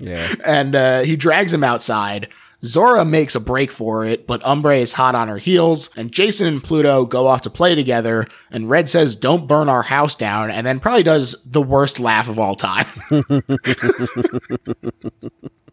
yeah. 0.00 0.34
And 0.44 0.74
uh, 0.74 1.00
he 1.00 1.16
drags 1.16 1.52
him 1.52 1.64
outside. 1.64 2.28
Zora 2.64 3.04
makes 3.04 3.34
a 3.34 3.40
break 3.40 3.70
for 3.70 4.06
it, 4.06 4.26
but 4.26 4.42
Umbrae 4.42 4.80
is 4.80 4.94
hot 4.94 5.14
on 5.14 5.28
her 5.28 5.38
heels, 5.38 5.90
and 5.96 6.10
Jason 6.10 6.46
and 6.46 6.64
Pluto 6.64 7.04
go 7.04 7.26
off 7.26 7.42
to 7.42 7.50
play 7.50 7.74
together, 7.74 8.26
and 8.50 8.70
Red 8.70 8.88
says, 8.88 9.16
Don't 9.16 9.46
burn 9.46 9.68
our 9.68 9.82
house 9.82 10.14
down, 10.14 10.50
and 10.50 10.66
then 10.66 10.80
probably 10.80 11.02
does 11.02 11.36
the 11.44 11.60
worst 11.62 12.00
laugh 12.00 12.28
of 12.28 12.38
all 12.38 12.54
time. 12.54 12.86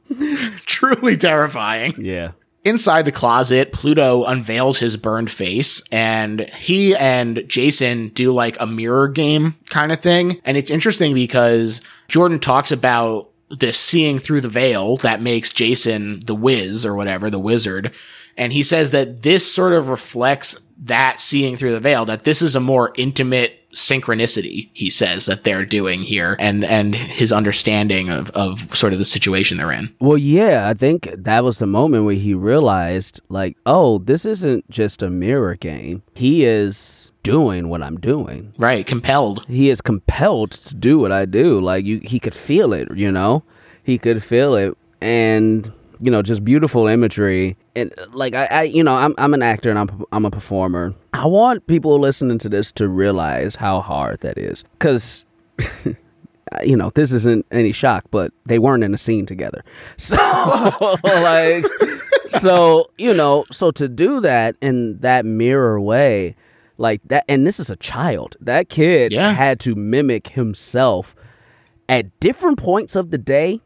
Truly 0.66 1.16
terrifying. 1.16 1.94
Yeah. 1.98 2.32
Inside 2.64 3.06
the 3.06 3.12
closet, 3.12 3.72
Pluto 3.72 4.24
unveils 4.24 4.78
his 4.78 4.96
burned 4.96 5.32
face 5.32 5.82
and 5.92 6.42
he 6.50 6.96
and 6.96 7.44
Jason 7.48 8.10
do 8.10 8.32
like 8.32 8.56
a 8.60 8.68
mirror 8.68 9.08
game 9.08 9.56
kind 9.70 9.92
of 9.92 10.00
thing. 10.00 10.40
And 10.46 10.58
it's 10.58 10.70
interesting 10.70 11.16
because 11.16 11.82
Jordan 12.08 12.40
talks 12.40 12.72
about 12.72 13.30
this 13.50 13.80
seeing 13.80 14.20
through 14.20 14.42
the 14.42 14.50
veil 14.50 14.98
that 14.98 15.22
makes 15.22 15.50
Jason 15.50 16.20
the 16.20 16.36
whiz 16.36 16.86
or 16.86 16.96
whatever, 16.96 17.32
the 17.32 17.40
wizard. 17.40 17.92
And 18.38 18.54
he 18.54 18.62
says 18.62 18.92
that 18.92 19.24
this 19.24 19.52
sort 19.52 19.74
of 19.74 19.88
reflects 19.88 20.56
that 20.84 21.20
seeing 21.20 21.58
through 21.58 21.72
the 21.72 21.80
veil, 21.80 22.06
that 22.06 22.26
this 22.26 22.44
is 22.44 22.56
a 22.56 22.60
more 22.60 22.94
intimate 22.96 23.61
synchronicity, 23.74 24.70
he 24.74 24.90
says, 24.90 25.26
that 25.26 25.44
they're 25.44 25.66
doing 25.66 26.02
here 26.02 26.36
and, 26.40 26.64
and 26.64 26.96
his 26.96 27.32
understanding 27.32 28.10
of, 28.10 28.30
of 28.32 28.76
sort 28.76 28.94
of 28.94 29.00
the 29.00 29.06
situation 29.06 29.58
they're 29.58 29.72
in. 29.72 29.96
Well, 30.00 30.18
yeah, 30.18 30.68
I 30.68 30.74
think 30.74 31.10
that 31.16 31.44
was 31.44 31.60
the 31.60 31.68
moment 31.68 32.06
where 32.06 32.16
he 32.16 32.34
realized, 32.34 33.22
like, 33.30 33.58
oh, 33.66 34.00
this 34.00 34.26
isn't 34.26 34.70
just 34.70 35.02
a 35.02 35.10
mirror 35.10 35.56
game. 35.56 36.04
He 36.16 36.46
is 36.46 37.12
doing 37.24 37.70
what 37.70 37.84
I'm 37.84 37.98
doing. 37.98 38.52
Right. 38.58 38.86
Compelled. 38.86 39.46
He 39.48 39.70
is 39.70 39.82
compelled 39.82 40.52
to 40.52 40.76
do 40.76 41.00
what 41.00 41.12
I 41.12 41.26
do. 41.26 41.62
Like, 41.62 41.86
you, 41.86 42.00
he 42.04 42.20
could 42.20 42.36
feel 42.36 42.74
it, 42.74 42.96
you 42.96 43.12
know? 43.12 43.44
He 43.84 43.98
could 43.98 44.24
feel 44.24 44.56
it. 44.56 44.78
And 45.00 45.72
you 46.02 46.12
know, 46.12 46.22
just 46.22 46.44
beautiful 46.44 46.88
imagery. 46.88 47.56
And 47.76 47.94
like 48.12 48.34
I, 48.36 48.46
I, 48.46 48.62
you 48.64 48.84
know, 48.84 48.96
I'm 48.96 49.14
I'm 49.18 49.34
an 49.34 49.42
actor 49.42 49.70
and 49.70 49.80
I'm 49.80 50.04
I'm 50.12 50.26
a 50.26 50.32
performer. 50.32 50.94
I 51.14 51.26
want 51.26 51.68
people 51.68 52.00
listening 52.00 52.38
to 52.40 52.50
this 52.50 52.72
to 52.74 52.88
realize 52.88 53.56
how 53.56 53.80
hard 53.82 54.20
that 54.22 54.38
is, 54.38 54.64
because. 54.74 55.26
you 56.66 56.76
know, 56.76 56.90
this 56.96 57.14
isn't 57.14 57.46
any 57.52 57.72
shock, 57.72 58.04
but 58.12 58.34
they 58.46 58.60
weren't 58.60 58.84
in 58.84 58.94
a 58.94 58.98
scene 58.98 59.26
together. 59.26 59.64
So, 59.98 60.18
like, 61.04 61.66
so, 62.28 62.90
you 62.98 63.14
know, 63.14 63.46
so 63.52 63.72
to 63.72 63.88
do 63.88 64.20
that 64.22 64.56
in 64.62 65.00
that 65.00 65.26
mirror 65.26 65.80
way, 65.80 66.36
like 66.78 67.00
that, 67.06 67.24
and 67.30 67.48
this 67.48 67.60
is 67.60 67.70
a 67.70 67.76
child, 67.78 68.36
that 68.42 68.68
kid 68.68 69.12
Yeah. 69.14 69.32
had 69.32 69.60
to 69.62 69.76
mimic 69.76 70.30
himself 70.30 71.16
at 71.88 72.20
different 72.20 72.58
points 72.58 72.96
of 72.98 73.12
the 73.12 73.18
day 73.18 73.62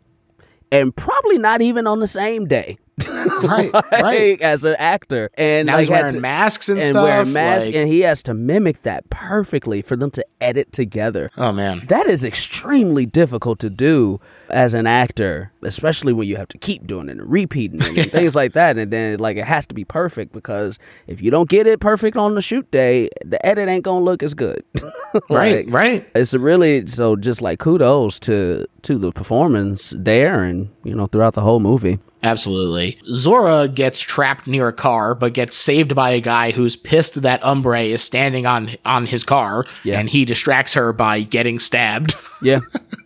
and 0.71 0.95
probably 0.95 1.37
not 1.37 1.61
even 1.61 1.87
on 1.87 1.99
the 1.99 2.07
same 2.07 2.45
day. 2.47 2.77
Right. 3.09 3.73
like, 3.73 3.91
right. 3.91 4.41
as 4.41 4.63
an 4.63 4.75
actor, 4.79 5.29
and 5.37 5.67
Now 5.67 5.73
like, 5.73 5.79
he's 5.81 5.89
wearing 5.89 6.13
to- 6.13 6.19
masks 6.21 6.69
and, 6.69 6.79
and 6.79 6.87
stuff. 6.89 7.03
wearing 7.03 7.33
masks, 7.33 7.65
like- 7.67 7.75
and 7.75 7.87
he 7.89 7.99
has 8.01 8.23
to 8.23 8.33
mimic 8.33 8.83
that 8.83 9.09
perfectly 9.09 9.81
for 9.81 9.97
them 9.97 10.11
to 10.11 10.25
edit 10.39 10.71
together. 10.71 11.29
oh 11.37 11.51
man. 11.51 11.81
That 11.87 12.07
is 12.07 12.23
extremely 12.23 13.05
difficult 13.05 13.59
to 13.59 13.69
do 13.69 14.21
as 14.55 14.73
an 14.73 14.87
actor, 14.87 15.51
especially 15.63 16.13
when 16.13 16.27
you 16.27 16.37
have 16.37 16.47
to 16.47 16.57
keep 16.57 16.87
doing 16.87 17.09
it 17.09 17.17
and 17.19 17.29
repeating 17.31 17.81
it 17.81 17.97
and 17.97 18.11
things 18.11 18.35
like 18.35 18.53
that. 18.53 18.77
And 18.77 18.89
then 18.91 19.19
like 19.19 19.37
it 19.37 19.45
has 19.45 19.67
to 19.67 19.75
be 19.75 19.83
perfect 19.83 20.31
because 20.31 20.79
if 21.07 21.21
you 21.21 21.29
don't 21.29 21.49
get 21.49 21.67
it 21.67 21.79
perfect 21.79 22.17
on 22.17 22.35
the 22.35 22.41
shoot 22.41 22.69
day, 22.71 23.09
the 23.23 23.43
edit 23.45 23.67
ain't 23.69 23.83
gonna 23.83 24.03
look 24.03 24.23
as 24.23 24.33
good. 24.33 24.63
Right. 25.29 25.65
Like, 25.65 25.73
Right. 25.73 26.09
It's 26.13 26.33
really 26.33 26.87
so 26.87 27.15
just 27.15 27.41
like 27.41 27.59
kudos 27.59 28.19
to 28.21 28.65
to 28.81 28.97
the 28.97 29.11
performance 29.13 29.93
there 29.97 30.43
and 30.43 30.69
you 30.83 30.93
know 30.93 31.07
throughout 31.07 31.35
the 31.35 31.41
whole 31.41 31.61
movie. 31.61 31.99
Absolutely. 32.21 32.97
Zora 33.13 33.67
gets 33.69 33.99
trapped 34.01 34.45
near 34.47 34.67
a 34.67 34.73
car, 34.73 35.15
but 35.15 35.33
gets 35.33 35.55
saved 35.55 35.95
by 35.95 36.09
a 36.09 36.19
guy 36.19 36.51
who's 36.51 36.75
pissed 36.75 37.21
that 37.21 37.41
Umbrae 37.43 37.89
is 37.91 38.01
standing 38.03 38.45
on 38.45 38.71
on 38.83 39.05
his 39.05 39.23
car, 39.23 39.63
Yeah. 39.85 39.99
and 39.99 40.09
he 40.09 40.25
distracts 40.25 40.73
her 40.73 40.91
by 40.91 41.21
getting 41.21 41.59
stabbed. 41.59 42.15
Yeah, 42.41 42.59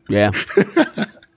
yeah, 0.10 0.32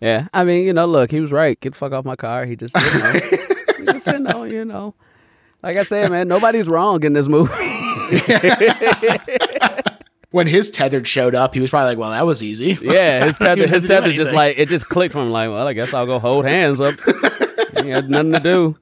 yeah. 0.02 0.26
I 0.34 0.44
mean, 0.44 0.64
you 0.64 0.72
know, 0.72 0.86
look, 0.86 1.10
he 1.10 1.20
was 1.20 1.32
right. 1.32 1.58
Get 1.60 1.74
the 1.74 1.78
fuck 1.78 1.92
off 1.92 2.04
my 2.04 2.16
car. 2.16 2.44
He 2.44 2.56
just 2.56 2.74
didn't 2.74 2.98
know. 2.98 3.12
he 3.78 3.84
just 3.84 4.04
didn't 4.04 4.24
know. 4.24 4.42
You 4.44 4.64
know, 4.64 4.94
like 5.62 5.76
I 5.76 5.84
said, 5.84 6.10
man, 6.10 6.26
nobody's 6.28 6.68
wrong 6.68 7.04
in 7.04 7.12
this 7.12 7.28
movie. 7.28 7.52
when 10.32 10.48
his 10.48 10.70
tethered 10.70 11.06
showed 11.06 11.34
up, 11.34 11.54
he 11.54 11.60
was 11.60 11.70
probably 11.70 11.90
like, 11.90 11.98
"Well, 11.98 12.10
that 12.10 12.26
was 12.26 12.42
easy." 12.42 12.76
yeah, 12.82 13.24
his 13.24 13.38
tether, 13.38 13.68
his 13.68 13.86
tether 13.86 14.12
just 14.12 14.32
like 14.32 14.58
it 14.58 14.68
just 14.68 14.88
clicked 14.88 15.12
from. 15.12 15.30
Like, 15.30 15.50
well, 15.50 15.68
I 15.68 15.72
guess 15.72 15.94
I'll 15.94 16.06
go 16.06 16.18
hold 16.18 16.44
hands 16.44 16.80
up. 16.80 16.94
he 17.80 17.90
had 17.90 18.10
nothing 18.10 18.32
to 18.32 18.40
do. 18.40 18.76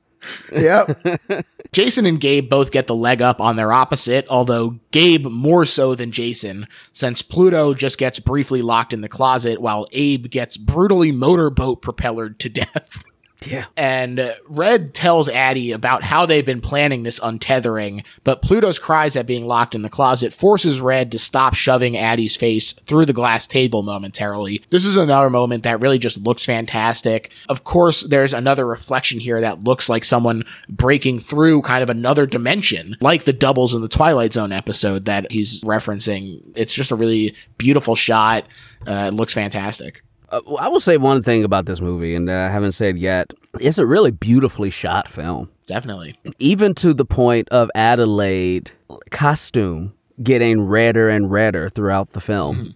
Yep. 0.53 1.01
Jason 1.73 2.07
and 2.07 2.21
Gabe 2.21 2.49
both 2.49 2.73
get 2.73 2.87
the 2.87 2.95
leg 2.95 3.23
up 3.23 3.41
on 3.41 3.57
their 3.57 3.73
opposite, 3.73 4.27
although 4.29 4.81
Gabe 4.91 5.27
more 5.27 5.65
so 5.65 5.95
than 5.95 6.11
Jason, 6.11 6.67
since 6.93 7.23
Pluto 7.23 7.75
just 7.75 7.99
gets 7.99 8.19
briefly 8.19 8.61
locked 8.63 8.93
in 8.93 9.03
the 9.03 9.09
closet 9.09 9.61
while 9.61 9.87
Abe 9.93 10.29
gets 10.31 10.57
brutally 10.57 11.13
motorboat 11.13 11.81
propellered 11.83 12.39
to 12.39 12.49
death. 12.49 13.05
Yeah. 13.47 13.67
And 13.77 14.21
uh, 14.21 14.35
Red 14.49 14.93
tells 14.93 15.29
Addie 15.29 15.73
about 15.73 16.03
how 16.03 16.27
they've 16.27 16.45
been 16.45 16.61
planning 16.61 17.03
this 17.03 17.21
untethering, 17.21 18.05
but 18.23 18.43
Pluto's 18.43 18.79
cries 18.79 19.17
at 19.17 19.27
being 19.27 19.47
locked 19.47 19.75
in 19.75 19.83
the 19.83 19.89
closet 19.89 20.33
forces 20.33 20.81
Red 20.81 21.11
to 21.13 21.19
stop 21.19 21.55
shoving 21.55 21.97
Addie's 21.97 22.37
face 22.37 22.73
through 22.73 23.07
the 23.07 23.13
glass 23.13 23.47
table 23.47 23.83
momentarily. 23.83 24.63
This 24.71 24.85
is 24.85 24.97
another 24.97 25.31
moment 25.31 25.63
that 25.65 25.81
really 25.81 25.99
just 25.99 26.19
looks 26.19 26.45
fantastic. 26.45 27.33
Of 27.49 27.65
course, 27.65 28.03
there's 28.03 28.35
another 28.35 28.67
reflection 28.67 29.21
here 29.21 29.41
that 29.41 29.65
looks 29.65 29.89
like 29.89 30.05
someone 30.05 30.45
breaking 30.69 31.21
through 31.21 31.63
kind 31.63 31.83
of 31.83 31.91
another 31.91 32.27
dimension, 32.27 32.97
like 33.01 33.25
the 33.25 33.33
doubles 33.33 33.75
in 33.75 33.81
the 33.81 33.89
Twilight 33.89 34.35
Zone 34.35 34.53
episode 34.53 35.07
that 35.07 35.31
he's 35.33 35.61
referencing. 35.61 36.53
It's 36.57 36.75
just 36.75 36.91
a 36.91 36.97
really 36.97 37.35
beautiful 37.57 37.97
shot. 37.97 38.45
Uh, 38.87 39.09
it 39.09 39.15
looks 39.15 39.33
fantastic. 39.33 40.03
Uh, 40.31 40.41
I 40.61 40.69
will 40.69 40.81
say 40.81 40.97
one 40.97 41.23
thing 41.23 41.45
about 41.45 41.67
this 41.67 41.81
movie, 41.81 42.15
and 42.15 42.31
uh, 42.31 42.35
I 42.35 42.49
haven't 42.49 42.73
said 42.73 42.99
yet. 42.99 43.33
It's 43.61 43.79
a 43.79 43.87
really 43.87 44.11
beautifully 44.11 44.71
shot 44.71 45.09
film. 45.09 45.51
Definitely. 45.67 46.17
even 46.41 46.75
to 46.77 46.93
the 46.93 47.05
point 47.05 47.49
of 47.51 47.71
Adelaide 47.77 48.73
costume 49.11 49.95
getting 50.23 50.63
redder 50.63 51.09
and 51.09 51.31
redder 51.31 51.69
throughout 51.69 52.11
the 52.11 52.21
film. 52.21 52.73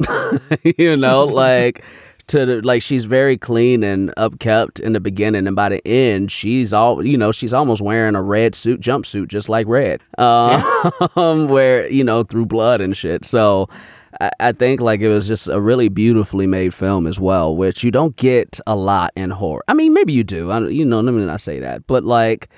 you 0.78 0.96
know, 0.96 1.24
like 1.24 1.84
to 2.28 2.46
the, 2.46 2.62
like 2.62 2.82
she's 2.82 3.04
very 3.04 3.36
clean 3.36 3.82
and 3.82 4.14
upkept 4.16 4.80
in 4.80 4.92
the 4.92 5.00
beginning, 5.00 5.46
and 5.46 5.56
by 5.56 5.68
the 5.68 5.86
end, 5.86 6.30
she's 6.32 6.72
all 6.72 7.04
you 7.04 7.18
know, 7.18 7.32
she's 7.32 7.52
almost 7.52 7.82
wearing 7.82 8.14
a 8.14 8.22
red 8.22 8.54
suit 8.54 8.80
jumpsuit, 8.80 9.28
just 9.28 9.48
like 9.48 9.66
Red, 9.66 10.00
um, 10.18 11.48
where 11.48 11.88
you 11.88 12.04
know 12.04 12.22
through 12.22 12.46
blood 12.46 12.80
and 12.80 12.96
shit. 12.96 13.24
So. 13.24 13.68
I- 14.20 14.30
I 14.40 14.52
think 14.52 14.80
like 14.80 15.00
it 15.00 15.08
was 15.08 15.26
just 15.28 15.48
a 15.48 15.60
really 15.60 15.88
beautifully 15.88 16.46
made 16.46 16.72
film 16.74 17.06
as 17.06 17.18
well, 17.20 17.56
which 17.56 17.82
you 17.84 17.90
don't 17.90 18.16
get 18.16 18.60
a 18.66 18.76
lot 18.76 19.12
in 19.16 19.30
horror. 19.30 19.62
I 19.68 19.74
mean, 19.74 19.92
maybe 19.94 20.12
you 20.12 20.24
do. 20.24 20.50
I, 20.50 20.60
you 20.68 20.84
know, 20.84 21.00
let 21.00 21.12
me 21.14 21.24
not 21.24 21.40
say 21.40 21.60
that, 21.60 21.86
but 21.86 22.04
like 22.04 22.48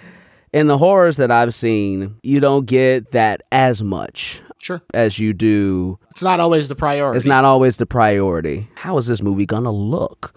in 0.52 0.66
the 0.68 0.78
horrors 0.78 1.16
that 1.18 1.30
I've 1.30 1.54
seen, 1.54 2.16
you 2.22 2.40
don't 2.40 2.66
get 2.66 3.12
that 3.12 3.42
as 3.52 3.82
much 3.82 4.40
Sure. 4.62 4.80
as 4.94 5.18
you 5.18 5.32
do. 5.32 5.98
It's 6.10 6.22
not 6.22 6.40
always 6.40 6.68
the 6.68 6.74
priority. 6.76 7.16
It's 7.16 7.26
not 7.26 7.44
always 7.44 7.76
the 7.76 7.86
priority. 7.86 8.68
How 8.74 8.96
is 8.96 9.06
this 9.06 9.22
movie 9.22 9.46
gonna 9.46 9.72
look? 9.72 10.34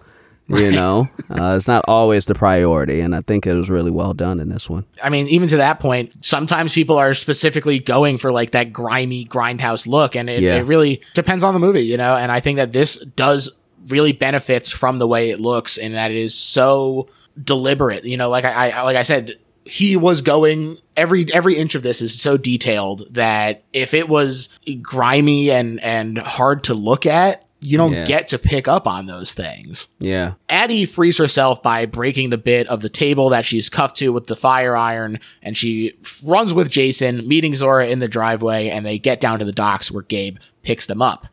You 0.50 0.72
know, 0.72 1.08
uh, 1.30 1.54
it's 1.56 1.68
not 1.68 1.84
always 1.86 2.24
the 2.24 2.34
priority, 2.34 3.00
and 3.00 3.14
I 3.14 3.20
think 3.20 3.46
it 3.46 3.54
was 3.54 3.70
really 3.70 3.90
well 3.90 4.14
done 4.14 4.40
in 4.40 4.48
this 4.48 4.68
one. 4.68 4.84
I 5.02 5.08
mean, 5.08 5.28
even 5.28 5.48
to 5.48 5.58
that 5.58 5.78
point, 5.80 6.12
sometimes 6.24 6.72
people 6.72 6.98
are 6.98 7.14
specifically 7.14 7.78
going 7.78 8.18
for 8.18 8.32
like 8.32 8.50
that 8.52 8.72
grimy 8.72 9.24
grindhouse 9.26 9.86
look, 9.86 10.16
and 10.16 10.28
it, 10.28 10.42
Yeah. 10.42 10.56
it 10.56 10.62
really 10.62 11.02
depends 11.14 11.44
on 11.44 11.54
the 11.54 11.60
movie, 11.60 11.82
you 11.82 11.96
know. 11.96 12.16
And 12.16 12.32
I 12.32 12.40
think 12.40 12.56
that 12.56 12.72
this 12.72 12.96
does 12.96 13.50
really 13.88 14.12
benefits 14.12 14.70
from 14.70 14.98
the 14.98 15.06
way 15.06 15.30
it 15.30 15.40
looks, 15.40 15.78
and 15.78 15.94
that 15.94 16.10
it 16.10 16.16
is 16.16 16.34
so 16.34 17.08
deliberate. 17.42 18.04
You 18.04 18.16
know, 18.16 18.28
like 18.28 18.44
I, 18.44 18.70
I 18.70 18.82
like 18.82 18.96
I 18.96 19.02
said, 19.04 19.38
he 19.64 19.96
was 19.96 20.20
going 20.20 20.78
every 20.96 21.32
every 21.32 21.56
inch 21.56 21.74
of 21.76 21.82
this 21.82 22.02
is 22.02 22.20
so 22.20 22.36
detailed 22.36 23.06
that 23.14 23.62
if 23.72 23.94
it 23.94 24.08
was 24.08 24.48
grimy 24.82 25.50
and 25.50 25.80
and 25.82 26.18
hard 26.18 26.64
to 26.64 26.74
look 26.74 27.06
at, 27.06 27.44
you 27.60 27.76
don't 27.76 27.92
Yeah. 27.92 28.04
get 28.06 28.28
to 28.28 28.38
pick 28.38 28.66
up 28.68 28.86
on 28.86 29.06
those 29.06 29.34
things. 29.34 29.88
Yeah, 29.98 30.32
Addie 30.48 30.86
frees 30.86 31.18
herself 31.18 31.62
by 31.62 31.86
breaking 31.86 32.30
the 32.30 32.38
bit 32.38 32.66
of 32.68 32.80
the 32.80 32.88
table 32.88 33.28
that 33.30 33.44
she's 33.44 33.68
cuffed 33.68 33.96
to 33.98 34.12
with 34.12 34.26
the 34.28 34.36
fire 34.36 34.76
iron, 34.76 35.20
and 35.42 35.56
she 35.56 35.94
runs 36.24 36.54
with 36.54 36.70
Jason, 36.70 37.26
meeting 37.28 37.54
Zora 37.54 37.86
in 37.88 37.98
the 37.98 38.08
driveway, 38.08 38.68
and 38.68 38.84
they 38.86 38.98
get 38.98 39.20
down 39.20 39.38
to 39.40 39.44
the 39.44 39.52
docks 39.52 39.90
where 39.90 40.02
Gabe 40.02 40.38
picks 40.62 40.86
them 40.86 41.02
up. 41.02 41.26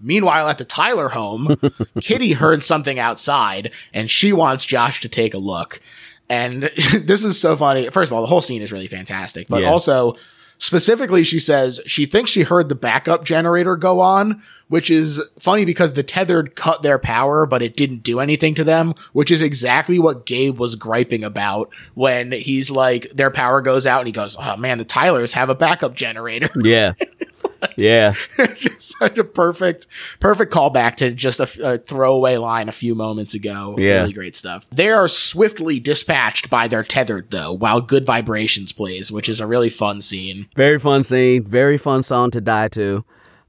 Meanwhile, 0.00 0.48
at 0.48 0.58
the 0.58 0.64
Tyler 0.64 1.10
home, 1.10 1.56
Kitty 2.00 2.32
heard 2.32 2.64
something 2.64 2.98
outside 2.98 3.70
and 3.94 4.10
she 4.10 4.32
wants 4.32 4.64
Josh 4.66 5.00
to 5.00 5.08
take 5.08 5.32
a 5.32 5.38
look. 5.38 5.80
And 6.28 6.64
this 7.00 7.22
is 7.24 7.38
so 7.40 7.56
funny. 7.56 7.88
First 7.88 8.10
of 8.10 8.14
all, 8.16 8.20
the 8.22 8.26
whole 8.26 8.42
scene 8.42 8.62
is 8.62 8.72
really 8.72 8.88
fantastic, 8.88 9.46
but 9.48 9.62
Yeah. 9.62 9.70
also 9.70 10.16
specifically, 10.62 11.24
she 11.24 11.40
says 11.40 11.80
she 11.86 12.06
thinks 12.06 12.30
she 12.30 12.42
heard 12.42 12.68
the 12.68 12.76
backup 12.76 13.24
generator 13.24 13.76
go 13.76 14.00
on, 14.00 14.40
which 14.68 14.90
is 14.90 15.20
funny 15.40 15.64
because 15.64 15.94
the 15.94 16.04
tethered 16.04 16.54
cut 16.54 16.82
their 16.82 17.00
power, 17.00 17.44
but 17.46 17.62
it 17.62 17.76
didn't 17.76 18.04
do 18.04 18.20
anything 18.20 18.54
to 18.54 18.62
them, 18.62 18.94
which 19.12 19.32
is 19.32 19.42
exactly 19.42 19.98
what 19.98 20.24
Gabe 20.24 20.58
was 20.58 20.76
griping 20.76 21.24
about 21.24 21.68
when 21.94 22.30
he's 22.30 22.70
like, 22.70 23.10
their 23.10 23.30
power 23.30 23.60
goes 23.60 23.88
out 23.88 23.98
and 23.98 24.06
he 24.06 24.12
goes, 24.12 24.36
Oh 24.38 24.56
man, 24.56 24.78
the 24.78 24.84
Tylers 24.84 25.32
have 25.32 25.50
a 25.50 25.54
backup 25.54 25.94
generator. 25.94 26.48
Yeah. 26.54 26.92
yeah. 27.76 28.14
just 28.54 28.96
such 28.98 29.18
a 29.18 29.24
perfect, 29.24 29.86
perfect 30.20 30.52
callback 30.52 30.96
to 30.96 31.12
just 31.12 31.40
a 31.40 31.78
throwaway 31.78 32.36
line 32.36 32.68
a 32.68 32.72
few 32.72 32.94
moments 32.94 33.34
ago. 33.34 33.76
Yeah. 33.78 34.00
Really 34.00 34.12
great 34.12 34.36
stuff. 34.36 34.66
They 34.70 34.88
are 34.90 35.08
swiftly 35.08 35.80
dispatched 35.80 36.50
by 36.50 36.68
their 36.68 36.82
tethered 36.82 37.30
though, 37.30 37.52
while 37.52 37.80
Good 37.80 38.06
Vibrations 38.06 38.72
plays, 38.72 39.10
which 39.12 39.28
is 39.28 39.40
a 39.40 39.46
really 39.46 39.70
fun 39.70 40.00
scene. 40.02 40.48
Very 40.56 40.78
fun 40.78 41.02
scene. 41.02 41.44
Very 41.44 41.78
fun 41.78 42.02
song 42.02 42.30
to 42.32 42.40
die 42.40 42.68
to. 42.68 43.04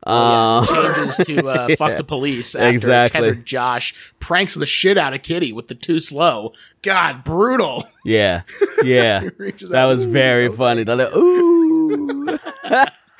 Oh, 0.06 0.12
Uh, 0.12 0.66
changes 0.96 1.26
to 1.28 1.48
uh, 1.48 1.76
fuck 1.78 1.96
the 1.96 2.04
police 2.04 2.56
after 2.56 2.68
Exactly. 2.68 3.22
tethered 3.22 3.46
Josh 3.46 3.96
pranks 4.20 4.54
the 4.54 4.66
shit 4.66 4.98
out 4.98 5.14
of 5.14 5.22
Kitty 5.22 5.54
with 5.54 5.70
the 5.70 5.76
too 5.76 6.02
slow. 6.02 6.52
God, 6.82 7.24
brutal. 7.24 7.86
yeah. 8.04 8.42
Yeah. 8.84 9.30
That 9.40 9.74
out, 9.76 9.88
was 9.90 10.04
very 10.04 10.50
funny. 10.52 10.84
Little, 10.84 11.18
ooh. 11.18 12.38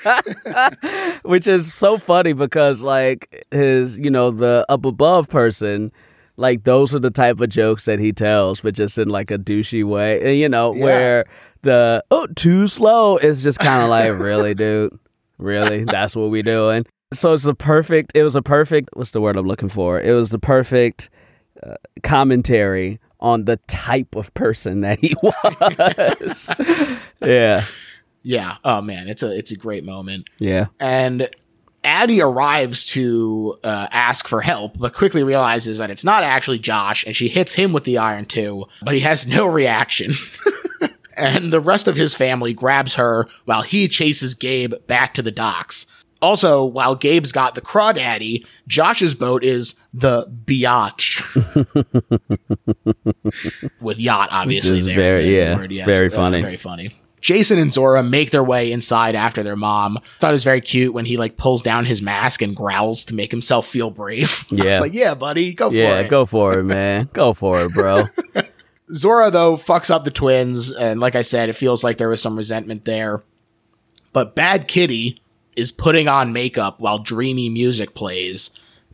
Which 1.22 1.46
is 1.46 1.72
so 1.72 1.98
funny 1.98 2.32
because 2.32 2.82
like 2.82 3.46
his, 3.50 3.98
you 3.98 4.10
know, 4.10 4.30
the 4.30 4.64
up 4.68 4.84
above 4.84 5.28
person, 5.28 5.92
like 6.36 6.64
those 6.64 6.94
are 6.94 6.98
the 6.98 7.10
type 7.10 7.40
of 7.40 7.48
jokes 7.48 7.84
that 7.86 7.98
he 7.98 8.12
tells, 8.12 8.60
but 8.60 8.74
just 8.74 8.98
in 8.98 9.08
like 9.08 9.30
a 9.30 9.38
douchey 9.38 9.84
way. 9.84 10.20
And 10.22 10.36
you 10.38 10.48
know, 10.48 10.74
Yeah. 10.74 10.84
where 10.84 11.24
the 11.62 12.04
oh 12.10 12.26
too 12.36 12.66
slow 12.66 13.16
is 13.16 13.42
just 13.42 13.58
kind 13.58 13.82
of 13.82 13.88
like, 13.96 14.12
really, 14.12 14.54
dude? 14.54 14.98
Really? 15.38 15.84
That's 15.84 16.14
what 16.14 16.30
we 16.30 16.42
doing? 16.42 16.86
So 17.12 17.32
it's 17.32 17.44
a 17.46 17.54
perfect 17.54 18.12
it 18.14 18.22
was 18.24 18.36
a 18.36 18.42
perfect 18.42 18.90
what's 18.94 19.10
the 19.12 19.20
word 19.20 19.36
I'm 19.36 19.46
looking 19.46 19.68
for? 19.68 20.00
It 20.00 20.12
was 20.12 20.30
the 20.30 20.38
perfect 20.38 21.10
uh, 21.62 21.74
commentary 22.02 22.98
on 23.20 23.44
the 23.46 23.56
type 23.68 24.16
of 24.16 24.32
person 24.34 24.82
that 24.82 24.98
he 24.98 25.14
was. 25.22 26.50
yeah. 27.24 27.64
Yeah. 28.24 28.56
Oh 28.64 28.80
man, 28.80 29.06
it's 29.08 29.22
a 29.22 29.30
it's 29.36 29.52
a 29.52 29.56
great 29.56 29.84
moment. 29.84 30.28
Yeah. 30.40 30.66
and 30.80 31.28
Addie 31.84 32.22
arrives 32.22 32.86
to 32.86 33.58
uh, 33.62 33.88
ask 33.90 34.26
for 34.26 34.40
help, 34.40 34.78
but 34.78 34.94
quickly 34.94 35.22
realizes 35.22 35.76
that 35.78 35.90
it's 35.90 36.02
not 36.02 36.22
actually 36.22 36.58
Josh, 36.58 37.04
and 37.04 37.14
she 37.14 37.28
hits 37.28 37.54
him 37.54 37.74
with 37.74 37.84
the 37.84 37.98
iron 37.98 38.24
too, 38.24 38.64
but 38.82 38.94
he 38.94 39.00
has 39.00 39.26
no 39.26 39.46
reaction. 39.46 40.12
and 41.18 41.52
the 41.52 41.60
rest 41.60 41.86
of 41.86 41.94
his 41.94 42.14
family 42.14 42.54
grabs 42.54 42.94
her 42.94 43.26
while 43.44 43.60
he 43.60 43.86
chases 43.86 44.34
Gabe 44.34 44.72
back 44.86 45.12
to 45.12 45.20
the 45.22 45.30
docks. 45.30 45.84
Also, 46.22 46.64
while 46.64 46.96
Gabe's 46.96 47.32
got 47.32 47.54
the 47.54 47.60
crawdaddy, 47.60 48.46
Josh's 48.66 49.14
boat 49.14 49.44
is 49.44 49.74
the 49.92 50.26
biatch. 50.46 51.20
With 53.82 53.98
yacht, 54.00 54.30
obviously. 54.32 54.80
There, 54.80 54.96
very- 54.96 55.36
yeah, 55.36 55.54
word, 55.56 55.70
yes, 55.70 55.86
very 55.86 56.08
funny. 56.08 56.40
very 56.40 56.56
funny. 56.56 56.96
Jason 57.24 57.58
and 57.58 57.72
Zora 57.72 58.02
make 58.02 58.30
their 58.30 58.44
way 58.44 58.70
inside 58.70 59.14
after 59.14 59.42
their 59.42 59.56
mom. 59.56 59.98
Thought 60.20 60.32
it 60.32 60.34
was 60.34 60.44
very 60.44 60.60
cute 60.60 60.92
when 60.92 61.06
he 61.06 61.16
like 61.16 61.38
pulls 61.38 61.62
down 61.62 61.86
his 61.86 62.02
mask 62.02 62.42
and 62.42 62.54
growls 62.54 63.02
to 63.06 63.14
make 63.14 63.30
himself 63.30 63.66
feel 63.66 63.90
brave. 63.90 64.44
I 64.52 64.54
was 64.56 64.64
Yeah. 64.66 64.78
like, 64.80 64.92
yeah, 64.92 65.14
buddy, 65.14 65.54
go 65.54 65.70
Yeah, 65.70 65.88
for 65.94 66.00
it. 66.00 66.02
Yeah, 66.02 66.08
go 66.08 66.26
for 66.26 66.58
it, 66.58 66.64
man. 66.64 67.08
Go 67.14 67.32
for 67.32 67.62
it, 67.64 67.72
bro. 67.72 68.04
Zora 68.94 69.30
though 69.30 69.56
fucks 69.56 69.90
up 69.90 70.04
the 70.04 70.10
twins, 70.10 70.70
and 70.70 71.00
like 71.00 71.14
I 71.16 71.22
said, 71.22 71.48
it 71.48 71.54
feels 71.54 71.82
like 71.82 71.96
there 71.96 72.10
was 72.10 72.20
some 72.20 72.36
resentment 72.36 72.84
there. 72.84 73.22
But 74.12 74.34
Bad 74.34 74.68
Kitty 74.68 75.22
is 75.56 75.72
putting 75.72 76.06
on 76.08 76.34
makeup 76.34 76.78
while 76.78 76.98
dreamy 76.98 77.48
music 77.48 77.94
plays, 77.94 78.50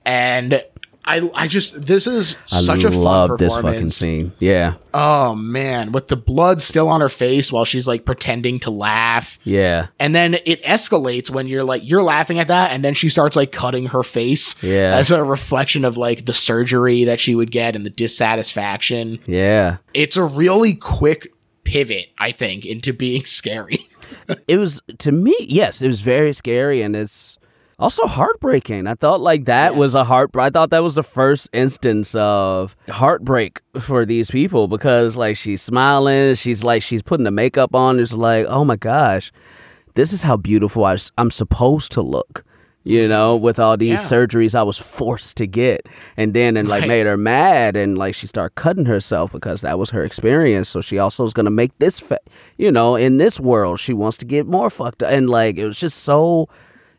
and 0.06 0.62
I 1.04 1.28
I 1.34 1.48
just 1.48 1.86
this 1.86 2.06
is 2.06 2.36
I 2.52 2.60
such 2.60 2.84
a 2.84 2.90
fun 2.92 3.36
this 3.38 3.56
fucking 3.56 3.90
scene. 3.90 4.32
Yeah. 4.38 4.74
Oh 4.92 5.34
man, 5.34 5.92
with 5.92 6.08
the 6.08 6.16
blood 6.16 6.60
still 6.60 6.88
on 6.88 7.00
her 7.00 7.08
face 7.08 7.50
while 7.52 7.64
she's 7.64 7.88
like 7.88 8.04
pretending 8.04 8.60
to 8.60 8.70
laugh. 8.70 9.38
Yeah. 9.42 9.86
And 9.98 10.14
then 10.14 10.34
it 10.44 10.62
escalates 10.62 11.30
when 11.30 11.46
you're 11.46 11.64
like 11.64 11.82
you're 11.88 12.02
laughing 12.02 12.38
at 12.38 12.48
that, 12.48 12.72
and 12.72 12.84
then 12.84 12.94
she 12.94 13.08
starts 13.08 13.34
like 13.34 13.50
cutting 13.50 13.86
her 13.86 14.02
face 14.02 14.60
Yeah. 14.62 14.94
as 14.94 15.10
a 15.10 15.24
reflection 15.24 15.84
of 15.84 15.96
like 15.96 16.26
the 16.26 16.34
surgery 16.34 17.04
that 17.04 17.18
she 17.18 17.34
would 17.34 17.50
get 17.50 17.74
and 17.74 17.84
the 17.86 17.90
dissatisfaction. 17.90 19.18
Yeah. 19.26 19.78
It's 19.94 20.16
a 20.16 20.24
really 20.24 20.74
quick 20.74 21.28
pivot, 21.64 22.08
I 22.18 22.32
think, 22.32 22.64
into 22.66 22.92
being 22.92 23.24
scary. 23.24 23.78
It 24.48 24.56
was 24.58 24.80
to 24.98 25.12
me, 25.12 25.34
yes, 25.40 25.80
it 25.82 25.86
was 25.86 26.00
very 26.00 26.32
scary 26.32 26.82
and 26.82 26.94
it's 26.96 27.38
also 27.80 28.06
heartbreaking. 28.06 28.86
I 28.86 28.94
thought 28.94 29.20
like 29.20 29.46
that 29.46 29.74
was 29.74 29.94
a 29.94 30.04
heart 30.04 30.30
I 30.36 30.50
thought 30.50 30.70
that 30.70 30.82
was 30.82 30.94
the 30.94 31.02
first 31.02 31.48
instance 31.52 32.14
of 32.14 32.76
heartbreak 32.88 33.60
for 33.78 34.04
these 34.04 34.30
people 34.30 34.68
because 34.68 35.16
like 35.16 35.36
she's 35.36 35.62
smiling, 35.62 36.34
she's 36.34 36.62
like 36.62 36.82
she's 36.82 37.02
putting 37.02 37.24
the 37.24 37.30
makeup 37.30 37.74
on, 37.74 37.98
it's 37.98 38.12
like, 38.12 38.46
"Oh 38.48 38.64
my 38.64 38.76
gosh. 38.76 39.32
This 39.94 40.12
is 40.12 40.22
how 40.22 40.36
beautiful 40.36 40.84
I, 40.84 40.98
am 41.18 41.30
supposed 41.30 41.90
to 41.92 42.02
look." 42.02 42.44
You 42.82 43.00
mm. 43.02 43.08
know, 43.08 43.36
with 43.36 43.58
all 43.58 43.76
these 43.76 44.10
Yeah. 44.10 44.18
surgeries 44.18 44.54
I 44.54 44.62
was 44.62 44.78
forced 44.78 45.36
to 45.38 45.46
get. 45.46 45.86
And 46.16 46.32
then 46.32 46.56
and 46.56 46.68
like 46.68 46.80
Right. 46.82 46.88
made 46.88 47.06
her 47.06 47.16
mad 47.16 47.76
and 47.76 47.98
like 47.98 48.14
she 48.14 48.26
started 48.26 48.54
cutting 48.54 48.86
herself 48.86 49.32
because 49.32 49.60
that 49.60 49.78
was 49.78 49.90
her 49.90 50.02
experience. 50.04 50.68
So 50.68 50.80
she 50.80 50.98
also 50.98 51.24
is 51.24 51.32
going 51.34 51.44
to 51.44 51.50
make 51.50 51.72
this 51.78 52.00
fa- 52.00 52.20
you 52.56 52.72
know, 52.72 52.96
in 52.96 53.18
this 53.18 53.38
world 53.38 53.80
she 53.80 53.92
wants 53.92 54.16
to 54.18 54.24
get 54.24 54.46
more 54.46 54.70
fucked 54.70 55.02
up 55.02 55.12
and 55.12 55.28
like 55.28 55.56
it 55.58 55.66
was 55.66 55.78
just 55.78 55.98
so 55.98 56.48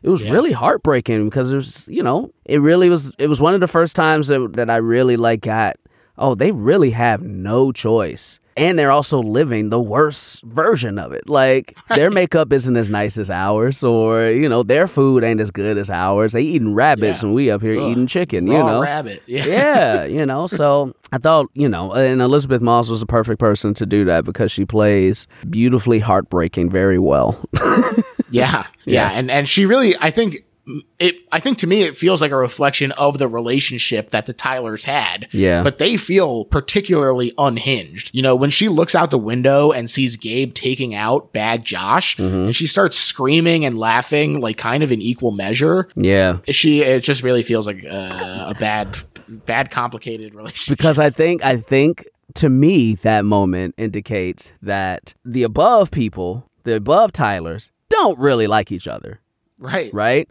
it 0.02 0.08
was 0.08 0.22
Yeah. 0.22 0.32
really 0.32 0.52
heartbreaking 0.52 1.24
because 1.28 1.52
it 1.52 1.56
was, 1.56 1.86
you 1.88 2.02
know, 2.02 2.32
it 2.44 2.60
really 2.60 2.88
was 2.90 3.12
it 3.18 3.28
was 3.28 3.40
one 3.40 3.54
of 3.54 3.60
the 3.60 3.68
first 3.68 3.94
times 3.96 4.28
that, 4.28 4.52
that 4.54 4.68
I 4.70 4.76
really 4.76 5.16
like 5.16 5.40
got 5.42 5.76
oh, 6.18 6.34
they 6.34 6.52
really 6.52 6.90
have 6.90 7.22
no 7.22 7.72
choice. 7.72 8.38
And 8.54 8.78
they're 8.78 8.90
also 8.90 9.18
living 9.22 9.70
the 9.70 9.80
worst 9.80 10.42
version 10.42 10.98
of 10.98 11.12
it. 11.12 11.26
Like 11.26 11.74
their 11.88 12.10
makeup 12.10 12.52
isn't 12.52 12.76
as 12.76 12.90
nice 12.90 13.16
as 13.16 13.30
ours, 13.30 13.82
or 13.82 14.26
you 14.26 14.46
know, 14.46 14.62
their 14.62 14.86
food 14.86 15.24
ain't 15.24 15.40
as 15.40 15.50
good 15.50 15.78
as 15.78 15.88
ours. 15.88 16.32
They 16.32 16.42
eating 16.42 16.74
rabbits, 16.74 17.22
Yeah. 17.22 17.28
and 17.28 17.34
we 17.34 17.50
up 17.50 17.62
here 17.62 17.80
Ugh. 17.80 17.90
eating 17.92 18.06
chicken. 18.06 18.44
Raw 18.46 18.56
you 18.58 18.62
know, 18.62 18.82
rabbit. 18.82 19.22
Yeah. 19.26 19.46
yeah, 19.46 20.04
you 20.04 20.26
know. 20.26 20.46
So 20.48 20.94
I 21.12 21.16
thought, 21.16 21.46
you 21.54 21.66
know, 21.66 21.92
and 21.92 22.20
Elisabeth 22.20 22.60
Moss 22.60 22.90
was 22.90 23.00
the 23.00 23.06
perfect 23.06 23.40
person 23.40 23.72
to 23.72 23.86
do 23.86 24.04
that 24.04 24.26
because 24.26 24.52
she 24.52 24.66
plays 24.66 25.26
beautifully 25.48 25.98
heartbreaking 26.00 26.68
very 26.68 26.98
well. 26.98 27.40
Yeah, 28.32 28.66
yeah, 28.84 29.10
and 29.10 29.30
and 29.30 29.48
she 29.48 29.66
really, 29.66 29.94
I 30.00 30.10
think 30.10 30.44
it. 31.00 31.16
I 31.32 31.40
think 31.40 31.58
to 31.58 31.66
me, 31.66 31.82
it 31.82 31.96
feels 31.96 32.20
like 32.20 32.30
a 32.30 32.36
reflection 32.36 32.92
of 32.92 33.18
the 33.18 33.26
relationship 33.26 34.10
that 34.10 34.26
the 34.26 34.32
Tylers 34.32 34.84
had. 34.84 35.26
Yeah. 35.32 35.62
but 35.64 35.78
they 35.78 35.96
feel 35.96 36.44
particularly 36.44 37.32
unhinged. 37.36 38.10
You 38.14 38.22
know, 38.22 38.36
when 38.36 38.50
she 38.50 38.68
looks 38.68 38.94
out 38.94 39.10
the 39.10 39.18
window 39.18 39.72
and 39.72 39.90
sees 39.90 40.16
Gabe 40.16 40.54
taking 40.54 40.94
out 40.94 41.32
Bad 41.32 41.64
Josh, 41.64 42.16
Mm-hmm. 42.16 42.36
and 42.46 42.56
she 42.56 42.66
starts 42.68 42.96
screaming 42.96 43.64
and 43.64 43.76
laughing, 43.78 44.40
like 44.40 44.56
kind 44.56 44.82
of 44.84 44.92
in 44.92 45.00
equal 45.02 45.32
measure. 45.32 45.88
yeah. 45.96 46.38
She, 46.46 46.82
it 46.82 47.00
just 47.02 47.22
really 47.24 47.42
feels 47.42 47.66
like 47.66 47.84
uh, 47.84 48.44
a 48.50 48.54
bad, 48.58 48.96
bad, 49.28 49.70
complicated 49.72 50.32
relationship. 50.36 50.76
because 50.78 50.98
I 51.00 51.10
think 51.10 51.44
I 51.44 51.56
think 51.56 52.04
to 52.34 52.48
me 52.48 52.94
that 53.02 53.24
moment 53.24 53.74
indicates 53.78 54.52
that 54.62 55.12
the 55.24 55.42
above 55.42 55.90
people, 55.90 56.48
the 56.62 56.76
above 56.76 57.12
Tylers, 57.12 57.70
don't 57.92 58.18
really 58.18 58.46
like 58.46 58.72
each 58.72 58.88
other, 58.88 59.20
right, 59.58 59.92
right? 59.94 60.28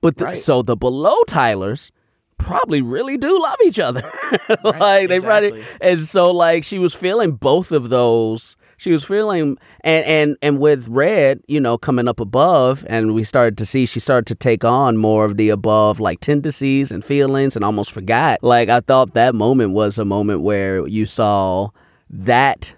But 0.00 0.16
the, 0.16 0.24
Right. 0.26 0.36
so 0.36 0.62
the 0.62 0.76
below 0.76 1.16
Tylers 1.28 1.92
probably 2.38 2.82
really 2.82 3.16
do 3.16 3.40
love 3.40 3.58
each 3.64 3.78
other. 3.78 4.02
like 4.64 5.08
they 5.08 5.20
probably 5.20 5.60
exactly. 5.60 5.64
and 5.80 6.04
so 6.04 6.30
like 6.32 6.64
she 6.64 6.78
was 6.78 6.94
feeling 6.94 7.32
both 7.32 7.70
of 7.70 7.88
those. 7.88 8.56
She 8.78 8.90
was 8.90 9.04
feeling 9.04 9.58
and 9.84 10.04
and 10.04 10.36
and 10.42 10.58
with 10.58 10.88
Red, 10.88 11.40
you 11.46 11.60
know, 11.60 11.78
coming 11.78 12.08
up 12.08 12.18
above 12.18 12.84
and 12.88 13.14
we 13.14 13.22
started 13.22 13.56
to 13.58 13.64
see 13.66 13.86
she 13.86 14.00
started 14.00 14.26
to 14.26 14.34
take 14.34 14.64
on 14.64 14.96
more 14.96 15.24
of 15.24 15.36
the 15.36 15.50
above 15.50 16.00
like 16.00 16.18
tendencies 16.18 16.90
and 16.90 17.04
feelings 17.04 17.54
and 17.54 17.64
almost 17.64 17.92
forgot. 17.92 18.42
Like 18.42 18.68
I 18.68 18.80
thought 18.80 19.14
that 19.14 19.36
moment 19.36 19.70
was 19.70 20.00
a 20.00 20.04
moment 20.04 20.40
where 20.40 20.84
you 20.88 21.06
saw 21.06 21.68
that 22.10 22.74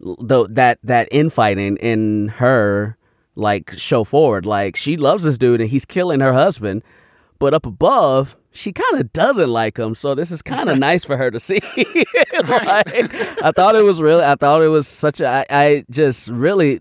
though 0.00 0.46
that 0.46 0.78
that 0.84 1.08
infighting 1.10 1.76
in 1.78 2.28
her 2.36 2.96
like 3.38 3.70
show 3.78 4.02
forward 4.04 4.44
like 4.44 4.74
she 4.76 4.96
loves 4.96 5.22
this 5.24 5.38
dude 5.38 5.60
and 5.60 5.70
he's 5.70 5.84
killing 5.86 6.18
her 6.20 6.32
husband 6.32 6.82
but 7.38 7.54
up 7.54 7.64
above 7.64 8.36
she 8.50 8.72
kind 8.72 9.00
of 9.00 9.12
doesn't 9.12 9.48
like 9.48 9.78
him 9.78 9.94
so 9.94 10.14
this 10.14 10.32
is 10.32 10.42
kind 10.42 10.68
of 10.68 10.76
nice 10.88 11.04
for 11.04 11.16
her 11.16 11.30
to 11.30 11.38
see 11.38 11.60
like, 11.76 12.88
i 13.42 13.52
thought 13.54 13.76
it 13.76 13.84
was 13.84 14.02
really 14.02 14.24
i 14.24 14.34
thought 14.34 14.60
it 14.60 14.68
was 14.68 14.88
such 14.88 15.20
a 15.20 15.28
i, 15.28 15.46
I 15.50 15.84
just 15.88 16.28
really 16.30 16.80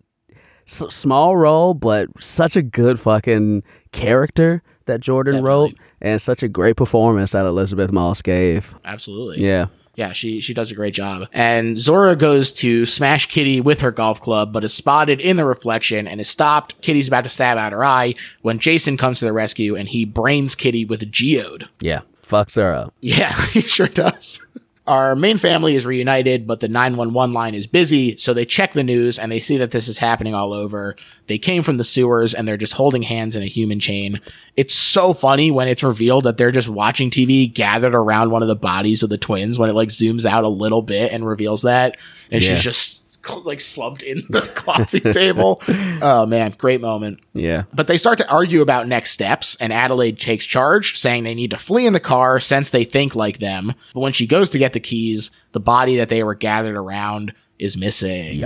s- 0.67 0.84
small 0.89 1.38
role 1.38 1.75
but 1.75 2.07
such 2.21 2.55
a 2.55 2.63
good 2.63 2.99
fucking 2.99 3.61
character 3.91 4.63
that 4.85 4.99
jordan 4.99 5.35
Definitely. 5.35 5.49
wrote 5.49 5.73
and 6.01 6.21
such 6.21 6.41
a 6.43 6.47
great 6.47 6.75
performance 6.75 7.31
that 7.31 7.45
Elisabeth 7.47 7.91
Moss 7.91 8.21
gave. 8.21 8.75
Absolutely. 8.85 9.43
Yeah. 9.43 9.65
Yeah, 9.97 10.13
she 10.13 10.39
she 10.39 10.53
does 10.53 10.71
a 10.71 10.75
great 10.75 10.93
job. 10.93 11.27
And 11.33 11.79
Zora 11.79 12.15
goes 12.15 12.51
to 12.53 12.85
smash 12.85 13.25
Kitty 13.25 13.59
with 13.59 13.81
her 13.81 13.91
golf 13.91 14.21
club, 14.21 14.53
but 14.53 14.63
is 14.63 14.73
spotted 14.73 15.19
in 15.19 15.37
the 15.37 15.45
reflection 15.45 16.07
and 16.07 16.21
is 16.21 16.29
stopped. 16.29 16.79
Kitty's 16.81 17.07
about 17.07 17.23
to 17.23 17.29
stab 17.29 17.57
out 17.57 17.71
her 17.73 17.83
eye 17.83 18.13
when 18.43 18.59
Jason 18.59 18.95
comes 18.95 19.19
to 19.19 19.25
the 19.25 19.33
rescue 19.33 19.75
and 19.75 19.89
he 19.89 20.05
brains 20.05 20.55
Kitty 20.55 20.85
with 20.85 21.01
a 21.01 21.07
geode. 21.07 21.67
Yeah. 21.81 22.01
Fucks 22.23 22.57
her 22.57 22.73
up. 22.75 22.93
Yeah, 22.99 23.33
he 23.47 23.61
sure 23.61 23.87
does. 23.87 24.45
Our 24.88 25.15
main 25.18 25.38
family 25.38 25.76
is 25.76 25.85
reunited, 25.85 26.47
but 26.47 26.61
the 26.61 26.69
911 26.69 27.34
line 27.34 27.53
is 27.55 27.68
busy, 27.68 28.15
so 28.15 28.34
they 28.34 28.45
check 28.45 28.72
the 28.72 28.84
news 28.84 29.19
and 29.19 29.30
they 29.30 29.41
see 29.41 29.57
that 29.57 29.72
this 29.72 29.89
is 29.89 29.97
happening 29.97 30.34
all 30.34 30.53
over. 30.53 30.95
They 31.27 31.38
came 31.38 31.61
from 31.61 31.76
the 31.76 31.84
sewers 31.84 32.34
and 32.34 32.47
they're 32.47 32.55
just 32.55 32.73
holding 32.73 33.01
hands 33.01 33.35
in 33.35 33.43
a 33.43 33.47
human 33.47 33.81
chain. 33.81 34.22
It's 34.55 34.73
so 34.73 35.14
funny 35.14 35.51
when 35.51 35.68
it's 35.68 35.84
revealed 35.84 36.23
that 36.23 36.38
they're 36.38 36.51
just 36.51 36.69
watching 36.69 37.09
TV 37.11 37.53
gathered 37.53 37.93
around 37.93 38.31
one 38.31 38.41
of 38.41 38.47
the 38.47 38.55
bodies 38.55 39.03
of 39.03 39.09
the 39.09 39.18
twins 39.18 39.59
when 39.59 39.69
it 39.69 39.73
like 39.73 39.89
zooms 39.89 40.23
out 40.23 40.45
a 40.45 40.49
little 40.49 40.81
bit 40.81 41.11
and 41.11 41.27
reveals 41.27 41.64
that. 41.64 41.97
And 42.31 42.41
Yeah. 42.41 42.51
she's 42.55 42.64
just 42.64 43.03
like 43.45 43.59
slumped 43.59 44.03
in 44.03 44.23
the 44.29 44.41
coffee 44.41 44.99
table. 44.99 45.61
Oh 46.01 46.25
man, 46.25 46.55
great 46.57 46.81
moment. 46.81 47.19
Yeah. 47.33 47.63
But 47.73 47.87
they 47.87 47.97
start 47.97 48.17
to 48.19 48.29
argue 48.29 48.61
about 48.61 48.87
next 48.87 49.11
steps, 49.11 49.55
and 49.59 49.71
Adelaide 49.73 50.19
takes 50.19 50.45
charge, 50.45 50.97
saying 50.97 51.23
they 51.23 51.35
need 51.35 51.51
to 51.51 51.57
flee 51.57 51.85
in 51.85 51.93
the 51.93 51.99
car 51.99 52.39
since 52.39 52.69
they 52.69 52.83
think 52.83 53.15
like 53.15 53.39
them. 53.39 53.73
But 53.93 53.99
when 53.99 54.13
she 54.13 54.27
goes 54.27 54.49
to 54.51 54.57
get 54.57 54.73
the 54.73 54.79
keys, 54.79 55.31
the 55.51 55.59
body 55.59 55.97
that 55.97 56.09
they 56.09 56.23
were 56.23 56.35
gathered 56.35 56.75
around 56.75 57.33
is 57.59 57.75
missing. 57.77 58.43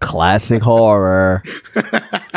Classic 0.00 0.62
horror. 0.62 1.42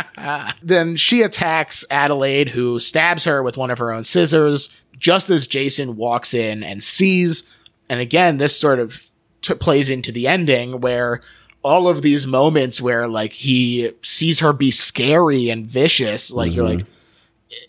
Then 0.62 0.96
she 0.96 1.20
attacks 1.22 1.84
Adelaide, 1.90 2.50
who 2.50 2.80
stabs 2.80 3.24
her 3.24 3.42
with 3.42 3.58
one 3.58 3.70
of 3.70 3.78
her 3.78 3.92
own 3.92 4.04
scissors, 4.04 4.70
just 4.98 5.28
as 5.28 5.46
Jason 5.46 5.96
walks 5.96 6.32
in 6.32 6.62
and 6.62 6.82
sees. 6.82 7.44
And 7.90 8.00
again, 8.00 8.38
this 8.38 8.58
sort 8.58 8.78
of 8.78 9.10
t- 9.42 9.54
plays 9.54 9.90
into 9.90 10.10
the 10.10 10.26
ending 10.26 10.80
where 10.80 11.20
all 11.64 11.88
of 11.88 12.02
these 12.02 12.26
moments 12.26 12.80
where 12.80 13.08
like 13.08 13.32
he 13.32 13.92
sees 14.02 14.40
her 14.40 14.52
be 14.52 14.70
scary 14.70 15.48
and 15.48 15.66
vicious, 15.66 16.30
like 16.30 16.54
you're 16.54 16.66
mm-hmm. 16.66 16.78
like, 16.78 16.86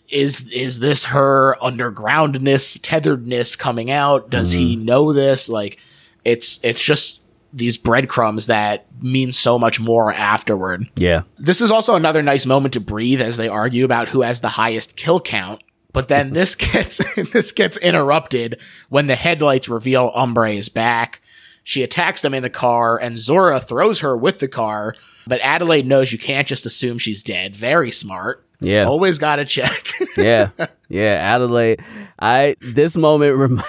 is 0.08 0.48
is 0.52 0.78
this 0.78 1.06
her 1.06 1.56
undergroundness, 1.62 2.78
tetheredness 2.78 3.58
coming 3.58 3.90
out? 3.90 4.30
Does 4.30 4.52
he 4.52 4.76
mm-hmm. 4.76 4.84
know 4.84 5.12
this? 5.12 5.48
Like, 5.48 5.78
it's 6.24 6.60
it's 6.62 6.82
just 6.82 7.20
these 7.52 7.78
breadcrumbs 7.78 8.46
that 8.46 8.86
mean 9.02 9.32
so 9.32 9.58
much 9.58 9.80
more 9.80 10.12
afterward. 10.12 10.88
Yeah. 10.94 11.22
This 11.38 11.62
is 11.62 11.70
also 11.70 11.94
another 11.94 12.22
nice 12.22 12.44
moment 12.44 12.74
to 12.74 12.80
breathe 12.80 13.22
as 13.22 13.38
they 13.38 13.48
argue 13.48 13.84
about 13.84 14.08
who 14.08 14.20
has 14.22 14.42
the 14.42 14.50
highest 14.50 14.96
kill 14.96 15.20
count. 15.20 15.62
But 15.92 16.08
then 16.08 16.32
this 16.34 16.54
gets 16.54 16.98
this 17.32 17.52
gets 17.52 17.78
interrupted 17.78 18.60
when 18.90 19.06
the 19.06 19.16
headlights 19.16 19.68
reveal 19.68 20.12
Umbrae 20.12 20.58
is 20.58 20.68
back. 20.68 21.22
She 21.66 21.82
attacks 21.82 22.20
them 22.20 22.32
in 22.32 22.44
the 22.44 22.48
car, 22.48 22.96
and 22.96 23.18
Zora 23.18 23.58
throws 23.58 23.98
her 23.98 24.16
with 24.16 24.38
the 24.38 24.46
car. 24.46 24.94
But 25.26 25.40
Adelaide 25.40 25.84
knows 25.84 26.12
you 26.12 26.18
can't 26.18 26.46
just 26.46 26.64
assume 26.64 26.98
she's 26.98 27.24
dead. 27.24 27.56
Very 27.56 27.90
smart. 27.90 28.44
Yeah. 28.60 28.84
Always 28.84 29.18
gotta 29.18 29.44
check. 29.44 29.84
yeah, 30.16 30.50
yeah. 30.88 31.34
Adelaide, 31.34 31.82
I 32.20 32.54
this 32.60 32.96
moment 32.96 33.36
remind 33.36 33.66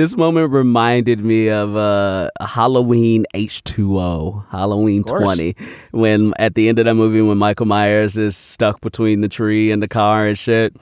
this 0.00 0.16
moment 0.16 0.50
reminded 0.50 1.22
me 1.22 1.48
of 1.48 1.76
uh, 1.76 2.30
Halloween 2.40 3.26
H 3.34 3.62
two 3.64 3.98
O, 3.98 4.42
Halloween 4.50 5.04
twenty, 5.04 5.54
when 5.90 6.32
at 6.38 6.54
the 6.54 6.70
end 6.70 6.78
of 6.78 6.86
that 6.86 6.94
movie 6.94 7.20
when 7.20 7.36
Michael 7.36 7.66
Myers 7.66 8.16
is 8.16 8.34
stuck 8.34 8.80
between 8.80 9.20
the 9.20 9.28
tree 9.28 9.70
and 9.70 9.82
the 9.82 9.88
car 9.88 10.26
and 10.26 10.38
shit, 10.38 10.74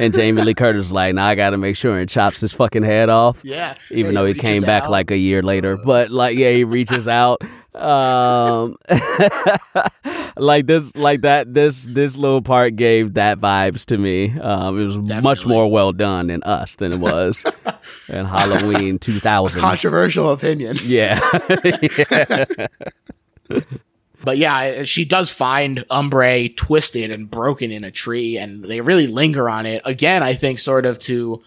and 0.00 0.14
Jamie 0.14 0.40
Lee 0.40 0.54
Curtis 0.54 0.90
like, 0.90 1.14
"Now 1.14 1.26
I 1.26 1.34
got 1.34 1.50
to 1.50 1.58
make 1.58 1.76
sure 1.76 1.98
and 1.98 2.08
chops 2.08 2.40
his 2.40 2.52
fucking 2.52 2.82
head 2.82 3.10
off." 3.10 3.42
yeah. 3.44 3.74
even 3.90 4.14
though 4.14 4.24
he 4.24 4.32
came 4.32 4.62
back 4.62 4.84
out. 4.84 4.90
like 4.90 5.10
a 5.10 5.18
year 5.18 5.42
later. 5.42 5.76
But 5.76 6.10
like, 6.10 6.38
yeah, 6.38 6.52
he 6.52 6.64
reaches 6.64 7.06
out. 7.22 7.42
Um, 7.74 8.76
like 10.36 10.66
this, 10.66 10.94
like 10.94 11.22
that. 11.22 11.54
This 11.54 11.84
this 11.84 12.16
little 12.18 12.42
part 12.42 12.76
gave 12.76 13.14
that 13.14 13.38
vibes 13.38 13.86
to 13.86 13.96
me. 13.98 14.38
Um, 14.38 14.78
it 14.80 14.84
was 14.84 14.98
much 15.22 15.46
more 15.46 15.70
well 15.70 15.92
done 15.92 16.28
in 16.28 16.42
Us 16.42 16.74
than 16.74 16.92
it 16.92 16.98
was 16.98 17.42
in 18.08 18.26
Halloween 18.26 18.98
two 18.98 19.20
thousand. 19.20 19.60
controversial 19.62 20.30
opinion. 20.32 20.76
Yeah, 20.84 21.20
But 24.24 24.38
yeah, 24.38 24.84
she 24.84 25.04
does 25.04 25.32
find 25.32 25.78
Umbrae 25.90 26.56
twisted 26.56 27.10
and 27.10 27.28
broken 27.28 27.72
in 27.72 27.82
a 27.82 27.90
tree, 27.90 28.38
and 28.38 28.62
they 28.64 28.80
really 28.80 29.08
linger 29.08 29.48
on 29.50 29.66
it. 29.66 29.82
Again, 29.84 30.22
I 30.22 30.34
think 30.34 30.60
sort 30.60 30.86
of 30.86 30.98
to 31.00 31.42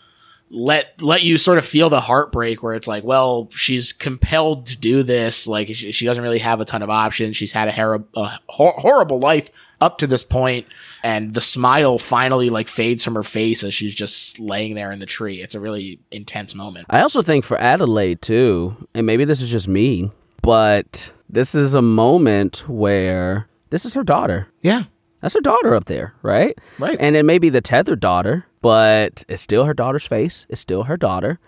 let 0.55 1.01
let 1.01 1.21
you 1.21 1.37
sort 1.37 1.57
of 1.57 1.65
feel 1.65 1.89
the 1.89 1.99
heartbreak 1.99 2.63
where 2.63 2.73
it's 2.73 2.87
like, 2.87 3.03
well, 3.03 3.49
she's 3.51 3.91
compelled 3.91 4.67
to 4.67 4.77
do 4.77 5.03
this. 5.03 5.47
Like 5.47 5.67
she, 5.67 5.91
she 5.91 6.05
doesn't 6.05 6.23
really 6.23 6.39
have 6.39 6.61
a 6.61 6.65
ton 6.65 6.81
of 6.81 6.89
options. 6.89 7.35
She's 7.35 7.51
had 7.51 7.67
a, 7.67 7.71
hor- 7.73 8.05
a 8.15 8.39
hor- 8.47 8.75
horrible 8.77 9.19
life 9.19 9.49
up 9.81 9.97
to 9.97 10.07
this 10.07 10.23
point, 10.23 10.65
and 11.03 11.33
the 11.33 11.41
smile 11.41 11.99
finally 11.99 12.49
like 12.49 12.69
fades 12.69 13.03
from 13.03 13.15
her 13.15 13.23
face 13.23 13.65
as 13.65 13.73
she's 13.73 13.93
just 13.93 14.39
laying 14.39 14.75
there 14.75 14.93
in 14.93 14.99
the 14.99 15.05
tree. 15.05 15.41
It's 15.41 15.55
a 15.55 15.59
really 15.59 15.99
intense 16.09 16.55
moment. 16.55 16.85
I 16.89 17.01
also 17.01 17.21
think 17.21 17.43
for 17.43 17.57
Adelaide 17.57 18.21
too, 18.21 18.87
and 18.93 19.05
maybe 19.05 19.25
this 19.25 19.41
is 19.41 19.51
just 19.51 19.67
me, 19.67 20.09
but 20.41 21.11
this 21.29 21.53
is 21.53 21.73
a 21.73 21.81
moment 21.81 22.67
where 22.69 23.49
this 23.71 23.83
is 23.83 23.93
her 23.93 24.03
daughter. 24.03 24.47
Yeah, 24.61 24.83
That's 25.25 25.33
her 25.33 25.41
daughter 25.41 25.73
up 25.73 25.85
there, 25.85 26.13
right? 26.21 26.55
Right. 26.77 26.97
And 26.99 27.15
it 27.15 27.23
may 27.25 27.39
be 27.39 27.49
the 27.49 27.59
tethered 27.59 27.99
daughter, 27.99 28.45
but 28.61 29.23
it's 29.27 29.41
still 29.41 29.63
her 29.65 29.73
daughter's 29.73 30.05
face. 30.05 30.45
It's 30.49 30.61
still 30.61 30.83
her 30.83 30.97
daughter. 30.97 31.39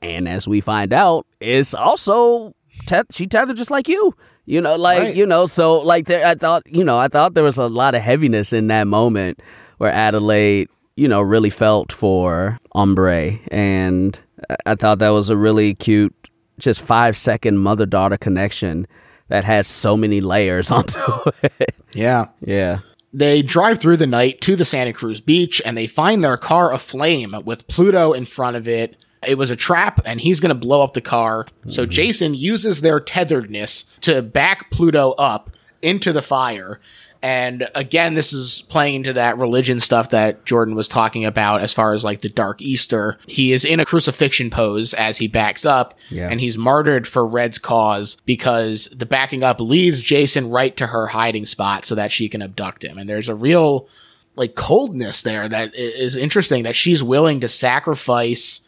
And 0.00 0.28
as 0.28 0.46
we 0.46 0.60
find 0.60 0.92
out, 0.92 1.26
it's 1.40 1.74
also 1.74 2.54
teth- 2.86 3.12
she 3.12 3.26
tethered 3.26 3.56
just 3.56 3.72
like 3.72 3.88
you. 3.88 4.14
You 4.46 4.60
know, 4.60 4.76
like 4.76 5.00
Right. 5.00 5.14
you 5.16 5.26
know, 5.26 5.46
so 5.46 5.80
like 5.80 6.06
there, 6.06 6.24
I 6.24 6.36
thought, 6.36 6.62
you 6.66 6.84
know, 6.84 6.96
I 6.96 7.08
thought 7.08 7.34
there 7.34 7.42
was 7.42 7.58
a 7.58 7.66
lot 7.66 7.96
of 7.96 8.02
heaviness 8.02 8.52
in 8.52 8.68
that 8.68 8.86
moment 8.86 9.42
where 9.78 9.90
Adelaide, 9.90 10.68
you 10.94 11.08
know, 11.08 11.20
really 11.20 11.50
felt 11.50 11.90
for 11.90 12.60
Umbrae, 12.76 13.40
and 13.50 14.20
I- 14.48 14.56
I 14.64 14.74
thought 14.76 15.00
that 15.00 15.08
was 15.08 15.28
a 15.28 15.36
really 15.36 15.74
cute, 15.74 16.14
just 16.60 16.80
five 16.80 17.16
second 17.16 17.58
mother 17.58 17.84
daughter 17.84 18.16
connection 18.16 18.86
that 19.26 19.42
has 19.42 19.66
so 19.66 19.96
many 19.96 20.20
layers 20.20 20.70
onto 20.78 21.00
it. 21.42 21.74
yeah. 21.96 22.26
yeah. 22.40 22.78
They 23.14 23.42
drive 23.42 23.80
through 23.80 23.98
the 23.98 24.08
night 24.08 24.40
to 24.40 24.56
the 24.56 24.64
Santa 24.64 24.92
Cruz 24.92 25.20
beach 25.20 25.62
and 25.64 25.76
they 25.76 25.86
find 25.86 26.22
their 26.22 26.36
car 26.36 26.72
aflame 26.72 27.44
with 27.44 27.68
Pluto 27.68 28.12
in 28.12 28.26
front 28.26 28.56
of 28.56 28.66
it. 28.66 28.96
It 29.24 29.38
was 29.38 29.52
a 29.52 29.56
trap 29.56 30.00
and 30.04 30.20
he's 30.20 30.40
going 30.40 30.48
to 30.48 30.60
blow 30.60 30.82
up 30.82 30.94
the 30.94 31.00
car. 31.00 31.46
So 31.68 31.84
mm-hmm. 31.84 31.90
Jason 31.90 32.34
uses 32.34 32.80
their 32.80 32.98
tetheredness 32.98 33.84
to 34.00 34.20
back 34.20 34.68
Pluto 34.72 35.12
up 35.12 35.50
into 35.80 36.12
the 36.12 36.22
fire. 36.22 36.80
And 37.24 37.70
again, 37.74 38.12
this 38.12 38.34
is 38.34 38.60
playing 38.68 38.96
into 38.96 39.14
that 39.14 39.38
religion 39.38 39.80
stuff 39.80 40.10
that 40.10 40.44
Jordan 40.44 40.74
was 40.74 40.88
talking 40.88 41.24
about 41.24 41.62
as 41.62 41.72
far 41.72 41.94
as 41.94 42.04
like 42.04 42.20
the 42.20 42.28
Dark 42.28 42.60
Easter. 42.60 43.18
He 43.26 43.52
is 43.54 43.64
in 43.64 43.80
a 43.80 43.86
crucifixion 43.86 44.50
pose 44.50 44.92
as 44.92 45.16
he 45.16 45.26
backs 45.26 45.64
up 45.64 45.94
Yeah. 46.10 46.28
and 46.30 46.38
he's 46.38 46.58
martyred 46.58 47.06
for 47.08 47.26
Red's 47.26 47.58
cause 47.58 48.18
because 48.26 48.88
the 48.94 49.06
backing 49.06 49.42
up 49.42 49.58
leads 49.58 50.02
Jason 50.02 50.50
right 50.50 50.76
to 50.76 50.88
her 50.88 51.06
hiding 51.06 51.46
spot 51.46 51.86
so 51.86 51.94
that 51.94 52.12
she 52.12 52.28
can 52.28 52.42
abduct 52.42 52.84
him. 52.84 52.98
And 52.98 53.08
there's 53.08 53.30
a 53.30 53.34
real 53.34 53.88
like 54.36 54.54
coldness 54.54 55.22
there 55.22 55.48
that 55.48 55.74
is 55.74 56.18
interesting 56.18 56.64
that 56.64 56.76
she's 56.76 57.02
willing 57.02 57.40
to 57.40 57.48
sacrifice 57.48 58.60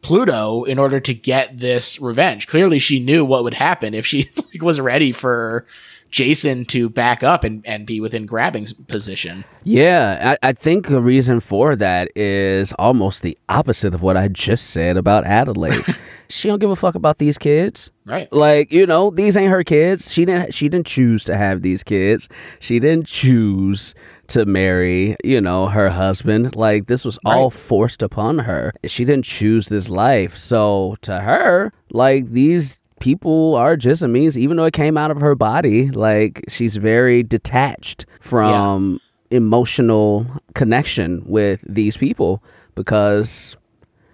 Pluto 0.00 0.64
in 0.64 0.80
order 0.80 0.98
to 0.98 1.14
get 1.14 1.58
this 1.60 2.00
revenge. 2.00 2.48
Clearly 2.48 2.80
she 2.80 2.98
knew 2.98 3.24
what 3.24 3.44
would 3.44 3.54
happen 3.54 3.94
if 3.94 4.04
she 4.04 4.28
like, 4.36 4.60
was 4.62 4.80
ready 4.80 5.12
for 5.12 5.64
Jason 6.12 6.66
to 6.66 6.90
back 6.90 7.22
up 7.22 7.42
and, 7.42 7.66
and 7.66 7.86
be 7.86 7.98
within 7.98 8.26
grabbing 8.26 8.66
position. 8.86 9.44
Yeah, 9.64 10.36
I, 10.42 10.50
I 10.50 10.52
think 10.52 10.88
the 10.88 11.00
reason 11.00 11.40
for 11.40 11.74
that 11.76 12.10
is 12.14 12.72
almost 12.78 13.22
the 13.22 13.36
opposite 13.48 13.94
of 13.94 14.02
what 14.02 14.16
I 14.16 14.28
just 14.28 14.70
said 14.70 14.98
about 14.98 15.24
Adelaide. 15.24 15.82
she 16.28 16.48
don't 16.48 16.58
give 16.58 16.70
a 16.70 16.76
fuck 16.76 16.94
about 16.94 17.16
these 17.16 17.38
kids. 17.38 17.90
Right. 18.04 18.30
Like, 18.30 18.70
you 18.70 18.86
know, 18.86 19.10
these 19.10 19.38
ain't 19.38 19.50
her 19.50 19.64
kids. 19.64 20.12
She 20.12 20.26
didn't 20.26 20.52
she 20.52 20.68
didn't 20.68 20.86
choose 20.86 21.24
to 21.24 21.36
have 21.36 21.62
these 21.62 21.82
kids. 21.82 22.28
She 22.60 22.78
didn't 22.78 23.06
choose 23.06 23.94
to 24.28 24.44
marry, 24.44 25.16
you 25.24 25.40
know, 25.40 25.68
her 25.68 25.88
husband. 25.88 26.56
Like 26.56 26.88
this 26.88 27.06
was 27.06 27.18
all 27.24 27.48
forced 27.48 28.02
upon 28.02 28.40
her. 28.40 28.74
She 28.84 29.06
didn't 29.06 29.24
choose 29.24 29.68
this 29.68 29.88
life. 29.88 30.36
So 30.36 30.96
to 31.02 31.20
her, 31.20 31.72
like 31.90 32.30
these 32.32 32.81
people 33.02 33.56
are 33.56 33.76
just 33.76 34.04
a 34.04 34.08
means 34.08 34.38
even 34.38 34.56
though 34.56 34.64
it 34.64 34.72
came 34.72 34.96
out 34.96 35.10
of 35.10 35.20
her 35.20 35.34
body, 35.34 35.90
like 35.90 36.44
she's 36.46 36.76
very 36.76 37.24
detached 37.24 38.06
from 38.20 39.00
emotional 39.32 40.24
connection 40.54 41.20
with 41.26 41.64
these 41.68 41.96
people 41.96 42.44
because 42.76 43.56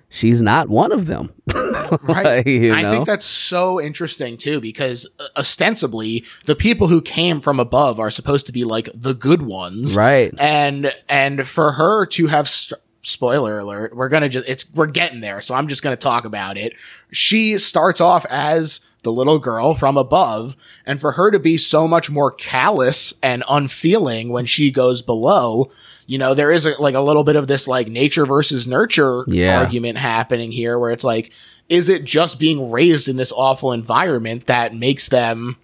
she's 0.08 0.40
not 0.40 0.70
one 0.70 0.90
of 0.90 1.06
them. 1.06 1.30
Right. 2.02 2.46
you 2.46 2.72
I 2.72 2.82
know? 2.82 2.90
think 2.90 3.06
that's 3.06 3.24
so 3.26 3.80
interesting 3.80 4.36
too, 4.36 4.60
because 4.60 5.08
uh, 5.18 5.26
ostensibly 5.36 6.24
the 6.46 6.54
people 6.56 6.88
who 6.88 7.00
came 7.00 7.40
from 7.40 7.60
above 7.60 8.00
are 8.00 8.10
supposed 8.10 8.46
to 8.46 8.52
be 8.52 8.64
like 8.64 8.88
the 8.94 9.14
good 9.14 9.42
ones. 9.42 9.96
Right. 9.96 10.32
And, 10.38 10.92
and 11.08 11.46
for 11.46 11.72
her 11.72 12.04
to 12.06 12.26
have 12.26 12.48
st- 12.48 12.80
spoiler 13.02 13.58
alert. 13.58 13.94
We're 13.96 14.08
gonna 14.08 14.28
just 14.28 14.48
it's 14.48 14.72
we're 14.74 14.86
getting 14.86 15.20
there, 15.20 15.40
so 15.40 15.54
I'm 15.54 15.68
just 15.68 15.82
gonna 15.82 15.96
talk 15.96 16.24
about 16.24 16.56
it. 16.56 16.74
She 17.12 17.58
starts 17.58 18.00
off 18.00 18.26
as 18.28 18.80
the 19.04 19.12
little 19.12 19.38
girl 19.38 19.74
from 19.74 19.96
above, 19.96 20.56
and 20.84 21.00
for 21.00 21.12
her 21.12 21.30
to 21.30 21.38
be 21.38 21.56
so 21.56 21.86
much 21.86 22.10
more 22.10 22.32
callous 22.32 23.14
and 23.22 23.44
unfeeling 23.48 24.30
when 24.30 24.44
she 24.44 24.70
goes 24.72 25.02
below, 25.02 25.70
you 26.06 26.18
know, 26.18 26.34
there 26.34 26.50
is 26.50 26.66
a, 26.66 26.70
like 26.82 26.96
a 26.96 27.00
little 27.00 27.22
bit 27.24 27.36
of 27.36 27.46
this 27.46 27.68
like 27.68 27.86
nature 27.88 28.26
versus 28.26 28.66
nurture 28.66 29.24
Yeah. 29.28 29.58
argument 29.60 29.98
happening 29.98 30.50
here, 30.50 30.78
where 30.78 30.90
it's 30.90 31.04
like, 31.04 31.30
is 31.68 31.88
it 31.88 32.04
just 32.04 32.40
being 32.40 32.70
raised 32.72 33.08
in 33.08 33.16
this 33.16 33.32
awful 33.32 33.72
environment 33.72 34.46
that 34.46 34.74
makes 34.74 35.08
them 35.08 35.56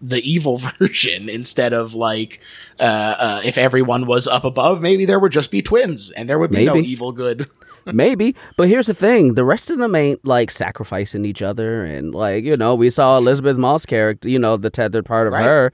the 0.00 0.20
evil 0.28 0.58
version 0.78 1.28
instead 1.28 1.72
of 1.72 1.94
like 1.94 2.40
uh, 2.80 2.82
uh 3.18 3.40
if 3.44 3.58
everyone 3.58 4.06
was 4.06 4.26
up 4.28 4.44
above 4.44 4.80
maybe 4.80 5.04
there 5.04 5.18
would 5.18 5.32
just 5.32 5.50
be 5.50 5.60
twins 5.62 6.10
and 6.10 6.28
there 6.28 6.38
would 6.38 6.50
be 6.50 6.64
no 6.64 6.76
evil 6.76 7.12
good 7.12 7.48
Maybe, 7.90 8.36
but 8.58 8.68
here's 8.68 8.86
the 8.86 8.92
thing: 8.92 9.32
the 9.32 9.44
rest 9.44 9.70
of 9.70 9.78
them 9.78 9.94
ain't 9.94 10.22
like 10.22 10.50
sacrificing 10.50 11.24
each 11.24 11.40
other, 11.40 11.84
and 11.84 12.14
like 12.14 12.44
you 12.44 12.54
know, 12.54 12.74
we 12.74 12.90
saw 12.90 13.16
Elisabeth 13.16 13.56
Moss 13.56 13.86
character, 13.86 14.28
you 14.28 14.38
know, 14.38 14.58
the 14.58 14.68
tethered 14.68 15.06
part 15.06 15.26
of 15.26 15.32
Right. 15.32 15.44
her, 15.44 15.72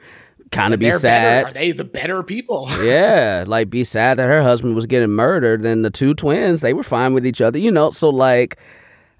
kind 0.52 0.72
of 0.72 0.78
be 0.78 0.92
sad. 0.92 1.46
better 1.46 1.48
are 1.48 1.52
they 1.52 1.72
the 1.72 1.82
better 1.84 2.22
people 2.22 2.68
yeah, 2.84 3.42
like 3.48 3.68
be 3.68 3.82
sad 3.82 4.18
that 4.18 4.28
her 4.28 4.42
husband 4.44 4.76
was 4.76 4.86
getting 4.86 5.10
murdered, 5.10 5.64
and 5.64 5.84
the 5.84 5.90
two 5.90 6.14
twins 6.14 6.60
they 6.60 6.72
were 6.72 6.84
fine 6.84 7.14
with 7.14 7.26
each 7.26 7.40
other, 7.40 7.58
you 7.58 7.72
know. 7.72 7.90
So 7.90 8.10
like, 8.10 8.58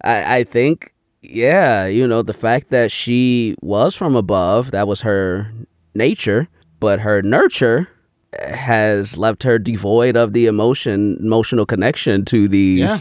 I, 0.04 0.36
I 0.36 0.44
think, 0.44 0.93
yeah, 1.24 1.86
you 1.86 2.06
know, 2.06 2.22
the 2.22 2.32
fact 2.32 2.70
that 2.70 2.90
she 2.92 3.54
was 3.60 3.96
from 3.96 4.16
above, 4.16 4.70
that 4.72 4.86
was 4.88 5.00
her 5.02 5.52
nature, 5.94 6.48
but 6.80 7.00
her 7.00 7.22
nurture 7.22 7.88
has 8.40 9.16
left 9.16 9.42
her 9.44 9.58
devoid 9.58 10.16
of 10.16 10.32
the 10.32 10.46
emotion, 10.46 11.16
emotional 11.20 11.66
connection 11.66 12.24
to 12.26 12.48
these. 12.48 12.80
Yeah. 12.80 12.96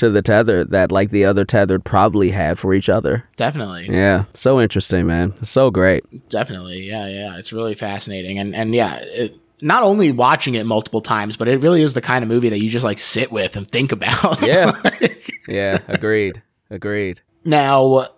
To 0.00 0.10
the 0.10 0.20
tether 0.20 0.62
that 0.66 0.92
like 0.92 1.08
the 1.08 1.24
other 1.24 1.46
tethered 1.46 1.82
probably 1.82 2.30
had 2.30 2.58
for 2.58 2.74
each 2.74 2.90
other. 2.90 3.24
definitely 3.38 3.88
Yeah, 3.88 4.24
so 4.34 4.60
interesting, 4.60 5.06
man. 5.06 5.32
So 5.42 5.70
great. 5.70 6.04
definitely 6.28 6.80
yeah 6.82 7.08
yeah 7.08 7.38
it's 7.38 7.50
really 7.50 7.74
fascinating 7.74 8.38
and 8.38 8.54
and 8.54 8.74
yeah 8.74 8.96
it, 8.96 9.38
not 9.62 9.82
only 9.82 10.12
watching 10.12 10.54
it 10.54 10.66
multiple 10.66 11.00
times 11.00 11.38
but 11.38 11.48
it 11.48 11.60
really 11.62 11.80
is 11.80 11.94
the 11.94 12.02
kind 12.02 12.22
of 12.22 12.28
movie 12.28 12.50
that 12.50 12.58
you 12.58 12.68
just 12.68 12.84
like 12.84 12.98
sit 12.98 13.32
with 13.32 13.56
and 13.56 13.70
think 13.70 13.90
about 13.90 14.42
Yeah. 14.46 14.72
yeah, 15.48 15.78
agreed. 15.88 16.42
Agreed. 16.68 17.22
Now, 17.46 18.08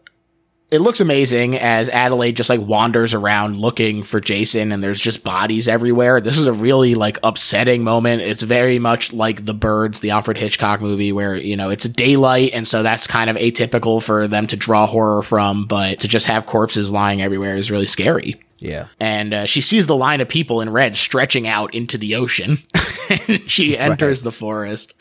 it 0.70 0.80
looks 0.80 1.00
amazing 1.00 1.56
as 1.56 1.88
Adelaide 1.88 2.32
just 2.36 2.50
like 2.50 2.60
wanders 2.60 3.14
around 3.14 3.56
looking 3.56 4.02
for 4.02 4.20
Jason 4.20 4.70
and 4.70 4.84
there's 4.84 5.00
just 5.00 5.24
bodies 5.24 5.66
everywhere. 5.66 6.20
This 6.20 6.36
is 6.36 6.46
a 6.46 6.52
really 6.52 6.94
like 6.94 7.18
upsetting 7.22 7.84
moment. 7.84 8.20
It's 8.20 8.42
very 8.42 8.78
much 8.78 9.12
like 9.12 9.46
The 9.46 9.54
Birds, 9.54 10.00
the 10.00 10.10
Alfred 10.10 10.36
Hitchcock 10.36 10.82
movie 10.82 11.12
where, 11.12 11.36
you 11.36 11.56
know, 11.56 11.70
it's 11.70 11.88
daylight 11.88 12.50
and 12.52 12.68
so 12.68 12.82
that's 12.82 13.06
kind 13.06 13.30
of 13.30 13.36
atypical 13.36 14.02
for 14.02 14.28
them 14.28 14.46
to 14.48 14.56
draw 14.56 14.86
horror 14.86 15.22
from, 15.22 15.66
but 15.66 16.00
to 16.00 16.08
just 16.08 16.26
have 16.26 16.44
corpses 16.44 16.90
lying 16.90 17.22
everywhere 17.22 17.56
is 17.56 17.70
really 17.70 17.86
scary. 17.86 18.38
Yeah. 18.60 18.88
And 18.98 19.32
uh, 19.32 19.46
she 19.46 19.60
sees 19.60 19.86
the 19.86 19.96
line 19.96 20.20
of 20.20 20.28
people 20.28 20.60
in 20.60 20.70
red 20.70 20.96
stretching 20.96 21.46
out 21.46 21.74
into 21.74 21.96
the 21.98 22.16
ocean. 22.16 22.58
and 23.28 23.50
she 23.50 23.78
enters 23.78 24.22
the 24.22 24.32
forest. 24.32 24.94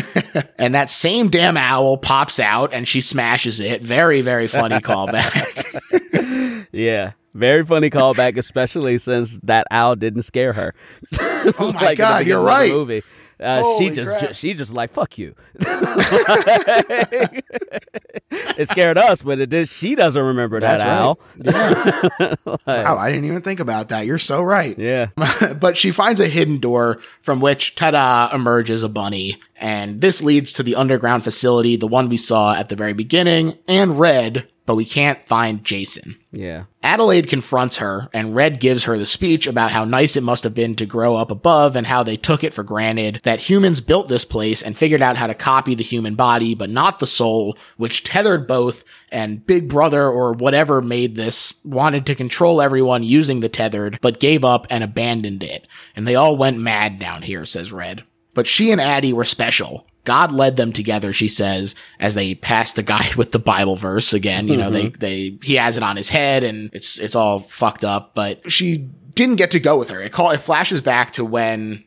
and 0.58 0.74
that 0.74 0.90
same 0.90 1.28
damn 1.28 1.56
owl 1.56 1.96
pops 1.96 2.40
out 2.40 2.72
and 2.72 2.88
she 2.88 3.00
smashes 3.00 3.60
it. 3.60 3.82
Very, 3.82 4.20
very 4.22 4.48
funny 4.48 4.80
callback. 4.80 5.60
Yeah. 6.72 7.12
Very 7.34 7.64
funny 7.64 7.88
callback, 7.88 8.36
especially 8.36 8.98
since 8.98 9.38
that 9.44 9.66
owl 9.70 9.94
didn't 9.94 10.22
scare 10.22 10.52
her. 10.52 10.74
Oh 11.20 11.72
my 11.72 11.94
God, 11.94 12.26
you're 12.26 12.42
right. 12.42 12.72
Movie. 12.72 13.04
Uh, 13.44 13.58
she 13.58 13.84
Holy 13.84 13.90
just, 13.90 14.18
crap. 14.18 14.34
she 14.34 14.54
just 14.54 14.72
like 14.72 14.90
fuck 14.90 15.18
you. 15.18 15.34
it 18.30 18.68
scared 18.68 18.96
us, 18.98 19.22
but 19.22 19.38
it 19.38 19.50
did. 19.50 19.68
She 19.68 19.94
doesn't 19.94 20.22
remember 20.22 20.60
that 20.60 20.78
That's 20.78 20.82
owl. 20.82 21.18
right. 21.44 22.36
Yeah. 22.46 22.56
wow, 22.66 22.96
I 22.98 23.10
didn't 23.10 23.26
even 23.26 23.42
think 23.42 23.60
about 23.60 23.90
that. 23.90 24.06
You're 24.06 24.18
so 24.18 24.42
right. 24.42 24.78
Yeah, 24.78 25.08
but 25.60 25.76
she 25.76 25.90
finds 25.90 26.20
a 26.20 26.28
hidden 26.28 26.58
door 26.58 26.98
from 27.22 27.40
which, 27.40 27.74
ta-da, 27.74 28.34
emerges 28.34 28.82
a 28.82 28.88
bunny. 28.88 29.36
And 29.64 30.02
this 30.02 30.22
leads 30.22 30.52
to 30.52 30.62
the 30.62 30.76
underground 30.76 31.24
facility, 31.24 31.74
the 31.76 31.86
one 31.86 32.10
we 32.10 32.18
saw 32.18 32.52
at 32.52 32.68
the 32.68 32.76
very 32.76 32.92
beginning, 32.92 33.56
and 33.66 33.98
Red, 33.98 34.46
but 34.66 34.74
we 34.74 34.84
can't 34.84 35.26
find 35.26 35.64
Jason. 35.64 36.18
yeah, 36.30 36.64
Adelaide 36.82 37.30
confronts 37.30 37.78
her, 37.78 38.10
and 38.12 38.34
Red 38.34 38.60
gives 38.60 38.84
her 38.84 38.98
the 38.98 39.06
speech 39.06 39.46
about 39.46 39.70
how 39.70 39.86
nice 39.86 40.16
it 40.16 40.22
must 40.22 40.44
have 40.44 40.52
been 40.52 40.76
to 40.76 40.84
grow 40.84 41.16
up 41.16 41.30
above 41.30 41.76
and 41.76 41.86
how 41.86 42.02
they 42.02 42.18
took 42.18 42.44
it 42.44 42.52
for 42.52 42.62
granted 42.62 43.22
that 43.22 43.40
humans 43.40 43.80
built 43.80 44.08
this 44.08 44.26
place 44.26 44.60
and 44.60 44.76
figured 44.76 45.00
out 45.00 45.16
how 45.16 45.26
to 45.26 45.34
copy 45.34 45.74
the 45.74 45.82
human 45.82 46.14
body, 46.14 46.54
but 46.54 46.68
not 46.68 46.98
the 46.98 47.06
soul, 47.06 47.56
which 47.78 48.04
tethered 48.04 48.46
both, 48.46 48.84
and 49.10 49.46
Big 49.46 49.70
Brother 49.70 50.06
or 50.06 50.34
whatever 50.34 50.82
made 50.82 51.16
this 51.16 51.54
wanted 51.64 52.04
to 52.04 52.14
control 52.14 52.60
everyone 52.60 53.02
using 53.02 53.40
the 53.40 53.48
tethered, 53.48 53.98
but 54.02 54.20
gave 54.20 54.44
up 54.44 54.66
and 54.68 54.84
abandoned 54.84 55.42
it. 55.42 55.66
And 55.96 56.06
they 56.06 56.16
all 56.16 56.36
went 56.36 56.58
mad 56.58 56.98
down 56.98 57.22
here, 57.22 57.46
says 57.46 57.72
Red. 57.72 58.04
But 58.34 58.46
she 58.46 58.70
and 58.70 58.80
Addie 58.80 59.12
were 59.12 59.24
special. 59.24 59.86
God 60.04 60.32
led 60.32 60.56
them 60.56 60.72
together, 60.72 61.12
she 61.12 61.28
says, 61.28 61.74
as 61.98 62.14
they 62.14 62.34
pass 62.34 62.72
the 62.72 62.82
guy 62.82 63.08
with 63.16 63.32
the 63.32 63.38
Bible 63.38 63.76
verse 63.76 64.12
again. 64.12 64.48
You 64.48 64.56
know, 64.56 64.70
they, 64.70 64.86
mm-hmm. 64.86 64.98
they, 64.98 65.38
he 65.42 65.54
has 65.54 65.76
it 65.76 65.82
on 65.82 65.96
his 65.96 66.10
head 66.10 66.44
and 66.44 66.70
it's, 66.74 66.98
it's 66.98 67.14
all 67.14 67.40
fucked 67.40 67.84
up, 67.84 68.14
but 68.14 68.52
she 68.52 68.78
didn't 69.14 69.36
get 69.36 69.52
to 69.52 69.60
go 69.60 69.78
with 69.78 69.90
her. 69.90 70.00
It 70.00 70.12
call, 70.12 70.30
it 70.30 70.38
flashes 70.42 70.80
back 70.80 71.12
to 71.12 71.24
when 71.24 71.84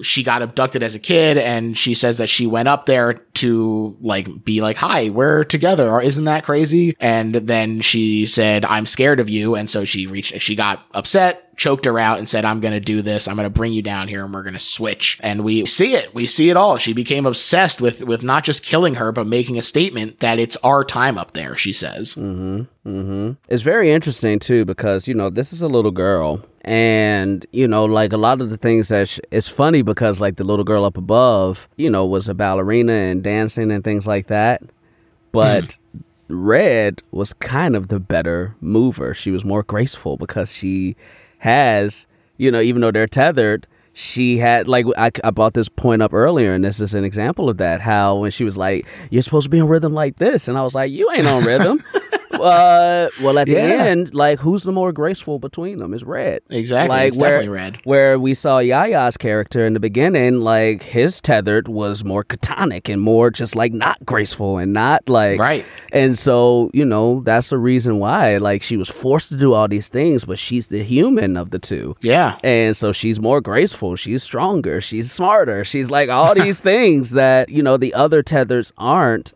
she 0.00 0.22
got 0.22 0.42
abducted 0.42 0.82
as 0.82 0.94
a 0.94 0.98
kid 0.98 1.38
and 1.38 1.76
she 1.76 1.94
says 1.94 2.18
that 2.18 2.28
she 2.28 2.46
went 2.46 2.68
up 2.68 2.86
there 2.86 3.14
to 3.34 3.96
like 4.00 4.44
be 4.44 4.60
like 4.60 4.76
hi 4.76 5.10
we're 5.10 5.44
together. 5.44 5.88
Or 5.88 6.02
isn't 6.02 6.24
that 6.24 6.44
crazy? 6.44 6.96
And 7.00 7.34
then 7.34 7.80
she 7.80 8.26
said 8.26 8.64
i'm 8.64 8.86
scared 8.86 9.20
of 9.20 9.28
you. 9.28 9.54
And 9.54 9.68
so 9.68 9.84
she 9.84 10.06
reached 10.06 10.40
she 10.40 10.54
got 10.54 10.84
upset 10.94 11.44
choked 11.56 11.86
her 11.86 11.98
out 11.98 12.18
and 12.18 12.28
said 12.28 12.44
i'm 12.44 12.60
gonna 12.60 12.80
do 12.80 13.02
this. 13.02 13.26
I'm 13.26 13.36
gonna 13.36 13.50
bring 13.50 13.72
you 13.72 13.82
down 13.82 14.08
here 14.08 14.24
and 14.24 14.32
we're 14.32 14.44
gonna 14.44 14.60
switch. 14.60 15.18
And 15.22 15.42
we 15.42 15.66
see 15.66 15.94
it. 15.94 16.14
We 16.14 16.26
see 16.26 16.50
it 16.50 16.56
all. 16.56 16.78
She 16.78 16.92
became 16.92 17.26
obsessed 17.26 17.80
with 17.80 18.02
with 18.02 18.22
not 18.22 18.44
just 18.44 18.62
killing 18.62 18.94
her 18.94 19.12
but 19.12 19.26
making 19.26 19.58
a 19.58 19.62
statement 19.62 20.20
that 20.20 20.38
it's 20.38 20.56
our 20.58 20.84
time 20.84 21.18
up 21.18 21.32
there 21.32 21.56
she 21.56 21.72
says. 21.72 22.14
Mm-hmm. 22.14 22.62
Mm-hmm. 22.88 23.32
It's 23.48 23.62
very 23.62 23.90
interesting 23.90 24.38
too 24.38 24.64
because 24.64 25.08
you 25.08 25.14
know 25.14 25.30
this 25.30 25.52
is 25.52 25.62
a 25.62 25.68
little 25.68 25.90
girl, 25.90 26.44
and 26.68 27.46
you 27.50 27.66
know 27.66 27.86
like 27.86 28.12
a 28.12 28.18
lot 28.18 28.42
of 28.42 28.50
the 28.50 28.58
things 28.58 28.88
that 28.88 29.08
sh- 29.08 29.20
it's 29.30 29.48
funny 29.48 29.80
because 29.80 30.20
like 30.20 30.36
the 30.36 30.44
little 30.44 30.66
girl 30.66 30.84
up 30.84 30.98
above, 30.98 31.66
you 31.76 31.88
know, 31.88 32.04
was 32.04 32.28
a 32.28 32.34
ballerina 32.34 32.92
and 32.92 33.22
dancing 33.24 33.70
and 33.70 33.82
things 33.82 34.06
like 34.06 34.26
that, 34.26 34.62
but 35.32 35.78
Red 36.28 37.02
was 37.10 37.32
kind 37.32 37.74
of 37.74 37.88
the 37.88 37.98
better 37.98 38.54
mover. 38.60 39.14
She 39.14 39.30
was 39.30 39.46
more 39.46 39.62
graceful 39.62 40.18
because 40.18 40.52
she 40.52 40.94
has, 41.38 42.06
you 42.36 42.50
know, 42.50 42.60
even 42.60 42.82
though 42.82 42.92
they're 42.92 43.06
tethered. 43.06 43.66
She 43.94 44.36
had 44.38 44.68
like 44.68 44.84
I, 44.96 45.10
I 45.24 45.30
brought 45.30 45.54
this 45.54 45.68
point 45.68 46.02
up 46.02 46.12
earlier, 46.12 46.52
and 46.52 46.62
this 46.62 46.80
is 46.80 46.94
an 46.94 47.02
example 47.02 47.48
of 47.48 47.56
that. 47.56 47.80
How 47.80 48.16
when 48.16 48.30
she 48.30 48.44
was 48.44 48.56
like, 48.56 48.86
"You're 49.10 49.22
supposed 49.22 49.46
to 49.46 49.50
be 49.50 49.58
on 49.58 49.66
rhythm 49.68 49.92
like 49.92 50.16
this," 50.16 50.46
and 50.46 50.56
I 50.56 50.62
was 50.62 50.72
like, 50.72 50.92
"You 50.92 51.10
ain't 51.10 51.26
on 51.26 51.42
rhythm." 51.44 51.82
uh, 52.40 53.08
well, 53.22 53.38
at 53.38 53.46
the 53.46 53.52
Yeah. 53.54 53.84
end, 53.84 54.14
like 54.14 54.38
who's 54.40 54.62
the 54.62 54.72
more 54.72 54.92
graceful 54.92 55.38
between 55.38 55.78
them 55.78 55.92
is 55.94 56.04
Red. 56.04 56.40
Exactly, 56.50 56.88
Like 56.88 57.08
it's 57.08 57.16
where, 57.18 57.30
definitely 57.30 57.54
Red. 57.54 57.78
Where 57.84 58.18
we 58.18 58.34
saw 58.34 58.58
Yahya's 58.58 59.16
character 59.16 59.66
in 59.66 59.72
the 59.74 59.80
beginning, 59.80 60.40
like 60.40 60.82
his 60.82 61.20
tethered 61.20 61.68
was 61.68 62.04
more 62.04 62.24
catonic 62.24 62.88
and 62.92 63.00
more 63.00 63.30
just 63.30 63.54
like 63.56 63.72
not 63.72 64.04
graceful 64.04 64.58
and 64.58 64.72
not 64.72 65.08
like 65.08 65.38
Right. 65.40 65.64
And 65.92 66.18
so 66.18 66.70
you 66.72 66.84
know 66.84 67.20
that's 67.24 67.50
the 67.50 67.58
reason 67.58 67.98
why 67.98 68.36
like 68.38 68.62
she 68.62 68.76
was 68.76 68.88
forced 68.90 69.28
to 69.30 69.36
do 69.36 69.52
all 69.54 69.68
these 69.68 69.88
things, 69.88 70.24
but 70.24 70.38
she's 70.38 70.68
the 70.68 70.82
human 70.82 71.36
of 71.36 71.50
the 71.50 71.58
two. 71.58 71.94
yeah 72.00 72.38
And 72.42 72.76
so 72.76 72.92
she's 72.92 73.18
more 73.20 73.40
graceful, 73.40 73.96
she's 73.96 74.22
stronger, 74.22 74.80
she's 74.80 75.10
smarter, 75.12 75.64
she's 75.64 75.90
like 75.90 76.08
all 76.08 76.34
these 76.34 76.60
things 76.72 77.10
that, 77.12 77.48
you 77.48 77.62
know, 77.62 77.76
the 77.76 77.94
other 77.94 78.22
tethers 78.22 78.72
aren't. 78.78 79.34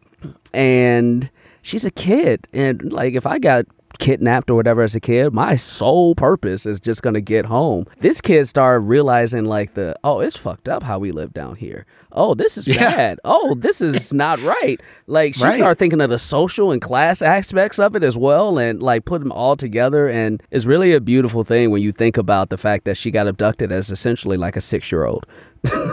And 0.55 1.31
she's 1.63 1.85
a 1.85 1.91
kid. 1.91 2.47
And 2.53 2.93
like 2.93 3.15
if 3.15 3.27
I 3.27 3.39
got 3.39 3.65
kidnapped 3.99 4.51
or 4.51 4.55
whatever 4.55 4.83
as 4.83 4.95
a 4.97 5.01
kid, 5.01 5.33
my 5.33 5.55
sole 5.55 6.15
purpose 6.15 6.67
is 6.67 6.81
just 6.81 7.03
gonna 7.03 7.21
get 7.21 7.45
home. 7.47 7.87
This 8.01 8.21
kid 8.21 8.47
started 8.49 8.81
realizing 8.81 9.45
like 9.45 9.75
the 9.75 9.95
oh, 10.03 10.21
it's 10.21 10.37
fucked 10.37 10.69
up 10.69 10.83
how 10.83 10.99
we 10.99 11.13
live 11.13 11.33
down 11.33 11.57
here. 11.57 11.87
Oh, 12.11 12.35
this 12.35 12.59
is 12.59 12.67
Yeah. 12.75 12.95
bad. 12.95 13.21
Oh, 13.25 13.55
this 13.55 13.81
is 13.81 14.13
not 14.13 14.41
right. 14.43 14.81
Like 15.07 15.35
she 15.35 15.45
Right. 15.45 15.55
started 15.59 15.79
thinking 15.79 16.01
of 16.01 16.11
the 16.11 16.19
social 16.19 16.73
and 16.73 16.81
class 16.83 17.23
aspects 17.23 17.79
of 17.79 17.95
it 17.95 18.03
as 18.03 18.17
well 18.17 18.59
and 18.59 18.83
like 18.83 19.05
put 19.05 19.21
them 19.21 19.31
all 19.31 19.57
together 19.57 20.09
and 20.09 20.43
it's 20.51 20.65
really 20.65 20.95
a 20.95 21.01
beautiful 21.01 21.45
thing 21.45 21.71
when 21.71 21.83
you 21.83 21.93
think 21.93 22.17
about 22.17 22.49
the 22.49 22.59
fact 22.59 22.85
that 22.87 22.97
she 22.97 23.11
got 23.11 23.29
abducted 23.29 23.71
as 23.71 23.91
essentially 23.93 24.37
like 24.37 24.57
a 24.57 24.61
six 24.61 24.91
year 24.91 25.05
old. 25.05 25.27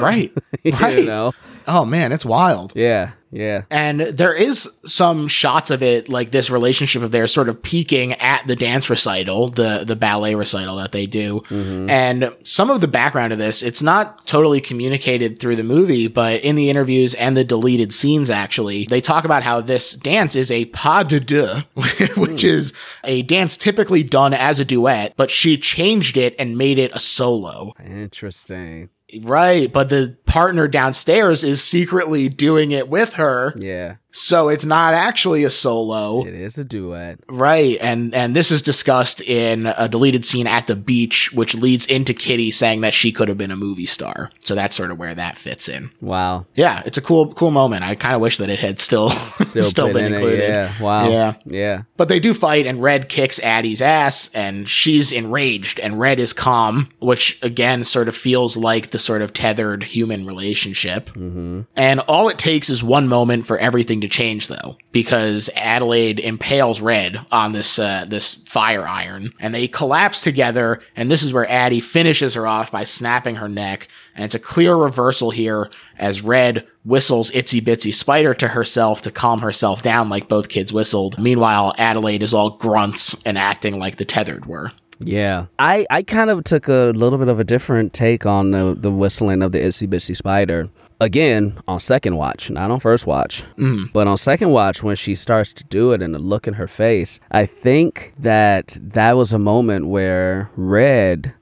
right 0.01 0.31
right 0.81 0.99
You 0.99 1.05
know? 1.05 1.33
Oh 1.69 1.85
man, 1.85 2.11
it's 2.11 2.25
wild. 2.25 2.73
Yeah, 2.75 3.11
yeah. 3.31 3.63
And 3.69 4.01
there 4.01 4.33
is 4.33 4.69
some 4.85 5.27
shots 5.27 5.69
of 5.69 5.83
it, 5.83 6.09
like 6.09 6.31
this 6.31 6.49
relationship 6.49 7.03
of 7.03 7.11
theirs 7.11 7.31
sort 7.31 7.47
of 7.47 7.61
peaking 7.61 8.13
at 8.13 8.47
the 8.47 8.55
dance 8.55 8.89
recital, 8.89 9.49
the, 9.49 9.83
the 9.85 9.95
ballet 9.95 10.33
recital 10.33 10.77
that 10.77 10.91
they 10.91 11.05
do. 11.05 11.41
Mm-hmm. 11.41 11.89
And 11.89 12.35
some 12.43 12.69
of 12.71 12.81
the 12.81 12.87
background 12.87 13.31
of 13.31 13.39
this, 13.39 13.61
it's 13.61 13.83
not 13.83 14.25
totally 14.25 14.59
communicated 14.59 15.39
through 15.39 15.57
the 15.57 15.63
movie, 15.63 16.07
but 16.07 16.41
in 16.41 16.55
the 16.55 16.69
interviews 16.69 17.13
and 17.13 17.37
the 17.37 17.43
deleted 17.43 17.93
scenes, 17.93 18.29
actually, 18.29 18.85
they 18.85 19.01
talk 19.01 19.25
about 19.25 19.43
how 19.43 19.61
this 19.61 19.93
dance 19.93 20.35
is 20.35 20.49
a 20.49 20.65
pas 20.65 21.05
de 21.05 21.19
deux, 21.19 21.63
which 22.17 22.41
hmm. 22.41 22.47
is 22.47 22.73
a 23.03 23.21
dance 23.23 23.57
typically 23.57 24.01
done 24.01 24.33
as 24.33 24.59
a 24.59 24.65
duet, 24.65 25.13
but 25.17 25.29
she 25.29 25.57
changed 25.57 26.17
it 26.17 26.35
and 26.39 26.57
made 26.57 26.79
it 26.79 26.95
a 26.95 26.99
solo. 26.99 27.73
Interesting. 27.85 28.89
Right. 29.21 29.71
But 29.71 29.89
the 29.89 30.17
partner 30.25 30.67
downstairs 30.67 31.43
is 31.43 31.63
secretly 31.63 32.29
doing 32.29 32.71
it 32.71 32.89
with 32.89 33.13
her. 33.13 33.53
Yeah, 33.57 33.95
So 34.11 34.49
it's 34.49 34.65
not 34.65 34.93
actually 34.95 35.43
a 35.43 35.51
solo. 35.51 36.25
it 36.25 36.33
is 36.33 36.57
a 36.57 36.63
duet. 36.63 37.19
Right. 37.29 37.77
And 37.79 38.15
and 38.15 38.35
this 38.35 38.49
is 38.51 38.61
discussed 38.61 39.21
in 39.21 39.67
a 39.67 39.87
deleted 39.87 40.25
scene 40.25 40.47
at 40.47 40.65
the 40.67 40.75
beach, 40.75 41.31
which 41.31 41.53
leads 41.53 41.85
into 41.85 42.13
Kitty 42.13 42.49
saying 42.51 42.81
that 42.81 42.93
she 42.93 43.11
could 43.11 43.27
have 43.27 43.37
been 43.37 43.51
a 43.51 43.55
movie 43.55 43.85
star. 43.85 44.31
So 44.41 44.55
that's 44.55 44.75
sort 44.75 44.89
of 44.91 44.97
where 44.97 45.13
that 45.13 45.37
fits 45.37 45.69
in. 45.69 45.91
Wow. 46.01 46.47
Yeah, 46.55 46.81
it's 46.85 46.97
a 46.97 47.01
cool 47.01 47.33
cool 47.33 47.51
moment. 47.51 47.83
I 47.83 47.93
kind 47.95 48.15
of 48.15 48.21
wish 48.21 48.37
that 48.37 48.49
it 48.49 48.59
had 48.59 48.79
still 48.79 49.09
still, 49.39 49.69
Still, 49.69 49.93
been 49.93 50.05
in 50.05 50.13
included. 50.15 50.39
it. 50.39 50.49
Yeah. 50.49 50.81
Wow. 50.81 51.09
Yeah. 51.09 51.33
Yeah. 51.45 51.81
But 51.95 52.07
they 52.07 52.19
do 52.19 52.33
fight, 52.33 52.65
and 52.65 52.81
Red 52.81 53.09
kicks 53.09 53.39
Addie's 53.39 53.81
ass, 53.81 54.29
and 54.33 54.67
she's 54.67 55.11
enraged, 55.11 55.79
and 55.79 55.99
Red 55.99 56.19
is 56.19 56.33
calm, 56.33 56.89
which 56.99 57.37
again 57.43 57.85
sort 57.85 58.07
of 58.07 58.15
feels 58.15 58.57
like 58.57 58.89
the 58.91 58.99
sort 58.99 59.21
of 59.21 59.33
tethered 59.33 59.83
human 59.83 60.25
relationship. 60.25 61.09
Mm-hmm. 61.11 61.61
And 61.75 61.99
all 62.01 62.29
it 62.29 62.39
takes 62.39 62.69
is 62.71 62.83
one 62.83 63.07
moment 63.07 63.45
for 63.45 63.57
everything 63.59 63.98
to 64.01 64.07
change, 64.07 64.47
though, 64.47 64.77
because 64.91 65.49
Adelaide 65.55 66.19
impales 66.19 66.81
Red 66.81 67.19
on 67.31 67.51
this 67.51 67.79
uh, 67.79 68.05
this 68.07 68.35
fire 68.35 68.87
iron, 68.87 69.33
and 69.39 69.53
they 69.53 69.67
collapse 69.67 70.21
together. 70.21 70.81
And 70.95 71.09
this 71.09 71.23
is 71.23 71.33
where 71.33 71.49
Addie 71.49 71.79
finishes 71.79 72.33
her 72.33 72.47
off 72.47 72.71
by 72.71 72.83
snapping 72.83 73.35
her 73.35 73.49
neck, 73.49 73.87
and 74.15 74.25
it's 74.25 74.35
a 74.35 74.39
clear 74.39 74.75
reversal 74.75 75.31
here 75.31 75.69
as 75.97 76.23
Red 76.23 76.67
whistles 76.83 77.31
Itsy 77.31 77.61
Bitsy 77.61 77.93
Spider 77.93 78.33
to 78.35 78.49
herself 78.49 79.01
to 79.01 79.11
calm 79.11 79.41
herself 79.41 79.81
down 79.81 80.09
like 80.09 80.27
both 80.27 80.49
kids 80.49 80.73
whistled. 80.73 81.19
Meanwhile, 81.19 81.73
Adelaide 81.77 82.23
is 82.23 82.33
all 82.33 82.51
grunts 82.51 83.15
and 83.25 83.37
acting 83.37 83.79
like 83.79 83.97
the 83.97 84.05
tethered 84.05 84.45
were. 84.45 84.71
Yeah. 84.99 85.45
I, 85.57 85.85
I 85.89 86.03
kind 86.03 86.29
of 86.29 86.43
took 86.43 86.67
a 86.67 86.91
little 86.91 87.17
bit 87.17 87.29
of 87.29 87.39
a 87.39 87.43
different 87.43 87.93
take 87.93 88.25
on 88.25 88.51
the, 88.51 88.75
the 88.77 88.91
whistling 88.91 89.41
of 89.41 89.51
the 89.51 89.59
Itsy 89.59 89.87
Bitsy 89.87 90.15
Spider. 90.15 90.69
Again, 91.01 91.57
on 91.67 91.79
second 91.79 92.17
watch, 92.17 92.51
not 92.51 92.71
on 92.71 92.79
first 92.79 93.07
watch. 93.07 93.43
Mm-hmm. 93.57 93.85
But 93.93 94.07
on 94.07 94.17
second 94.17 94.49
watch, 94.49 94.83
when 94.83 94.97
she 94.97 95.15
starts 95.15 95.53
to 95.53 95.63
do 95.63 95.93
it 95.93 96.01
and 96.01 96.13
the 96.13 96.19
look 96.19 96.45
in 96.47 96.55
her 96.55 96.67
face, 96.67 97.21
I 97.31 97.45
think 97.45 98.13
that 98.19 98.77
that 98.81 99.13
was 99.15 99.31
a 99.31 99.39
moment 99.39 99.87
where 99.87 100.49
Red 100.57 101.33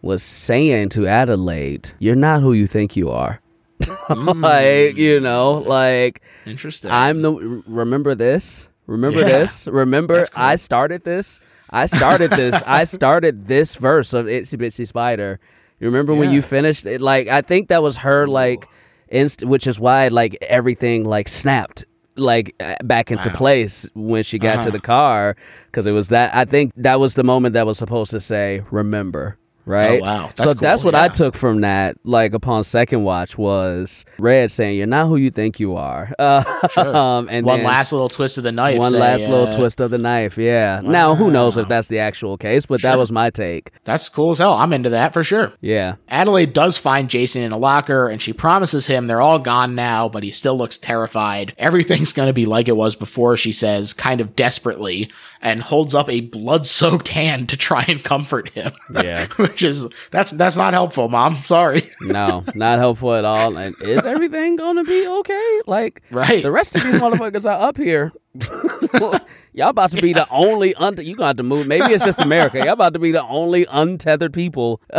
was 0.00 0.22
saying 0.22 0.90
to 0.90 1.08
Adelaide, 1.08 1.90
You're 1.98 2.14
not 2.14 2.40
who 2.40 2.52
you 2.52 2.66
think 2.66 2.96
you 2.96 3.10
are. 3.10 3.40
Mm. 4.10 4.42
like, 4.42 4.96
you 4.96 5.20
know, 5.20 5.54
like, 5.54 6.20
Interesting. 6.46 6.90
I'm 6.90 7.22
the 7.22 7.32
remember 7.66 8.14
this. 8.14 8.68
Remember 8.86 9.20
Yeah. 9.20 9.26
this. 9.40 9.66
Remember 9.68 10.24
cool. 10.26 10.42
I 10.42 10.56
started 10.56 11.04
this. 11.04 11.40
I 11.70 11.86
started 11.86 12.30
this. 12.32 12.60
I 12.66 12.84
started 12.84 13.46
this 13.46 13.76
verse 13.76 14.12
of 14.12 14.26
Itsy 14.26 14.58
Bitsy 14.58 14.86
Spider. 14.86 15.38
You 15.78 15.86
remember 15.86 16.14
when 16.14 16.30
you 16.30 16.42
finished 16.42 16.86
it? 16.86 17.00
Like 17.00 17.28
I 17.28 17.40
think 17.40 17.68
that 17.68 17.82
was 17.82 17.98
her 17.98 18.26
like 18.26 18.68
inst 19.10 19.44
which 19.44 19.66
is 19.66 19.78
why 19.80 20.08
like 20.08 20.36
everything 20.42 21.04
like 21.04 21.28
snapped 21.28 21.84
like 22.16 22.54
uh, 22.60 22.74
back 22.84 23.10
into 23.10 23.30
place 23.30 23.88
when 23.94 24.22
she 24.22 24.38
got 24.38 24.56
Uh-huh. 24.56 24.64
to 24.66 24.70
the 24.72 24.80
car 24.80 25.36
because 25.66 25.86
it 25.86 25.92
was 25.92 26.08
that 26.08 26.34
I 26.34 26.44
think 26.44 26.72
that 26.76 27.00
was 27.00 27.14
the 27.14 27.24
moment 27.24 27.54
that 27.54 27.66
was 27.66 27.78
supposed 27.78 28.10
to 28.10 28.20
say 28.20 28.62
remember 28.70 29.38
right 29.70 30.00
Oh, 30.00 30.04
wow. 30.04 30.30
so 30.36 30.44
That's 30.44 30.60
that's 30.60 30.82
cool, 30.82 30.92
what 30.92 31.00
I 31.00 31.08
took 31.08 31.34
from 31.34 31.60
that 31.62 31.96
like 32.04 32.34
upon 32.34 32.64
second 32.64 33.04
watch 33.04 33.38
was 33.38 34.04
Red 34.18 34.50
saying 34.50 34.76
you're 34.76 34.86
not 34.86 35.06
who 35.06 35.16
you 35.16 35.30
think 35.30 35.60
you 35.60 35.76
are 35.76 36.12
uh, 36.18 36.42
um, 36.76 37.28
and 37.30 37.46
one 37.46 37.58
then- 37.60 37.66
last 37.66 37.92
little 37.92 38.08
twist 38.08 38.36
of 38.38 38.44
the 38.44 38.52
knife. 38.52 38.78
one 38.78 38.90
say, 38.90 38.98
last 38.98 39.28
little 39.28 39.52
twist 39.52 39.80
of 39.80 39.90
the 39.90 39.98
knife. 39.98 40.36
Yeah. 40.38 40.80
Now, 40.82 41.14
who 41.14 41.30
knows 41.30 41.56
if 41.56 41.68
that's 41.68 41.88
the 41.88 41.98
actual 42.00 42.36
case, 42.36 42.66
but 42.66 42.82
that 42.82 42.98
was 42.98 43.10
my 43.12 43.30
take. 43.30 43.70
That's 43.84 44.08
cool 44.08 44.30
as 44.32 44.38
hell. 44.38 44.54
I'm 44.54 44.72
into 44.72 44.90
that 44.90 45.12
for 45.12 45.22
sure. 45.24 45.52
Yeah. 45.60 45.96
Adelaide 46.08 46.52
does 46.52 46.76
find 46.78 47.08
Jason 47.08 47.42
in 47.42 47.52
a 47.52 47.58
locker 47.58 48.08
and 48.08 48.20
she 48.20 48.32
promises 48.32 48.86
him 48.86 49.06
they're 49.06 49.20
all 49.20 49.38
gone 49.38 49.74
now, 49.74 50.08
but 50.08 50.22
he 50.22 50.30
still 50.30 50.56
looks 50.56 50.76
terrified. 50.78 51.54
Everything's 51.58 52.12
going 52.14 52.28
to 52.28 52.32
be 52.32 52.46
like 52.46 52.68
it 52.68 52.76
was 52.76 52.96
before, 52.96 53.36
she 53.36 53.52
says, 53.52 53.92
kind 53.92 54.20
of 54.20 54.34
desperately, 54.36 55.10
and 55.42 55.62
holds 55.62 55.94
up 55.94 56.08
a 56.08 56.20
blood 56.20 56.66
soaked 56.66 57.08
hand 57.20 57.48
to 57.50 57.56
try 57.56 57.84
and 57.88 58.02
comfort 58.02 58.48
him. 58.50 58.72
Yeah. 58.94 59.26
Which 59.60 59.68
is, 59.70 59.86
that's, 60.10 60.30
that's 60.30 60.56
not 60.56 60.72
helpful, 60.72 61.10
mom. 61.10 61.36
Sorry. 61.44 61.82
No, 62.00 62.44
not 62.54 62.78
helpful 62.78 63.12
at 63.12 63.26
all. 63.26 63.58
And 63.58 63.74
is 63.82 64.06
everything 64.06 64.56
going 64.56 64.76
to 64.76 64.84
be 64.84 65.06
okay? 65.06 65.60
Like, 65.66 66.02
Right. 66.10 66.42
the 66.42 66.50
rest 66.50 66.74
of 66.76 66.82
these 66.82 66.94
motherfuckers 66.94 67.44
are 67.44 67.68
up 67.68 67.76
here. 67.76 68.10
Y'all 69.52 69.68
about 69.70 69.90
to 69.90 70.00
be 70.00 70.12
the 70.12 70.26
only 70.30 70.74
un- 70.76 70.94
you 71.02 71.16
gonna 71.16 71.26
have 71.30 71.36
to 71.36 71.42
move. 71.42 71.66
Maybe 71.66 71.92
it's 71.92 72.04
just 72.04 72.20
America. 72.20 72.58
Y'all 72.58 72.68
about 72.68 72.92
to 72.92 73.00
be 73.00 73.10
the 73.10 73.22
only 73.24 73.66
untethered 73.68 74.32
people. 74.32 74.80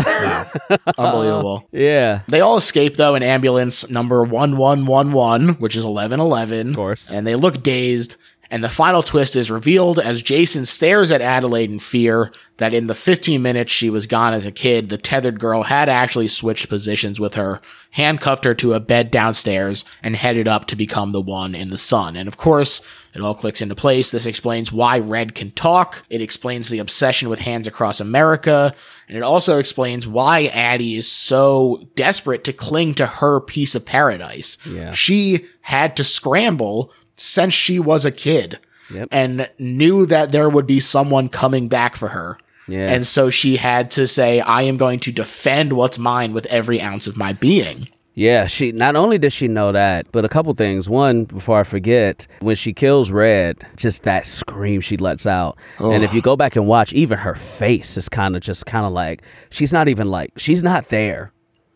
Unbelievable. 0.98 1.68
yeah. 1.72 2.22
They 2.28 2.42
all 2.42 2.58
escape 2.58 2.98
though 2.98 3.16
in 3.16 3.24
ambulance 3.24 3.90
number 3.90 4.24
1111, 4.24 5.56
which 5.62 5.78
is 5.78 5.86
1111. 5.86 6.70
Of 6.72 6.76
course. 6.76 7.10
And 7.10 7.26
they 7.26 7.36
look 7.36 7.64
dazed. 7.64 8.18
And 8.52 8.62
the 8.62 8.70
final 8.70 9.02
twist 9.02 9.38
is 9.38 9.50
revealed 9.50 9.98
as 9.98 10.22
Jason 10.22 10.66
stares 10.66 11.10
at 11.10 11.22
Adelaide 11.22 11.72
in 11.72 11.80
fear 11.80 12.34
that 12.58 12.74
in 12.74 12.88
the 12.88 12.94
15 12.94 13.42
minutes 13.42 13.72
she 13.72 13.90
was 13.90 14.06
gone 14.06 14.34
as 14.34 14.46
a 14.46 14.52
kid, 14.52 14.90
the 14.90 14.98
tethered 14.98 15.40
girl 15.40 15.64
had 15.64 15.88
actually 15.88 16.28
switched 16.28 16.68
positions 16.68 17.18
with 17.18 17.36
her, 17.36 17.62
handcuffed 17.92 18.44
her 18.44 18.54
to 18.56 18.74
a 18.74 18.82
bed 18.82 19.10
downstairs, 19.10 19.86
and 20.04 20.18
headed 20.18 20.50
up 20.50 20.68
to 20.68 20.76
become 20.76 21.14
the 21.14 21.22
one 21.22 21.56
in 21.56 21.70
the 21.70 21.78
sun. 21.78 22.18
And 22.18 22.28
of 22.28 22.36
course, 22.36 22.82
it 23.14 23.22
all 23.22 23.36
clicks 23.36 23.62
into 23.62 23.74
place. 23.74 24.12
This 24.12 24.26
explains 24.26 24.72
why 24.72 25.00
Red 25.00 25.34
can 25.34 25.52
talk. 25.52 26.04
It 26.10 26.22
explains 26.22 26.68
the 26.68 26.80
obsession 26.80 27.30
with 27.30 27.40
hands 27.40 27.70
across 27.70 28.02
America. 28.02 28.76
And 29.08 29.18
it 29.18 29.24
also 29.24 29.60
explains 29.60 30.08
why 30.08 30.46
Addie 30.48 30.98
is 30.98 31.12
so 31.12 31.84
desperate 31.96 32.44
to 32.44 32.54
cling 32.54 32.96
to 32.96 33.06
her 33.06 33.40
piece 33.40 33.76
of 33.76 33.86
paradise. 33.86 34.58
Yeah. 34.66 34.92
She 34.92 35.46
had 35.62 35.96
to 35.98 36.04
scramble 36.04 36.92
since 37.22 37.54
she 37.54 37.80
was 37.80 38.06
a 38.06 38.12
kid 38.12 38.60
Yep. 38.94 39.08
and 39.12 39.50
knew 39.58 40.06
that 40.08 40.32
there 40.32 40.50
would 40.50 40.68
be 40.68 40.80
someone 40.82 41.30
coming 41.30 41.68
back 41.70 41.96
for 41.96 42.10
her. 42.10 42.38
Yeah. 42.68 42.92
And 42.92 43.08
so 43.08 43.30
she 43.30 43.56
had 43.58 43.90
to 43.92 44.08
say, 44.08 44.40
I 44.42 44.64
am 44.64 44.78
going 44.78 45.00
to 45.02 45.12
defend 45.12 45.74
what's 45.74 45.98
mine 45.98 46.34
with 46.34 46.46
every 46.48 46.82
ounce 46.82 47.08
of 47.08 47.16
my 47.18 47.32
being. 47.34 47.88
Yeah, 48.14 48.46
she 48.48 48.74
not 48.74 48.98
only 48.98 49.18
does 49.18 49.32
she 49.32 49.48
know 49.48 49.72
that, 49.72 50.12
but 50.12 50.26
a 50.26 50.30
couple 50.30 50.54
things. 50.54 50.90
One, 50.90 51.24
before 51.24 51.58
I 51.60 51.64
forget, 51.64 52.28
when 52.42 52.58
she 52.58 52.74
kills 52.74 53.10
Red, 53.10 53.66
just 53.78 54.04
that 54.04 54.28
scream 54.28 54.82
she 54.82 54.98
lets 54.98 55.26
out. 55.26 55.58
And 55.80 56.04
if 56.04 56.14
you 56.14 56.22
go 56.22 56.36
back 56.36 56.58
and 56.58 56.68
watch, 56.68 56.92
even 56.92 57.20
her 57.20 57.36
face 57.36 57.96
is 57.98 58.10
kind 58.10 58.36
of 58.36 58.42
just 58.42 58.66
kind 58.66 58.86
of 58.86 58.92
like 58.92 59.24
she's 59.50 59.72
not 59.72 59.88
even 59.88 60.10
like 60.10 60.32
she's 60.38 60.62
not 60.62 60.90
there. 60.90 61.32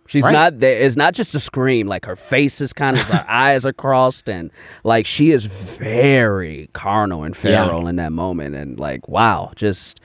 She's 0.07 0.23
Right. 0.23 0.31
not 0.33 0.59
there. 0.59 0.79
It's 0.81 0.95
not 0.95 1.13
just 1.15 1.33
a 1.35 1.39
scream. 1.39 1.87
Like 1.87 2.05
her 2.05 2.15
face 2.15 2.61
is 2.61 2.73
kind 2.73 2.95
of 2.95 3.01
her 3.03 3.25
eyes 3.29 3.65
are 3.65 3.73
crossed, 3.73 4.29
and 4.29 4.51
like 4.83 5.05
she 5.05 5.31
is 5.31 5.45
very 5.77 6.69
carnal 6.73 7.23
and 7.23 7.35
Yeah. 7.35 7.65
feral 7.65 7.87
in 7.87 7.95
that 7.97 8.11
moment. 8.11 8.55
And 8.55 8.79
like, 8.79 9.07
wow, 9.07 9.51
just 9.55 9.99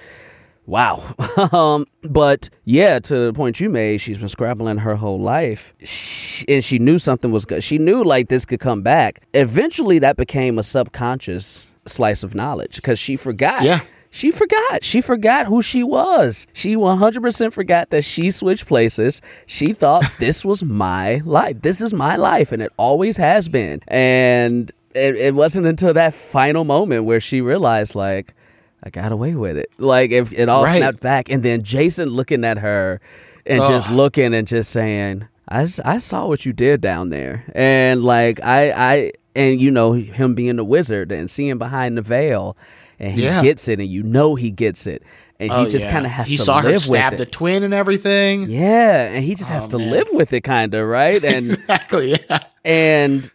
Wow. 0.66 1.02
um, 1.52 1.84
but 2.02 2.48
yeah, 2.64 3.00
to 3.00 3.18
the 3.26 3.32
point 3.32 3.58
you 3.58 3.68
made, 3.68 4.00
she's 4.00 4.18
been 4.18 4.28
scrabbling 4.28 4.78
her 4.78 4.94
whole 4.94 5.18
life. 5.20 5.74
She, 5.82 6.46
and 6.48 6.62
she 6.62 6.78
knew 6.78 6.98
something 6.98 7.32
was 7.32 7.44
good. 7.44 7.64
She 7.64 7.76
knew 7.78 8.04
like 8.04 8.28
this 8.28 8.44
could 8.46 8.60
come 8.60 8.80
back. 8.82 9.20
Eventually, 9.34 9.98
that 9.98 10.16
became 10.16 10.58
a 10.60 10.62
subconscious 10.62 11.72
slice 11.86 12.22
of 12.22 12.36
knowledge 12.36 12.76
because 12.76 13.00
she 13.00 13.16
forgot. 13.16 13.62
Yeah. 13.64 13.80
She 14.10 14.30
forgot. 14.32 14.82
She 14.84 15.00
forgot 15.00 15.46
who 15.46 15.62
she 15.62 15.82
was. 15.84 16.46
She 16.52 16.74
100% 16.74 17.52
forgot 17.52 17.90
that 17.90 18.02
she 18.02 18.30
switched 18.30 18.66
places. 18.66 19.22
She 19.46 19.72
thought 19.72 20.04
this 20.18 20.44
was 20.44 20.64
my 20.64 21.22
life. 21.24 21.62
This 21.62 21.80
is 21.80 21.94
my 21.94 22.16
life, 22.16 22.50
and 22.52 22.60
it 22.60 22.72
always 22.76 23.16
has 23.16 23.48
been. 23.48 23.80
And 23.88 24.70
it, 24.94 25.14
it 25.16 25.34
wasn't 25.34 25.66
until 25.66 25.94
that 25.94 26.12
final 26.14 26.64
moment 26.64 27.04
where 27.04 27.20
she 27.20 27.40
realized, 27.40 27.94
like, 27.94 28.34
I 28.82 28.90
got 28.90 29.12
away 29.12 29.34
with 29.36 29.56
it. 29.56 29.70
Like, 29.78 30.10
if 30.10 30.32
it 30.32 30.48
all 30.48 30.64
Right. 30.64 30.76
snapped 30.78 31.00
back, 31.00 31.30
and 31.30 31.42
then 31.42 31.62
Jason 31.62 32.08
looking 32.08 32.44
at 32.44 32.58
her 32.58 33.00
and 33.46 33.64
just 33.64 33.90
looking 33.90 34.34
and 34.34 34.46
just 34.46 34.70
saying, 34.70 35.28
I, 35.48 35.66
I 35.84 35.98
saw 35.98 36.26
what 36.26 36.44
you 36.44 36.52
did 36.52 36.80
down 36.80 37.10
there. 37.10 37.44
And 37.54 38.02
like, 38.04 38.42
I, 38.42 38.70
I, 38.72 39.12
and 39.36 39.60
you 39.60 39.70
know, 39.70 39.92
him 39.92 40.34
being 40.34 40.56
the 40.56 40.64
wizard 40.64 41.12
and 41.12 41.30
seeing 41.30 41.58
behind 41.58 41.96
the 41.96 42.02
veil 42.02 42.56
and 43.00 43.12
he 43.12 43.24
Yeah. 43.24 43.42
gets 43.42 43.66
it 43.68 43.80
and 43.80 43.88
you 43.88 44.02
know 44.02 44.34
he 44.36 44.50
gets 44.50 44.86
it 44.86 45.02
and 45.40 45.50
Oh, 45.50 45.64
he 45.64 45.70
just 45.70 45.86
yeah. 45.86 45.92
kind 45.92 46.04
of 46.06 46.12
has 46.12 46.28
he 46.28 46.36
to 46.36 46.42
saw 46.42 46.56
live 46.56 46.64
her 46.64 46.70
with 46.72 46.82
stab 46.82 47.14
it. 47.14 47.16
the 47.16 47.26
twin 47.26 47.62
and 47.62 47.72
everything. 47.74 48.48
yeah, 48.50 49.08
and 49.12 49.24
he 49.24 49.34
just 49.34 49.50
has 49.50 49.64
Oh, 49.66 49.68
to 49.70 49.78
man. 49.78 49.90
live 49.90 50.08
with 50.12 50.32
it, 50.32 50.42
kind 50.42 50.74
of 50.74 50.86
right, 50.86 51.22
and 51.24 51.50
Exactly. 51.52 52.10
Yeah. 52.28 52.40
and 52.64 53.32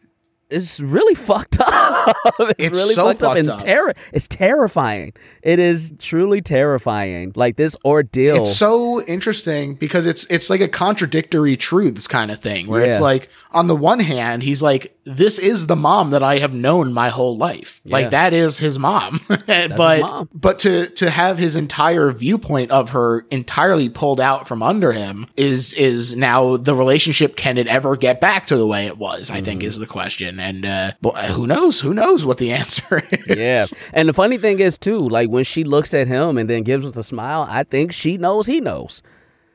it's 0.51 0.79
really 0.79 1.15
fucked 1.15 1.57
up. 1.59 2.15
it's, 2.39 2.53
It's 2.59 2.77
really 2.79 2.93
so 2.93 3.07
fucked 3.07 3.23
up 3.23 3.35
and 3.35 3.47
fucked 3.47 3.61
up. 3.63 3.65
terror. 3.67 3.93
It's 4.13 4.27
terrifying. 4.27 5.13
It 5.41 5.57
is 5.57 5.91
truly 5.99 6.39
terrifying. 6.41 7.31
Like 7.35 7.55
this 7.57 7.75
ordeal. 7.83 8.35
It's 8.41 8.55
so 8.55 9.01
interesting 9.05 9.73
because 9.73 10.05
it's 10.05 10.25
it's 10.29 10.51
like 10.51 10.61
a 10.61 10.67
contradictory 10.67 11.57
truths 11.57 12.07
kind 12.07 12.29
of 12.29 12.39
thing 12.41 12.67
where 12.67 12.83
it's 12.83 12.99
like 12.99 13.27
on 13.51 13.65
the 13.65 13.75
one 13.75 13.99
hand 13.99 14.43
he's 14.43 14.61
like 14.61 14.94
this 15.05 15.37
is 15.37 15.67
the 15.67 15.75
mom 15.75 16.09
that 16.09 16.23
I 16.23 16.39
have 16.39 16.53
known 16.53 16.91
my 16.91 17.09
whole 17.09 17.37
life. 17.37 17.79
Yeah. 17.83 17.93
Like 17.93 18.09
that 18.09 18.33
is 18.33 18.57
his 18.57 18.79
mom. 18.79 19.21
but 19.27 19.77
mom. 20.01 20.29
but 20.33 20.57
to 20.59 20.87
to 20.87 21.09
have 21.11 21.37
his 21.37 21.55
entire 21.55 22.11
viewpoint 22.11 22.71
of 22.71 22.89
her 22.89 23.25
entirely 23.29 23.87
pulled 23.87 24.19
out 24.19 24.47
from 24.47 24.63
under 24.63 24.91
him 24.93 25.27
is 25.37 25.73
is 25.73 26.15
now 26.15 26.57
the 26.57 26.73
relationship 26.75 27.35
can 27.35 27.57
it 27.59 27.67
ever 27.67 27.95
get 27.95 28.19
back 28.19 28.47
to 28.47 28.57
the 28.57 28.65
way 28.67 28.87
it 28.87 28.97
was? 28.97 29.29
I 29.29 29.35
Mm-hmm. 29.35 29.45
think 29.45 29.63
is 29.63 29.77
the 29.77 29.85
question. 29.85 30.39
And 30.39 30.65
uh 30.65 30.91
but 31.01 31.13
who 31.25 31.45
knows? 31.45 31.79
Who 31.81 31.93
knows 31.93 32.25
what 32.25 32.39
the 32.39 32.51
answer 32.61 33.03
is? 33.11 33.37
yeah. 33.37 33.65
And 33.93 34.09
the 34.09 34.13
funny 34.13 34.37
thing 34.39 34.59
is 34.59 34.77
too, 34.77 35.07
like 35.07 35.29
when 35.29 35.43
she 35.43 35.63
looks 35.63 35.93
at 35.93 36.07
him 36.07 36.37
and 36.39 36.49
then 36.49 36.63
gives 36.63 36.85
us 36.85 36.97
a 36.97 37.03
smile, 37.03 37.45
I 37.47 37.63
think 37.63 37.91
she 37.93 38.17
knows 38.17 38.47
he 38.47 38.59
knows. 38.59 39.03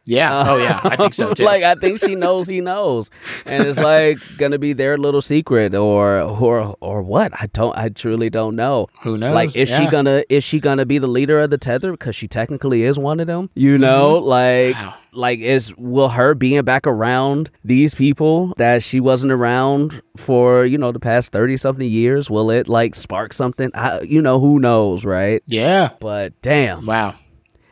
Yeah. 0.05 0.45
Oh 0.47 0.57
yeah, 0.57 0.81
I 0.83 0.97
think 0.97 1.15
so 1.15 1.35
too. 1.35 1.45
like 1.45 1.63
I 1.63 1.75
think 1.75 1.99
she 1.99 2.15
knows 2.15 2.47
he 2.47 2.61
knows, 2.61 3.11
and 3.47 3.67
it's 3.67 3.79
like 3.79 4.19
gonna 4.39 4.59
be 4.59 4.73
their 4.73 4.97
little 4.97 5.21
secret, 5.21 5.75
or 5.75 6.21
or 6.21 6.75
or 6.81 7.03
what? 7.03 7.33
I 7.41 7.47
don't. 7.53 7.77
I 7.77 7.89
truly 7.91 8.31
don't 8.31 8.57
know. 8.57 8.89
Who 9.03 9.17
knows? 9.19 9.35
Like, 9.35 9.57
is 9.57 9.69
she 9.69 9.87
gonna 9.89 10.23
is 10.29 10.43
she 10.45 10.59
gonna 10.61 10.87
be 10.87 10.99
the 10.99 11.07
leader 11.07 11.39
of 11.41 11.51
the 11.51 11.59
tether 11.59 11.93
because 11.93 12.17
she 12.17 12.27
technically 12.29 12.83
is 12.83 12.99
one 12.99 13.21
of 13.21 13.27
them? 13.27 13.51
You 13.55 13.79
know, 13.79 14.17
like. 14.19 14.75
Mm-hmm. 14.77 14.87
Wow. 14.87 14.95
Like 15.13 15.41
is 15.41 15.75
will 15.77 16.11
her 16.11 16.37
being 16.37 16.63
back 16.63 16.87
around 16.87 17.51
these 17.65 17.97
people 17.97 18.55
that 18.59 18.85
she 18.85 19.01
wasn't 19.01 19.33
around 19.33 20.01
for 20.17 20.65
you 20.65 20.79
know 20.79 20.93
the 20.93 21.01
past 21.01 21.33
thirty 21.33 21.57
something 21.57 21.85
years? 21.91 22.31
Will 22.31 22.49
it 22.53 22.69
like 22.69 22.95
spark 22.95 23.33
something? 23.33 23.73
I, 23.75 24.03
you 24.03 24.23
know 24.23 24.39
who 24.39 24.61
knows, 24.61 25.05
right? 25.05 25.43
Yeah. 25.49 25.91
But 25.99 26.41
damn, 26.43 26.87
Wow. 26.87 27.17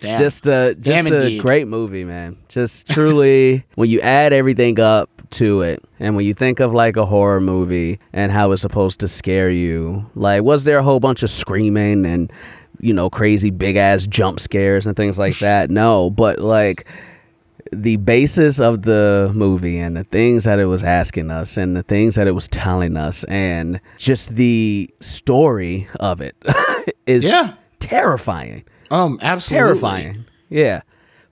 Damn. 0.00 0.18
just 0.20 0.46
a 0.46 0.74
Damn 0.74 1.04
just 1.04 1.12
a 1.14 1.22
indeed. 1.22 1.42
great 1.42 1.66
movie, 1.68 2.04
man. 2.04 2.36
Just 2.48 2.88
truly, 2.88 3.64
when 3.74 3.90
you 3.90 4.00
add 4.00 4.32
everything 4.32 4.78
up 4.80 5.10
to 5.30 5.62
it, 5.62 5.82
and 6.00 6.16
when 6.16 6.24
you 6.24 6.34
think 6.34 6.60
of 6.60 6.72
like 6.72 6.96
a 6.96 7.04
horror 7.06 7.40
movie 7.40 7.98
and 8.12 8.30
how 8.32 8.52
it's 8.52 8.62
supposed 8.62 9.00
to 9.00 9.08
scare 9.08 9.50
you, 9.50 10.08
like 10.14 10.42
was 10.42 10.64
there 10.64 10.78
a 10.78 10.82
whole 10.82 11.00
bunch 11.00 11.22
of 11.22 11.30
screaming 11.30 12.06
and 12.06 12.32
you 12.80 12.94
know 12.94 13.10
crazy 13.10 13.50
big 13.50 13.76
ass 13.76 14.06
jump 14.06 14.38
scares 14.40 14.86
and 14.86 14.96
things 14.96 15.18
like 15.18 15.38
that? 15.40 15.70
no, 15.82 16.10
but 16.10 16.38
like 16.38 16.86
the 17.70 17.96
basis 17.96 18.60
of 18.60 18.82
the 18.82 19.30
movie 19.34 19.78
and 19.78 19.94
the 19.96 20.04
things 20.04 20.44
that 20.44 20.58
it 20.58 20.64
was 20.64 20.82
asking 20.82 21.30
us 21.30 21.58
and 21.58 21.76
the 21.76 21.82
things 21.82 22.14
that 22.14 22.26
it 22.26 22.30
was 22.32 22.48
telling 22.48 22.96
us 22.96 23.24
and 23.24 23.78
just 23.98 24.36
the 24.36 24.88
story 25.00 25.86
of 26.00 26.22
it 26.22 26.34
is 27.06 27.24
Yeah. 27.26 27.48
terrifying 27.78 28.64
um 28.90 29.18
absolutely 29.22 29.66
terrifying. 29.66 30.24
Yeah. 30.48 30.82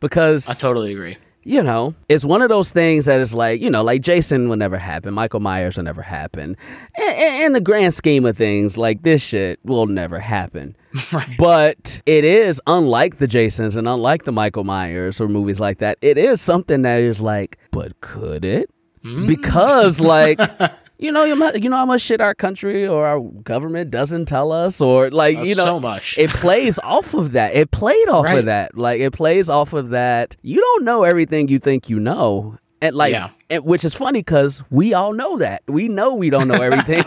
Because 0.01 0.49
I 0.49 0.55
totally 0.55 0.93
agree. 0.93 1.17
you 1.43 1.63
know, 1.63 1.95
it's 2.09 2.25
one 2.25 2.43
of 2.43 2.49
those 2.51 2.71
things 2.71 3.07
that 3.07 3.21
is 3.21 3.33
like, 3.35 3.61
you 3.63 3.71
know, 3.71 3.83
like 3.83 4.03
Jason 4.03 4.49
will 4.49 4.57
never 4.57 4.77
happen, 4.79 5.15
Michael 5.15 5.41
Myers 5.41 5.77
will 5.77 5.85
never 5.85 6.03
happen. 6.03 6.57
In, 6.99 7.45
in 7.45 7.53
the 7.55 7.61
grand 7.61 7.95
scheme 7.95 8.27
of 8.27 8.37
things, 8.37 8.77
like 8.77 9.03
this 9.03 9.23
shit 9.23 9.59
will 9.65 9.87
never 9.87 10.19
happen. 10.21 10.77
But 11.39 12.03
it 12.07 12.25
is 12.25 12.61
unlike 12.67 13.19
the 13.19 13.27
Jasons 13.27 13.77
and 13.77 13.87
unlike 13.89 14.25
the 14.25 14.33
Michael 14.33 14.65
Myers 14.65 15.21
or 15.21 15.29
movies 15.29 15.61
like 15.61 15.79
that. 15.79 15.99
It 16.03 16.19
is 16.19 16.41
something 16.41 16.83
that 16.83 17.01
is 17.01 17.21
like, 17.23 17.59
but 17.71 18.01
could 18.01 18.45
it? 18.45 18.71
Hmm? 19.03 19.27
Because 19.27 20.01
like. 20.01 20.41
You 20.99 21.13
know, 21.13 21.25
you 21.25 21.69
know 21.69 21.77
how 21.77 21.85
much 21.87 22.01
shit 22.01 22.21
our 22.23 22.35
country 22.35 22.87
or 22.87 23.07
our 23.07 23.21
government 23.21 23.91
doesn't 23.91 24.27
tell 24.27 24.51
us, 24.51 24.81
or 24.81 25.11
like 25.11 25.37
Uh, 25.37 25.43
you 25.43 25.55
know, 25.55 25.65
so 25.65 25.81
much. 25.81 26.17
it 26.17 26.31
plays 26.31 26.79
off 26.79 27.13
of 27.13 27.33
that. 27.33 27.55
It 27.55 27.71
played 27.71 28.09
off 28.09 28.25
Right. 28.25 28.39
of 28.39 28.45
that. 28.47 28.77
Like 28.79 29.01
it 29.01 29.13
plays 29.13 29.49
off 29.51 29.73
of 29.75 29.91
that. 29.91 30.37
You 30.43 30.61
don't 30.61 30.85
know 30.85 31.03
everything 31.03 31.49
you 31.49 31.59
think 31.59 31.91
you 31.91 32.01
know. 32.01 32.57
And 32.81 32.95
like 32.95 33.13
Yeah. 33.13 33.29
and, 33.51 33.65
which 33.65 33.85
is 33.85 33.95
funny 33.95 34.23
cuz 34.23 34.63
we 34.71 34.95
all 34.95 35.13
know 35.13 35.37
that. 35.39 35.63
We 35.69 35.89
know 35.89 36.15
we 36.15 36.31
don't 36.31 36.49
know 36.49 36.63
everything. 36.63 37.05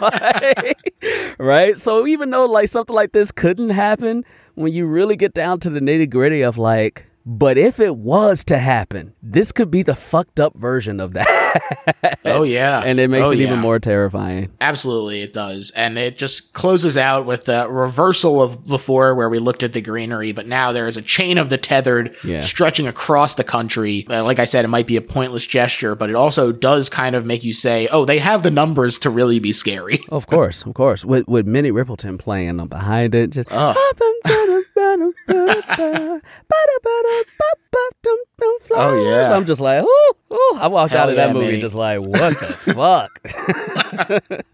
Like, 0.00 0.92
right? 1.38 1.76
So 1.78 2.06
even 2.06 2.30
though 2.30 2.46
like 2.46 2.68
something 2.68 2.94
like 2.94 3.12
this 3.12 3.32
couldn't 3.32 3.70
happen, 3.70 4.24
when 4.54 4.72
you 4.72 4.86
really 4.86 5.16
get 5.16 5.34
down 5.34 5.60
to 5.60 5.70
the 5.70 5.80
nitty-gritty 5.80 6.42
of 6.42 6.58
like 6.58 7.06
but 7.26 7.56
if 7.58 7.80
it 7.80 7.96
was 7.96 8.44
to 8.44 8.58
happen, 8.58 9.14
this 9.22 9.52
could 9.52 9.70
be 9.70 9.82
the 9.82 9.94
fucked 9.94 10.38
up 10.40 10.54
version 10.56 11.00
of 11.00 11.14
that. 11.14 12.18
oh 12.24 12.42
yeah. 12.42 12.82
and 12.84 12.98
it 12.98 13.08
makes 13.08 13.26
Oh, 13.26 13.30
it 13.30 13.40
even 13.40 13.60
more 13.60 13.78
terrifying. 13.78 14.50
Absolutely, 14.60 15.22
it 15.22 15.32
does. 15.32 15.70
And 15.76 15.96
it 15.98 16.18
just 16.18 16.52
closes 16.52 16.96
out 16.96 17.24
with 17.26 17.44
the 17.44 17.68
reversal 17.68 18.42
of 18.42 18.66
before 18.66 19.14
where 19.14 19.28
we 19.28 19.38
looked 19.38 19.62
at 19.62 19.72
the 19.72 19.80
greenery, 19.80 20.32
but 20.32 20.46
now 20.46 20.72
there 20.72 20.86
is 20.86 20.96
a 20.96 21.02
chain 21.02 21.38
of 21.38 21.48
the 21.48 21.56
tethered 21.58 22.14
Yeah. 22.24 22.40
stretching 22.40 22.86
across 22.86 23.34
the 23.34 23.44
country. 23.44 24.06
Uh, 24.10 24.22
like 24.24 24.38
I 24.38 24.44
said, 24.44 24.64
it 24.64 24.68
might 24.68 24.86
be 24.86 24.96
a 24.96 25.00
pointless 25.00 25.46
gesture, 25.46 25.94
but 25.94 26.10
it 26.10 26.16
also 26.16 26.52
does 26.52 26.88
kind 26.88 27.16
of 27.16 27.24
make 27.24 27.44
you 27.44 27.52
say, 27.54 27.88
oh, 27.90 28.04
they 28.04 28.18
have 28.18 28.42
the 28.42 28.50
numbers 28.50 28.98
to 28.98 29.10
really 29.10 29.38
be 29.38 29.52
scary. 29.52 30.00
Of 30.10 30.26
course, 30.26 30.64
of 30.66 30.74
course. 30.74 31.04
With 31.04 31.26
with 31.28 31.46
Minnie 31.46 31.72
Riperton 31.72 32.18
playing 32.18 32.64
behind 32.66 33.14
it, 33.14 33.30
just 33.30 33.50
Oh, 38.70 39.04
yeah. 39.04 39.34
I'm 39.34 39.44
just 39.44 39.60
like, 39.60 39.82
ooh, 39.82 40.12
ooh. 40.34 40.58
I 40.60 40.66
walked 40.68 40.92
Hell 40.92 41.02
out 41.04 41.10
of 41.10 41.16
that 41.16 41.32
movie 41.34 41.46
Minnie. 41.46 41.60
just 41.60 41.74
like, 41.74 42.00
what 42.00 42.38
the 42.38 43.10
fuck? 44.34 44.44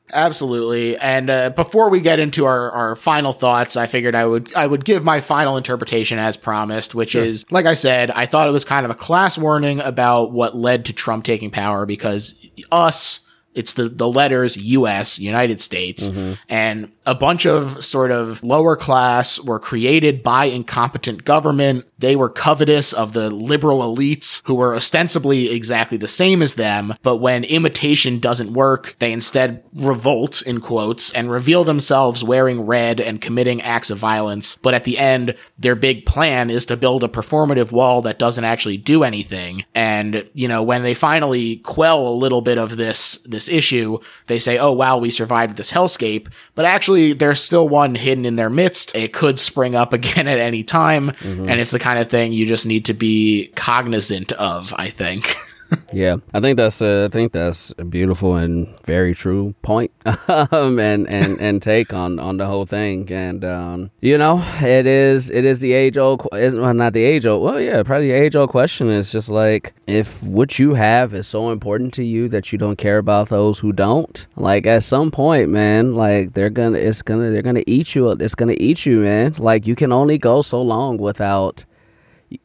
Absolutely. 0.12 0.96
And 0.96 1.28
uh, 1.30 1.50
before 1.50 1.90
we 1.90 2.00
get 2.00 2.18
into 2.18 2.44
our, 2.44 2.70
our 2.70 2.96
final 2.96 3.32
thoughts, 3.32 3.76
I 3.76 3.86
figured 3.86 4.14
I 4.14 4.24
would 4.24 4.54
I 4.54 4.66
would 4.66 4.84
give 4.84 5.04
my 5.04 5.20
final 5.20 5.56
interpretation 5.56 6.18
as 6.18 6.36
promised, 6.36 6.94
which 6.94 7.14
is 7.14 7.44
like 7.50 7.66
I 7.66 7.74
said, 7.74 8.10
I 8.12 8.26
thought 8.26 8.48
it 8.48 8.52
was 8.52 8.64
kind 8.64 8.84
of 8.84 8.90
a 8.90 8.94
class 8.94 9.36
warning 9.36 9.80
about 9.80 10.30
what 10.32 10.56
led 10.56 10.84
to 10.86 10.92
Trump 10.92 11.24
taking 11.24 11.50
power 11.50 11.86
because 11.86 12.34
us 12.70 13.20
it's 13.54 13.72
the, 13.72 13.88
the 13.88 14.06
letters 14.06 14.56
US, 14.58 15.18
United 15.18 15.60
States, 15.60 16.08
and 16.48 16.92
a 17.06 17.14
bunch 17.14 17.46
of 17.46 17.84
sort 17.84 18.10
of 18.10 18.42
lower 18.42 18.76
class 18.76 19.38
were 19.40 19.60
created 19.60 20.22
by 20.22 20.46
incompetent 20.46 21.24
government. 21.24 21.86
They 21.98 22.16
were 22.16 22.28
covetous 22.28 22.92
of 22.92 23.12
the 23.12 23.30
liberal 23.30 23.78
elites 23.78 24.42
who 24.44 24.54
were 24.54 24.74
ostensibly 24.74 25.52
exactly 25.52 25.96
the 25.96 26.08
same 26.08 26.42
as 26.42 26.54
them. 26.54 26.94
But 27.02 27.16
when 27.16 27.44
imitation 27.44 28.18
doesn't 28.18 28.52
work, 28.52 28.96
they 28.98 29.12
instead 29.12 29.62
revolt 29.72 30.42
in 30.42 30.60
quotes 30.60 31.12
and 31.12 31.30
reveal 31.30 31.64
themselves 31.64 32.24
wearing 32.24 32.62
red 32.62 33.00
and 33.00 33.20
committing 33.20 33.62
acts 33.62 33.90
of 33.90 33.98
violence. 33.98 34.58
But 34.62 34.74
at 34.74 34.84
the 34.84 34.98
end, 34.98 35.36
their 35.58 35.76
big 35.76 36.06
plan 36.06 36.50
is 36.50 36.66
to 36.66 36.76
build 36.76 37.04
a 37.04 37.08
performative 37.08 37.70
wall 37.70 38.02
that 38.02 38.18
doesn't 38.18 38.44
actually 38.44 38.78
do 38.78 39.04
anything. 39.04 39.64
And, 39.74 40.28
you 40.34 40.48
know, 40.48 40.62
when 40.62 40.82
they 40.82 40.94
finally 40.94 41.56
quell 41.58 42.06
a 42.08 42.10
little 42.10 42.40
bit 42.40 42.58
of 42.58 42.76
this, 42.76 43.18
this 43.24 43.48
issue, 43.48 43.98
they 44.26 44.38
say, 44.38 44.58
oh 44.58 44.72
wow, 44.72 44.98
we 44.98 45.10
survived 45.10 45.56
this 45.56 45.70
hellscape. 45.70 46.28
But 46.54 46.64
actually, 46.64 46.95
there's 46.96 47.42
still 47.42 47.68
one 47.68 47.94
hidden 47.94 48.24
in 48.24 48.36
their 48.36 48.50
midst. 48.50 48.94
It 48.94 49.12
could 49.12 49.38
spring 49.38 49.74
up 49.74 49.92
again 49.92 50.28
at 50.28 50.38
any 50.38 50.62
time. 50.62 51.10
Mm-hmm. 51.10 51.48
And 51.48 51.60
it's 51.60 51.70
the 51.70 51.78
kind 51.78 51.98
of 51.98 52.10
thing 52.10 52.32
you 52.32 52.46
just 52.46 52.66
need 52.66 52.86
to 52.86 52.94
be 52.94 53.50
cognizant 53.54 54.32
of, 54.32 54.74
I 54.76 54.88
think. 54.88 55.36
Yeah, 55.92 56.16
I 56.34 56.40
think 56.40 56.56
that's 56.58 56.82
a, 56.82 57.04
I 57.04 57.08
think 57.08 57.32
that's 57.32 57.72
a 57.78 57.84
beautiful 57.84 58.34
and 58.36 58.68
very 58.84 59.14
true 59.14 59.54
point, 59.62 59.90
um, 60.28 60.78
and 60.78 61.08
and 61.08 61.40
and 61.40 61.62
take 61.62 61.94
on 61.94 62.18
on 62.18 62.36
the 62.36 62.46
whole 62.46 62.66
thing. 62.66 63.10
And 63.10 63.44
um, 63.44 63.90
you 64.00 64.18
know, 64.18 64.42
it 64.60 64.86
is 64.86 65.30
it 65.30 65.44
is 65.44 65.60
the 65.60 65.72
age 65.72 65.96
old, 65.96 66.26
well, 66.32 66.74
not 66.74 66.92
the 66.92 67.02
age 67.02 67.24
old. 67.24 67.42
Well, 67.42 67.60
yeah, 67.60 67.82
probably 67.82 68.08
the 68.08 68.14
age 68.14 68.36
old 68.36 68.50
question 68.50 68.90
is 68.90 69.10
just 69.10 69.30
like 69.30 69.74
if 69.86 70.22
what 70.22 70.58
you 70.58 70.74
have 70.74 71.14
is 71.14 71.26
so 71.26 71.50
important 71.50 71.94
to 71.94 72.04
you 72.04 72.28
that 72.28 72.52
you 72.52 72.58
don't 72.58 72.76
care 72.76 72.98
about 72.98 73.28
those 73.28 73.60
who 73.60 73.72
don't. 73.72 74.26
Like 74.36 74.66
at 74.66 74.82
some 74.82 75.10
point, 75.10 75.48
man, 75.48 75.94
like 75.94 76.34
they're 76.34 76.50
gonna 76.50 76.78
it's 76.78 77.00
gonna 77.00 77.30
they're 77.30 77.42
gonna 77.42 77.64
eat 77.66 77.94
you. 77.94 78.10
It's 78.10 78.34
gonna 78.34 78.56
eat 78.58 78.84
you, 78.84 79.00
man. 79.00 79.34
Like 79.38 79.66
you 79.66 79.76
can 79.76 79.92
only 79.92 80.18
go 80.18 80.42
so 80.42 80.60
long 80.60 80.98
without. 80.98 81.64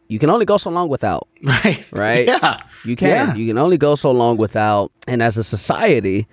You 0.08 0.20
can 0.20 0.30
only 0.30 0.45
go 0.45 0.58
so 0.58 0.70
long 0.70 0.90
without 0.90 1.28
right. 1.44 1.86
right? 1.91 2.28
Yeah. 2.28 2.62
You 2.86 2.95
can. 2.95 3.10
Yeah. 3.10 3.34
You 3.36 3.48
can 3.48 3.58
only 3.58 3.78
go 3.78 3.95
so 3.95 4.12
long 4.12 4.38
without. 4.38 4.91
And 5.08 5.24
as 5.24 5.38
a 5.38 5.44
society, 5.44 6.28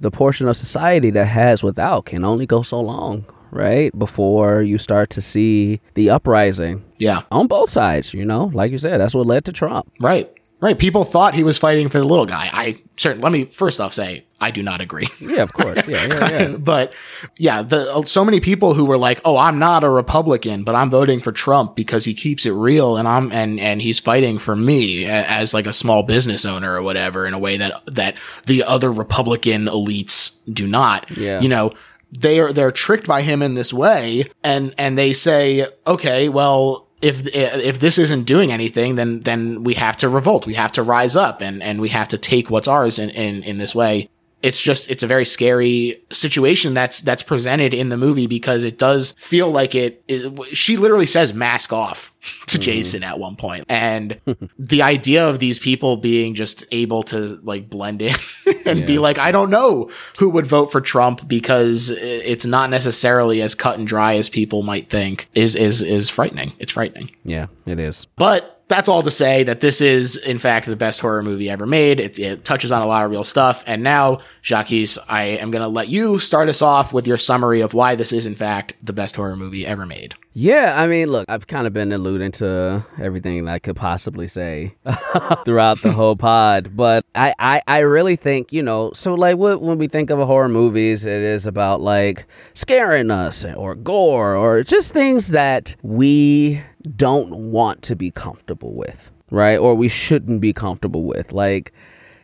the 0.00 0.10
portion 0.10 0.48
of 0.48 0.56
society 0.56 1.10
that 1.10 1.26
has 1.26 1.62
without 1.62 2.06
can 2.06 2.24
only 2.24 2.46
go 2.46 2.62
so 2.62 2.80
long, 2.80 3.24
right? 3.50 3.96
Before 3.98 4.62
you 4.62 4.78
start 4.78 5.10
to 5.10 5.20
see 5.20 5.80
the 5.94 6.10
uprising 6.10 6.82
Yeah. 6.98 7.22
on 7.30 7.46
both 7.46 7.70
sides, 7.70 8.12
you 8.14 8.24
know? 8.24 8.50
Like 8.54 8.72
you 8.72 8.78
said, 8.78 9.00
that's 9.00 9.14
what 9.14 9.26
led 9.26 9.44
to 9.44 9.52
Trump. 9.52 9.90
Right. 10.00 10.30
Right. 10.60 10.78
People 10.78 11.04
thought 11.04 11.34
he 11.34 11.42
was 11.42 11.56
fighting 11.56 11.88
for 11.88 11.98
the 11.98 12.04
little 12.04 12.26
guy. 12.26 12.50
I 12.52 12.76
certain. 12.96 13.22
Let 13.22 13.32
me 13.32 13.46
first 13.46 13.80
off 13.80 13.94
say 13.94 14.24
I 14.40 14.50
do 14.50 14.62
not 14.62 14.80
agree. 14.80 15.06
Yeah, 15.20 15.42
of 15.42 15.52
course. 15.52 15.86
Yeah, 15.86 16.06
yeah, 16.06 16.30
yeah. 16.30 16.56
but 16.58 16.92
yeah, 17.36 17.62
the 17.62 18.02
so 18.04 18.24
many 18.24 18.40
people 18.40 18.74
who 18.74 18.84
were 18.84 18.98
like, 18.98 19.20
"Oh, 19.24 19.36
I'm 19.36 19.58
not 19.58 19.84
a 19.84 19.88
Republican, 19.88 20.64
but 20.64 20.74
I'm 20.74 20.90
voting 20.90 21.20
for 21.20 21.32
Trump 21.32 21.76
because 21.76 22.04
he 22.04 22.14
keeps 22.14 22.44
it 22.44 22.52
real 22.52 22.96
and 22.96 23.06
I'm 23.08 23.32
and 23.32 23.60
and 23.60 23.80
he's 23.80 24.00
fighting 24.00 24.38
for 24.38 24.56
me 24.56 25.06
as 25.06 25.54
like 25.54 25.66
a 25.66 25.72
small 25.72 26.02
business 26.02 26.44
owner 26.44 26.74
or 26.74 26.82
whatever 26.82 27.26
in 27.26 27.34
a 27.34 27.38
way 27.38 27.56
that 27.56 27.82
that 27.86 28.16
the 28.46 28.64
other 28.64 28.92
Republican 28.92 29.66
elites 29.66 30.40
do 30.52 30.66
not." 30.66 31.10
Yeah. 31.16 31.40
You 31.40 31.48
know, 31.48 31.72
they 32.12 32.40
are 32.40 32.52
they're 32.52 32.72
tricked 32.72 33.06
by 33.06 33.22
him 33.22 33.40
in 33.40 33.54
this 33.54 33.72
way 33.72 34.24
and 34.42 34.74
and 34.76 34.98
they 34.98 35.12
say, 35.12 35.66
"Okay, 35.86 36.28
well, 36.28 36.88
if 37.02 37.26
if 37.34 37.78
this 37.78 37.98
isn't 37.98 38.24
doing 38.24 38.52
anything, 38.52 38.96
then 38.96 39.20
then 39.20 39.64
we 39.64 39.74
have 39.74 39.96
to 39.98 40.08
revolt. 40.08 40.46
We 40.46 40.54
have 40.54 40.72
to 40.72 40.82
rise 40.82 41.16
up 41.16 41.40
and 41.40 41.62
and 41.62 41.80
we 41.80 41.88
have 41.90 42.08
to 42.08 42.18
take 42.18 42.50
what's 42.50 42.68
ours 42.68 42.98
in 42.98 43.10
in, 43.10 43.42
in 43.42 43.58
this 43.58 43.74
way. 43.74 44.08
It's 44.42 44.60
just 44.60 44.90
it's 44.90 45.02
a 45.02 45.06
very 45.06 45.24
scary 45.24 46.02
situation 46.10 46.74
that's 46.74 47.00
that's 47.00 47.22
presented 47.22 47.74
in 47.74 47.88
the 47.88 47.96
movie 47.96 48.26
because 48.26 48.64
it 48.64 48.78
does 48.78 49.12
feel 49.18 49.50
like 49.50 49.74
it. 49.74 50.02
it 50.08 50.56
she 50.56 50.76
literally 50.76 51.06
says 51.06 51.34
mask 51.34 51.72
off 51.72 52.12
to 52.46 52.56
mm-hmm. 52.56 52.62
Jason 52.62 53.04
at 53.04 53.18
one 53.18 53.36
point, 53.36 53.64
and 53.68 54.20
the 54.58 54.82
idea 54.82 55.28
of 55.28 55.38
these 55.38 55.58
people 55.58 55.96
being 55.96 56.34
just 56.34 56.64
able 56.70 57.02
to 57.04 57.40
like 57.42 57.68
blend 57.68 58.02
in 58.02 58.14
and 58.66 58.80
yeah. 58.80 58.86
be 58.86 58.98
like, 58.98 59.18
I 59.18 59.32
don't 59.32 59.50
know 59.50 59.90
who 60.18 60.30
would 60.30 60.46
vote 60.46 60.72
for 60.72 60.80
Trump 60.80 61.26
because 61.28 61.90
it's 61.90 62.44
not 62.44 62.70
necessarily 62.70 63.42
as 63.42 63.54
cut 63.54 63.78
and 63.78 63.86
dry 63.86 64.16
as 64.16 64.28
people 64.28 64.62
might 64.62 64.88
think 64.88 65.28
is 65.34 65.54
is 65.54 65.82
is 65.82 66.08
frightening. 66.08 66.52
It's 66.58 66.72
frightening. 66.72 67.10
Yeah, 67.24 67.46
it 67.66 67.78
is. 67.78 68.06
But 68.16 68.59
that's 68.70 68.88
all 68.88 69.02
to 69.02 69.10
say 69.10 69.42
that 69.42 69.60
this 69.60 69.82
is, 69.82 70.16
in 70.16 70.38
fact, 70.38 70.64
the 70.64 70.76
best 70.76 71.00
horror 71.00 71.22
movie 71.22 71.50
ever 71.50 71.66
made. 71.66 72.00
It, 72.00 72.18
it 72.18 72.44
touches 72.44 72.72
on 72.72 72.82
a 72.82 72.86
lot 72.86 73.04
of 73.04 73.10
real 73.10 73.24
stuff. 73.24 73.62
And 73.66 73.82
now, 73.82 74.20
Jacquis, 74.42 74.96
I 75.08 75.24
am 75.24 75.50
going 75.50 75.62
to 75.62 75.68
let 75.68 75.88
you 75.88 76.18
start 76.18 76.48
us 76.48 76.62
off 76.62 76.94
with 76.94 77.06
your 77.06 77.18
summary 77.18 77.60
of 77.60 77.74
why 77.74 77.96
this 77.96 78.12
is, 78.12 78.24
in 78.24 78.36
fact, 78.36 78.74
the 78.82 78.94
best 78.94 79.16
horror 79.16 79.36
movie 79.36 79.66
ever 79.66 79.84
made. 79.84 80.14
Yeah, 80.32 80.80
I 80.80 80.86
mean, 80.86 81.08
look, 81.08 81.28
I've 81.28 81.48
kind 81.48 81.66
of 81.66 81.72
been 81.72 81.90
alluding 81.90 82.32
to 82.32 82.86
everything 83.00 83.48
I 83.48 83.58
could 83.58 83.74
possibly 83.74 84.28
say 84.28 84.76
throughout 85.44 85.82
the 85.82 85.90
whole 85.90 86.14
pod, 86.14 86.76
but 86.76 87.04
I, 87.16 87.34
I, 87.40 87.62
I 87.66 87.78
really 87.80 88.14
think, 88.14 88.52
you 88.52 88.62
know, 88.62 88.92
so 88.92 89.14
like 89.14 89.38
when 89.38 89.76
we 89.76 89.88
think 89.88 90.08
of 90.10 90.20
horror 90.20 90.48
movies, 90.48 91.04
it 91.04 91.20
is 91.20 91.48
about 91.48 91.80
like 91.80 92.26
scaring 92.54 93.10
us 93.10 93.44
or 93.44 93.74
gore 93.74 94.36
or 94.36 94.62
just 94.62 94.92
things 94.92 95.28
that 95.28 95.74
we 95.82 96.62
don't 96.96 97.50
want 97.50 97.82
to 97.82 97.96
be 97.96 98.12
comfortable 98.12 98.72
with, 98.72 99.10
right? 99.32 99.58
Or 99.58 99.74
we 99.74 99.88
shouldn't 99.88 100.40
be 100.40 100.52
comfortable 100.52 101.02
with. 101.02 101.32
Like, 101.32 101.72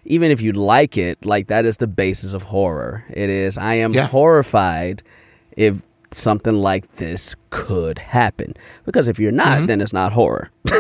even 0.05 0.31
if 0.31 0.41
you 0.41 0.53
like 0.53 0.97
it, 0.97 1.25
like 1.27 1.49
that 1.49 1.65
is 1.65 1.79
the 1.79 1.89
basis 1.89 2.33
of 2.33 2.45
horror. 2.45 3.05
It 3.11 3.31
is, 3.31 3.59
I 3.59 3.75
am 3.75 3.93
yeah. 3.93 4.07
horrified 4.07 5.03
if 5.57 5.83
something 6.13 6.55
like 6.55 6.97
this 6.97 7.35
could 7.51 7.99
happen. 7.99 8.55
Because 8.85 9.09
if 9.09 9.19
you're 9.19 9.33
not, 9.33 9.59
mm-hmm. 9.59 9.67
then 9.67 9.81
it's 9.81 9.93
not 9.93 10.13
horror. 10.13 10.51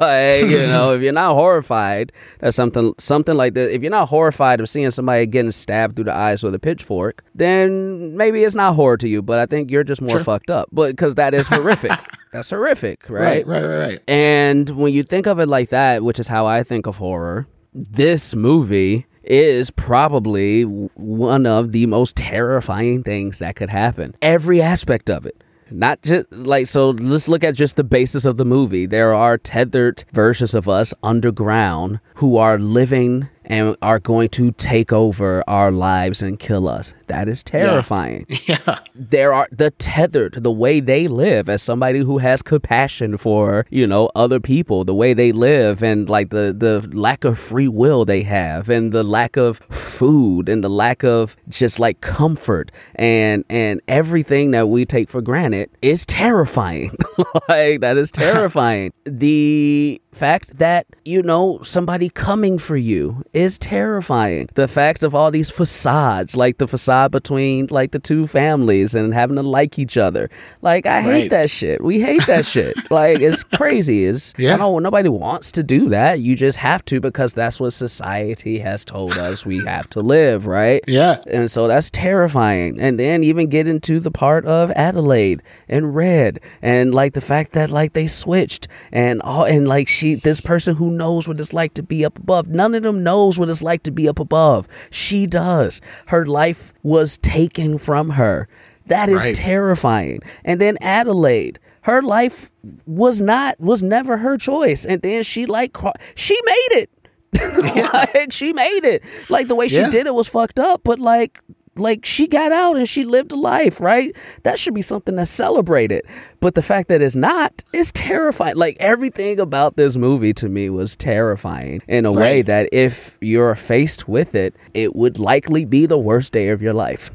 like, 0.00 0.42
you 0.42 0.66
know, 0.66 0.94
if 0.94 1.02
you're 1.02 1.12
not 1.12 1.34
horrified 1.34 2.12
that 2.40 2.52
something 2.52 2.94
something 2.98 3.36
like 3.36 3.54
this, 3.54 3.72
if 3.72 3.82
you're 3.82 3.90
not 3.90 4.08
horrified 4.08 4.60
of 4.60 4.68
seeing 4.68 4.90
somebody 4.90 5.26
getting 5.26 5.50
stabbed 5.50 5.96
through 5.96 6.04
the 6.04 6.14
eyes 6.14 6.42
with 6.42 6.54
a 6.54 6.58
pitchfork, 6.58 7.24
then 7.34 8.16
maybe 8.16 8.42
it's 8.44 8.54
not 8.54 8.74
horror 8.74 8.96
to 8.98 9.08
you. 9.08 9.22
But 9.22 9.38
I 9.38 9.46
think 9.46 9.70
you're 9.70 9.84
just 9.84 10.02
more 10.02 10.10
sure. 10.10 10.20
fucked 10.20 10.50
up. 10.50 10.68
But 10.72 10.90
because 10.90 11.14
that 11.16 11.34
is 11.34 11.48
horrific. 11.48 11.92
That's 12.32 12.50
horrific, 12.50 13.08
right? 13.08 13.46
Right, 13.46 13.46
right, 13.46 13.64
right, 13.64 13.78
right. 13.78 14.00
And 14.08 14.68
when 14.70 14.92
you 14.92 15.04
think 15.04 15.26
of 15.26 15.38
it 15.38 15.46
like 15.46 15.68
that, 15.68 16.02
which 16.02 16.18
is 16.18 16.26
how 16.26 16.46
I 16.46 16.64
think 16.64 16.86
of 16.86 16.96
horror, 16.96 17.46
this 17.72 18.34
movie 18.34 19.06
is 19.26 19.70
probably 19.70 20.62
one 20.62 21.46
of 21.46 21.72
the 21.72 21.86
most 21.86 22.16
terrifying 22.16 23.02
things 23.02 23.38
that 23.38 23.56
could 23.56 23.70
happen. 23.70 24.14
Every 24.22 24.60
aspect 24.60 25.10
of 25.10 25.26
it. 25.26 25.42
Not 25.70 26.02
just 26.02 26.30
like 26.30 26.66
so. 26.66 26.90
Let's 26.90 27.26
look 27.26 27.42
at 27.42 27.54
just 27.54 27.76
the 27.76 27.84
basis 27.84 28.24
of 28.24 28.36
the 28.36 28.44
movie. 28.44 28.86
There 28.86 29.14
are 29.14 29.38
tethered 29.38 30.04
versions 30.12 30.54
of 30.54 30.68
us 30.68 30.92
underground 31.02 32.00
who 32.16 32.36
are 32.36 32.58
living 32.58 33.28
and 33.46 33.76
are 33.82 33.98
going 33.98 34.28
to 34.30 34.52
take 34.52 34.92
over 34.92 35.42
our 35.48 35.72
lives 35.72 36.22
and 36.22 36.38
kill 36.38 36.68
us. 36.68 36.92
That 37.06 37.28
is 37.28 37.42
terrifying. 37.42 38.26
Yeah. 38.28 38.58
yeah. 38.66 38.78
There 38.94 39.34
are 39.34 39.48
the 39.50 39.70
tethered, 39.72 40.34
the 40.34 40.50
way 40.50 40.80
they 40.80 41.08
live 41.08 41.48
as 41.48 41.62
somebody 41.62 42.00
who 42.00 42.18
has 42.18 42.42
compassion 42.42 43.16
for, 43.16 43.66
you 43.70 43.86
know, 43.86 44.10
other 44.14 44.40
people, 44.40 44.84
the 44.84 44.94
way 44.94 45.14
they 45.14 45.32
live 45.32 45.82
and 45.82 46.08
like 46.08 46.30
the, 46.30 46.54
the 46.56 46.88
lack 46.96 47.24
of 47.24 47.38
free 47.38 47.68
will 47.68 48.04
they 48.04 48.22
have 48.22 48.68
and 48.68 48.92
the 48.92 49.02
lack 49.02 49.36
of 49.36 49.58
food 49.58 50.48
and 50.48 50.62
the 50.62 50.70
lack 50.70 51.02
of 51.02 51.36
just 51.48 51.78
like 51.78 52.00
comfort 52.00 52.70
and, 52.94 53.44
and 53.50 53.80
everything 53.88 54.52
that 54.52 54.68
we 54.68 54.84
take 54.84 55.08
for 55.08 55.20
granted 55.20 55.70
is 55.82 56.06
terrifying. 56.06 56.92
like 57.48 57.80
that 57.80 57.96
is 57.96 58.10
terrifying. 58.10 58.92
the 59.04 60.00
fact 60.12 60.58
that, 60.58 60.86
you 61.04 61.22
know, 61.22 61.58
somebody 61.62 62.08
coming 62.08 62.58
for 62.58 62.76
you 62.76 63.24
is 63.32 63.58
terrifying. 63.58 64.48
The 64.54 64.68
fact 64.68 65.02
of 65.02 65.14
all 65.14 65.30
these 65.30 65.50
facades, 65.50 66.36
like 66.36 66.58
the 66.58 66.68
facade 66.68 66.93
between 67.10 67.66
like 67.70 67.92
the 67.92 67.98
two 67.98 68.26
families 68.26 68.94
and 68.94 69.12
having 69.14 69.36
to 69.36 69.42
like 69.42 69.78
each 69.78 69.96
other. 69.96 70.30
Like 70.62 70.86
I 70.86 70.96
right. 70.96 71.04
hate 71.04 71.30
that 71.30 71.50
shit. 71.50 71.82
We 71.82 72.00
hate 72.00 72.26
that 72.26 72.46
shit. 72.46 72.76
Like 72.90 73.20
it's 73.20 73.42
crazy. 73.42 74.04
It's 74.04 74.34
yeah. 74.36 74.54
I 74.54 74.58
don't 74.58 74.82
nobody 74.82 75.08
wants 75.08 75.50
to 75.52 75.62
do 75.62 75.88
that. 75.88 76.20
You 76.20 76.36
just 76.36 76.58
have 76.58 76.84
to 76.84 77.00
because 77.00 77.34
that's 77.34 77.58
what 77.58 77.72
society 77.72 78.58
has 78.58 78.84
told 78.84 79.18
us 79.18 79.44
we 79.44 79.64
have 79.64 79.88
to 79.90 80.00
live, 80.00 80.46
right? 80.46 80.82
Yeah. 80.86 81.16
And 81.26 81.50
so 81.50 81.66
that's 81.66 81.90
terrifying. 81.90 82.78
And 82.78 83.00
then 83.00 83.24
even 83.24 83.48
get 83.48 83.66
into 83.66 83.98
the 83.98 84.10
part 84.10 84.44
of 84.46 84.70
Adelaide 84.72 85.42
and 85.68 85.94
Red 85.94 86.40
and 86.62 86.94
like 86.94 87.14
the 87.14 87.20
fact 87.20 87.52
that 87.52 87.70
like 87.70 87.94
they 87.94 88.06
switched 88.06 88.68
and 88.92 89.20
all 89.22 89.44
and 89.44 89.66
like 89.66 89.88
she 89.88 90.14
this 90.14 90.40
person 90.40 90.76
who 90.76 90.90
knows 90.90 91.26
what 91.26 91.40
it's 91.40 91.52
like 91.52 91.74
to 91.74 91.82
be 91.82 92.04
up 92.04 92.18
above. 92.18 92.48
None 92.48 92.74
of 92.74 92.82
them 92.82 93.02
knows 93.02 93.38
what 93.38 93.48
it's 93.48 93.62
like 93.62 93.82
to 93.84 93.90
be 93.90 94.08
up 94.08 94.20
above. 94.20 94.68
She 94.90 95.26
does. 95.26 95.80
Her 96.06 96.26
life 96.26 96.72
was 96.84 97.18
taken 97.18 97.78
from 97.78 98.10
her. 98.10 98.48
That 98.86 99.08
is 99.08 99.20
right. 99.20 99.34
terrifying. 99.34 100.20
And 100.44 100.60
then 100.60 100.76
Adelaide, 100.80 101.58
her 101.82 102.02
life 102.02 102.50
was 102.86 103.20
not 103.20 103.58
was 103.58 103.82
never 103.82 104.18
her 104.18 104.36
choice. 104.36 104.84
And 104.84 105.02
then 105.02 105.24
she 105.24 105.46
like 105.46 105.76
she 106.14 106.38
made 106.44 106.86
it. 106.86 106.90
like 107.92 108.32
she 108.32 108.52
made 108.52 108.84
it. 108.84 109.02
Like 109.28 109.48
the 109.48 109.56
way 109.56 109.66
she 109.66 109.80
yeah. 109.80 109.90
did 109.90 110.06
it 110.06 110.14
was 110.14 110.28
fucked 110.28 110.60
up, 110.60 110.82
but 110.84 111.00
like 111.00 111.40
like 111.76 112.04
she 112.04 112.26
got 112.26 112.52
out 112.52 112.76
and 112.76 112.88
she 112.88 113.04
lived 113.04 113.32
a 113.32 113.36
life, 113.36 113.80
right? 113.80 114.14
That 114.42 114.58
should 114.58 114.74
be 114.74 114.82
something 114.82 115.16
that's 115.16 115.30
celebrated. 115.30 116.04
But 116.40 116.54
the 116.54 116.62
fact 116.62 116.88
that 116.88 117.02
it's 117.02 117.16
not 117.16 117.64
is 117.72 117.92
terrifying. 117.92 118.56
Like 118.56 118.76
everything 118.80 119.40
about 119.40 119.76
this 119.76 119.96
movie 119.96 120.32
to 120.34 120.48
me 120.48 120.70
was 120.70 120.96
terrifying 120.96 121.82
in 121.88 122.06
a 122.06 122.10
right. 122.10 122.18
way 122.18 122.42
that 122.42 122.68
if 122.72 123.18
you're 123.20 123.54
faced 123.54 124.08
with 124.08 124.34
it, 124.34 124.54
it 124.74 124.94
would 124.94 125.18
likely 125.18 125.64
be 125.64 125.86
the 125.86 125.98
worst 125.98 126.32
day 126.32 126.48
of 126.48 126.62
your 126.62 126.74
life. 126.74 127.10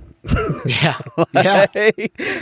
yeah. 0.65 0.97
Yeah. 1.33 1.67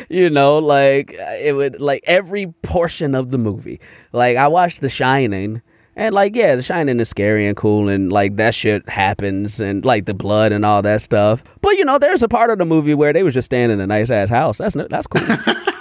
you 0.09 0.29
know, 0.29 0.57
like 0.57 1.13
it 1.13 1.55
would 1.55 1.79
like 1.79 2.03
every 2.05 2.47
portion 2.63 3.15
of 3.15 3.31
the 3.31 3.37
movie. 3.37 3.79
Like 4.13 4.37
I 4.37 4.47
watched 4.47 4.81
The 4.81 4.89
Shining 4.89 5.61
and 5.97 6.13
like, 6.13 6.35
yeah, 6.35 6.55
The 6.55 6.61
Shining 6.61 6.99
is 6.99 7.09
scary 7.09 7.47
and 7.47 7.57
cool, 7.57 7.89
and 7.89 8.13
like 8.13 8.37
that 8.37 8.53
shit 8.55 8.87
happens, 8.87 9.59
and 9.59 9.83
like 9.83 10.05
the 10.05 10.13
blood 10.13 10.51
and 10.51 10.63
all 10.63 10.81
that 10.83 11.01
stuff. 11.01 11.43
But 11.61 11.71
you 11.71 11.83
know, 11.83 11.97
there's 11.97 12.23
a 12.23 12.29
part 12.29 12.51
of 12.51 12.59
the 12.59 12.65
movie 12.65 12.93
where 12.93 13.11
they 13.11 13.23
was 13.23 13.33
just 13.33 13.45
staying 13.45 13.71
in 13.71 13.79
a 13.81 13.87
nice 13.87 14.11
ass 14.11 14.29
house. 14.29 14.59
That's 14.59 14.75
that's 14.75 15.07
cool. 15.07 15.65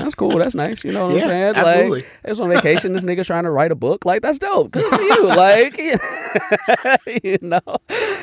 that's 0.00 0.14
cool. 0.14 0.38
That's 0.38 0.54
nice. 0.54 0.84
You 0.84 0.92
know 0.92 1.06
what 1.06 1.16
yeah, 1.16 1.22
I'm 1.22 1.28
saying? 1.28 1.56
Absolutely. 1.56 2.00
Like, 2.00 2.08
it's 2.24 2.40
on 2.40 2.48
vacation. 2.48 2.92
This 2.92 3.04
nigga's 3.04 3.26
trying 3.26 3.44
to 3.44 3.50
write 3.50 3.70
a 3.70 3.74
book. 3.74 4.04
Like, 4.04 4.22
that's 4.22 4.38
dope. 4.38 4.70
Good 4.72 4.92
for 4.92 5.02
you. 5.02 5.26
like, 5.28 5.76
you 7.24 7.38
know, 7.42 7.60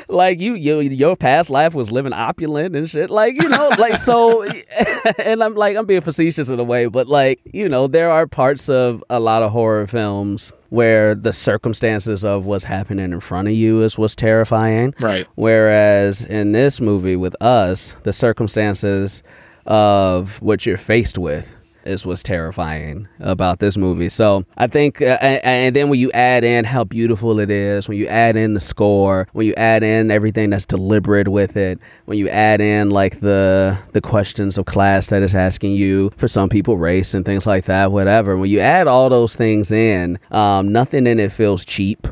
like 0.09 0.39
you, 0.39 0.53
you, 0.55 0.79
your 0.81 1.15
past 1.15 1.49
life 1.49 1.73
was 1.73 1.91
living 1.91 2.13
opulent 2.13 2.75
and 2.75 2.89
shit. 2.89 3.09
Like, 3.09 3.41
you 3.41 3.49
know, 3.49 3.69
like 3.77 3.97
so. 3.97 4.43
and 5.19 5.43
I'm 5.43 5.55
like, 5.55 5.77
I'm 5.77 5.85
being 5.85 6.01
facetious 6.01 6.49
in 6.49 6.59
a 6.59 6.63
way, 6.63 6.87
but 6.87 7.07
like, 7.07 7.39
you 7.53 7.69
know, 7.69 7.87
there 7.87 8.09
are 8.09 8.27
parts 8.27 8.69
of 8.69 9.03
a 9.09 9.19
lot 9.19 9.43
of 9.43 9.51
horror 9.51 9.87
films 9.87 10.53
where 10.69 11.15
the 11.15 11.31
circumstances 11.31 12.25
of 12.25 12.45
what's 12.45 12.65
happening 12.65 13.11
in 13.11 13.19
front 13.19 13.47
of 13.47 13.53
you 13.53 13.83
is 13.83 13.97
what's 13.97 14.15
terrifying. 14.15 14.93
Right. 14.99 15.27
Whereas 15.35 16.25
in 16.25 16.51
this 16.51 16.81
movie 16.81 17.15
with 17.15 17.41
us, 17.41 17.95
the 18.03 18.13
circumstances 18.13 19.23
of 19.65 20.41
what 20.41 20.65
you're 20.65 20.77
faced 20.77 21.17
with 21.17 21.57
is 21.87 22.05
what's 22.05 22.23
terrifying 22.23 23.07
about 23.19 23.59
this 23.59 23.77
movie. 23.77 24.09
So 24.09 24.45
I 24.57 24.67
think, 24.67 25.01
uh, 25.01 25.17
and, 25.21 25.43
and, 25.43 25.75
then 25.75 25.89
when 25.89 25.99
you 25.99 26.11
add 26.11 26.43
in 26.43 26.65
how 26.65 26.83
beautiful 26.83 27.39
it 27.39 27.49
is, 27.49 27.87
when 27.87 27.97
you 27.97 28.07
add 28.07 28.35
in 28.35 28.53
the 28.53 28.59
score, 28.59 29.27
when 29.33 29.45
you 29.45 29.53
add 29.55 29.83
in 29.83 30.11
everything 30.11 30.49
that's 30.49 30.65
deliberate 30.65 31.27
with 31.27 31.57
it, 31.57 31.79
when 32.05 32.17
you 32.17 32.29
add 32.29 32.61
in 32.61 32.89
like 32.89 33.19
the 33.19 33.77
the 33.93 34.01
questions 34.01 34.57
of 34.57 34.65
class 34.65 35.07
that 35.07 35.23
is 35.23 35.35
asking 35.35 35.73
you, 35.73 36.11
for 36.17 36.27
some 36.27 36.49
people 36.49 36.77
race 36.77 37.13
and 37.13 37.25
things 37.25 37.45
like 37.45 37.65
that, 37.65 37.91
whatever. 37.91 38.37
When 38.37 38.49
you 38.49 38.59
add 38.59 38.87
all 38.87 39.09
those 39.09 39.35
things 39.35 39.71
in, 39.71 40.19
um, 40.31 40.71
nothing 40.71 41.07
in 41.07 41.19
it 41.19 41.31
feels 41.31 41.65
cheap 41.65 42.07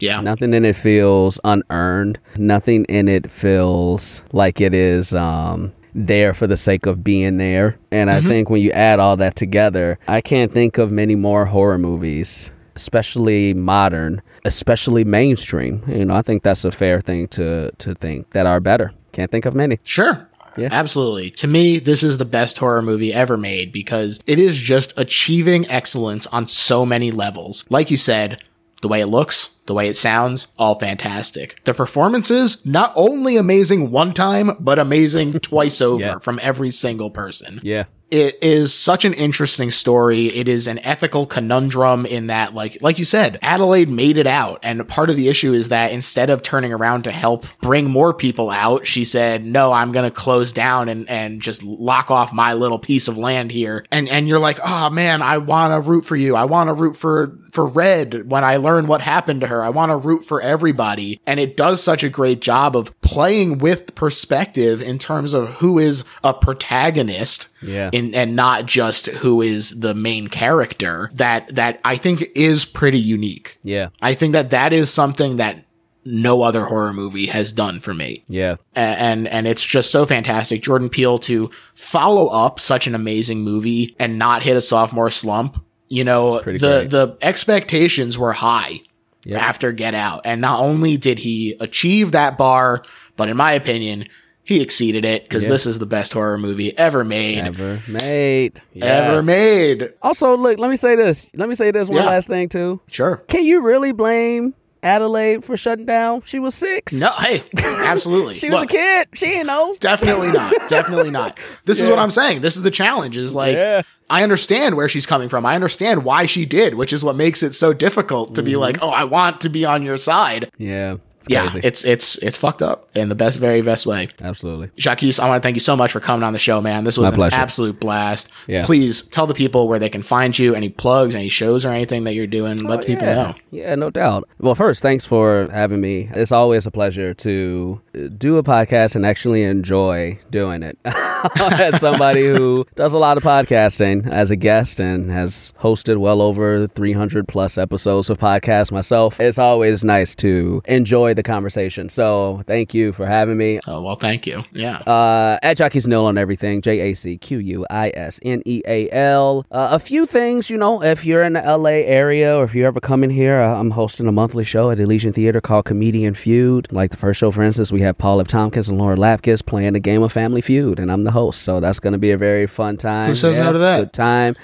Yeah. 0.00 0.20
Nothing 0.20 0.54
in 0.54 0.64
it 0.64 0.76
feels 0.76 1.40
unearned. 1.44 2.18
Nothing 2.36 2.84
in 2.84 3.08
it 3.08 3.30
feels 3.30 4.22
like 4.32 4.60
it 4.60 4.74
is 4.74 5.14
um 5.14 5.72
there 6.06 6.32
for 6.32 6.46
the 6.46 6.56
sake 6.56 6.86
of 6.86 7.02
being 7.02 7.38
there. 7.38 7.78
And 7.90 8.10
I 8.10 8.18
mm-hmm. 8.18 8.28
think 8.28 8.50
when 8.50 8.62
you 8.62 8.70
add 8.72 9.00
all 9.00 9.16
that 9.16 9.36
together, 9.36 9.98
I 10.08 10.20
can't 10.20 10.52
think 10.52 10.78
of 10.78 10.92
many 10.92 11.14
more 11.14 11.46
horror 11.46 11.78
movies, 11.78 12.50
especially 12.76 13.54
modern, 13.54 14.22
especially 14.44 15.04
mainstream. 15.04 15.82
You 15.88 16.04
know, 16.04 16.14
I 16.14 16.22
think 16.22 16.42
that's 16.42 16.64
a 16.64 16.70
fair 16.70 17.00
thing 17.00 17.28
to 17.28 17.70
to 17.72 17.94
think 17.94 18.30
that 18.30 18.46
are 18.46 18.60
better. 18.60 18.92
Can't 19.12 19.30
think 19.30 19.46
of 19.46 19.54
many. 19.54 19.80
Sure. 19.82 20.28
Yeah. 20.56 20.68
Absolutely. 20.72 21.30
To 21.30 21.46
me, 21.46 21.78
this 21.78 22.02
is 22.02 22.18
the 22.18 22.24
best 22.24 22.58
horror 22.58 22.82
movie 22.82 23.12
ever 23.12 23.36
made 23.36 23.70
because 23.70 24.20
it 24.26 24.40
is 24.40 24.58
just 24.58 24.92
achieving 24.96 25.68
excellence 25.68 26.26
on 26.28 26.48
so 26.48 26.84
many 26.84 27.12
levels. 27.12 27.64
Like 27.70 27.92
you 27.92 27.96
said, 27.96 28.42
the 28.80 28.88
way 28.88 29.00
it 29.00 29.06
looks, 29.06 29.50
the 29.66 29.74
way 29.74 29.88
it 29.88 29.96
sounds, 29.96 30.48
all 30.58 30.78
fantastic. 30.78 31.62
The 31.64 31.74
performances, 31.74 32.64
not 32.64 32.92
only 32.94 33.36
amazing 33.36 33.90
one 33.90 34.12
time, 34.14 34.52
but 34.60 34.78
amazing 34.78 35.32
twice 35.40 35.80
over 35.80 36.02
Yeah. 36.02 36.18
from 36.18 36.38
every 36.42 36.70
single 36.70 37.10
person. 37.10 37.60
Yeah. 37.62 37.84
It 38.10 38.38
is 38.42 38.72
such 38.72 39.04
an 39.04 39.12
interesting 39.14 39.70
story. 39.70 40.26
It 40.26 40.48
is 40.48 40.66
an 40.66 40.78
ethical 40.84 41.26
conundrum 41.26 42.06
in 42.06 42.28
that, 42.28 42.54
like, 42.54 42.80
like 42.80 42.98
you 42.98 43.04
said, 43.04 43.38
Adelaide 43.42 43.88
made 43.90 44.16
it 44.16 44.26
out. 44.26 44.60
And 44.62 44.88
part 44.88 45.10
of 45.10 45.16
the 45.16 45.28
issue 45.28 45.52
is 45.52 45.68
that 45.68 45.92
instead 45.92 46.30
of 46.30 46.42
turning 46.42 46.72
around 46.72 47.04
to 47.04 47.12
help 47.12 47.44
bring 47.60 47.90
more 47.90 48.14
people 48.14 48.48
out, 48.48 48.86
she 48.86 49.04
said, 49.04 49.44
no, 49.44 49.72
I'm 49.72 49.92
going 49.92 50.08
to 50.08 50.14
close 50.14 50.52
down 50.52 50.88
and, 50.88 51.08
and 51.08 51.42
just 51.42 51.62
lock 51.62 52.10
off 52.10 52.32
my 52.32 52.54
little 52.54 52.78
piece 52.78 53.08
of 53.08 53.18
land 53.18 53.50
here. 53.50 53.84
And, 53.90 54.08
and 54.08 54.26
you're 54.26 54.38
like, 54.38 54.58
oh 54.64 54.88
man, 54.88 55.20
I 55.20 55.38
want 55.38 55.72
to 55.72 55.88
root 55.88 56.04
for 56.04 56.16
you. 56.16 56.34
I 56.34 56.46
want 56.46 56.68
to 56.68 56.74
root 56.74 56.96
for, 56.96 57.36
for 57.52 57.66
Red 57.66 58.30
when 58.30 58.42
I 58.42 58.56
learn 58.56 58.86
what 58.86 59.02
happened 59.02 59.42
to 59.42 59.48
her. 59.48 59.62
I 59.62 59.68
want 59.68 59.90
to 59.90 59.96
root 59.96 60.24
for 60.24 60.40
everybody. 60.40 61.20
And 61.26 61.38
it 61.38 61.56
does 61.56 61.82
such 61.82 62.02
a 62.02 62.08
great 62.08 62.40
job 62.40 62.74
of 62.74 62.98
playing 63.02 63.58
with 63.58 63.94
perspective 63.94 64.80
in 64.80 64.98
terms 64.98 65.34
of 65.34 65.54
who 65.54 65.78
is 65.78 66.04
a 66.24 66.32
protagonist 66.32 67.48
Yeah. 67.62 67.90
in, 67.92 68.14
and 68.14 68.36
not 68.36 68.66
just 68.66 69.06
who 69.06 69.42
is 69.42 69.78
the 69.80 69.94
main 69.94 70.28
character 70.28 71.10
that 71.14 71.54
that 71.54 71.80
I 71.84 71.96
think 71.96 72.24
is 72.34 72.64
pretty 72.64 72.98
unique. 73.00 73.58
Yeah. 73.62 73.88
I 74.00 74.14
think 74.14 74.32
that 74.32 74.50
that 74.50 74.72
is 74.72 74.90
something 74.92 75.38
that 75.38 75.64
no 76.04 76.42
other 76.42 76.64
horror 76.64 76.92
movie 76.92 77.26
has 77.26 77.52
done 77.52 77.80
for 77.80 77.92
me. 77.92 78.24
Yeah. 78.28 78.56
And 78.74 79.28
and 79.28 79.46
it's 79.46 79.64
just 79.64 79.90
so 79.90 80.06
fantastic 80.06 80.62
Jordan 80.62 80.88
Peele 80.88 81.18
to 81.20 81.50
follow 81.74 82.28
up 82.28 82.60
such 82.60 82.86
an 82.86 82.94
amazing 82.94 83.42
movie 83.42 83.94
and 83.98 84.18
not 84.18 84.42
hit 84.42 84.56
a 84.56 84.62
sophomore 84.62 85.10
slump. 85.10 85.62
You 85.88 86.04
know, 86.04 86.38
the 86.38 86.42
great. 86.44 86.60
the 86.90 87.16
expectations 87.22 88.18
were 88.18 88.32
high 88.34 88.80
Yep. 89.24 89.40
after 89.42 89.72
Get 89.72 89.94
Out. 89.94 90.22
And 90.24 90.40
not 90.40 90.60
only 90.60 90.96
did 90.96 91.18
he 91.18 91.56
achieve 91.60 92.12
that 92.12 92.38
bar, 92.38 92.82
but 93.16 93.28
in 93.28 93.36
my 93.36 93.52
opinion, 93.52 94.06
he 94.48 94.62
exceeded 94.62 95.04
it 95.04 95.24
because 95.24 95.44
Yeah. 95.44 95.50
this 95.50 95.66
is 95.66 95.78
the 95.78 95.84
best 95.84 96.14
horror 96.14 96.38
movie 96.38 96.76
ever 96.78 97.04
made. 97.04 97.38
Ever 97.46 97.82
made. 97.86 98.62
Ever 98.80 99.20
made. 99.22 99.90
Also, 100.00 100.38
look, 100.38 100.58
let 100.58 100.70
me 100.70 100.76
say 100.76 100.96
this. 100.96 101.30
Let 101.34 101.50
me 101.50 101.54
say 101.54 101.70
this 101.70 101.88
one 101.90 101.98
Yeah. 101.98 102.06
last 102.06 102.28
thing 102.28 102.48
too. 102.48 102.80
Sure. 102.90 103.22
Can 103.28 103.44
you 103.44 103.60
really 103.60 103.92
blame 103.92 104.54
Adelaide 104.82 105.44
for 105.44 105.54
shutting 105.58 105.84
down? 105.84 106.22
She 106.24 106.38
was 106.38 106.54
six. 106.54 106.94
No, 106.98 107.10
hey, 107.18 107.42
absolutely. 107.62 108.34
She 108.36 108.48
was 108.48 108.62
a 108.62 108.66
kid. 108.66 109.08
She 109.12 109.26
didn't 109.26 109.48
know. 109.48 109.76
Definitely 109.80 110.32
not. 110.32 110.54
Definitely 110.68 111.10
not. 111.10 111.38
This 111.66 111.78
is 111.78 111.86
what 111.88 111.98
I'm 111.98 112.10
saying. 112.10 112.40
This 112.40 112.56
is 112.56 112.62
the 112.62 112.70
challenge. 112.70 113.18
Is 113.18 113.34
like 113.34 113.56
Yeah. 113.58 113.82
I 114.08 114.22
understand 114.22 114.76
where 114.76 114.88
she's 114.88 115.04
coming 115.04 115.28
from. 115.28 115.44
I 115.44 115.54
understand 115.56 116.04
why 116.04 116.24
she 116.24 116.46
did, 116.46 116.74
which 116.76 116.94
is 116.94 117.04
what 117.04 117.16
makes 117.16 117.42
it 117.42 117.54
so 117.54 117.74
difficult 117.74 118.34
to 118.36 118.42
be 118.42 118.52
Mm-hmm. 118.52 118.60
like, 118.60 118.78
oh, 118.82 118.88
I 118.88 119.04
want 119.04 119.42
to 119.42 119.50
be 119.50 119.66
on 119.66 119.82
your 119.82 119.98
side. 119.98 120.50
Yeah. 120.56 120.96
Yeah, 121.30 121.42
crazy. 121.50 121.60
it's 121.66 121.84
it's 121.84 122.16
it's 122.16 122.36
fucked 122.36 122.62
up 122.62 122.88
in 122.96 123.08
the 123.08 123.14
best, 123.14 123.38
very 123.38 123.62
best 123.62 123.86
way. 123.86 124.08
Absolutely. 124.22 124.68
Jacquis, 124.76 125.20
I 125.20 125.28
want 125.28 125.42
to 125.42 125.46
thank 125.46 125.56
you 125.56 125.60
so 125.60 125.76
much 125.76 125.92
for 125.92 126.00
coming 126.00 126.22
on 126.24 126.32
the 126.32 126.38
show, 126.38 126.60
man. 126.60 126.84
This 126.84 126.96
was 126.98 127.04
My 127.04 127.08
an 127.10 127.14
pleasure. 127.14 127.36
absolute 127.36 127.80
blast. 127.80 128.28
Yeah. 128.46 128.64
Please 128.66 129.02
tell 129.02 129.26
the 129.26 129.34
people 129.34 129.68
where 129.68 129.78
they 129.78 129.88
can 129.88 130.02
find 130.02 130.38
you, 130.38 130.54
any 130.54 130.68
plugs, 130.68 131.14
any 131.14 131.28
shows 131.28 131.64
or 131.64 131.68
anything 131.70 132.04
that 132.04 132.14
you're 132.14 132.26
doing. 132.26 132.58
Let 132.58 132.80
oh, 132.80 132.82
people 132.84 133.06
Oh, 133.06 133.10
yeah. 133.10 133.14
know. 133.14 133.34
Yeah, 133.50 133.74
no 133.74 133.90
doubt. 133.90 134.28
Well, 134.38 134.54
first, 134.54 134.82
thanks 134.82 135.04
for 135.04 135.48
having 135.52 135.80
me. 135.80 136.08
It's 136.12 136.32
always 136.32 136.66
a 136.66 136.70
pleasure 136.70 137.14
to 137.14 137.80
do 138.16 138.36
a 138.38 138.42
podcast 138.42 138.94
and 138.96 139.04
actually 139.06 139.42
enjoy 139.44 140.18
doing 140.30 140.62
it. 140.62 140.78
as 140.84 141.80
somebody 141.80 142.26
who 142.26 142.66
does 142.76 142.92
a 142.92 142.98
lot 142.98 143.16
of 143.16 143.22
podcasting 143.22 144.08
as 144.10 144.30
a 144.30 144.36
guest 144.36 144.78
and 144.80 145.10
has 145.10 145.52
hosted 145.60 145.96
well 145.98 146.22
over 146.22 146.66
300 146.68 147.26
plus 147.26 147.58
episodes 147.58 148.10
of 148.10 148.18
podcasts 148.18 148.70
myself, 148.70 149.18
it's 149.20 149.38
always 149.38 149.82
nice 149.84 150.14
to 150.16 150.62
enjoy 150.66 151.14
the 151.18 151.22
conversation. 151.22 151.88
So, 151.88 152.42
thank 152.46 152.72
you 152.72 152.92
for 152.92 153.04
having 153.06 153.36
me. 153.36 153.60
Oh 153.66 153.82
well, 153.82 153.96
thank 153.96 154.26
you. 154.26 154.44
Yeah. 154.52 154.78
Uh, 154.78 155.38
at 155.42 155.58
Jacquis 155.58 155.86
Neal 155.86 156.04
on 156.04 156.16
everything. 156.16 156.62
J 156.62 156.90
A 156.90 156.94
C 156.94 157.18
Q 157.18 157.38
U 157.38 157.66
I 157.70 157.92
S 157.94 158.18
N 158.22 158.42
E 158.46 158.62
A 158.66 158.88
L. 158.90 159.44
Uh, 159.50 159.68
a 159.72 159.78
few 159.78 160.06
things, 160.06 160.48
you 160.50 160.56
know, 160.56 160.82
if 160.82 161.04
you're 161.04 161.22
in 161.22 161.34
the 161.34 161.40
LA 161.40 161.82
area 161.84 162.36
or 162.36 162.44
if 162.44 162.54
you 162.54 162.66
ever 162.66 162.80
come 162.80 163.04
in 163.04 163.10
here, 163.10 163.40
uh, 163.40 163.58
I'm 163.58 163.72
hosting 163.72 164.06
a 164.06 164.12
monthly 164.12 164.44
show 164.44 164.70
at 164.70 164.78
Elysian 164.78 165.12
Theater 165.12 165.40
called 165.40 165.64
Comedian 165.66 166.14
Feud. 166.14 166.72
Like 166.72 166.90
the 166.90 166.96
first 166.96 167.20
show, 167.20 167.30
for 167.30 167.42
instance, 167.42 167.72
we 167.72 167.80
have 167.82 167.98
Paul 167.98 168.20
F. 168.20 168.28
Tompkins 168.28 168.68
and 168.68 168.78
Lauren 168.78 168.98
Lapkus 168.98 169.44
playing 169.44 169.74
the 169.74 169.80
game 169.80 170.02
of 170.02 170.12
Family 170.12 170.40
Feud, 170.40 170.78
and 170.78 170.90
I'm 170.90 171.04
the 171.04 171.10
host. 171.10 171.42
So 171.42 171.60
that's 171.60 171.80
going 171.80 171.92
to 171.92 171.98
be 171.98 172.10
a 172.10 172.18
very 172.18 172.46
fun 172.46 172.76
time. 172.76 173.08
Who 173.08 173.14
says 173.14 173.38
no 173.38 173.52
to 173.52 173.58
that? 173.58 173.78
Good 173.80 173.92
time. 173.92 174.34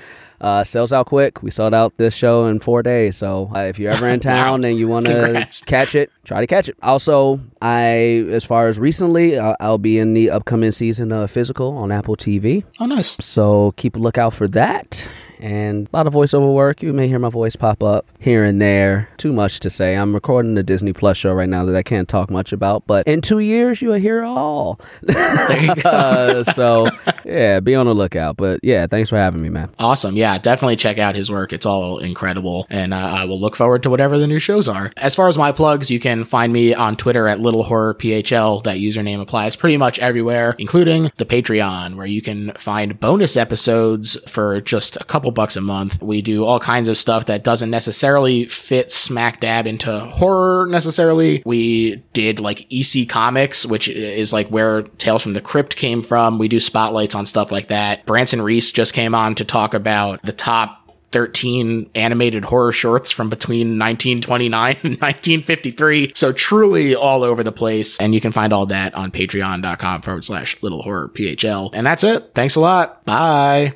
Uh, 0.45 0.63
sells 0.63 0.93
out 0.93 1.07
quick. 1.07 1.43
We 1.43 1.51
sold 1.51 1.73
out 1.73 1.97
this 1.97 2.15
show 2.15 2.47
in 2.49 2.61
four 2.61 2.83
days. 2.83 3.17
So 3.17 3.51
uh, 3.57 3.61
if 3.61 3.79
you're 3.79 3.93
ever 3.93 4.07
in 4.09 4.21
town 4.35 4.63
and 4.65 4.79
you 4.79 4.87
want 4.87 5.07
to 5.07 5.49
catch 5.67 5.95
it, 5.95 6.11
try 6.25 6.43
to 6.43 6.47
catch 6.47 6.69
it. 6.69 6.77
Also, 6.83 7.41
I, 7.63 8.27
as 8.31 8.45
far 8.45 8.69
as 8.69 8.79
recently, 8.79 9.39
uh, 9.39 9.55
I'll 9.59 9.79
be 9.79 9.99
in 9.99 10.13
the 10.13 10.29
upcoming 10.29 10.71
season 10.71 11.13
of 11.13 11.31
Physical 11.31 11.75
on 11.79 11.91
Apple 11.91 12.15
TV. 12.15 12.63
oh, 12.79 12.85
nice. 12.85 13.17
So 13.25 13.73
keep 13.79 13.97
a 13.97 13.99
lookout 13.99 14.35
for 14.35 14.47
that. 14.49 15.09
And 15.45 15.89
a 15.93 15.97
lot 15.97 16.07
of 16.07 16.15
voiceover 16.15 16.55
work. 16.55 16.83
You 16.83 16.95
may 16.95 17.07
hear 17.07 17.19
my 17.19 17.29
voice 17.29 17.55
pop 17.55 17.83
up 17.83 18.07
here 18.19 18.45
and 18.45 18.63
there. 18.63 19.11
Too 19.19 19.31
much 19.31 19.61
to 19.61 19.69
say. 19.69 19.95
I'm 19.95 20.15
recording 20.15 20.55
the 20.55 20.63
Disney 20.63 20.95
Plus 20.95 21.19
show 21.19 21.35
right 21.35 21.49
now 21.49 21.67
that 21.67 21.77
I 21.77 21.83
can't 21.83 22.09
talk 22.09 22.31
much 22.31 22.55
about. 22.55 22.87
But 22.87 23.07
in 23.07 23.21
two 23.21 23.41
years, 23.41 23.83
you'll 23.83 23.93
hear 23.95 24.23
it 24.23 24.27
all. 24.27 24.81
There 25.45 25.63
you 25.63 25.75
go. 25.75 25.91
Uh, 25.91 26.45
so, 26.45 26.89
yeah, 27.25 27.61
be 27.61 27.75
on 27.75 27.85
the 27.85 27.95
lookout. 27.95 28.37
But 28.39 28.61
yeah, 28.63 28.87
thanks 28.87 29.11
for 29.11 29.17
having 29.17 29.43
me, 29.43 29.51
man. 29.51 29.71
Awesome. 29.79 30.17
Yeah, 30.17 30.39
definitely 30.39 30.77
check 30.77 30.99
out 30.99 31.15
his 31.15 31.31
work. 31.31 31.53
It's 31.53 31.67
all 31.67 31.99
incredible. 31.99 32.67
And 32.71 32.95
uh, 32.95 32.97
I 32.97 33.25
will 33.27 33.39
look 33.39 33.55
forward 33.55 33.83
to 33.83 33.91
whatever 33.91 34.19
the 34.19 34.27
new 34.27 34.39
shows 34.39 34.67
are. 34.67 34.93
As 34.97 35.15
far 35.15 35.29
as 35.29 35.37
my 35.37 35.53
plugs, 35.53 35.91
you 35.91 36.01
can 36.01 36.25
find 36.25 36.53
me 36.53 36.73
on 36.73 36.97
Twitter 36.97 37.29
at 37.29 37.41
Little 37.41 37.65
Horror 37.65 37.95
PHL. 37.95 38.63
That 38.65 38.79
username 38.79 39.21
applies 39.21 39.57
pretty 39.57 39.77
much 39.77 39.99
everywhere, 39.99 40.57
including 40.59 41.13
the 41.19 41.27
Patreon, 41.27 41.97
where 41.97 42.07
you 42.07 42.23
can 42.23 42.53
find 42.53 42.99
bonus 42.99 43.37
episodes 43.37 44.17
for 44.27 44.63
just 44.63 44.97
a 44.97 45.05
couple 45.05 45.31
bucks 45.35 45.57
a 45.57 45.61
month. 45.61 46.01
We 46.03 46.23
do 46.23 46.45
all 46.45 46.61
kinds 46.61 46.89
of 46.89 46.97
stuff 46.97 47.27
that 47.27 47.45
doesn't 47.45 47.71
necessarily 47.71 48.47
fit 48.47 48.91
smack 48.91 49.41
dab 49.41 49.67
into 49.67 50.01
horror 50.01 50.67
necessarily. 50.67 51.43
We 51.45 51.97
did 52.13 52.41
like 52.41 52.67
EC 52.73 53.09
Comics, 53.09 53.67
which 53.67 53.89
is 53.89 54.33
like 54.33 54.49
where 54.49 54.83
Tales 54.83 55.23
from 55.23 55.35
the 55.35 55.41
Crypt 55.41 55.77
came 55.77 56.03
from. 56.03 56.39
We 56.39 56.49
do 56.49 56.61
spotlights 56.61 57.15
on 57.15 57.27
stuff 57.27 57.53
like 57.53 57.69
that. 57.69 58.07
Branson 58.07 58.41
Reese 58.41 58.73
just 58.73 58.95
came 58.95 59.15
on 59.15 59.35
to 59.37 59.45
talk 59.45 59.75
about 59.75 60.23
the 60.23 60.33
top 60.33 60.81
13 61.13 61.91
animated 61.95 62.45
horror 62.45 62.73
shorts 62.73 63.09
from 63.13 63.29
between 63.29 63.79
1929 63.79 64.77
and 64.83 64.83
1953. 65.01 66.11
So 66.17 66.33
truly 66.33 66.97
all 66.97 67.23
over 67.23 67.45
the 67.45 67.53
place. 67.53 68.01
And 68.01 68.13
you 68.13 68.21
can 68.21 68.33
find 68.33 68.53
all 68.53 68.67
that 68.67 68.95
on 68.95 69.13
patreon.com 69.13 70.03
forward 70.03 70.25
slash 70.25 70.61
little 70.61 70.83
horror 70.83 71.09
PHL. 71.15 71.71
And 71.73 71.87
that's 71.87 72.03
it. 72.03 72.33
Thanks 72.35 72.57
a 72.57 72.61
lot. 72.61 73.05
Bye. 73.05 73.75